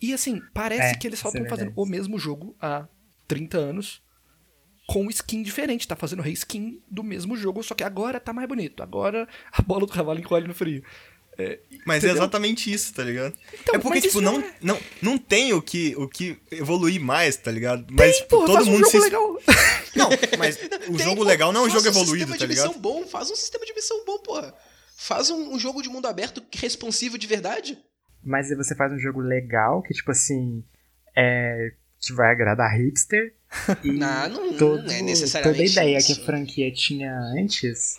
E 0.00 0.12
assim, 0.12 0.40
parece 0.54 0.92
É, 0.92 0.94
que 0.94 1.06
eles 1.06 1.18
só 1.18 1.28
isso 1.28 1.38
é 1.38 1.40
estão 1.40 1.56
fazendo 1.56 1.72
o 1.74 1.86
mesmo 1.86 2.18
jogo 2.18 2.54
há 2.60 2.86
30 3.26 3.56
anos 3.58 4.02
com 4.86 5.08
skin 5.10 5.42
diferente, 5.42 5.86
tá 5.86 5.94
fazendo 5.96 6.22
reskin 6.22 6.80
do 6.90 7.02
mesmo 7.02 7.36
jogo, 7.36 7.62
só 7.62 7.74
que 7.74 7.84
agora 7.84 8.18
tá 8.20 8.32
mais 8.32 8.48
bonito. 8.48 8.82
Agora 8.82 9.28
a 9.52 9.60
bola 9.60 9.80
do 9.86 9.92
cavalo 9.92 10.18
encolhe 10.18 10.46
no 10.48 10.54
frio. 10.54 10.82
Mas 11.86 12.02
é 12.02 12.06
Entendeu? 12.08 12.16
exatamente 12.16 12.72
isso, 12.72 12.92
tá 12.92 13.04
ligado? 13.04 13.32
Então, 13.54 13.74
é 13.76 13.78
porque, 13.78 13.98
mas 14.00 14.02
tipo, 14.04 14.20
não, 14.20 14.38
não 14.38 14.40
é- 14.46 14.52
não, 14.60 14.80
não 15.00 15.18
tem 15.18 15.52
o 15.52 15.62
que, 15.62 15.94
o 15.96 16.08
que 16.08 16.36
evoluir 16.50 17.00
mais, 17.00 17.36
tá 17.36 17.50
ligado? 17.50 17.86
Mas, 17.92 18.10
Tem, 18.12 18.22
tipo, 18.22 18.28
porra, 18.30 18.46
todo 18.46 18.54
faz 18.56 18.66
um 18.68 18.70
mundo 18.72 18.80
jogo 18.84 18.90
se. 18.90 18.98
legal. 19.00 19.38
Não, 19.96 20.10
mas 20.38 20.56
o 20.88 20.96
Tem, 20.96 20.98
jogo 20.98 21.16
pô, 21.16 21.24
legal 21.24 21.52
não 21.52 21.62
é 21.62 21.66
um 21.66 21.70
faz 21.70 21.82
jogo 21.84 21.88
evoluído, 21.96 22.26
sistema 22.32 22.38
tá 22.38 22.44
de 22.44 22.46
ligado? 22.46 22.66
missão 22.68 22.80
bom, 22.80 23.06
faz 23.06 23.30
um 23.30 23.34
sistema 23.36 23.64
de 23.64 23.74
missão 23.74 24.04
bom, 24.04 24.18
porra. 24.18 24.54
Faz 24.96 25.30
um, 25.30 25.54
um 25.54 25.58
jogo 25.58 25.80
de 25.82 25.88
mundo 25.88 26.06
aberto 26.06 26.42
responsivo 26.54 27.16
de 27.18 27.26
verdade. 27.26 27.78
Mas 28.22 28.50
aí 28.50 28.56
você 28.56 28.74
faz 28.76 28.92
um 28.92 28.98
jogo 28.98 29.20
legal, 29.20 29.82
que 29.82 29.94
tipo 29.94 30.10
assim, 30.10 30.62
é, 31.16 31.72
que 32.00 32.12
vai 32.12 32.30
agradar 32.32 32.76
hipster. 32.76 33.34
E 33.82 33.90
Não, 33.92 34.28
não- 34.28 34.46
não 34.52 34.54
todo, 34.58 34.90
é 34.92 35.00
necessariamente 35.02 35.72
Toda 35.72 35.80
a 35.80 35.84
ideia 35.84 35.98
isso. 35.98 36.14
que 36.14 36.20
a 36.20 36.24
franquia 36.26 36.70
tinha 36.72 37.12
antes. 37.38 37.98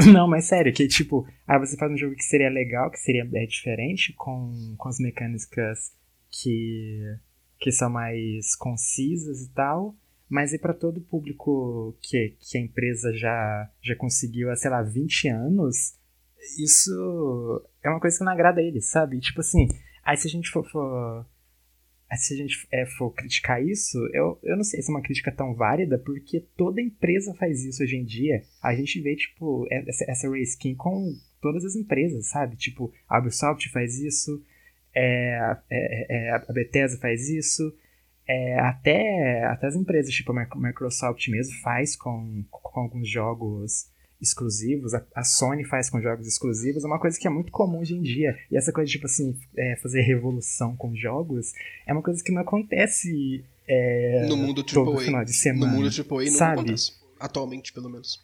Não, 0.12 0.28
mas 0.28 0.46
sério, 0.46 0.72
que 0.72 0.86
tipo, 0.88 1.26
aí 1.46 1.58
você 1.58 1.76
faz 1.76 1.90
um 1.92 1.96
jogo 1.96 2.14
que 2.14 2.24
seria 2.24 2.48
legal, 2.48 2.90
que 2.90 2.98
seria 2.98 3.28
é, 3.34 3.46
diferente, 3.46 4.12
com, 4.14 4.74
com 4.76 4.88
as 4.88 4.98
mecânicas 4.98 5.92
que, 6.30 7.16
que 7.58 7.70
são 7.70 7.90
mais 7.90 8.54
concisas 8.56 9.42
e 9.42 9.52
tal. 9.52 9.94
Mas 10.28 10.52
e 10.52 10.58
para 10.58 10.72
todo 10.72 11.00
público 11.00 11.96
que, 12.00 12.36
que 12.38 12.56
a 12.56 12.60
empresa 12.60 13.12
já, 13.12 13.68
já 13.82 13.96
conseguiu 13.96 14.50
há, 14.50 14.56
sei 14.56 14.70
lá, 14.70 14.80
20 14.80 15.28
anos, 15.28 15.98
isso 16.58 17.68
é 17.82 17.90
uma 17.90 18.00
coisa 18.00 18.16
que 18.16 18.24
não 18.24 18.32
agrada 18.32 18.60
a 18.60 18.64
eles, 18.64 18.88
sabe? 18.90 19.18
Tipo 19.18 19.40
assim, 19.40 19.68
aí 20.04 20.16
se 20.16 20.28
a 20.28 20.30
gente 20.30 20.50
for. 20.50 20.64
for 20.70 21.26
se 22.16 22.34
a 22.34 22.36
gente 22.36 22.66
é, 22.72 22.86
for 22.86 23.10
criticar 23.12 23.62
isso, 23.62 23.98
eu, 24.12 24.38
eu 24.42 24.56
não 24.56 24.64
sei 24.64 24.82
se 24.82 24.90
é 24.90 24.94
uma 24.94 25.02
crítica 25.02 25.30
tão 25.30 25.54
válida, 25.54 25.98
porque 25.98 26.40
toda 26.56 26.80
empresa 26.80 27.34
faz 27.34 27.64
isso 27.64 27.82
hoje 27.82 27.96
em 27.96 28.04
dia. 28.04 28.42
A 28.62 28.74
gente 28.74 29.00
vê, 29.00 29.14
tipo, 29.14 29.66
essa, 29.70 30.04
essa 30.10 30.30
reskin 30.30 30.74
com 30.74 31.14
todas 31.40 31.64
as 31.64 31.76
empresas, 31.76 32.28
sabe? 32.28 32.56
Tipo, 32.56 32.92
a 33.08 33.18
Ubisoft 33.18 33.68
faz 33.70 33.98
isso, 33.98 34.42
é, 34.94 35.56
é, 35.70 36.06
é, 36.08 36.30
a 36.30 36.52
Bethesda 36.52 36.98
faz 36.98 37.28
isso, 37.28 37.72
é, 38.26 38.58
até, 38.60 39.44
até 39.44 39.66
as 39.66 39.74
empresas, 39.74 40.12
tipo 40.14 40.32
a 40.32 40.56
Microsoft 40.56 41.26
mesmo, 41.28 41.52
faz 41.62 41.96
com, 41.96 42.44
com 42.50 42.80
alguns 42.80 43.08
jogos 43.08 43.89
exclusivos, 44.20 44.94
a, 44.94 45.04
a 45.14 45.24
Sony 45.24 45.64
faz 45.64 45.88
com 45.88 46.00
jogos 46.00 46.26
exclusivos, 46.26 46.84
é 46.84 46.86
uma 46.86 46.98
coisa 47.00 47.18
que 47.18 47.26
é 47.26 47.30
muito 47.30 47.50
comum 47.50 47.78
hoje 47.80 47.94
em 47.94 48.02
dia. 48.02 48.36
E 48.50 48.56
essa 48.56 48.72
coisa, 48.72 48.90
tipo 48.90 49.06
assim, 49.06 49.36
é, 49.56 49.76
fazer 49.76 50.02
revolução 50.02 50.76
com 50.76 50.94
jogos 50.94 51.52
é 51.86 51.92
uma 51.92 52.02
coisa 52.02 52.22
que 52.22 52.32
não 52.32 52.42
acontece 52.42 53.44
é, 53.68 54.26
no 54.28 54.36
mundo 54.36 54.62
todo 54.64 54.92
AAA. 54.92 55.00
final 55.04 55.24
de 55.24 55.30
No 55.30 55.36
semana. 55.36 55.72
mundo 55.72 55.88
AAA 55.88 56.24
não 56.24 56.32
sabe? 56.32 56.60
acontece. 56.60 56.92
Atualmente, 57.18 57.72
pelo 57.72 57.88
menos. 57.90 58.22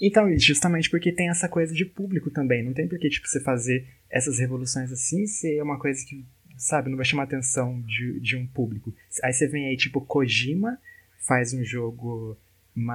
Então, 0.00 0.28
justamente 0.38 0.88
porque 0.88 1.10
tem 1.10 1.28
essa 1.28 1.48
coisa 1.48 1.74
de 1.74 1.84
público 1.84 2.30
também. 2.30 2.62
Não 2.62 2.72
tem 2.72 2.86
por 2.86 2.98
que, 2.98 3.08
tipo, 3.08 3.26
você 3.26 3.40
fazer 3.40 3.86
essas 4.08 4.38
revoluções 4.38 4.92
assim 4.92 5.26
ser 5.26 5.60
uma 5.62 5.78
coisa 5.78 6.04
que, 6.06 6.24
sabe, 6.56 6.88
não 6.88 6.96
vai 6.96 7.04
chamar 7.04 7.22
a 7.22 7.26
atenção 7.26 7.80
de, 7.82 8.20
de 8.20 8.36
um 8.36 8.46
público. 8.46 8.94
Aí 9.22 9.32
você 9.32 9.46
vem 9.48 9.66
aí, 9.66 9.76
tipo, 9.76 10.00
Kojima 10.00 10.78
faz 11.26 11.52
um 11.52 11.64
jogo, 11.64 12.36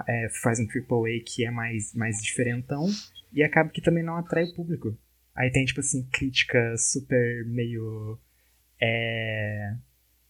é, 0.07 0.29
faz 0.41 0.59
um 0.59 0.65
AAA 0.65 1.19
que 1.25 1.45
é 1.45 1.51
mais, 1.51 1.93
mais 1.93 2.21
diferentão 2.21 2.87
e 3.31 3.43
acaba 3.43 3.69
que 3.69 3.81
também 3.81 4.03
não 4.03 4.15
atrai 4.17 4.45
o 4.45 4.53
público. 4.53 4.97
Aí 5.35 5.51
tem, 5.51 5.65
tipo 5.65 5.79
assim, 5.79 6.07
crítica 6.11 6.75
super 6.77 7.45
meio. 7.45 8.19
É, 8.79 9.75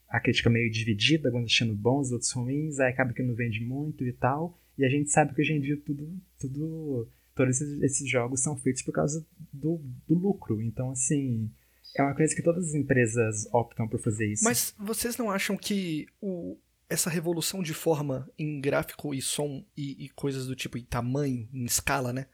a 0.10 0.20
crítica 0.20 0.50
meio 0.50 0.72
dividida, 0.72 1.30
alguns 1.30 1.52
achando 1.52 1.74
bons, 1.74 2.12
outros 2.12 2.32
ruins, 2.32 2.80
aí 2.80 2.92
acaba 2.92 3.14
que 3.14 3.24
não 3.24 3.36
vende 3.36 3.60
muito 3.64 4.06
e 4.06 4.14
tal. 4.14 4.60
E 4.78 4.86
a 4.86 4.90
gente 4.90 5.10
sabe 5.10 5.34
que 5.34 5.42
hoje 5.42 5.54
em 5.54 5.60
dia 5.60 5.78
tudo, 5.84 6.22
tudo 6.40 7.10
todos 7.36 7.60
esses, 7.62 7.82
esses 7.82 8.10
jogos 8.10 8.42
são 8.42 8.56
feitos 8.58 8.82
por 8.82 8.94
causa 8.94 9.26
do, 9.52 9.82
do 10.08 10.16
lucro. 10.16 10.62
Então, 10.62 10.92
assim, 10.92 11.50
é 11.96 12.02
uma 12.02 12.16
coisa 12.16 12.36
que 12.36 12.42
todas 12.42 12.70
as 12.70 12.74
empresas 12.74 13.48
optam 13.52 13.88
por 13.88 14.00
fazer 14.00 14.32
isso. 14.32 14.44
Mas 14.44 14.74
vocês 14.78 15.18
não 15.18 15.30
acham 15.30 15.58
que 15.58 16.08
o, 16.22 16.58
essa 16.94 17.10
revolução 17.10 17.62
de 17.64 17.74
forma 17.74 18.30
em 18.38 18.62
gráfico 18.62 19.14
e 19.14 19.22
som 19.22 19.66
e, 19.76 20.06
e 20.06 20.10
coisas 20.10 20.48
do 20.48 20.56
tipo, 20.56 20.78
em 20.78 20.84
tamanho, 20.84 21.50
em 21.52 21.66
escala, 21.66 22.14
né? 22.14 22.28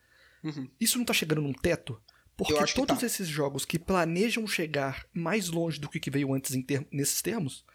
Uhum. 0.44 0.70
Isso 0.80 0.98
não 0.98 1.06
tá 1.06 1.14
chegando 1.14 1.42
num 1.42 1.54
teto? 1.54 2.02
Porque 2.36 2.54
todos 2.74 3.00
tá. 3.00 3.06
esses 3.06 3.28
jogos 3.28 3.66
que 3.66 3.78
planejam 3.78 4.48
chegar 4.48 5.06
mais 5.14 5.50
longe 5.50 5.80
do 5.80 5.90
que 5.90 6.00
que 6.00 6.10
veio 6.12 6.34
antes 6.34 6.56
em 6.56 6.62
ter- 6.62 6.88
nesses 6.92 7.22
termos, 7.22 7.66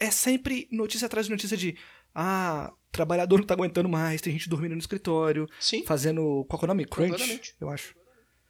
é 0.00 0.10
sempre 0.10 0.68
notícia 0.72 1.06
atrás 1.06 1.26
de 1.26 1.32
notícia 1.32 1.56
de 1.56 1.76
ah, 2.14 2.72
trabalhador 2.90 3.38
não 3.38 3.46
tá 3.46 3.54
aguentando 3.54 3.88
mais, 3.88 4.20
tem 4.20 4.32
gente 4.32 4.48
dormindo 4.48 4.72
no 4.72 4.80
escritório, 4.80 5.48
Sim. 5.60 5.84
fazendo. 5.84 6.44
Qual 6.48 6.60
é 6.60 6.64
o 6.64 6.68
nome? 6.68 6.84
Crunch, 6.86 7.54
eu 7.60 7.68
acho. 7.68 7.94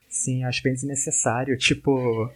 Sim, 0.09 0.45
acho 0.45 0.63
bem 0.63 0.73
desnecessário. 0.73 1.57
Tipo, 1.59 2.31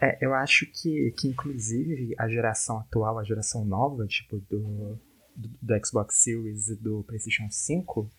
é, 0.00 0.18
eu 0.20 0.34
acho 0.34 0.66
que, 0.66 1.12
que 1.16 1.28
inclusive 1.28 2.14
a 2.18 2.28
geração 2.28 2.78
atual, 2.78 3.18
a 3.18 3.24
geração 3.24 3.64
nova, 3.64 4.06
tipo, 4.06 4.38
do, 4.50 4.98
do, 5.34 5.50
do 5.62 5.86
Xbox 5.86 6.16
Series 6.16 6.68
e 6.68 6.76
do 6.76 7.02
PlayStation 7.04 7.48
5, 7.50 8.10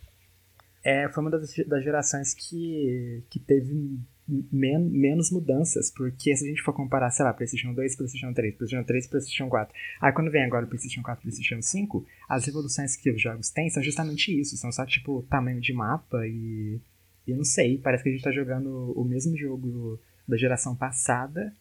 é, 0.84 1.10
foi 1.10 1.22
uma 1.22 1.32
das, 1.32 1.54
das 1.68 1.84
gerações 1.84 2.34
que, 2.34 3.24
que 3.30 3.40
teve 3.40 4.00
men, 4.28 4.80
menos 4.80 5.32
mudanças. 5.32 5.92
Porque 5.92 6.36
se 6.36 6.46
a 6.46 6.48
gente 6.48 6.62
for 6.62 6.74
comparar, 6.74 7.12
sei 7.12 7.26
lá, 7.26 7.34
PlayStation 7.34 7.74
2, 7.74 7.96
PlayStation 7.96 8.34
3, 8.34 8.56
PlayStation 8.56 8.86
3, 8.86 9.08
PlayStation 9.08 9.50
4. 9.50 9.76
Aí 10.02 10.12
quando 10.14 10.32
vem 10.32 10.44
agora 10.44 10.66
o 10.66 10.68
PlayStation 10.68 11.04
4 11.04 11.22
PlayStation 11.22 11.62
5, 11.62 12.06
as 12.28 12.46
revoluções 12.46 12.96
que 12.96 13.12
os 13.12 13.22
jogos 13.22 13.50
têm 13.50 13.70
são 13.70 13.84
justamente 13.84 14.32
isso. 14.32 14.58
São 14.58 14.72
só, 14.72 14.86
tipo, 14.86 15.24
tamanho 15.30 15.62
de 15.62 15.74
mapa 15.74 16.26
e. 16.26 16.80
E 17.28 17.34
não 17.34 17.44
sei, 17.44 17.78
parece 17.78 18.04
que 18.04 18.10
a 18.10 18.12
gente 18.14 18.24
tá 18.24 18.32
jogando 18.32 18.94
o 18.96 19.04
mesmo 19.04 19.36
jogo 19.36 20.00
da 20.26 20.38
geração 20.38 20.74
passada, 20.74 21.54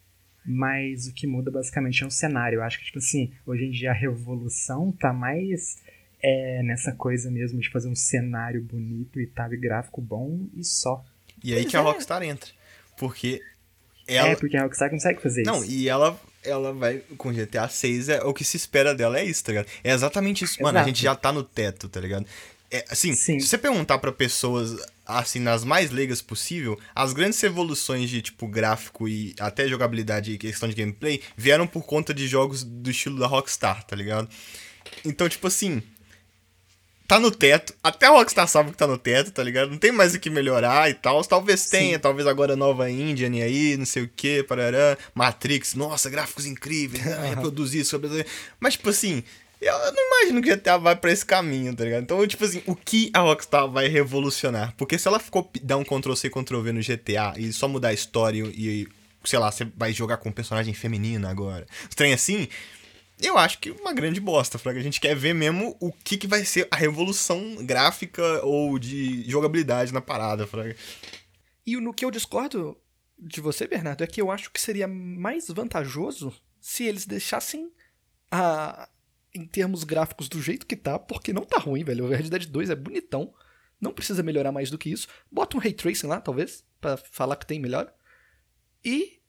mas 0.47 1.07
o 1.07 1.13
que 1.13 1.27
muda 1.27 1.51
basicamente 1.51 2.03
é 2.03 2.07
o 2.07 2.11
cenário. 2.11 2.57
Eu 2.57 2.63
acho 2.63 2.79
que, 2.79 2.85
tipo 2.85 2.99
assim, 2.99 3.33
hoje 3.45 3.65
em 3.65 3.71
dia 3.71 3.91
a 3.91 3.95
revolução 3.95 4.93
tá 4.93 5.13
mais 5.13 5.79
é, 6.23 6.63
nessa 6.63 6.93
coisa 6.93 7.31
mesmo 7.31 7.61
de 7.61 7.71
fazer 7.71 7.89
um 7.89 7.95
cenário 7.95 8.63
bonito 8.63 9.21
e 9.21 9.27
tal, 9.27 9.53
e 9.53 9.57
gráfico 9.57 10.01
bom 10.01 10.47
e 10.57 10.65
só. 10.65 11.05
E 11.43 11.53
aí 11.53 11.63
Pois 11.63 11.71
que 11.71 11.77
a 11.77 11.81
é. 11.81 11.83
Rockstar 11.83 12.23
entra. 12.23 12.51
Porque 12.97 13.43
ela. 14.07 14.29
É, 14.31 14.37
porque 14.37 14.57
a 14.57 14.63
Rockstar 14.63 14.91
consegue 14.91 15.21
fazer 15.21 15.43
Não, 15.43 15.63
isso. 15.63 15.71
e 15.71 15.89
ela, 15.89 16.19
ela 16.45 16.73
vai 16.73 16.99
com 17.19 17.33
GTA 17.33 17.69
6, 17.69 18.09
é, 18.09 18.23
o 18.23 18.33
que 18.33 18.45
se 18.45 18.57
espera 18.57 18.95
dela 18.95 19.19
é 19.19 19.25
isso, 19.25 19.45
tá 19.45 19.53
ligado? 19.53 19.67
É 19.83 19.93
exatamente 19.93 20.45
isso. 20.45 20.63
Mano, 20.63 20.79
a 20.79 20.81
Exato. 20.81 20.89
gente 20.89 21.03
já 21.03 21.15
tá 21.15 21.33
no 21.33 21.43
teto, 21.43 21.89
tá 21.89 22.01
ligado? 22.01 22.27
É, 22.71 22.85
assim, 22.91 23.15
Sim. 23.15 23.39
se 23.39 23.47
você 23.49 23.59
perguntar 23.59 23.99
pra 23.99 24.11
pessoas, 24.11 24.77
assim, 25.07 25.39
nas 25.39 25.65
mais 25.65 25.91
leigas 25.91 26.21
possível, 26.21 26.79
as 26.95 27.13
grandes 27.13 27.41
revoluções 27.41 28.11
de, 28.11 28.21
tipo, 28.21 28.47
gráfico 28.49 29.09
e 29.09 29.35
até 29.39 29.69
jogabilidade 29.69 30.33
e 30.33 30.39
questão 30.39 30.69
de 30.69 30.75
gameplay 30.75 31.23
vieram 31.37 31.67
por 31.67 31.85
conta 31.85 32.13
de 32.13 32.27
jogos 32.27 32.65
do 32.65 32.91
estilo 32.91 33.19
da 33.19 33.27
Rockstar, 33.27 33.85
tá 33.85 33.95
ligado? 33.95 34.29
Então, 35.05 35.29
tipo 35.29 35.47
assim, 35.47 35.83
tá 37.07 37.21
no 37.21 37.31
teto. 37.31 37.75
Até 37.83 38.07
a 38.07 38.11
Rockstar 38.11 38.49
sabe 38.49 38.73
que 38.73 38.77
tá 38.77 38.87
no 38.87 38.99
teto, 38.99 39.31
tá 39.31 39.43
ligado? 39.43 39.71
Não 39.71 39.79
tem 39.79 39.93
mais 39.93 40.15
o 40.15 40.21
que 40.21 40.29
melhorar 40.29 40.91
e 40.91 40.95
tal. 40.95 41.23
Talvez 41.25 41.67
tenha, 41.67 41.99
talvez 41.99 42.27
agora 42.27 42.57
nova 42.57 42.91
Indian 42.91 43.31
aí, 43.43 43.77
não 43.77 43.87
sei 43.87 44.03
o 44.05 44.09
que, 44.15 44.43
parará. 44.43 44.99
Matrix, 45.15 45.75
nossa, 45.75 46.11
gráficos 46.11 46.47
incríveis, 46.47 47.07
ah, 47.07 47.27
reproduzir 47.35 47.83
isso. 47.83 47.97
reproduzir. 47.97 48.27
Mas, 48.59 48.75
tipo 48.75 48.91
assim, 48.91 49.23
eu 49.61 49.93
não 49.93 50.07
imagino 50.07 50.43
que 50.43 50.55
GTA 50.55 50.77
vai 50.79 50.95
pra 50.95 51.11
esse 51.11 51.25
caminho, 51.25 51.75
tá 51.75 51.85
ligado? 51.85 52.03
Então, 52.03 52.27
tipo 52.27 52.45
assim, 52.45 52.63
o 52.67 52.75
que 52.77 53.11
a 53.15 53.21
Rockstar 53.21 53.69
vai 53.71 53.89
revolucionar? 53.89 54.75
Porque 54.77 54.99
se 54.99 55.09
ela 55.09 55.19
ficou 55.19 55.51
dar 55.63 55.77
um 55.77 55.85
Ctrl-C, 55.85 56.29
Ctrl-V 56.31 56.73
no 56.73 56.81
GTA 56.81 57.35
e 57.37 57.53
só 57.53 57.67
mudar 57.67 57.89
a 57.89 57.95
história 57.95 58.45
e, 58.55 58.87
sei 59.25 59.39
lá, 59.39 59.51
você 59.51 59.65
vai 59.77 59.93
jogar 59.93 60.19
com 60.19 60.29
um 60.29 60.33
personagem 60.33 60.75
feminino 60.75 61.27
agora, 61.27 61.67
trem 61.95 62.13
assim, 62.13 62.49
eu 63.21 63.39
acho 63.39 63.59
que 63.59 63.71
uma 63.71 63.95
grande 63.95 64.21
bosta, 64.21 64.59
Fraga. 64.59 64.79
A 64.79 64.83
gente 64.83 65.01
quer 65.01 65.17
ver 65.17 65.35
mesmo 65.35 65.77
o 65.81 65.91
que, 65.91 66.19
que 66.19 66.27
vai 66.27 66.45
ser 66.45 66.69
a 66.71 66.77
revolução 66.77 67.57
gráfica 67.65 68.45
ou 68.45 68.79
de 68.79 69.29
jogabilidade 69.29 69.93
na 69.93 70.03
parada, 70.03 70.47
Fraga. 70.47 70.77
E 71.67 71.77
no 71.77 71.95
que 71.95 72.05
eu 72.05 72.11
discordo 72.11 72.77
de 73.19 73.41
você, 73.41 73.67
Bernardo, 73.67 74.05
é 74.05 74.07
que 74.07 74.21
eu 74.21 74.31
acho 74.31 74.51
que 74.51 74.61
seria 74.61 74.87
mais 74.87 75.49
vantajoso 75.49 76.33
se 76.61 76.85
eles 76.85 77.07
deixassem 77.07 77.73
a 78.31 78.89
em 79.37 79.47
termos 79.47 79.85
gráficos 79.85 80.29
do 80.29 80.41
jeito 80.41 80.67
que 80.67 80.77
tá, 80.77 80.99
porque 80.99 81.33
não 81.33 81.45
tá 81.45 81.59
ruim, 81.59 81.85
velho. 81.85 82.05
O 82.05 82.09
Red 82.09 82.31
Dead 82.31 82.47
2 82.47 82.71
é 82.71 82.75
bonitão. 82.75 83.33
Não 83.81 83.93
precisa 83.93 84.23
melhorar 84.23 84.53
mais 84.53 84.71
do 84.71 84.79
que 84.79 84.91
isso. 84.91 85.07
Bota 85.31 85.57
um 85.57 85.61
ray 85.61 85.73
tracing 85.73 86.07
lá, 86.07 86.21
talvez, 86.21 86.65
para 86.81 86.97
falar 86.97 87.37
que 87.37 87.47
tem 87.47 87.61
melhor. 87.61 87.93
E 88.85 89.21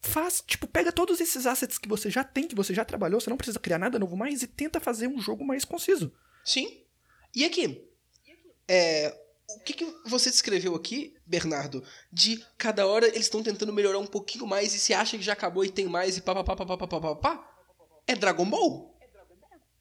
faz, 0.00 0.42
tipo, 0.46 0.66
pega 0.66 0.90
todos 0.90 1.20
esses 1.20 1.46
assets 1.46 1.78
que 1.78 1.88
você 1.88 2.10
já 2.10 2.24
tem, 2.24 2.48
que 2.48 2.54
você 2.54 2.74
já 2.74 2.84
trabalhou, 2.84 3.20
você 3.20 3.30
não 3.30 3.36
precisa 3.36 3.60
criar 3.60 3.78
nada 3.78 3.98
novo 3.98 4.16
mais 4.16 4.42
e 4.42 4.46
tenta 4.46 4.80
fazer 4.80 5.06
um 5.06 5.20
jogo 5.20 5.44
mais 5.44 5.64
conciso. 5.64 6.12
Sim. 6.44 6.82
E 7.34 7.44
aqui, 7.44 7.86
é, 8.66 9.16
o 9.48 9.60
que, 9.60 9.74
que 9.74 9.84
você 10.06 10.30
descreveu 10.30 10.74
aqui, 10.74 11.14
Bernardo, 11.26 11.84
de 12.10 12.44
cada 12.58 12.86
hora 12.86 13.06
eles 13.06 13.22
estão 13.22 13.42
tentando 13.42 13.72
melhorar 13.72 13.98
um 13.98 14.06
pouquinho 14.06 14.46
mais 14.46 14.74
e 14.74 14.78
se 14.78 14.92
acha 14.92 15.16
que 15.16 15.22
já 15.22 15.34
acabou 15.34 15.64
e 15.64 15.70
tem 15.70 15.86
mais 15.86 16.16
e 16.16 16.20
pá, 16.20 16.34
pá, 16.34 16.44
pá, 16.44 16.56
pá, 16.56 16.66
pá, 16.66 16.86
pá, 16.86 17.00
pá, 17.00 17.14
pá, 17.16 17.56
é 18.06 18.14
Dragon 18.14 18.48
Ball. 18.48 18.91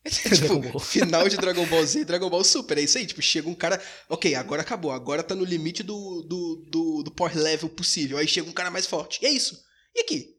Tipo, 0.10 0.80
final 0.80 1.30
de 1.30 1.38
Dragon 1.38 1.66
Ball 1.68 1.86
Z 1.86 2.00
e 2.00 2.06
Dragon 2.06 2.30
Ball 2.30 2.44
Super, 2.44 2.78
é 2.78 2.82
isso 2.82 2.98
aí. 2.98 3.06
Tipo, 3.06 3.22
chega 3.22 3.48
um 3.48 3.54
cara, 3.54 3.82
ok, 4.10 4.34
agora 4.34 4.62
acabou, 4.62 4.92
agora 4.92 5.22
tá 5.22 5.36
no 5.36 5.46
limite 5.46 5.84
do, 5.84 6.24
do, 6.24 6.56
do, 6.70 7.04
do 7.04 7.12
power 7.12 7.38
level 7.38 7.70
possível. 7.70 8.18
Aí 8.18 8.28
chega 8.28 8.50
um 8.50 8.54
cara 8.54 8.72
mais 8.72 8.88
forte. 8.88 9.20
E 9.22 9.28
é 9.28 9.30
isso. 9.30 9.64
E 9.96 10.02
aqui? 10.02 10.36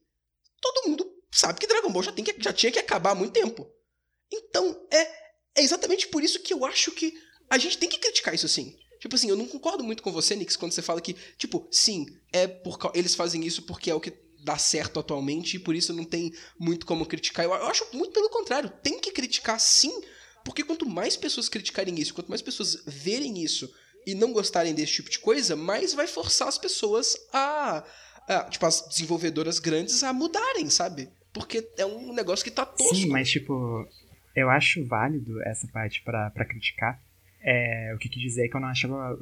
Todo 0.60 0.88
mundo 0.88 1.06
sabe 1.32 1.60
que 1.60 1.66
Dragon 1.66 1.92
Ball 1.92 2.02
já, 2.02 2.12
tem 2.12 2.24
que, 2.24 2.34
já 2.38 2.52
tinha 2.52 2.72
que 2.72 2.78
acabar 2.78 3.10
há 3.10 3.14
muito 3.14 3.32
tempo. 3.32 3.68
Então, 4.32 4.86
é, 4.90 5.02
é 5.56 5.62
exatamente 5.62 6.08
por 6.08 6.24
isso 6.24 6.40
que 6.40 6.52
eu 6.52 6.64
acho 6.64 6.90
que 6.90 7.14
a 7.48 7.58
gente 7.58 7.78
tem 7.78 7.88
que 7.88 7.98
criticar 7.98 8.34
isso 8.34 8.48
sim. 8.48 8.76
Tipo 8.98 9.16
assim, 9.16 9.28
eu 9.28 9.36
não 9.36 9.46
concordo 9.46 9.82
muito 9.82 10.02
com 10.02 10.12
você, 10.12 10.36
Nix, 10.36 10.56
quando 10.56 10.72
você 10.72 10.80
fala 10.80 11.00
que, 11.00 11.14
tipo, 11.36 11.66
sim, 11.72 12.06
é 12.32 12.46
por 12.46 12.78
eles 12.94 13.16
fazem 13.16 13.44
isso 13.44 13.62
porque 13.62 13.90
é 13.90 13.94
o 13.94 14.00
que 14.00 14.12
dá 14.44 14.58
certo 14.58 15.00
atualmente 15.00 15.56
e 15.56 15.58
por 15.58 15.74
isso 15.74 15.92
não 15.92 16.04
tem 16.04 16.32
muito 16.58 16.86
como 16.86 17.06
criticar. 17.06 17.44
Eu, 17.44 17.52
eu 17.52 17.66
acho 17.66 17.86
muito 17.92 18.12
pelo 18.12 18.28
contrário, 18.28 18.70
tem 18.82 19.00
que 19.00 19.12
criticar 19.12 19.58
sim, 19.60 20.02
porque 20.44 20.64
quanto 20.64 20.88
mais 20.88 21.16
pessoas 21.16 21.48
criticarem 21.48 21.98
isso, 21.98 22.14
quanto 22.14 22.28
mais 22.28 22.42
pessoas 22.42 22.82
verem 22.86 23.42
isso 23.42 23.72
e 24.06 24.14
não 24.14 24.32
gostarem 24.32 24.74
desse 24.74 24.92
tipo 24.92 25.10
de 25.10 25.18
coisa, 25.18 25.54
mais 25.54 25.94
vai 25.94 26.06
forçar 26.06 26.48
as 26.48 26.58
pessoas 26.58 27.16
a, 27.32 27.84
a 28.28 28.44
tipo, 28.44 28.66
as 28.66 28.86
desenvolvedoras 28.88 29.58
grandes 29.58 30.02
a 30.02 30.12
mudarem, 30.12 30.68
sabe? 30.68 31.08
Porque 31.32 31.68
é 31.78 31.86
um 31.86 32.12
negócio 32.12 32.44
que 32.44 32.50
tá 32.50 32.66
tosco. 32.66 32.94
Sim, 32.94 33.08
mas 33.08 33.30
tipo, 33.30 33.88
eu 34.34 34.50
acho 34.50 34.84
válido 34.84 35.40
essa 35.42 35.66
parte 35.68 36.02
pra 36.02 36.44
criticar. 36.44 37.00
É, 37.44 37.92
o 37.94 37.98
que 37.98 38.08
quis 38.08 38.22
dizer 38.22 38.44
é 38.44 38.48
que 38.48 38.56
eu 38.56 38.60
não 38.60 38.68
achava 38.68 39.18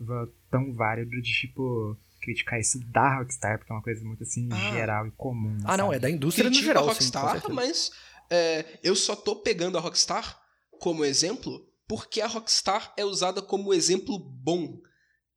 tão 0.50 0.72
válido 0.74 1.10
de, 1.22 1.32
tipo, 1.32 1.96
criticar 2.20 2.60
isso 2.60 2.78
da 2.90 3.18
Rockstar, 3.18 3.58
porque 3.58 3.72
é 3.72 3.74
uma 3.76 3.82
coisa 3.82 4.04
muito 4.04 4.22
assim, 4.22 4.48
Ah. 4.52 4.72
geral 4.72 5.06
e 5.06 5.10
comum. 5.12 5.56
Ah, 5.64 5.76
não, 5.76 5.86
sabe? 5.86 5.96
é 5.96 5.98
da 5.98 6.10
indústria 6.10 6.48
no 6.50 6.54
geral, 6.56 6.84
a 6.84 6.94
sim, 6.94 7.00
Rockstar, 7.00 7.30
certeza. 7.32 7.52
mas 7.54 7.90
é, 8.30 8.78
eu 8.82 8.94
só 8.94 9.16
tô 9.16 9.36
pegando 9.36 9.76
a 9.76 9.80
Rockstar 9.80 10.40
como 10.78 11.04
exemplo 11.04 11.66
porque 11.88 12.20
a 12.20 12.26
Rockstar 12.26 12.92
é 12.96 13.04
usada 13.04 13.42
como 13.42 13.74
exemplo 13.74 14.18
bom 14.18 14.80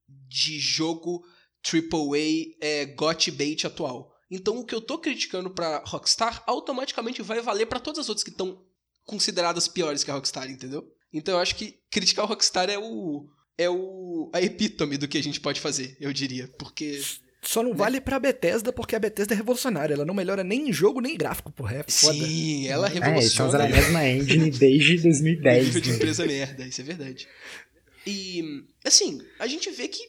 de 0.07 0.59
jogo 0.59 1.23
AAA 1.63 2.55
é, 2.61 2.85
got 2.85 3.31
bait 3.31 3.65
atual. 3.65 4.11
Então 4.29 4.59
o 4.59 4.65
que 4.65 4.73
eu 4.75 4.81
tô 4.81 4.97
criticando 4.99 5.49
pra 5.49 5.83
Rockstar 5.85 6.43
automaticamente 6.45 7.21
vai 7.21 7.39
valer 7.41 7.65
pra 7.67 7.79
todas 7.79 7.99
as 7.99 8.09
outras 8.09 8.23
que 8.23 8.29
estão 8.31 8.63
consideradas 9.05 9.67
piores 9.67 10.03
que 10.03 10.11
a 10.11 10.13
Rockstar, 10.13 10.49
entendeu? 10.49 10.87
Então 11.11 11.35
eu 11.35 11.39
acho 11.39 11.55
que 11.55 11.79
criticar 11.91 12.25
a 12.25 12.27
Rockstar 12.27 12.69
é 12.69 12.77
o 12.77 13.27
é 13.57 13.69
o 13.69 14.29
a 14.33 14.41
epítome 14.41 14.97
do 14.97 15.07
que 15.07 15.17
a 15.17 15.23
gente 15.23 15.39
pode 15.39 15.59
fazer, 15.59 15.95
eu 15.99 16.11
diria, 16.11 16.47
porque 16.57 17.01
Só 17.41 17.61
não 17.61 17.73
vale 17.73 17.99
pra 17.99 18.19
Bethesda 18.19 18.71
porque 18.71 18.95
a 18.95 18.99
Bethesda 18.99 19.33
é 19.33 19.37
revolucionária. 19.37 19.93
Ela 19.93 20.05
não 20.05 20.13
melhora 20.13 20.43
nem 20.43 20.69
em 20.69 20.73
jogo 20.73 21.01
nem 21.01 21.13
em 21.13 21.17
gráfico, 21.17 21.51
porra. 21.51 21.77
É 21.77 21.85
foda. 21.87 22.25
sim, 22.25 22.67
ela 22.67 22.87
É, 22.87 23.11
eles 23.11 23.25
estão 23.25 23.47
usando 23.47 23.61
revoluciona 23.61 23.65
a 23.65 23.67
mesma 23.67 24.07
engine 24.07 24.49
desde 24.49 24.97
2010. 24.97 25.65
nível 25.65 25.81
de 25.81 25.89
né? 25.89 25.95
empresa 25.95 26.25
merda, 26.25 26.65
isso 26.65 26.81
é 26.81 26.83
verdade. 26.83 27.27
E, 28.05 28.65
assim, 28.83 29.21
a 29.39 29.47
gente 29.47 29.69
vê 29.71 29.87
que 29.87 30.01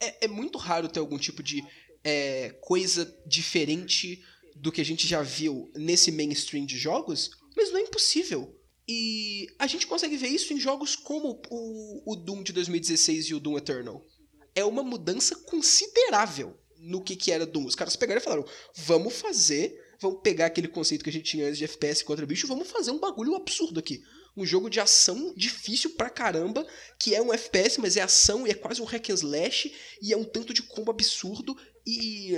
é, 0.00 0.26
é 0.26 0.28
muito 0.28 0.58
raro 0.58 0.88
ter 0.88 1.00
algum 1.00 1.18
tipo 1.18 1.42
de 1.42 1.62
é, 2.04 2.54
coisa 2.60 3.12
diferente 3.26 4.22
do 4.54 4.72
que 4.72 4.80
a 4.80 4.84
gente 4.84 5.06
já 5.06 5.22
viu 5.22 5.70
nesse 5.76 6.10
mainstream 6.10 6.66
de 6.66 6.78
jogos, 6.78 7.30
mas 7.56 7.70
não 7.70 7.78
é 7.78 7.82
impossível. 7.82 8.57
E 8.88 9.46
a 9.58 9.66
gente 9.66 9.86
consegue 9.86 10.16
ver 10.16 10.28
isso 10.28 10.54
em 10.54 10.58
jogos 10.58 10.96
como 10.96 11.42
o, 11.50 12.12
o 12.12 12.16
Doom 12.16 12.42
de 12.42 12.54
2016 12.54 13.26
e 13.26 13.34
o 13.34 13.40
Doom 13.40 13.58
Eternal. 13.58 14.02
É 14.54 14.64
uma 14.64 14.82
mudança 14.82 15.36
considerável 15.36 16.58
no 16.78 17.02
que, 17.02 17.14
que 17.14 17.30
era 17.30 17.44
Doom. 17.44 17.66
Os 17.66 17.74
caras 17.74 17.96
pegaram 17.96 18.20
e 18.20 18.24
falaram: 18.24 18.46
vamos 18.74 19.14
fazer, 19.14 19.78
vamos 20.00 20.20
pegar 20.22 20.46
aquele 20.46 20.68
conceito 20.68 21.04
que 21.04 21.10
a 21.10 21.12
gente 21.12 21.30
tinha 21.30 21.46
antes 21.46 21.58
de 21.58 21.64
FPS 21.64 22.02
contra 22.02 22.24
bicho, 22.24 22.46
vamos 22.46 22.70
fazer 22.70 22.90
um 22.90 22.98
bagulho 22.98 23.34
absurdo 23.34 23.78
aqui. 23.78 24.00
Um 24.34 24.46
jogo 24.46 24.70
de 24.70 24.80
ação 24.80 25.34
difícil 25.36 25.90
pra 25.90 26.08
caramba, 26.08 26.66
que 26.98 27.14
é 27.14 27.20
um 27.20 27.32
FPS, 27.32 27.78
mas 27.80 27.96
é 27.96 28.00
ação 28.00 28.46
e 28.46 28.50
é 28.50 28.54
quase 28.54 28.80
um 28.80 28.86
hack 28.86 29.10
and 29.10 29.14
slash, 29.14 29.74
e 30.00 30.12
é 30.12 30.16
um 30.16 30.24
tanto 30.24 30.54
de 30.54 30.62
combo 30.62 30.90
absurdo, 30.90 31.54
e. 31.86 32.32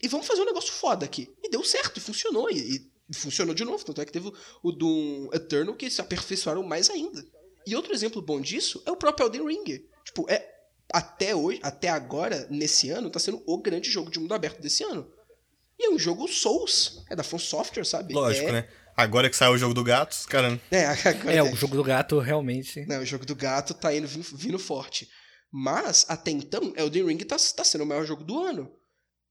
E 0.00 0.06
vamos 0.06 0.28
fazer 0.28 0.42
um 0.42 0.46
negócio 0.46 0.72
foda 0.72 1.04
aqui. 1.04 1.28
E 1.42 1.50
deu 1.50 1.64
certo, 1.64 1.96
e 1.96 2.00
funcionou, 2.00 2.48
e, 2.48 2.76
e 2.76 2.90
funcionou 3.12 3.54
de 3.54 3.64
novo. 3.64 3.84
Tanto 3.84 4.00
é 4.00 4.04
que 4.04 4.12
teve 4.12 4.32
o 4.62 4.72
Doom 4.72 5.28
Eternal 5.32 5.74
que 5.74 5.90
se 5.90 6.00
aperfeiçoaram 6.00 6.62
mais 6.62 6.90
ainda. 6.90 7.24
E 7.66 7.74
outro 7.76 7.92
exemplo 7.92 8.22
bom 8.22 8.40
disso 8.40 8.82
é 8.86 8.90
o 8.90 8.96
próprio 8.96 9.26
Elden 9.26 9.46
Ring. 9.46 9.84
Tipo, 10.04 10.30
é. 10.30 10.56
Até 10.90 11.36
hoje, 11.36 11.60
até 11.62 11.90
agora, 11.90 12.46
nesse 12.48 12.88
ano, 12.88 13.10
tá 13.10 13.18
sendo 13.18 13.42
o 13.46 13.58
grande 13.60 13.90
jogo 13.90 14.10
de 14.10 14.18
mundo 14.18 14.32
aberto 14.32 14.58
desse 14.62 14.82
ano. 14.82 15.06
E 15.78 15.84
é 15.84 15.90
um 15.90 15.98
jogo 15.98 16.26
Souls. 16.26 17.04
É 17.10 17.14
da 17.14 17.22
From 17.22 17.38
Software, 17.38 17.84
sabe? 17.84 18.14
Lógico, 18.14 18.48
é, 18.48 18.52
né? 18.52 18.68
Agora 18.96 19.28
que 19.30 19.36
saiu 19.36 19.52
o 19.52 19.58
jogo 19.58 19.74
do 19.74 19.84
gato, 19.84 20.12
os 20.12 20.26
caras. 20.26 20.58
É, 20.70 20.86
agora 20.86 21.32
É, 21.32 21.42
o 21.42 21.54
jogo 21.54 21.76
do 21.76 21.84
gato 21.84 22.18
realmente. 22.18 22.86
Não, 22.86 23.00
o 23.00 23.06
jogo 23.06 23.26
do 23.26 23.36
gato 23.36 23.74
tá 23.74 23.94
indo 23.94 24.08
vindo, 24.08 24.24
vindo 24.34 24.58
forte. 24.58 25.08
Mas, 25.52 26.04
até 26.08 26.30
então, 26.30 26.72
Elden 26.76 27.06
Ring 27.06 27.18
tá, 27.18 27.36
tá 27.54 27.64
sendo 27.64 27.84
o 27.84 27.86
maior 27.86 28.04
jogo 28.04 28.24
do 28.24 28.42
ano. 28.42 28.70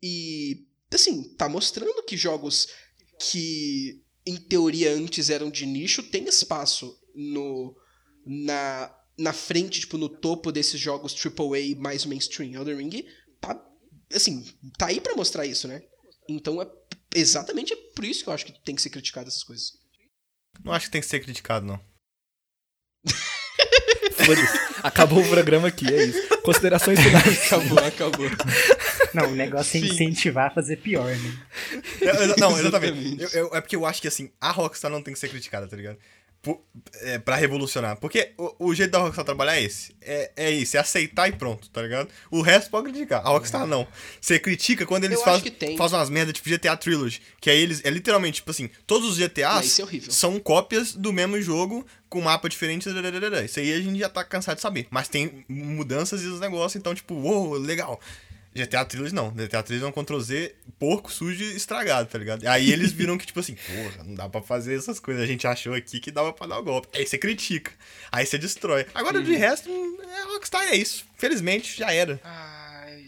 E, 0.01 0.67
assim, 0.93 1.35
tá 1.35 1.49
mostrando 1.49 2.03
que 2.03 2.15
jogos 2.15 2.69
que, 3.19 4.01
em 4.25 4.37
teoria, 4.37 4.93
antes 4.93 5.29
eram 5.29 5.49
de 5.49 5.65
nicho, 5.65 6.03
tem 6.03 6.25
espaço 6.27 6.97
no 7.15 7.75
na, 8.25 8.93
na 9.17 9.33
frente, 9.33 9.79
tipo, 9.79 9.97
no 9.97 10.09
topo 10.09 10.51
desses 10.51 10.79
jogos 10.79 11.15
AAA 11.15 11.79
mais 11.79 12.05
mainstream. 12.05 12.53
Elden 12.53 12.77
Ring 12.77 13.05
tá, 13.39 13.59
assim, 14.13 14.45
tá 14.77 14.87
aí 14.87 14.99
pra 14.99 15.15
mostrar 15.15 15.45
isso, 15.45 15.67
né? 15.67 15.81
Então, 16.29 16.61
é 16.61 16.69
exatamente 17.15 17.75
por 17.95 18.03
isso 18.03 18.23
que 18.23 18.29
eu 18.29 18.33
acho 18.33 18.45
que 18.45 18.63
tem 18.63 18.75
que 18.75 18.81
ser 18.81 18.89
criticado 18.89 19.29
essas 19.29 19.43
coisas. 19.43 19.71
Não 20.63 20.73
acho 20.73 20.87
que 20.87 20.91
tem 20.91 21.01
que 21.01 21.07
ser 21.07 21.19
criticado, 21.21 21.65
não. 21.65 21.79
Acabou 24.83 25.21
o 25.23 25.29
programa 25.29 25.67
aqui, 25.69 25.87
é 25.87 26.05
isso. 26.05 26.27
Considerações 26.43 26.99
finais. 26.99 27.45
Acabou, 27.47 27.79
acabou. 27.79 28.29
Não, 29.13 29.25
o 29.31 29.35
negócio 29.35 29.77
é 29.77 29.81
incentivar 29.87 30.47
a 30.47 30.49
fazer 30.51 30.77
pior, 30.77 31.05
né? 31.15 31.39
É, 32.01 32.05
é, 32.07 32.27
Não, 32.37 32.51
exatamente. 32.59 32.67
Exatamente. 32.67 33.21
Eu- 33.23 33.29
eu- 33.47 33.55
é 33.55 33.61
porque 33.61 33.75
eu 33.75 33.85
acho 33.85 34.01
que 34.01 34.07
assim, 34.07 34.29
a 34.39 34.51
Rockstar 34.51 34.91
não 34.91 35.01
tem 35.01 35.13
que 35.13 35.19
ser 35.19 35.29
criticada, 35.29 35.67
tá 35.67 35.75
ligado? 35.75 35.97
Por, 36.39 36.61
é, 37.01 37.17
pra 37.17 37.35
revolucionar. 37.35 37.97
Porque 37.97 38.31
o, 38.37 38.67
o 38.67 38.75
jeito 38.75 38.91
da 38.91 38.99
Rockstar 38.99 39.25
trabalhar 39.25 39.57
é 39.57 39.63
esse. 39.63 39.95
É, 39.99 40.31
é 40.37 40.51
isso, 40.51 40.77
é 40.77 40.79
aceitar 40.79 41.27
e 41.27 41.31
pronto, 41.31 41.67
tá 41.71 41.81
ligado? 41.81 42.09
O 42.29 42.41
resto 42.41 42.69
pode 42.69 42.89
criticar. 42.91 43.25
A 43.25 43.29
Rockstar 43.29 43.65
não. 43.65 43.87
Você 44.21 44.37
critica 44.39 44.85
quando 44.85 45.03
eles 45.05 45.17
faz- 45.25 45.41
fazem 45.77 45.97
umas 45.97 46.09
merdas 46.11 46.33
tipo 46.35 46.47
GTA 46.47 46.77
Trilogy. 46.77 47.21
Que 47.41 47.49
aí 47.49 47.59
eles. 47.59 47.81
É 47.83 47.89
literalmente, 47.89 48.35
tipo 48.35 48.51
assim, 48.51 48.69
todos 48.85 49.09
os 49.09 49.17
GTAs 49.17 49.65
é 49.79 49.83
são 50.11 50.39
cópias 50.39 50.93
do 50.93 51.11
mesmo 51.11 51.41
jogo, 51.41 51.85
com 52.07 52.21
mapa 52.21 52.47
diferente. 52.47 52.87
Isso 53.43 53.59
aí 53.59 53.73
a 53.73 53.81
gente 53.81 53.99
já 53.99 54.07
tá 54.07 54.23
cansado 54.23 54.57
de 54.57 54.61
saber. 54.61 54.87
Mas 54.91 55.07
tem 55.09 55.43
mudanças 55.49 56.21
e 56.21 56.27
os 56.27 56.39
negócios, 56.39 56.75
então, 56.79 56.93
tipo, 56.93 57.15
uou, 57.15 57.53
legal. 57.57 57.99
GTA 58.65 58.85
Trilogy 58.85 59.13
não. 59.13 59.31
GTA 59.31 59.61
Trilogy 59.61 59.85
é 59.85 59.87
um 59.87 60.03
Ctrl-Z 60.03 60.55
porco, 60.79 61.11
sujo 61.11 61.43
e 61.43 61.55
estragado, 61.55 62.09
tá 62.09 62.17
ligado? 62.17 62.45
Aí 62.47 62.71
eles 62.71 62.91
viram 62.91 63.17
que, 63.17 63.25
tipo 63.25 63.39
assim, 63.39 63.55
porra, 63.55 64.03
não 64.03 64.15
dá 64.15 64.27
pra 64.27 64.41
fazer 64.41 64.75
essas 64.75 64.99
coisas. 64.99 65.23
A 65.23 65.27
gente 65.27 65.45
achou 65.45 65.73
aqui 65.73 65.99
que 65.99 66.11
dava 66.11 66.33
pra 66.33 66.47
dar 66.47 66.59
o 66.59 66.63
golpe. 66.63 66.87
Aí 66.93 67.05
você 67.05 67.17
critica. 67.17 67.71
Aí 68.11 68.25
você 68.25 68.37
destrói. 68.37 68.85
Agora, 68.93 69.21
de 69.21 69.35
resto, 69.35 69.69
hum, 69.69 69.97
é 70.01 70.23
Rockstar 70.33 70.63
é 70.69 70.75
isso. 70.75 71.05
Felizmente, 71.17 71.77
já 71.77 71.91
era. 71.91 72.19
Ai, 72.23 73.05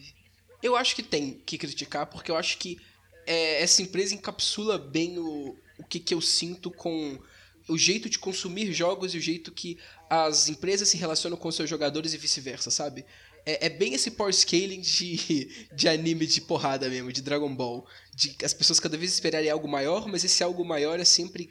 eu 0.62 0.76
acho 0.76 0.96
que 0.96 1.04
tem 1.04 1.42
que 1.46 1.58
criticar, 1.58 2.06
porque 2.06 2.30
eu 2.30 2.38
acho 2.38 2.58
que 2.58 2.80
é, 3.26 3.62
essa 3.62 3.82
empresa 3.82 4.14
encapsula 4.14 4.78
bem 4.78 5.18
o, 5.18 5.56
o 5.78 5.84
que, 5.84 6.00
que 6.00 6.14
eu 6.14 6.22
sinto 6.22 6.72
com 6.72 7.20
o 7.68 7.78
jeito 7.78 8.10
de 8.10 8.18
consumir 8.18 8.74
jogos 8.74 9.14
e 9.14 9.18
o 9.18 9.22
jeito 9.22 9.52
que 9.52 9.78
as 10.10 10.50
empresas 10.50 10.90
se 10.90 10.98
relacionam 10.98 11.38
com 11.38 11.52
seus 11.52 11.70
jogadores 11.70 12.14
e 12.14 12.18
vice-versa, 12.18 12.72
sabe? 12.72 13.06
É, 13.45 13.68
é 13.68 13.70
bem 13.70 13.94
esse 13.94 14.11
power 14.11 14.34
scaling 14.34 14.82
de, 14.82 15.68
de 15.76 15.88
anime 15.88 16.26
de 16.26 16.41
porrada 16.41 16.90
mesmo, 16.90 17.11
de 17.11 17.22
Dragon 17.22 17.53
Ball. 17.53 17.86
De 18.16 18.36
as 18.44 18.53
pessoas 18.53 18.80
cada 18.80 18.98
vez 18.98 19.14
esperarem 19.14 19.49
algo 19.49 19.68
maior, 19.68 20.07
mas 20.07 20.24
esse 20.24 20.44
algo 20.44 20.64
maior 20.66 20.99
é 20.99 21.06
sempre 21.06 21.49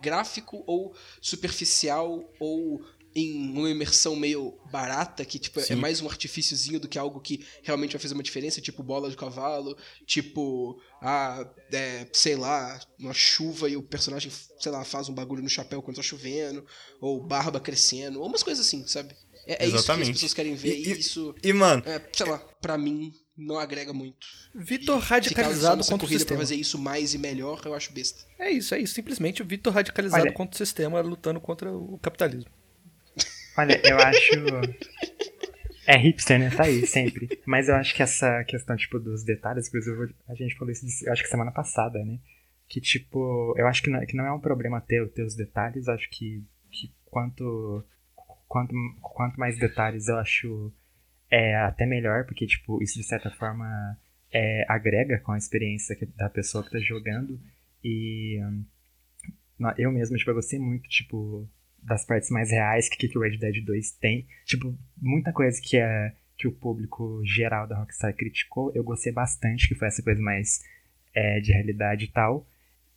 gráfico 0.00 0.62
ou 0.66 0.94
superficial 1.20 2.32
ou 2.38 2.80
em 3.14 3.50
uma 3.50 3.70
imersão 3.70 4.14
meio 4.14 4.58
barata, 4.70 5.24
que 5.24 5.38
tipo, 5.38 5.60
é 5.60 5.74
mais 5.74 6.00
um 6.00 6.08
artifíciozinho 6.08 6.78
do 6.78 6.86
que 6.88 6.98
algo 6.98 7.20
que 7.20 7.44
realmente 7.62 7.92
vai 7.92 8.00
fazer 8.00 8.14
uma 8.14 8.22
diferença, 8.22 8.60
tipo 8.60 8.82
bola 8.82 9.10
de 9.10 9.16
cavalo, 9.16 9.76
tipo, 10.06 10.80
ah, 11.02 11.44
é, 11.72 12.06
sei 12.12 12.36
lá, 12.36 12.78
uma 12.98 13.14
chuva 13.14 13.68
e 13.68 13.76
o 13.76 13.82
personagem, 13.82 14.30
sei 14.60 14.70
lá, 14.70 14.84
faz 14.84 15.08
um 15.08 15.14
bagulho 15.14 15.42
no 15.42 15.48
chapéu 15.48 15.82
quando 15.82 15.96
tá 15.96 16.02
chovendo, 16.02 16.64
ou 17.00 17.26
barba 17.26 17.58
crescendo, 17.58 18.20
ou 18.20 18.26
umas 18.26 18.42
coisas 18.42 18.66
assim, 18.66 18.86
sabe? 18.86 19.16
É, 19.48 19.64
é 19.64 19.66
isso 19.66 19.70
que 19.72 19.76
as 19.78 19.84
Exatamente. 19.84 20.12
pessoas 20.12 20.34
querem 20.34 20.54
ver 20.54 20.76
E- 20.76 20.88
e, 20.88 20.98
isso, 21.00 21.34
E, 21.42 21.52
mano, 21.54 21.82
é, 21.86 22.00
sei 22.12 22.26
lá, 22.26 22.38
pra 22.60 22.76
mim 22.76 23.12
não 23.36 23.58
agrega 23.58 23.92
muito. 23.94 24.26
Vitor 24.54 24.98
radicalizado 25.00 25.78
contra 25.82 25.94
o 25.94 25.98
corrida 26.00 26.08
pra 26.18 26.18
sistema. 26.18 26.40
fazer 26.40 26.54
isso 26.56 26.78
mais 26.78 27.14
e 27.14 27.18
melhor, 27.18 27.62
eu 27.64 27.72
acho 27.74 27.92
besta. 27.92 28.24
É 28.38 28.50
isso, 28.50 28.74
é 28.74 28.78
isso. 28.80 28.92
Simplesmente 28.94 29.40
o 29.42 29.46
Vitor 29.46 29.72
radicalizado 29.72 30.22
Olha- 30.24 30.32
contra 30.32 30.54
o 30.54 30.58
sistema, 30.58 31.00
lutando 31.00 31.40
contra 31.40 31.72
o 31.72 31.98
capitalismo. 31.98 32.50
Olha, 33.56 33.80
eu 33.84 33.98
acho. 33.98 34.32
É 35.86 35.96
hipster, 35.96 36.38
né? 36.38 36.50
Tá 36.50 36.64
aí, 36.64 36.86
sempre. 36.86 37.40
Mas 37.46 37.68
eu 37.68 37.74
acho 37.74 37.94
que 37.94 38.02
essa 38.02 38.44
questão, 38.44 38.76
tipo, 38.76 38.98
dos 38.98 39.24
detalhes, 39.24 39.68
inclusive, 39.68 40.14
a 40.28 40.34
gente 40.34 40.54
falou 40.56 40.70
isso, 40.70 40.84
eu 41.06 41.12
acho 41.12 41.22
que 41.22 41.28
semana 41.30 41.50
passada, 41.50 41.98
né? 42.04 42.18
Que, 42.68 42.80
tipo, 42.80 43.54
eu 43.56 43.66
acho 43.66 43.82
que 43.82 43.88
não, 43.88 44.04
que 44.04 44.14
não 44.14 44.26
é 44.26 44.32
um 44.32 44.40
problema 44.40 44.80
ter, 44.80 45.08
ter 45.08 45.24
os 45.24 45.34
detalhes, 45.34 45.88
acho 45.88 46.08
que, 46.10 46.44
que 46.70 46.92
quanto, 47.06 47.82
quanto, 48.48 48.74
quanto 49.00 49.38
mais 49.38 49.58
detalhes 49.58 50.08
eu 50.08 50.16
acho 50.18 50.72
é 51.30 51.56
até 51.56 51.84
melhor, 51.86 52.24
porque, 52.24 52.46
tipo, 52.46 52.82
isso 52.82 52.98
de 52.98 53.04
certa 53.04 53.30
forma 53.30 53.98
é, 54.32 54.64
agrega 54.68 55.18
com 55.20 55.32
a 55.32 55.38
experiência 55.38 55.94
que- 55.94 56.06
da 56.06 56.28
pessoa 56.30 56.64
que 56.64 56.70
tá 56.70 56.78
jogando. 56.78 57.38
E 57.84 58.40
hum, 58.42 58.64
eu 59.76 59.92
mesmo, 59.92 60.16
tipo, 60.16 60.30
eu 60.30 60.34
gostei 60.34 60.58
muito, 60.58 60.88
tipo, 60.88 61.48
das 61.82 62.04
partes 62.04 62.30
mais 62.30 62.50
reais 62.50 62.88
que, 62.88 63.08
que 63.08 63.18
o 63.18 63.20
Red 63.20 63.36
Dead 63.38 63.64
2 63.64 63.92
tem. 63.92 64.26
Tipo, 64.44 64.76
muita 65.00 65.32
coisa 65.32 65.60
que, 65.62 65.76
é, 65.76 66.14
que 66.36 66.48
o 66.48 66.52
público 66.52 67.22
geral 67.24 67.66
da 67.66 67.78
Rockstar 67.78 68.14
criticou, 68.14 68.72
eu 68.74 68.82
gostei 68.84 69.12
bastante, 69.12 69.68
que 69.68 69.74
foi 69.74 69.88
essa 69.88 70.02
coisa 70.02 70.20
mais 70.22 70.60
é, 71.14 71.40
de 71.40 71.52
realidade 71.52 72.04
e 72.04 72.08
tal. 72.08 72.46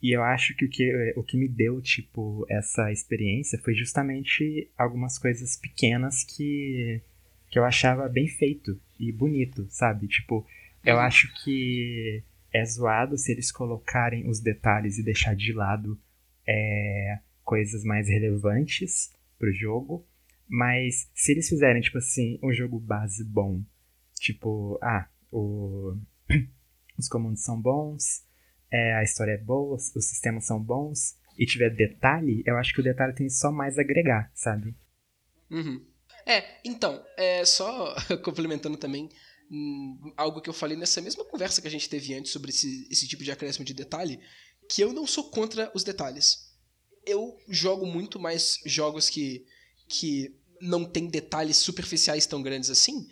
E 0.01 0.15
eu 0.15 0.23
acho 0.23 0.55
que 0.55 0.65
o, 0.65 0.69
que 0.69 1.13
o 1.15 1.23
que 1.23 1.37
me 1.37 1.47
deu, 1.47 1.79
tipo, 1.81 2.45
essa 2.49 2.91
experiência 2.91 3.59
foi 3.59 3.75
justamente 3.75 4.69
algumas 4.77 5.19
coisas 5.19 5.55
pequenas 5.55 6.23
que, 6.23 7.01
que 7.49 7.59
eu 7.59 7.63
achava 7.63 8.09
bem 8.09 8.27
feito 8.27 8.79
e 8.99 9.11
bonito, 9.11 9.67
sabe? 9.69 10.07
Tipo, 10.07 10.45
eu 10.83 10.95
Uhum. 10.95 11.01
acho 11.01 11.31
que 11.43 12.23
é 12.51 12.65
zoado 12.65 13.15
se 13.17 13.31
eles 13.31 13.51
colocarem 13.51 14.27
os 14.27 14.39
detalhes 14.39 14.97
e 14.97 15.03
deixar 15.03 15.35
de 15.35 15.53
lado 15.53 15.99
é, 16.47 17.19
coisas 17.43 17.83
mais 17.83 18.07
relevantes 18.09 19.13
pro 19.37 19.53
jogo. 19.53 20.03
Mas 20.47 21.09
se 21.13 21.31
eles 21.31 21.47
fizerem, 21.47 21.81
tipo 21.81 21.99
assim, 21.99 22.39
um 22.43 22.51
jogo 22.51 22.79
base 22.79 23.23
bom, 23.23 23.61
tipo, 24.19 24.79
ah, 24.81 25.07
o... 25.31 25.95
os 26.97 27.07
comandos 27.07 27.43
são 27.43 27.59
bons, 27.61 28.23
é, 28.71 28.95
a 28.95 29.03
história 29.03 29.33
é 29.33 29.37
boa, 29.37 29.75
os 29.75 30.05
sistemas 30.05 30.45
são 30.45 30.61
bons, 30.61 31.15
e 31.37 31.45
tiver 31.45 31.69
detalhe, 31.69 32.43
eu 32.45 32.57
acho 32.57 32.73
que 32.73 32.81
o 32.81 32.83
detalhe 32.83 33.13
tem 33.13 33.29
só 33.29 33.51
mais 33.51 33.77
agregar, 33.77 34.31
sabe? 34.33 34.75
Uhum. 35.49 35.85
É, 36.25 36.59
então, 36.63 37.03
é 37.17 37.43
só 37.45 37.95
complementando 38.23 38.77
também 38.77 39.09
hum, 39.49 40.13
algo 40.15 40.41
que 40.41 40.49
eu 40.49 40.53
falei 40.53 40.77
nessa 40.77 41.01
mesma 41.01 41.25
conversa 41.25 41.61
que 41.61 41.67
a 41.67 41.71
gente 41.71 41.89
teve 41.89 42.13
antes 42.13 42.31
sobre 42.31 42.51
esse, 42.51 42.87
esse 42.91 43.07
tipo 43.07 43.23
de 43.23 43.31
acréscimo 43.31 43.65
de 43.65 43.73
detalhe, 43.73 44.19
que 44.69 44.81
eu 44.81 44.93
não 44.93 45.07
sou 45.07 45.29
contra 45.31 45.71
os 45.73 45.83
detalhes. 45.83 46.51
Eu 47.05 47.35
jogo 47.49 47.85
muito 47.85 48.19
mais 48.19 48.59
jogos 48.65 49.09
que, 49.09 49.43
que 49.89 50.35
não 50.61 50.85
tem 50.85 51.07
detalhes 51.07 51.57
superficiais 51.57 52.25
tão 52.25 52.41
grandes 52.41 52.69
assim, 52.69 53.07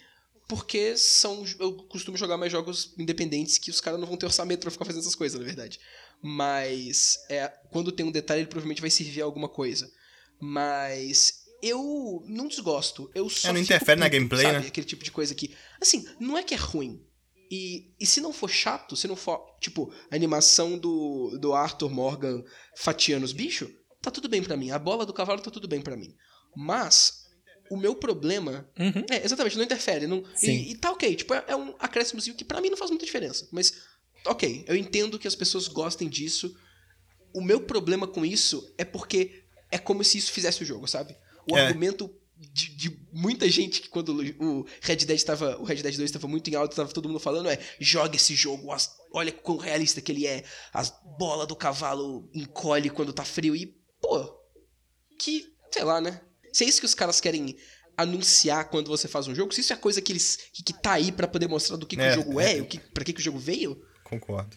porque 0.50 0.98
são 0.98 1.46
eu 1.60 1.74
costumo 1.84 2.18
jogar 2.18 2.36
mais 2.36 2.52
jogos 2.52 2.94
independentes 2.98 3.58
que 3.60 3.70
os 3.70 3.80
caras 3.80 4.00
não 4.00 4.08
vão 4.08 4.18
ter 4.18 4.26
orçamento 4.26 4.62
pra 4.62 4.72
ficar 4.72 4.84
fazendo 4.84 5.02
essas 5.02 5.16
coisas, 5.16 5.40
na 5.40 5.46
verdade. 5.46 5.80
Mas 6.22 7.18
é, 7.30 7.48
quando 7.72 7.92
tem 7.92 8.06
um 8.06 8.12
detalhe, 8.12 8.42
ele 8.42 8.50
provavelmente 8.50 8.82
vai 8.82 8.90
servir 8.90 9.22
a 9.22 9.26
alguma 9.26 9.48
coisa. 9.48 9.90
Mas 10.42 11.46
eu 11.62 12.24
não 12.26 12.48
desgosto. 12.48 13.10
Eu 13.14 13.30
só 13.30 13.50
É, 13.50 13.54
não 13.54 13.60
interfere 13.62 14.00
na 14.00 14.08
puto, 14.08 14.18
gameplay, 14.18 14.44
sabe? 14.46 14.60
né? 14.60 14.68
Aquele 14.68 14.88
tipo 14.88 15.04
de 15.04 15.12
coisa 15.12 15.36
que. 15.36 15.56
Assim, 15.80 16.06
não 16.20 16.38
é 16.38 16.44
que 16.44 16.54
é 16.54 16.58
ruim. 16.58 17.00
E, 17.52 17.94
e 18.00 18.06
se 18.06 18.20
não 18.22 18.32
for 18.34 18.50
chato, 18.50 18.96
se 18.96 19.08
não 19.08 19.16
for, 19.16 19.40
tipo, 19.60 19.92
a 20.12 20.16
animação 20.16 20.78
do, 20.78 21.38
do 21.40 21.54
Arthur 21.54 21.90
Morgan 21.90 22.44
fatiando 22.76 23.26
os 23.26 23.32
bichos, 23.34 23.70
tá 24.02 24.12
tudo 24.12 24.30
bem 24.30 24.44
pra 24.44 24.56
mim. 24.58 24.72
A 24.72 24.78
bola 24.80 25.06
do 25.06 25.14
cavalo 25.14 25.42
tá 25.42 25.50
tudo 25.52 25.68
bem 25.68 25.82
pra 25.82 25.98
mim. 25.98 26.16
Mas, 26.56 27.19
o 27.70 27.78
meu 27.78 27.96
problema. 27.96 28.70
Uhum. 28.80 29.06
É, 29.10 29.24
exatamente, 29.24 29.58
não 29.58 29.64
interfere. 29.64 30.08
Não, 30.08 30.24
e, 30.42 30.72
e 30.72 30.76
tá 30.76 30.92
ok. 30.92 31.16
Tipo, 31.16 31.34
é, 31.34 31.44
é 31.48 31.56
um 31.56 31.74
acréscimozinho 31.80 32.36
que 32.36 32.44
pra 32.46 32.60
mim 32.62 32.70
não 32.70 32.78
faz 32.78 32.90
muita 32.92 33.06
diferença. 33.06 33.48
Mas, 33.52 33.74
ok, 34.26 34.66
eu 34.68 34.76
entendo 34.76 35.20
que 35.20 35.28
as 35.28 35.36
pessoas 35.36 35.68
gostem 35.68 36.08
disso. 36.10 36.56
O 37.34 37.42
meu 37.42 37.62
problema 37.62 38.08
com 38.08 38.26
isso 38.26 38.74
é 38.78 38.84
porque 38.84 39.44
é 39.72 39.78
como 39.78 40.04
se 40.04 40.18
isso 40.18 40.32
fizesse 40.32 40.64
o 40.64 40.66
jogo, 40.66 40.88
sabe? 40.88 41.16
O 41.50 41.56
É. 41.58 41.62
argumento 41.68 42.12
de, 42.36 42.70
de 42.76 43.00
muita 43.12 43.50
gente 43.50 43.82
que 43.82 43.90
quando 43.90 44.18
o 44.40 44.66
Red 44.82 44.96
Dead 44.98 45.22
tava, 45.24 45.58
o 45.60 45.64
Red 45.64 45.76
Dead 45.84 45.96
2 45.96 46.00
estava 46.10 46.26
muito 46.28 46.50
em 46.50 46.56
alta, 46.56 46.76
tava 46.78 46.92
todo 46.92 47.08
mundo 47.10 47.20
falando 47.20 47.50
é, 47.50 47.60
joga 47.82 48.16
esse 48.16 48.34
jogo, 48.34 48.72
as- 48.72 48.96
olha 49.14 49.32
quão 49.32 49.58
realista 49.58 50.00
que 50.02 50.12
ele 50.12 50.26
é, 50.26 50.44
as 50.74 50.90
bola 51.20 51.46
do 51.46 51.56
cavalo 51.56 52.30
encolhe 52.34 52.90
quando 52.90 53.12
tá 53.12 53.26
frio 53.26 53.56
e, 53.56 53.76
pô, 54.02 54.40
que, 55.20 55.54
sei 55.72 55.84
lá, 55.84 56.00
né? 56.00 56.22
Se 56.54 56.64
é 56.64 56.68
isso 56.68 56.80
que 56.80 56.86
os 56.86 56.96
caras 56.96 57.20
querem 57.22 57.56
anunciar 57.98 58.70
quando 58.70 58.88
você 58.88 59.08
faz 59.08 59.28
um 59.28 59.36
jogo, 59.36 59.54
se 59.54 59.62
isso 59.62 59.74
é 59.74 59.76
a 59.76 59.80
coisa 59.80 60.02
que 60.02 60.12
eles 60.12 60.38
que, 60.54 60.64
que 60.64 60.74
tá 60.74 60.94
aí 60.94 61.12
pra 61.12 61.28
poder 61.28 61.48
mostrar 61.48 61.76
do 61.78 61.86
que, 61.86 61.96
que 61.98 62.02
É, 62.02 62.12
o 62.12 62.16
jogo 62.16 62.40
é, 62.40 62.58
é. 62.58 62.62
o 62.62 62.66
que, 62.66 62.80
para 62.80 63.04
que, 63.04 63.12
que 63.14 63.20
o 63.20 63.24
jogo 63.24 63.38
veio, 63.40 63.82
concordo. 64.04 64.56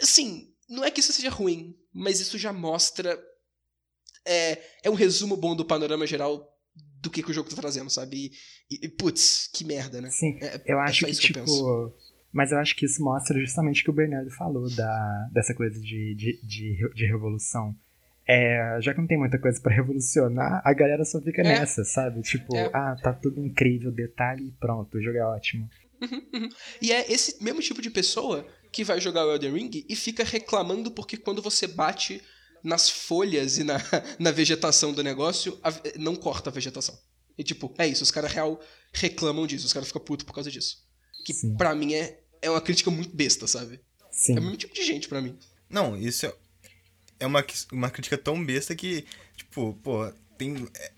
assim, 0.00 0.48
não 0.68 0.84
é 0.84 0.90
que 0.90 1.00
isso 1.00 1.12
seja 1.12 1.28
ruim, 1.30 1.74
mas 1.92 2.20
isso 2.20 2.38
já 2.38 2.52
mostra. 2.52 3.20
É, 4.24 4.58
é 4.84 4.90
um 4.90 4.94
resumo 4.94 5.36
bom 5.36 5.56
do 5.56 5.64
panorama 5.64 6.06
geral 6.06 6.48
do 7.00 7.10
que, 7.10 7.22
que 7.22 7.30
o 7.30 7.34
jogo 7.34 7.50
tá 7.50 7.56
trazendo, 7.56 7.90
sabe? 7.90 8.30
E, 8.70 8.86
e, 8.86 8.88
putz, 8.88 9.48
que 9.52 9.64
merda, 9.64 10.00
né? 10.00 10.08
Sim, 10.10 10.38
É- 10.40 10.62
eu 10.66 10.78
é 10.78 10.82
acho 10.82 11.00
só 11.00 11.06
que, 11.06 11.12
isso 11.12 11.20
que 11.20 11.26
eu 11.26 11.32
tipo. 11.32 11.40
penso. 11.44 11.94
mas 12.32 12.52
eu 12.52 12.58
acho 12.58 12.76
que 12.76 12.86
isso 12.86 13.02
mostra 13.02 13.38
justamente 13.40 13.80
o 13.82 13.84
que 13.84 13.90
o 13.90 13.94
Bernardo 13.94 14.30
falou 14.30 14.70
da, 14.70 15.28
dessa 15.32 15.52
coisa 15.52 15.78
de, 15.80 16.14
de, 16.14 16.40
de, 16.46 16.94
de 16.94 17.06
revolução. 17.06 17.74
É, 18.26 18.78
já 18.80 18.94
que 18.94 19.00
não 19.00 19.06
tem 19.06 19.18
muita 19.18 19.38
coisa 19.38 19.60
pra 19.60 19.72
revolucionar, 19.74 20.62
a 20.64 20.72
galera 20.72 21.04
só 21.04 21.20
fica 21.20 21.40
É. 21.42 21.44
nessa, 21.44 21.84
sabe? 21.84 22.22
Tipo, 22.22 22.56
É. 22.56 22.70
ah, 22.72 22.96
tá 23.02 23.12
tudo 23.12 23.40
incrível, 23.44 23.90
detalhe 23.90 24.48
e 24.48 24.52
pronto, 24.52 24.96
o 24.96 25.02
jogo 25.02 25.18
é 25.18 25.24
ótimo. 25.24 25.68
E 26.80 26.90
é 26.92 27.10
esse 27.12 27.42
mesmo 27.42 27.60
tipo 27.60 27.80
de 27.80 27.90
pessoa 27.90 28.46
que 28.72 28.82
vai 28.84 29.00
jogar 29.00 29.24
o 29.26 29.32
Elden 29.32 29.52
Ring 29.52 29.84
e 29.88 29.94
fica 29.94 30.24
reclamando 30.24 30.90
porque 30.90 31.16
quando 31.16 31.40
você 31.42 31.66
bate 31.66 32.20
nas 32.64 32.88
folhas 32.88 33.58
e 33.58 33.64
na, 33.64 33.76
na 34.18 34.30
vegetação 34.30 34.92
do 34.92 35.02
negócio, 35.02 35.58
a 35.62 35.72
não 35.98 36.14
corta 36.16 36.50
a 36.50 36.52
vegetação. 36.52 36.96
E 37.38 37.42
tipo, 37.44 37.72
é 37.78 37.86
isso, 37.86 38.02
os 38.02 38.10
caras 38.10 38.32
real 38.32 38.60
reclamam 38.92 39.46
disso, 39.46 39.66
os 39.66 39.72
caras 39.72 39.88
ficam 39.88 40.02
putos 40.02 40.24
por 40.24 40.34
causa 40.34 40.50
disso. 40.50 40.76
Que 41.24 41.32
Sim. 41.32 41.56
pra 41.56 41.74
mim 41.74 41.94
é, 41.94 42.20
é 42.40 42.50
uma 42.50 42.60
crítica 42.60 42.90
muito 42.90 43.14
besta, 43.14 43.46
sabe? 43.46 43.80
Sim. 44.10 44.36
É 44.36 44.38
o 44.38 44.42
mesmo 44.42 44.56
tipo 44.56 44.74
de 44.74 44.82
gente 44.84 45.08
pra 45.08 45.20
mim. 45.22 45.38
Não, 45.70 45.96
isso 45.96 46.26
é, 46.26 46.34
é 47.22 47.26
uma, 47.26 47.44
uma 47.72 47.90
crítica 47.90 48.18
tão 48.18 48.42
besta 48.44 48.74
que, 48.74 49.04
tipo, 49.36 49.78
pô, 49.82 50.10
tem. 50.36 50.68
é, 50.78 50.90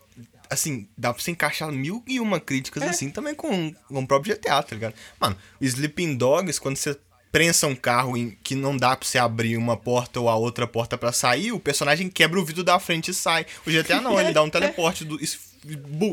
assim, 0.51 0.89
dá 0.97 1.13
pra 1.13 1.23
você 1.23 1.31
encaixar 1.31 1.71
mil 1.73 2.03
e 2.07 2.21
uma 2.21 2.39
críticas 2.41 2.83
É. 2.83 2.89
assim 2.89 3.11
também 3.11 3.35
com, 3.35 3.73
com 3.73 4.01
o 4.03 4.07
próprio 4.07 4.35
GTA, 4.35 4.63
tá 4.63 4.75
ligado? 4.75 4.95
Mano, 5.21 5.37
Sleeping 5.61 6.17
Dogs, 6.17 6.61
quando 6.61 6.77
você 6.77 6.97
prensa 7.33 7.67
um 7.67 7.75
carro 7.75 8.17
em, 8.17 8.31
que 8.45 8.55
não 8.55 8.77
dá 8.77 8.95
pra 8.97 9.05
você 9.09 9.19
abrir 9.19 9.57
uma 9.57 9.77
porta 9.77 10.21
ou 10.21 10.29
a 10.29 10.37
outra 10.37 10.69
porta 10.69 10.97
pra 10.97 11.11
sair, 11.11 11.51
o 11.51 11.59
personagem 11.59 12.09
quebra 12.09 12.39
o 12.39 12.45
vidro 12.45 12.63
da 12.63 12.79
frente 12.79 13.11
e 13.11 13.15
sai. 13.15 13.45
O 13.67 13.71
GTA 13.71 14.01
não, 14.01 14.21
ele 14.21 14.33
dá 14.33 14.41
um 14.43 14.51
teleporte 14.51 15.05
do. 15.05 15.19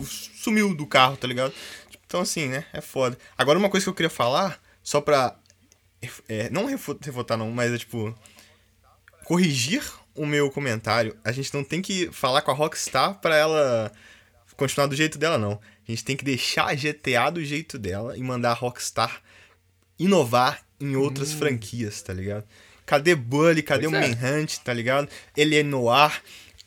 sumiu 0.05 0.73
do 0.73 0.88
carro, 0.88 1.17
tá 1.17 1.27
ligado? 1.27 1.53
Então, 2.07 2.21
assim, 2.21 2.47
né? 2.47 2.65
É 2.73 2.81
foda. 2.81 3.17
Agora, 3.38 3.59
uma 3.59 3.69
coisa 3.69 3.83
que 3.85 3.89
eu 3.89 3.93
queria 3.93 4.09
falar, 4.09 4.59
só 4.81 4.99
pra. 4.99 5.35
é, 6.27 6.49
não 6.49 6.65
refu- 6.65 6.97
refutar, 6.99 7.38
não, 7.38 7.51
mas 7.51 7.71
é 7.71 7.77
tipo 7.77 8.15
corrigir 9.25 9.83
o 10.22 10.26
meu 10.27 10.52
comentário. 10.52 11.18
A 11.23 11.31
gente 11.31 11.52
não 11.52 11.64
tem 11.64 11.81
que 11.81 12.07
falar 12.11 12.43
com 12.43 12.52
a 12.52 12.53
Rockstar 12.53 13.15
pra 13.15 13.35
ela 13.35 13.91
continuar 14.56 14.85
do 14.85 14.95
jeito 14.95 15.18
dela, 15.18 15.39
não. 15.39 15.53
A 15.53 15.91
gente 15.91 16.06
tem 16.06 16.15
que 16.15 16.23
deixar 16.23 16.68
a 16.69 16.76
GTA 16.76 17.31
do 17.31 17.43
jeito 17.43 17.80
dela 17.80 18.15
e 18.15 18.22
mandar 18.22 18.52
a 18.52 18.53
Rockstar 18.53 19.19
inovar 19.98 20.61
em 20.80 20.95
outras 20.95 21.34
franquias, 21.34 22.03
tá 22.03 22.14
ligado? 22.14 22.43
Cadê 22.85 23.15
Bully? 23.15 23.64
Cadê 23.64 23.89
Pois 23.89 23.93
o 23.93 24.06
é. 24.06 24.15
Manhunt, 24.15 24.57
tá 24.57 24.72
ligado? 24.72 25.10
Ele 25.35 25.57
é 25.57 25.64
Noir. 25.64 26.22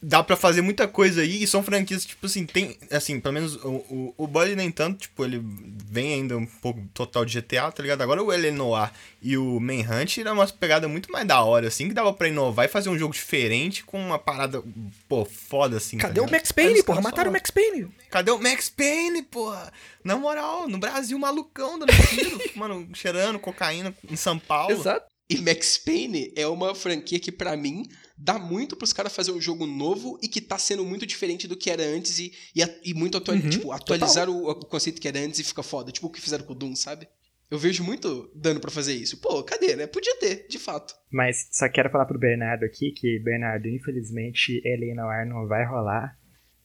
Dá 0.06 0.22
pra 0.22 0.36
fazer 0.36 0.60
muita 0.60 0.86
coisa 0.86 1.22
aí 1.22 1.42
e 1.42 1.46
são 1.46 1.62
franquias, 1.62 2.04
tipo 2.04 2.26
assim, 2.26 2.44
tem, 2.44 2.76
assim, 2.90 3.18
pelo 3.18 3.32
menos 3.32 3.56
o, 3.56 3.68
o, 3.68 4.14
o 4.18 4.26
Bully 4.26 4.54
nem 4.54 4.70
tanto, 4.70 5.00
tipo, 5.00 5.24
ele 5.24 5.40
vem 5.42 6.14
ainda 6.14 6.36
um 6.36 6.44
pouco 6.44 6.86
total 6.92 7.24
de 7.24 7.40
GTA, 7.40 7.72
tá 7.72 7.82
ligado? 7.82 8.02
Agora 8.02 8.22
o 8.22 8.30
Eleanor 8.30 8.90
e 9.22 9.38
o 9.38 9.58
Manhunt 9.58 10.18
era 10.18 10.32
uma 10.32 10.46
pegada 10.46 10.86
muito 10.86 11.10
mais 11.10 11.26
da 11.26 11.42
hora, 11.42 11.68
assim, 11.68 11.88
que 11.88 11.94
dava 11.94 12.12
pra 12.12 12.28
inovar 12.28 12.66
e 12.66 12.68
fazer 12.68 12.90
um 12.90 12.98
jogo 12.98 13.14
diferente 13.14 13.82
com 13.82 13.98
uma 13.98 14.18
parada, 14.18 14.62
pô, 15.08 15.24
foda, 15.24 15.78
assim, 15.78 15.96
Cadê 15.96 16.20
tá 16.20 16.26
o? 16.26 16.30
Max 16.30 16.52
Payne, 16.52 16.82
porra? 16.82 17.00
Mataram 17.00 17.30
o 17.30 17.32
Max 17.32 17.50
Payne. 17.50 17.88
Cadê 18.10 18.30
o 18.30 18.38
Max 18.38 18.68
Payne, 18.68 19.22
porra? 19.22 19.72
Na 20.04 20.16
moral, 20.16 20.68
no 20.68 20.76
Brasil, 20.76 21.18
malucão 21.18 21.78
dando 21.78 21.92
tiro, 22.08 22.38
mano, 22.54 22.86
cheirando 22.92 23.38
cocaína 23.38 23.94
em 24.08 24.16
São 24.16 24.38
Paulo. 24.38 24.70
Exato. 24.70 25.06
E 25.30 25.40
Max 25.40 25.78
Payne 25.78 26.30
é 26.36 26.46
uma 26.46 26.74
franquia 26.74 27.18
que, 27.18 27.32
pra 27.32 27.56
mim, 27.56 27.88
dá 28.16 28.38
muito 28.38 28.76
pros 28.76 28.92
caras 28.92 29.14
fazer 29.14 29.32
um 29.32 29.40
jogo 29.40 29.66
novo 29.66 30.18
e 30.22 30.28
que 30.28 30.40
tá 30.40 30.56
sendo 30.58 30.84
muito 30.84 31.04
diferente 31.06 31.48
do 31.48 31.56
que 31.56 31.70
era 31.70 31.82
antes 31.82 32.18
e, 32.18 32.32
e, 32.54 32.62
e 32.84 32.94
muito 32.94 33.18
atual, 33.18 33.36
Uhum, 33.36 33.50
tipo, 33.50 33.72
atualizar 33.72 34.28
o, 34.30 34.48
o 34.50 34.54
conceito 34.66 35.00
que 35.00 35.08
era 35.08 35.18
antes 35.18 35.40
e 35.40 35.44
fica 35.44 35.62
foda. 35.62 35.90
Tipo 35.92 36.06
o 36.06 36.10
que 36.10 36.20
fizeram 36.20 36.44
com 36.44 36.52
o 36.52 36.56
Doom, 36.56 36.74
sabe? 36.76 37.08
Eu 37.50 37.58
vejo 37.58 37.84
muito 37.84 38.30
dano 38.34 38.58
pra 38.58 38.70
fazer 38.70 38.94
isso. 38.94 39.18
Pô, 39.18 39.42
cadê, 39.44 39.76
né? 39.76 39.86
Podia 39.86 40.16
ter, 40.18 40.46
de 40.48 40.58
fato. 40.58 40.94
Mas 41.10 41.46
só 41.52 41.68
quero 41.68 41.90
falar 41.90 42.06
pro 42.06 42.18
Bernardo 42.18 42.64
aqui 42.64 42.90
que, 42.90 43.18
Bernardo, 43.20 43.68
infelizmente, 43.68 44.60
Eleanor 44.64 45.26
não 45.26 45.46
vai 45.46 45.64
rolar. 45.64 46.16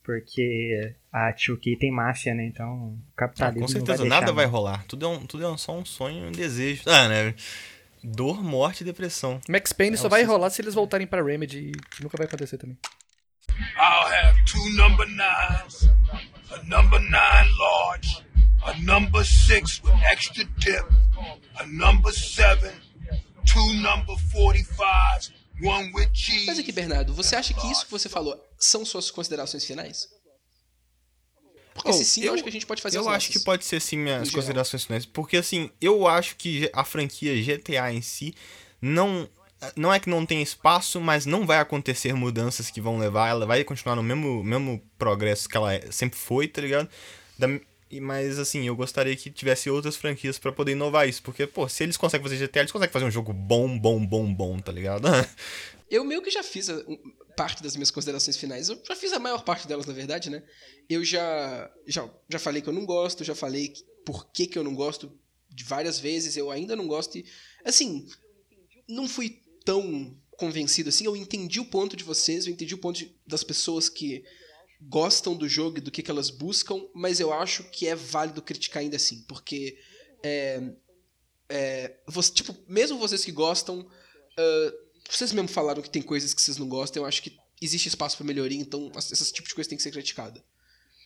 Porque 0.04 0.96
a 1.12 1.32
2K 1.34 1.78
tem 1.78 1.92
máfia, 1.92 2.34
né? 2.34 2.46
Então, 2.48 2.68
o 2.68 2.98
Ah, 2.98 3.14
capitalismo 3.18 3.60
com 3.60 3.62
não 3.62 3.68
certeza, 3.68 3.98
vai 3.98 4.08
deixar, 4.08 4.20
nada 4.22 4.34
vai 4.34 4.46
não. 4.46 4.52
rolar. 4.52 4.86
Tudo 4.88 5.06
é, 5.06 5.10
um, 5.10 5.26
tudo 5.28 5.46
é 5.46 5.58
só 5.58 5.78
um 5.78 5.86
sonho, 5.86 6.28
um 6.28 6.32
desejo. 6.32 6.82
Ah, 6.88 7.08
né? 7.08 7.36
Dor, 8.04 8.42
morte 8.44 8.82
e 8.82 8.84
depressão. 8.86 9.42
Max 9.50 9.74
Payne 9.74 9.98
só 9.98 10.08
É, 10.08 10.10
vai 10.10 10.20
vocês- 10.22 10.30
rolar 10.30 10.50
se 10.50 10.62
eles 10.62 10.74
voltarem 10.74 11.06
pra 11.08 11.24
Remedy, 11.24 11.72
que 11.92 12.02
nunca 12.04 12.18
vai 12.18 12.28
acontecer 12.28 12.58
também. 12.58 12.78
I'll 13.50 14.08
have 14.08 14.44
two 14.46 14.70
number 14.72 15.06
nines, 15.08 15.90
a 16.52 16.64
number 16.64 17.00
nine 17.00 17.50
large, 17.58 18.24
a 18.64 18.74
number 18.80 19.26
six 19.26 19.82
with 19.84 19.94
extra 20.04 20.46
dip, 20.58 20.86
a 21.56 21.66
number 21.66 22.14
seven, 22.14 22.72
two 23.46 23.74
number 23.76 24.16
45s, 24.32 25.32
one 25.62 25.92
with 25.94 26.10
cheese. 26.14 26.46
Mas 26.48 26.60
aqui, 26.60 26.72
Bernardo, 26.72 27.14
você 27.14 27.36
acha 27.36 27.54
que 27.54 27.68
isso 27.70 27.86
que 27.86 27.92
você 27.92 28.08
falou 28.08 28.42
são 28.58 28.86
suas 28.86 29.12
considerações 29.12 29.66
finais? 29.66 30.08
Porque 31.82 31.92
Oh, 31.92 31.94
se 31.94 32.06
sim, 32.06 32.22
eu, 32.22 32.28
eu- 32.28 32.34
acho 32.36 32.44
que 32.44 32.50
a 32.50 32.52
gente 32.52 32.66
pode 32.66 32.82
fazer 32.82 32.98
Eu 32.98 33.08
acho 33.10 33.30
que 33.32 33.40
pode 33.40 33.64
ser 33.66 33.80
sim 33.80 33.98
minhas 33.98 34.30
considerações 34.30 34.84
finais. 34.84 35.06
Porque 35.06 35.38
assim, 35.38 35.70
eu 35.82 36.08
acho 36.08 36.36
que 36.36 36.70
a 36.74 36.84
franquia 36.84 37.36
GTA 37.42 37.92
em 37.94 38.02
si 38.02 38.34
não. 38.82 39.28
Não 39.76 39.94
é 39.94 40.00
que 40.00 40.10
não 40.10 40.26
tem 40.26 40.42
espaço, 40.42 41.02
mas 41.02 41.26
não 41.26 41.46
vai 41.46 41.58
acontecer 41.60 42.14
mudanças 42.14 42.70
que 42.72 42.80
vão 42.80 42.98
levar. 42.98 43.28
Ela 43.30 43.46
vai 43.46 43.62
continuar 43.66 43.96
no 43.98 44.02
mesmo, 44.04 44.42
mesmo 44.42 44.82
progresso 44.98 45.50
que 45.50 45.58
ela 45.58 45.74
é- 45.74 45.92
sempre 45.92 46.18
foi, 46.18 46.48
tá 46.48 46.62
ligado? 46.62 46.88
Da- 47.38 47.48
mas 48.02 48.40
assim, 48.40 48.66
eu 48.66 48.74
gostaria 48.76 49.14
que 49.18 49.30
tivesse 49.30 49.70
outras 49.70 49.98
franquias 49.98 50.40
pra 50.40 50.54
poder 50.54 50.72
inovar 50.74 51.10
isso. 51.10 51.22
Porque, 51.24 51.46
pô, 51.46 51.68
se 51.68 51.84
eles 51.84 51.98
conseguem 51.98 52.24
fazer 52.24 52.38
GTA, 52.38 52.62
eles 52.62 52.72
conseguem 52.72 52.94
fazer 52.94 53.04
um 53.06 53.12
jogo 53.12 53.34
bom, 53.34 53.78
bom, 53.78 54.06
bom, 54.06 54.34
bom, 54.34 54.60
tá 54.60 54.72
ligado? 54.72 55.08
Eu 55.92 56.06
meio 56.06 56.22
que 56.22 56.30
já 56.30 56.44
fiz 56.44 56.70
parte 57.40 57.64
das 57.64 57.76
minhas 57.78 57.90
considerações 57.92 58.36
finais. 58.36 58.68
Eu 58.68 58.78
já 58.86 58.96
fiz 58.96 59.14
a 59.14 59.20
maior 59.20 59.42
parte 59.44 59.66
delas, 59.68 59.86
na 59.86 59.94
verdade, 59.94 60.30
né? 60.30 60.44
Eu 60.90 61.02
já, 61.06 61.72
já, 61.88 62.02
já 62.28 62.38
falei 62.40 62.62
que 62.62 62.68
eu 62.68 62.74
não 62.74 62.86
gosto, 62.86 63.24
já 63.24 63.34
falei 63.34 63.74
por 64.06 64.30
que, 64.34 64.46
que 64.46 64.58
eu 64.60 64.64
não 64.64 64.76
gosto 64.76 65.18
de 65.50 65.64
várias 65.64 65.98
vezes. 66.00 66.36
Eu 66.36 66.52
ainda 66.52 66.76
não 66.76 66.86
gosto 66.86 67.18
e, 67.18 67.26
assim, 67.64 68.06
não 68.88 69.08
fui 69.08 69.42
tão 69.64 69.82
convencido 70.38 70.90
assim. 70.90 71.06
Eu 71.06 71.16
entendi 71.16 71.60
o 71.62 71.66
ponto 71.66 71.96
de 71.96 72.04
vocês, 72.04 72.46
eu 72.46 72.52
entendi 72.52 72.76
o 72.76 72.78
ponto 72.78 72.98
de- 73.00 73.16
das 73.26 73.44
pessoas 73.44 73.88
que 73.88 74.24
gostam 74.82 75.34
do 75.36 75.48
jogo 75.48 75.78
e 75.78 75.82
do 75.82 75.92
que, 75.92 76.04
que 76.04 76.12
elas 76.12 76.30
buscam, 76.30 76.78
mas 76.94 77.20
eu 77.22 77.32
acho 77.34 77.64
que 77.72 77.88
é 77.88 77.96
válido 77.96 78.42
criticar 78.42 78.82
ainda 78.82 78.98
assim, 78.98 79.24
porque 79.30 79.78
é, 80.24 80.74
é, 81.50 81.96
você- 82.08 82.34
tipo, 82.34 82.56
mesmo 82.68 82.98
vocês 82.98 83.24
que 83.24 83.32
gostam, 83.32 83.90
ah, 84.38 84.74
vocês 85.16 85.32
mesmo 85.32 85.48
falaram 85.48 85.82
que 85.82 85.90
tem 85.90 86.02
coisas 86.02 86.34
que 86.34 86.42
vocês 86.42 86.58
não 86.58 86.68
gostam, 86.68 87.04
eu 87.04 87.08
acho 87.08 87.22
que 87.24 87.38
existe 87.62 87.88
espaço 87.88 88.18
pra 88.18 88.26
melhoria, 88.26 88.60
então 88.60 88.92
esse 88.98 89.34
tipo 89.34 89.48
de 89.48 89.54
coisa 89.56 89.70
tem 89.70 89.78
que 89.78 89.84
ser 89.84 89.92
criticada. 89.92 90.44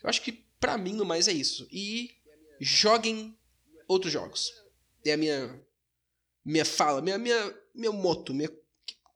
Eu 0.04 0.10
acho 0.10 0.22
que 0.22 0.32
pra 0.60 0.78
mim 0.78 0.94
no 0.94 1.06
mais 1.06 1.28
é 1.28 1.32
isso. 1.34 1.68
E 1.72 2.12
joguem 2.60 3.38
outros 3.88 4.12
jogos. 4.12 4.52
É 5.06 5.14
a 5.14 5.18
minha 5.18 5.60
minha 6.46 6.66
fala, 6.66 7.02
minha 7.02 7.18
minha 7.18 7.56
meu 7.74 7.94
moto, 7.94 8.34
minha 8.34 8.50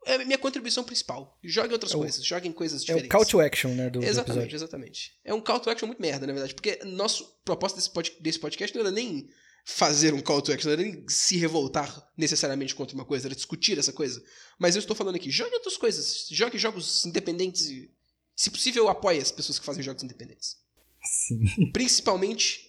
é 0.06 0.14
a 0.16 0.26
minha 0.26 0.38
contribuição 0.38 0.84
principal. 0.86 1.38
Joguem 1.44 1.74
outras 1.74 1.92
É 1.92 1.96
o- 1.98 2.00
coisas, 2.00 2.24
joguem 2.26 2.52
coisas 2.54 2.82
É 2.84 2.86
diferentes. 2.86 3.08
o 3.08 3.12
call 3.12 3.26
to 3.26 3.40
action, 3.42 3.74
né, 3.76 3.90
do, 3.90 4.02
Exatamente, 4.04 4.56
exatamente. 4.56 5.20
É 5.24 5.34
um 5.34 5.42
call 5.42 5.60
to 5.60 5.70
action 5.70 5.86
muito 5.86 6.02
merda, 6.02 6.26
na 6.26 6.32
verdade, 6.32 6.54
porque 6.54 6.80
nosso 6.86 7.26
propósito 7.44 7.76
desse, 7.78 7.90
pod- 7.92 8.16
desse 8.22 8.40
podcast 8.40 8.74
não 8.74 8.86
era 8.86 8.92
nem 8.92 9.30
fazer 9.66 10.14
um 10.14 10.22
call 10.22 10.42
to 10.42 10.54
action, 10.54 10.68
não 10.70 10.74
era 10.80 10.82
nem 10.82 11.06
se 11.10 11.36
revoltar 11.36 12.10
necessariamente 12.18 12.74
contra 12.74 12.96
uma 12.96 13.04
coisa, 13.04 13.28
era 13.28 13.36
discutir 13.36 13.78
essa 13.78 13.92
coisa. 13.92 14.24
Mas 14.60 14.76
eu 14.76 14.80
estou 14.80 14.96
falando 14.96 15.16
aqui, 15.16 15.30
jogue 15.30 15.54
outras 15.54 15.78
coisas, 15.78 16.28
jogue 16.32 16.58
jogos 16.58 17.06
independentes 17.06 17.68
e, 17.70 17.92
se 18.36 18.50
possível, 18.50 18.90
apoie 18.90 19.20
as 19.20 19.32
pessoas 19.32 19.60
que 19.60 19.66
fazem 19.66 19.84
jogos 19.84 20.04
independentes. 20.04 20.58
Sim. 21.04 21.72
Principalmente, 21.72 22.68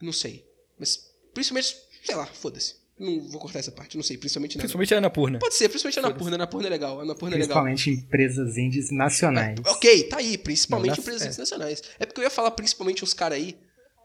não 0.00 0.12
sei, 0.12 0.46
mas 0.78 1.10
principalmente, 1.34 1.76
sei 2.04 2.14
lá, 2.14 2.26
foda-se. 2.26 2.86
Não 2.98 3.28
vou 3.28 3.38
cortar 3.40 3.58
essa 3.58 3.70
parte, 3.70 3.94
não 3.94 4.02
sei, 4.02 4.16
principalmente 4.16 4.56
nada. 4.56 4.62
Principalmente 4.62 4.94
a 4.94 4.98
Anapurna. 4.98 5.38
Pode 5.38 5.54
ser, 5.54 5.68
principalmente 5.68 5.98
a 5.98 6.06
Anapurna, 6.06 6.36
Anapurna 6.36 6.66
é 6.66 6.70
legal, 6.70 7.00
Anapurna 7.00 7.36
é 7.36 7.38
legal. 7.40 7.62
Principalmente 7.62 7.90
empresas 7.90 8.56
indies 8.56 8.90
nacionais. 8.90 9.58
Ok, 9.66 10.04
tá 10.04 10.16
aí, 10.16 10.38
principalmente 10.38 10.96
Não, 10.96 10.98
empresas 10.98 11.22
é. 11.22 11.26
internacionais. 11.26 11.82
É 11.98 12.06
porque 12.06 12.20
eu 12.20 12.24
ia 12.24 12.30
falar 12.30 12.52
principalmente 12.52 13.04
os 13.04 13.12
caras 13.12 13.36
aí, 13.36 13.58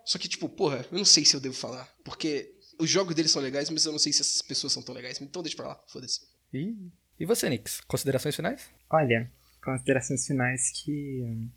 só 0.03 0.17
que, 0.17 0.27
tipo, 0.27 0.49
porra, 0.49 0.85
eu 0.91 0.97
não 0.97 1.05
sei 1.05 1.23
se 1.23 1.33
eu 1.33 1.39
devo 1.39 1.55
falar. 1.55 1.89
Porque 2.03 2.53
os 2.77 2.89
jogos 2.89 3.15
deles 3.15 3.31
são 3.31 3.41
legais, 3.41 3.69
mas 3.69 3.85
eu 3.85 3.93
não 3.93 3.99
sei 3.99 4.11
se 4.11 4.21
essas 4.21 4.41
pessoas 4.41 4.73
são 4.73 4.83
tão 4.83 4.93
legais. 4.93 5.21
Então 5.21 5.41
deixa 5.41 5.55
pra 5.55 5.69
lá, 5.69 5.79
foda-se. 5.87 6.21
E, 6.53 6.75
e 7.21 7.25
você, 7.25 7.47
Nix? 7.47 7.81
Considerações 7.81 8.35
finais? 8.35 8.67
Olha, 8.89 9.31
considerações 9.63 10.25
finais 10.25 10.71
que 10.71 11.21
hum, 11.21 11.49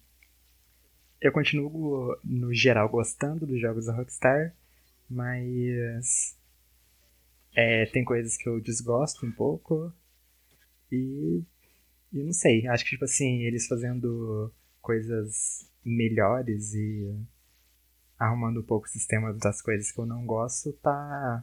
eu 1.18 1.32
continuo 1.32 2.18
no 2.22 2.52
geral 2.52 2.86
gostando 2.86 3.46
dos 3.46 3.58
jogos 3.58 3.86
da 3.86 3.94
Rockstar, 3.94 4.54
mas 5.08 6.36
é, 7.56 7.86
tem 7.86 8.04
coisas 8.04 8.36
que 8.36 8.46
eu 8.46 8.60
desgosto 8.60 9.24
um 9.24 9.32
pouco 9.32 9.90
e 10.92 11.42
e 12.12 12.22
não 12.22 12.32
sei, 12.32 12.66
acho 12.68 12.84
que 12.84 12.90
tipo 12.90 13.06
assim, 13.06 13.44
eles 13.44 13.66
fazendo 13.66 14.52
coisas 14.82 15.66
melhores 15.82 16.74
e 16.74 17.18
arrumando 18.18 18.60
um 18.60 18.64
pouco 18.64 18.86
o 18.86 18.90
sistema 18.90 19.32
das 19.32 19.62
coisas 19.62 19.90
que 19.90 19.98
eu 19.98 20.04
não 20.04 20.26
gosto, 20.26 20.74
tá 20.74 21.42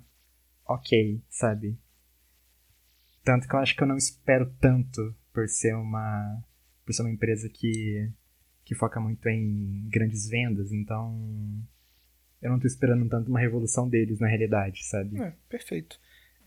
ok, 0.64 1.20
sabe? 1.28 1.76
Tanto 3.24 3.48
que 3.48 3.54
eu 3.56 3.60
acho 3.60 3.76
que 3.76 3.84
eu 3.84 3.88
não 3.88 3.98
espero 3.98 4.52
tanto 4.60 5.16
por 5.34 5.48
ser 5.48 5.76
uma, 5.76 6.44
por 6.86 6.94
ser 6.94 7.04
uma 7.04 7.12
empresa 7.12 7.48
que, 7.50 8.10
que 8.66 8.74
foca 8.76 9.00
muito 9.00 9.28
em 9.28 9.88
grandes 9.90 10.28
vendas, 10.28 10.72
então 10.72 11.64
eu 12.42 12.50
não 12.52 12.60
tô 12.60 12.66
esperando 12.68 13.08
tanto 13.08 13.30
uma 13.30 13.40
revolução 13.40 13.88
deles 13.88 14.20
na 14.20 14.28
realidade, 14.28 14.84
sabe? 14.86 15.22
É, 15.22 15.34
perfeito. 15.48 16.00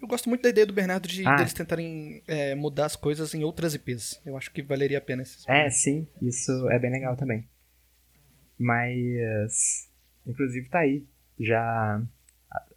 Eu 0.03 0.09
gosto 0.09 0.29
muito 0.29 0.43
da 0.43 0.49
ideia 0.49 0.67
do 0.67 0.73
Bernardo 0.73 1.09
de 1.09 1.27
Ah. 1.27 1.37
deles 1.37 1.53
tentarem 1.55 2.23
é, 2.27 2.55
mudar 2.55 2.87
as 2.87 2.97
coisas 2.97 3.33
em 3.33 3.45
outras 3.45 3.75
IPs. 3.75 4.21
Eu 4.27 4.37
acho 4.37 4.51
que 4.51 4.61
valeria 4.61 4.99
a 4.99 5.01
pena 5.01 5.23
esse 5.23 5.49
É, 5.51 5.71
sim, 5.71 6.07
isso 6.21 6.51
é 6.71 6.79
bem 6.79 6.91
legal 6.91 7.17
também. 7.17 7.49
Mas, 8.59 9.89
inclusive 10.27 10.69
tá 10.69 10.81
aí, 10.81 11.07
já 11.39 12.03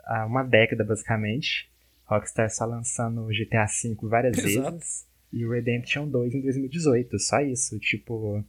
há 0.06 0.26
uma 0.26 0.44
década 0.44 0.84
basicamente, 0.84 1.69
Rockstar 2.08 2.46
está 2.48 2.66
lançando 2.66 3.28
GTA 3.32 3.66
V 3.66 3.96
várias 4.08 4.38
Exato. 4.38 4.72
vezes 4.78 5.06
e 5.32 5.46
o 5.46 5.52
Redemption 5.52 6.08
2 6.08 6.34
em 6.34 6.42
2018, 6.42 7.20
só 7.20 7.42
isso, 7.42 7.78
tipo, 7.80 8.44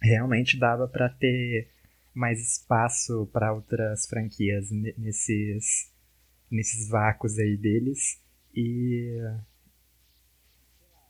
realmente 0.00 0.56
dava 0.58 0.86
pra 0.86 1.08
ter 1.08 1.68
mais 2.14 2.40
espaço 2.40 3.28
pra 3.32 3.52
outras 3.52 4.06
franquias 4.06 4.70
ne- 4.70 4.94
nesses 4.96 5.92
nesses 6.48 6.88
vácuos 6.88 7.36
aí 7.38 7.56
deles 7.56 8.20
e 8.54 9.18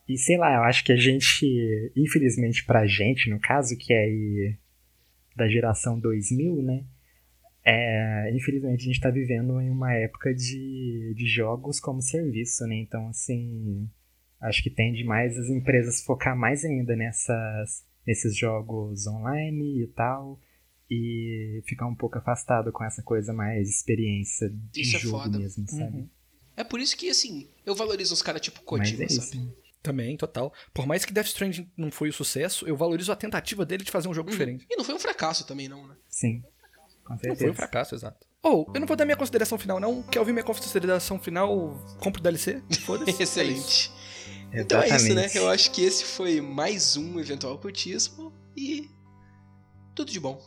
e 0.09 0.17
sei 0.19 0.37
lá, 0.37 0.55
eu 0.57 0.63
acho 0.65 0.85
que 0.85 0.93
a 0.93 0.97
gente, 0.97 1.93
infelizmente 1.97 2.65
pra 2.65 2.87
gente, 2.87 3.29
no 3.31 3.39
caso, 3.41 3.77
que 3.77 3.93
é 3.93 4.01
aí 4.05 4.57
da 5.35 5.49
geração 5.49 5.99
2000, 5.99 6.63
né? 6.63 6.85
É, 7.65 8.31
infelizmente 8.35 8.83
a 8.83 8.85
gente 8.85 9.01
tá 9.01 9.11
vivendo 9.11 9.59
em 9.61 9.71
uma 9.71 9.93
época 9.95 10.35
de, 10.35 11.15
de 11.17 11.27
jogos 11.27 11.81
como 11.81 12.03
serviço, 12.03 12.67
né? 12.67 12.77
Então, 12.77 13.09
assim, 13.09 13.89
acho 14.41 14.63
que 14.63 14.69
tende 14.69 15.03
mais 15.05 15.39
as 15.39 15.49
empresas 15.49 16.03
focar 16.03 16.37
mais 16.37 16.65
ainda 16.65 16.95
nessas, 16.95 17.87
nesses 18.07 18.37
jogos 18.37 19.07
online 19.07 19.83
e 19.83 19.87
tal. 19.89 20.39
E 20.91 21.63
ficar 21.67 21.87
um 21.87 21.95
pouco 21.95 22.19
afastado 22.19 22.71
com 22.71 22.85
essa 22.85 23.03
coisa 23.03 23.33
mais 23.33 23.71
experiência 23.71 24.51
de 24.51 24.83
Isso 24.83 24.97
é 24.97 25.01
jogo 25.01 25.19
foda. 25.19 25.39
mesmo, 25.39 25.67
sabe? 25.67 25.97
Uhum. 25.97 26.09
É 26.57 26.63
por 26.63 26.79
isso 26.79 26.97
que, 26.97 27.09
assim, 27.09 27.49
eu 27.65 27.75
valorizo 27.75 28.13
uns 28.13 28.21
caras 28.21 28.43
tipo 28.43 28.61
Kojima, 28.63 29.05
é 29.05 29.09
sabe? 29.09 29.51
Também, 29.83 30.17
total. 30.17 30.53
Por 30.73 30.87
mais 30.87 31.05
que 31.05 31.13
Death 31.13 31.27
Stranding 31.27 31.71
não 31.77 31.91
foi 31.91 32.11
o 32.11 32.13
sucesso, 32.13 32.67
eu 32.69 32.77
valorizo 32.77 33.11
a 33.11 33.17
tentativa 33.17 33.67
dele 33.67 33.83
de 33.83 33.91
fazer 33.91 34.09
um 34.09 34.15
jogo 34.15 34.31
diferente. 34.31 34.67
E 34.71 34.77
não 34.77 34.85
foi 34.85 34.95
um 34.95 34.99
fracasso 34.99 35.47
também, 35.47 35.69
não, 35.69 35.87
né? 35.89 35.97
Sim. 36.09 36.43
Com 37.05 37.13
Não 37.13 37.19
certeza. 37.19 37.41
foi 37.43 37.51
um 37.51 37.55
fracasso, 37.55 37.95
exato. 37.95 38.27
Ou, 38.43 38.71
eu 38.75 38.81
não 38.81 38.87
vou 38.87 38.97
dar 38.97 39.05
minha 39.05 39.17
consideração 39.17 39.59
final, 39.59 39.79
não. 39.79 40.03
Quer 40.03 40.19
ouvir 40.21 40.33
minha 40.33 40.45
consideração 40.45 41.19
final? 41.19 41.79
Compre 41.99 42.21
o 42.21 42.23
DLC. 42.23 42.63
Foda-se. 42.85 43.11
É. 43.19 43.23
Excelente. 43.23 43.93
Então 44.53 44.81
é 44.81 44.89
isso, 44.89 45.15
né? 45.15 45.29
Eu 45.35 45.49
acho 45.49 45.71
que 45.71 45.83
esse 45.83 46.05
foi 46.05 46.41
mais 46.41 46.97
um 46.97 47.19
eventual 47.19 47.59
cultismo 47.59 48.33
e 48.57 48.89
tudo 49.95 50.11
de 50.13 50.21
bom. 50.21 50.41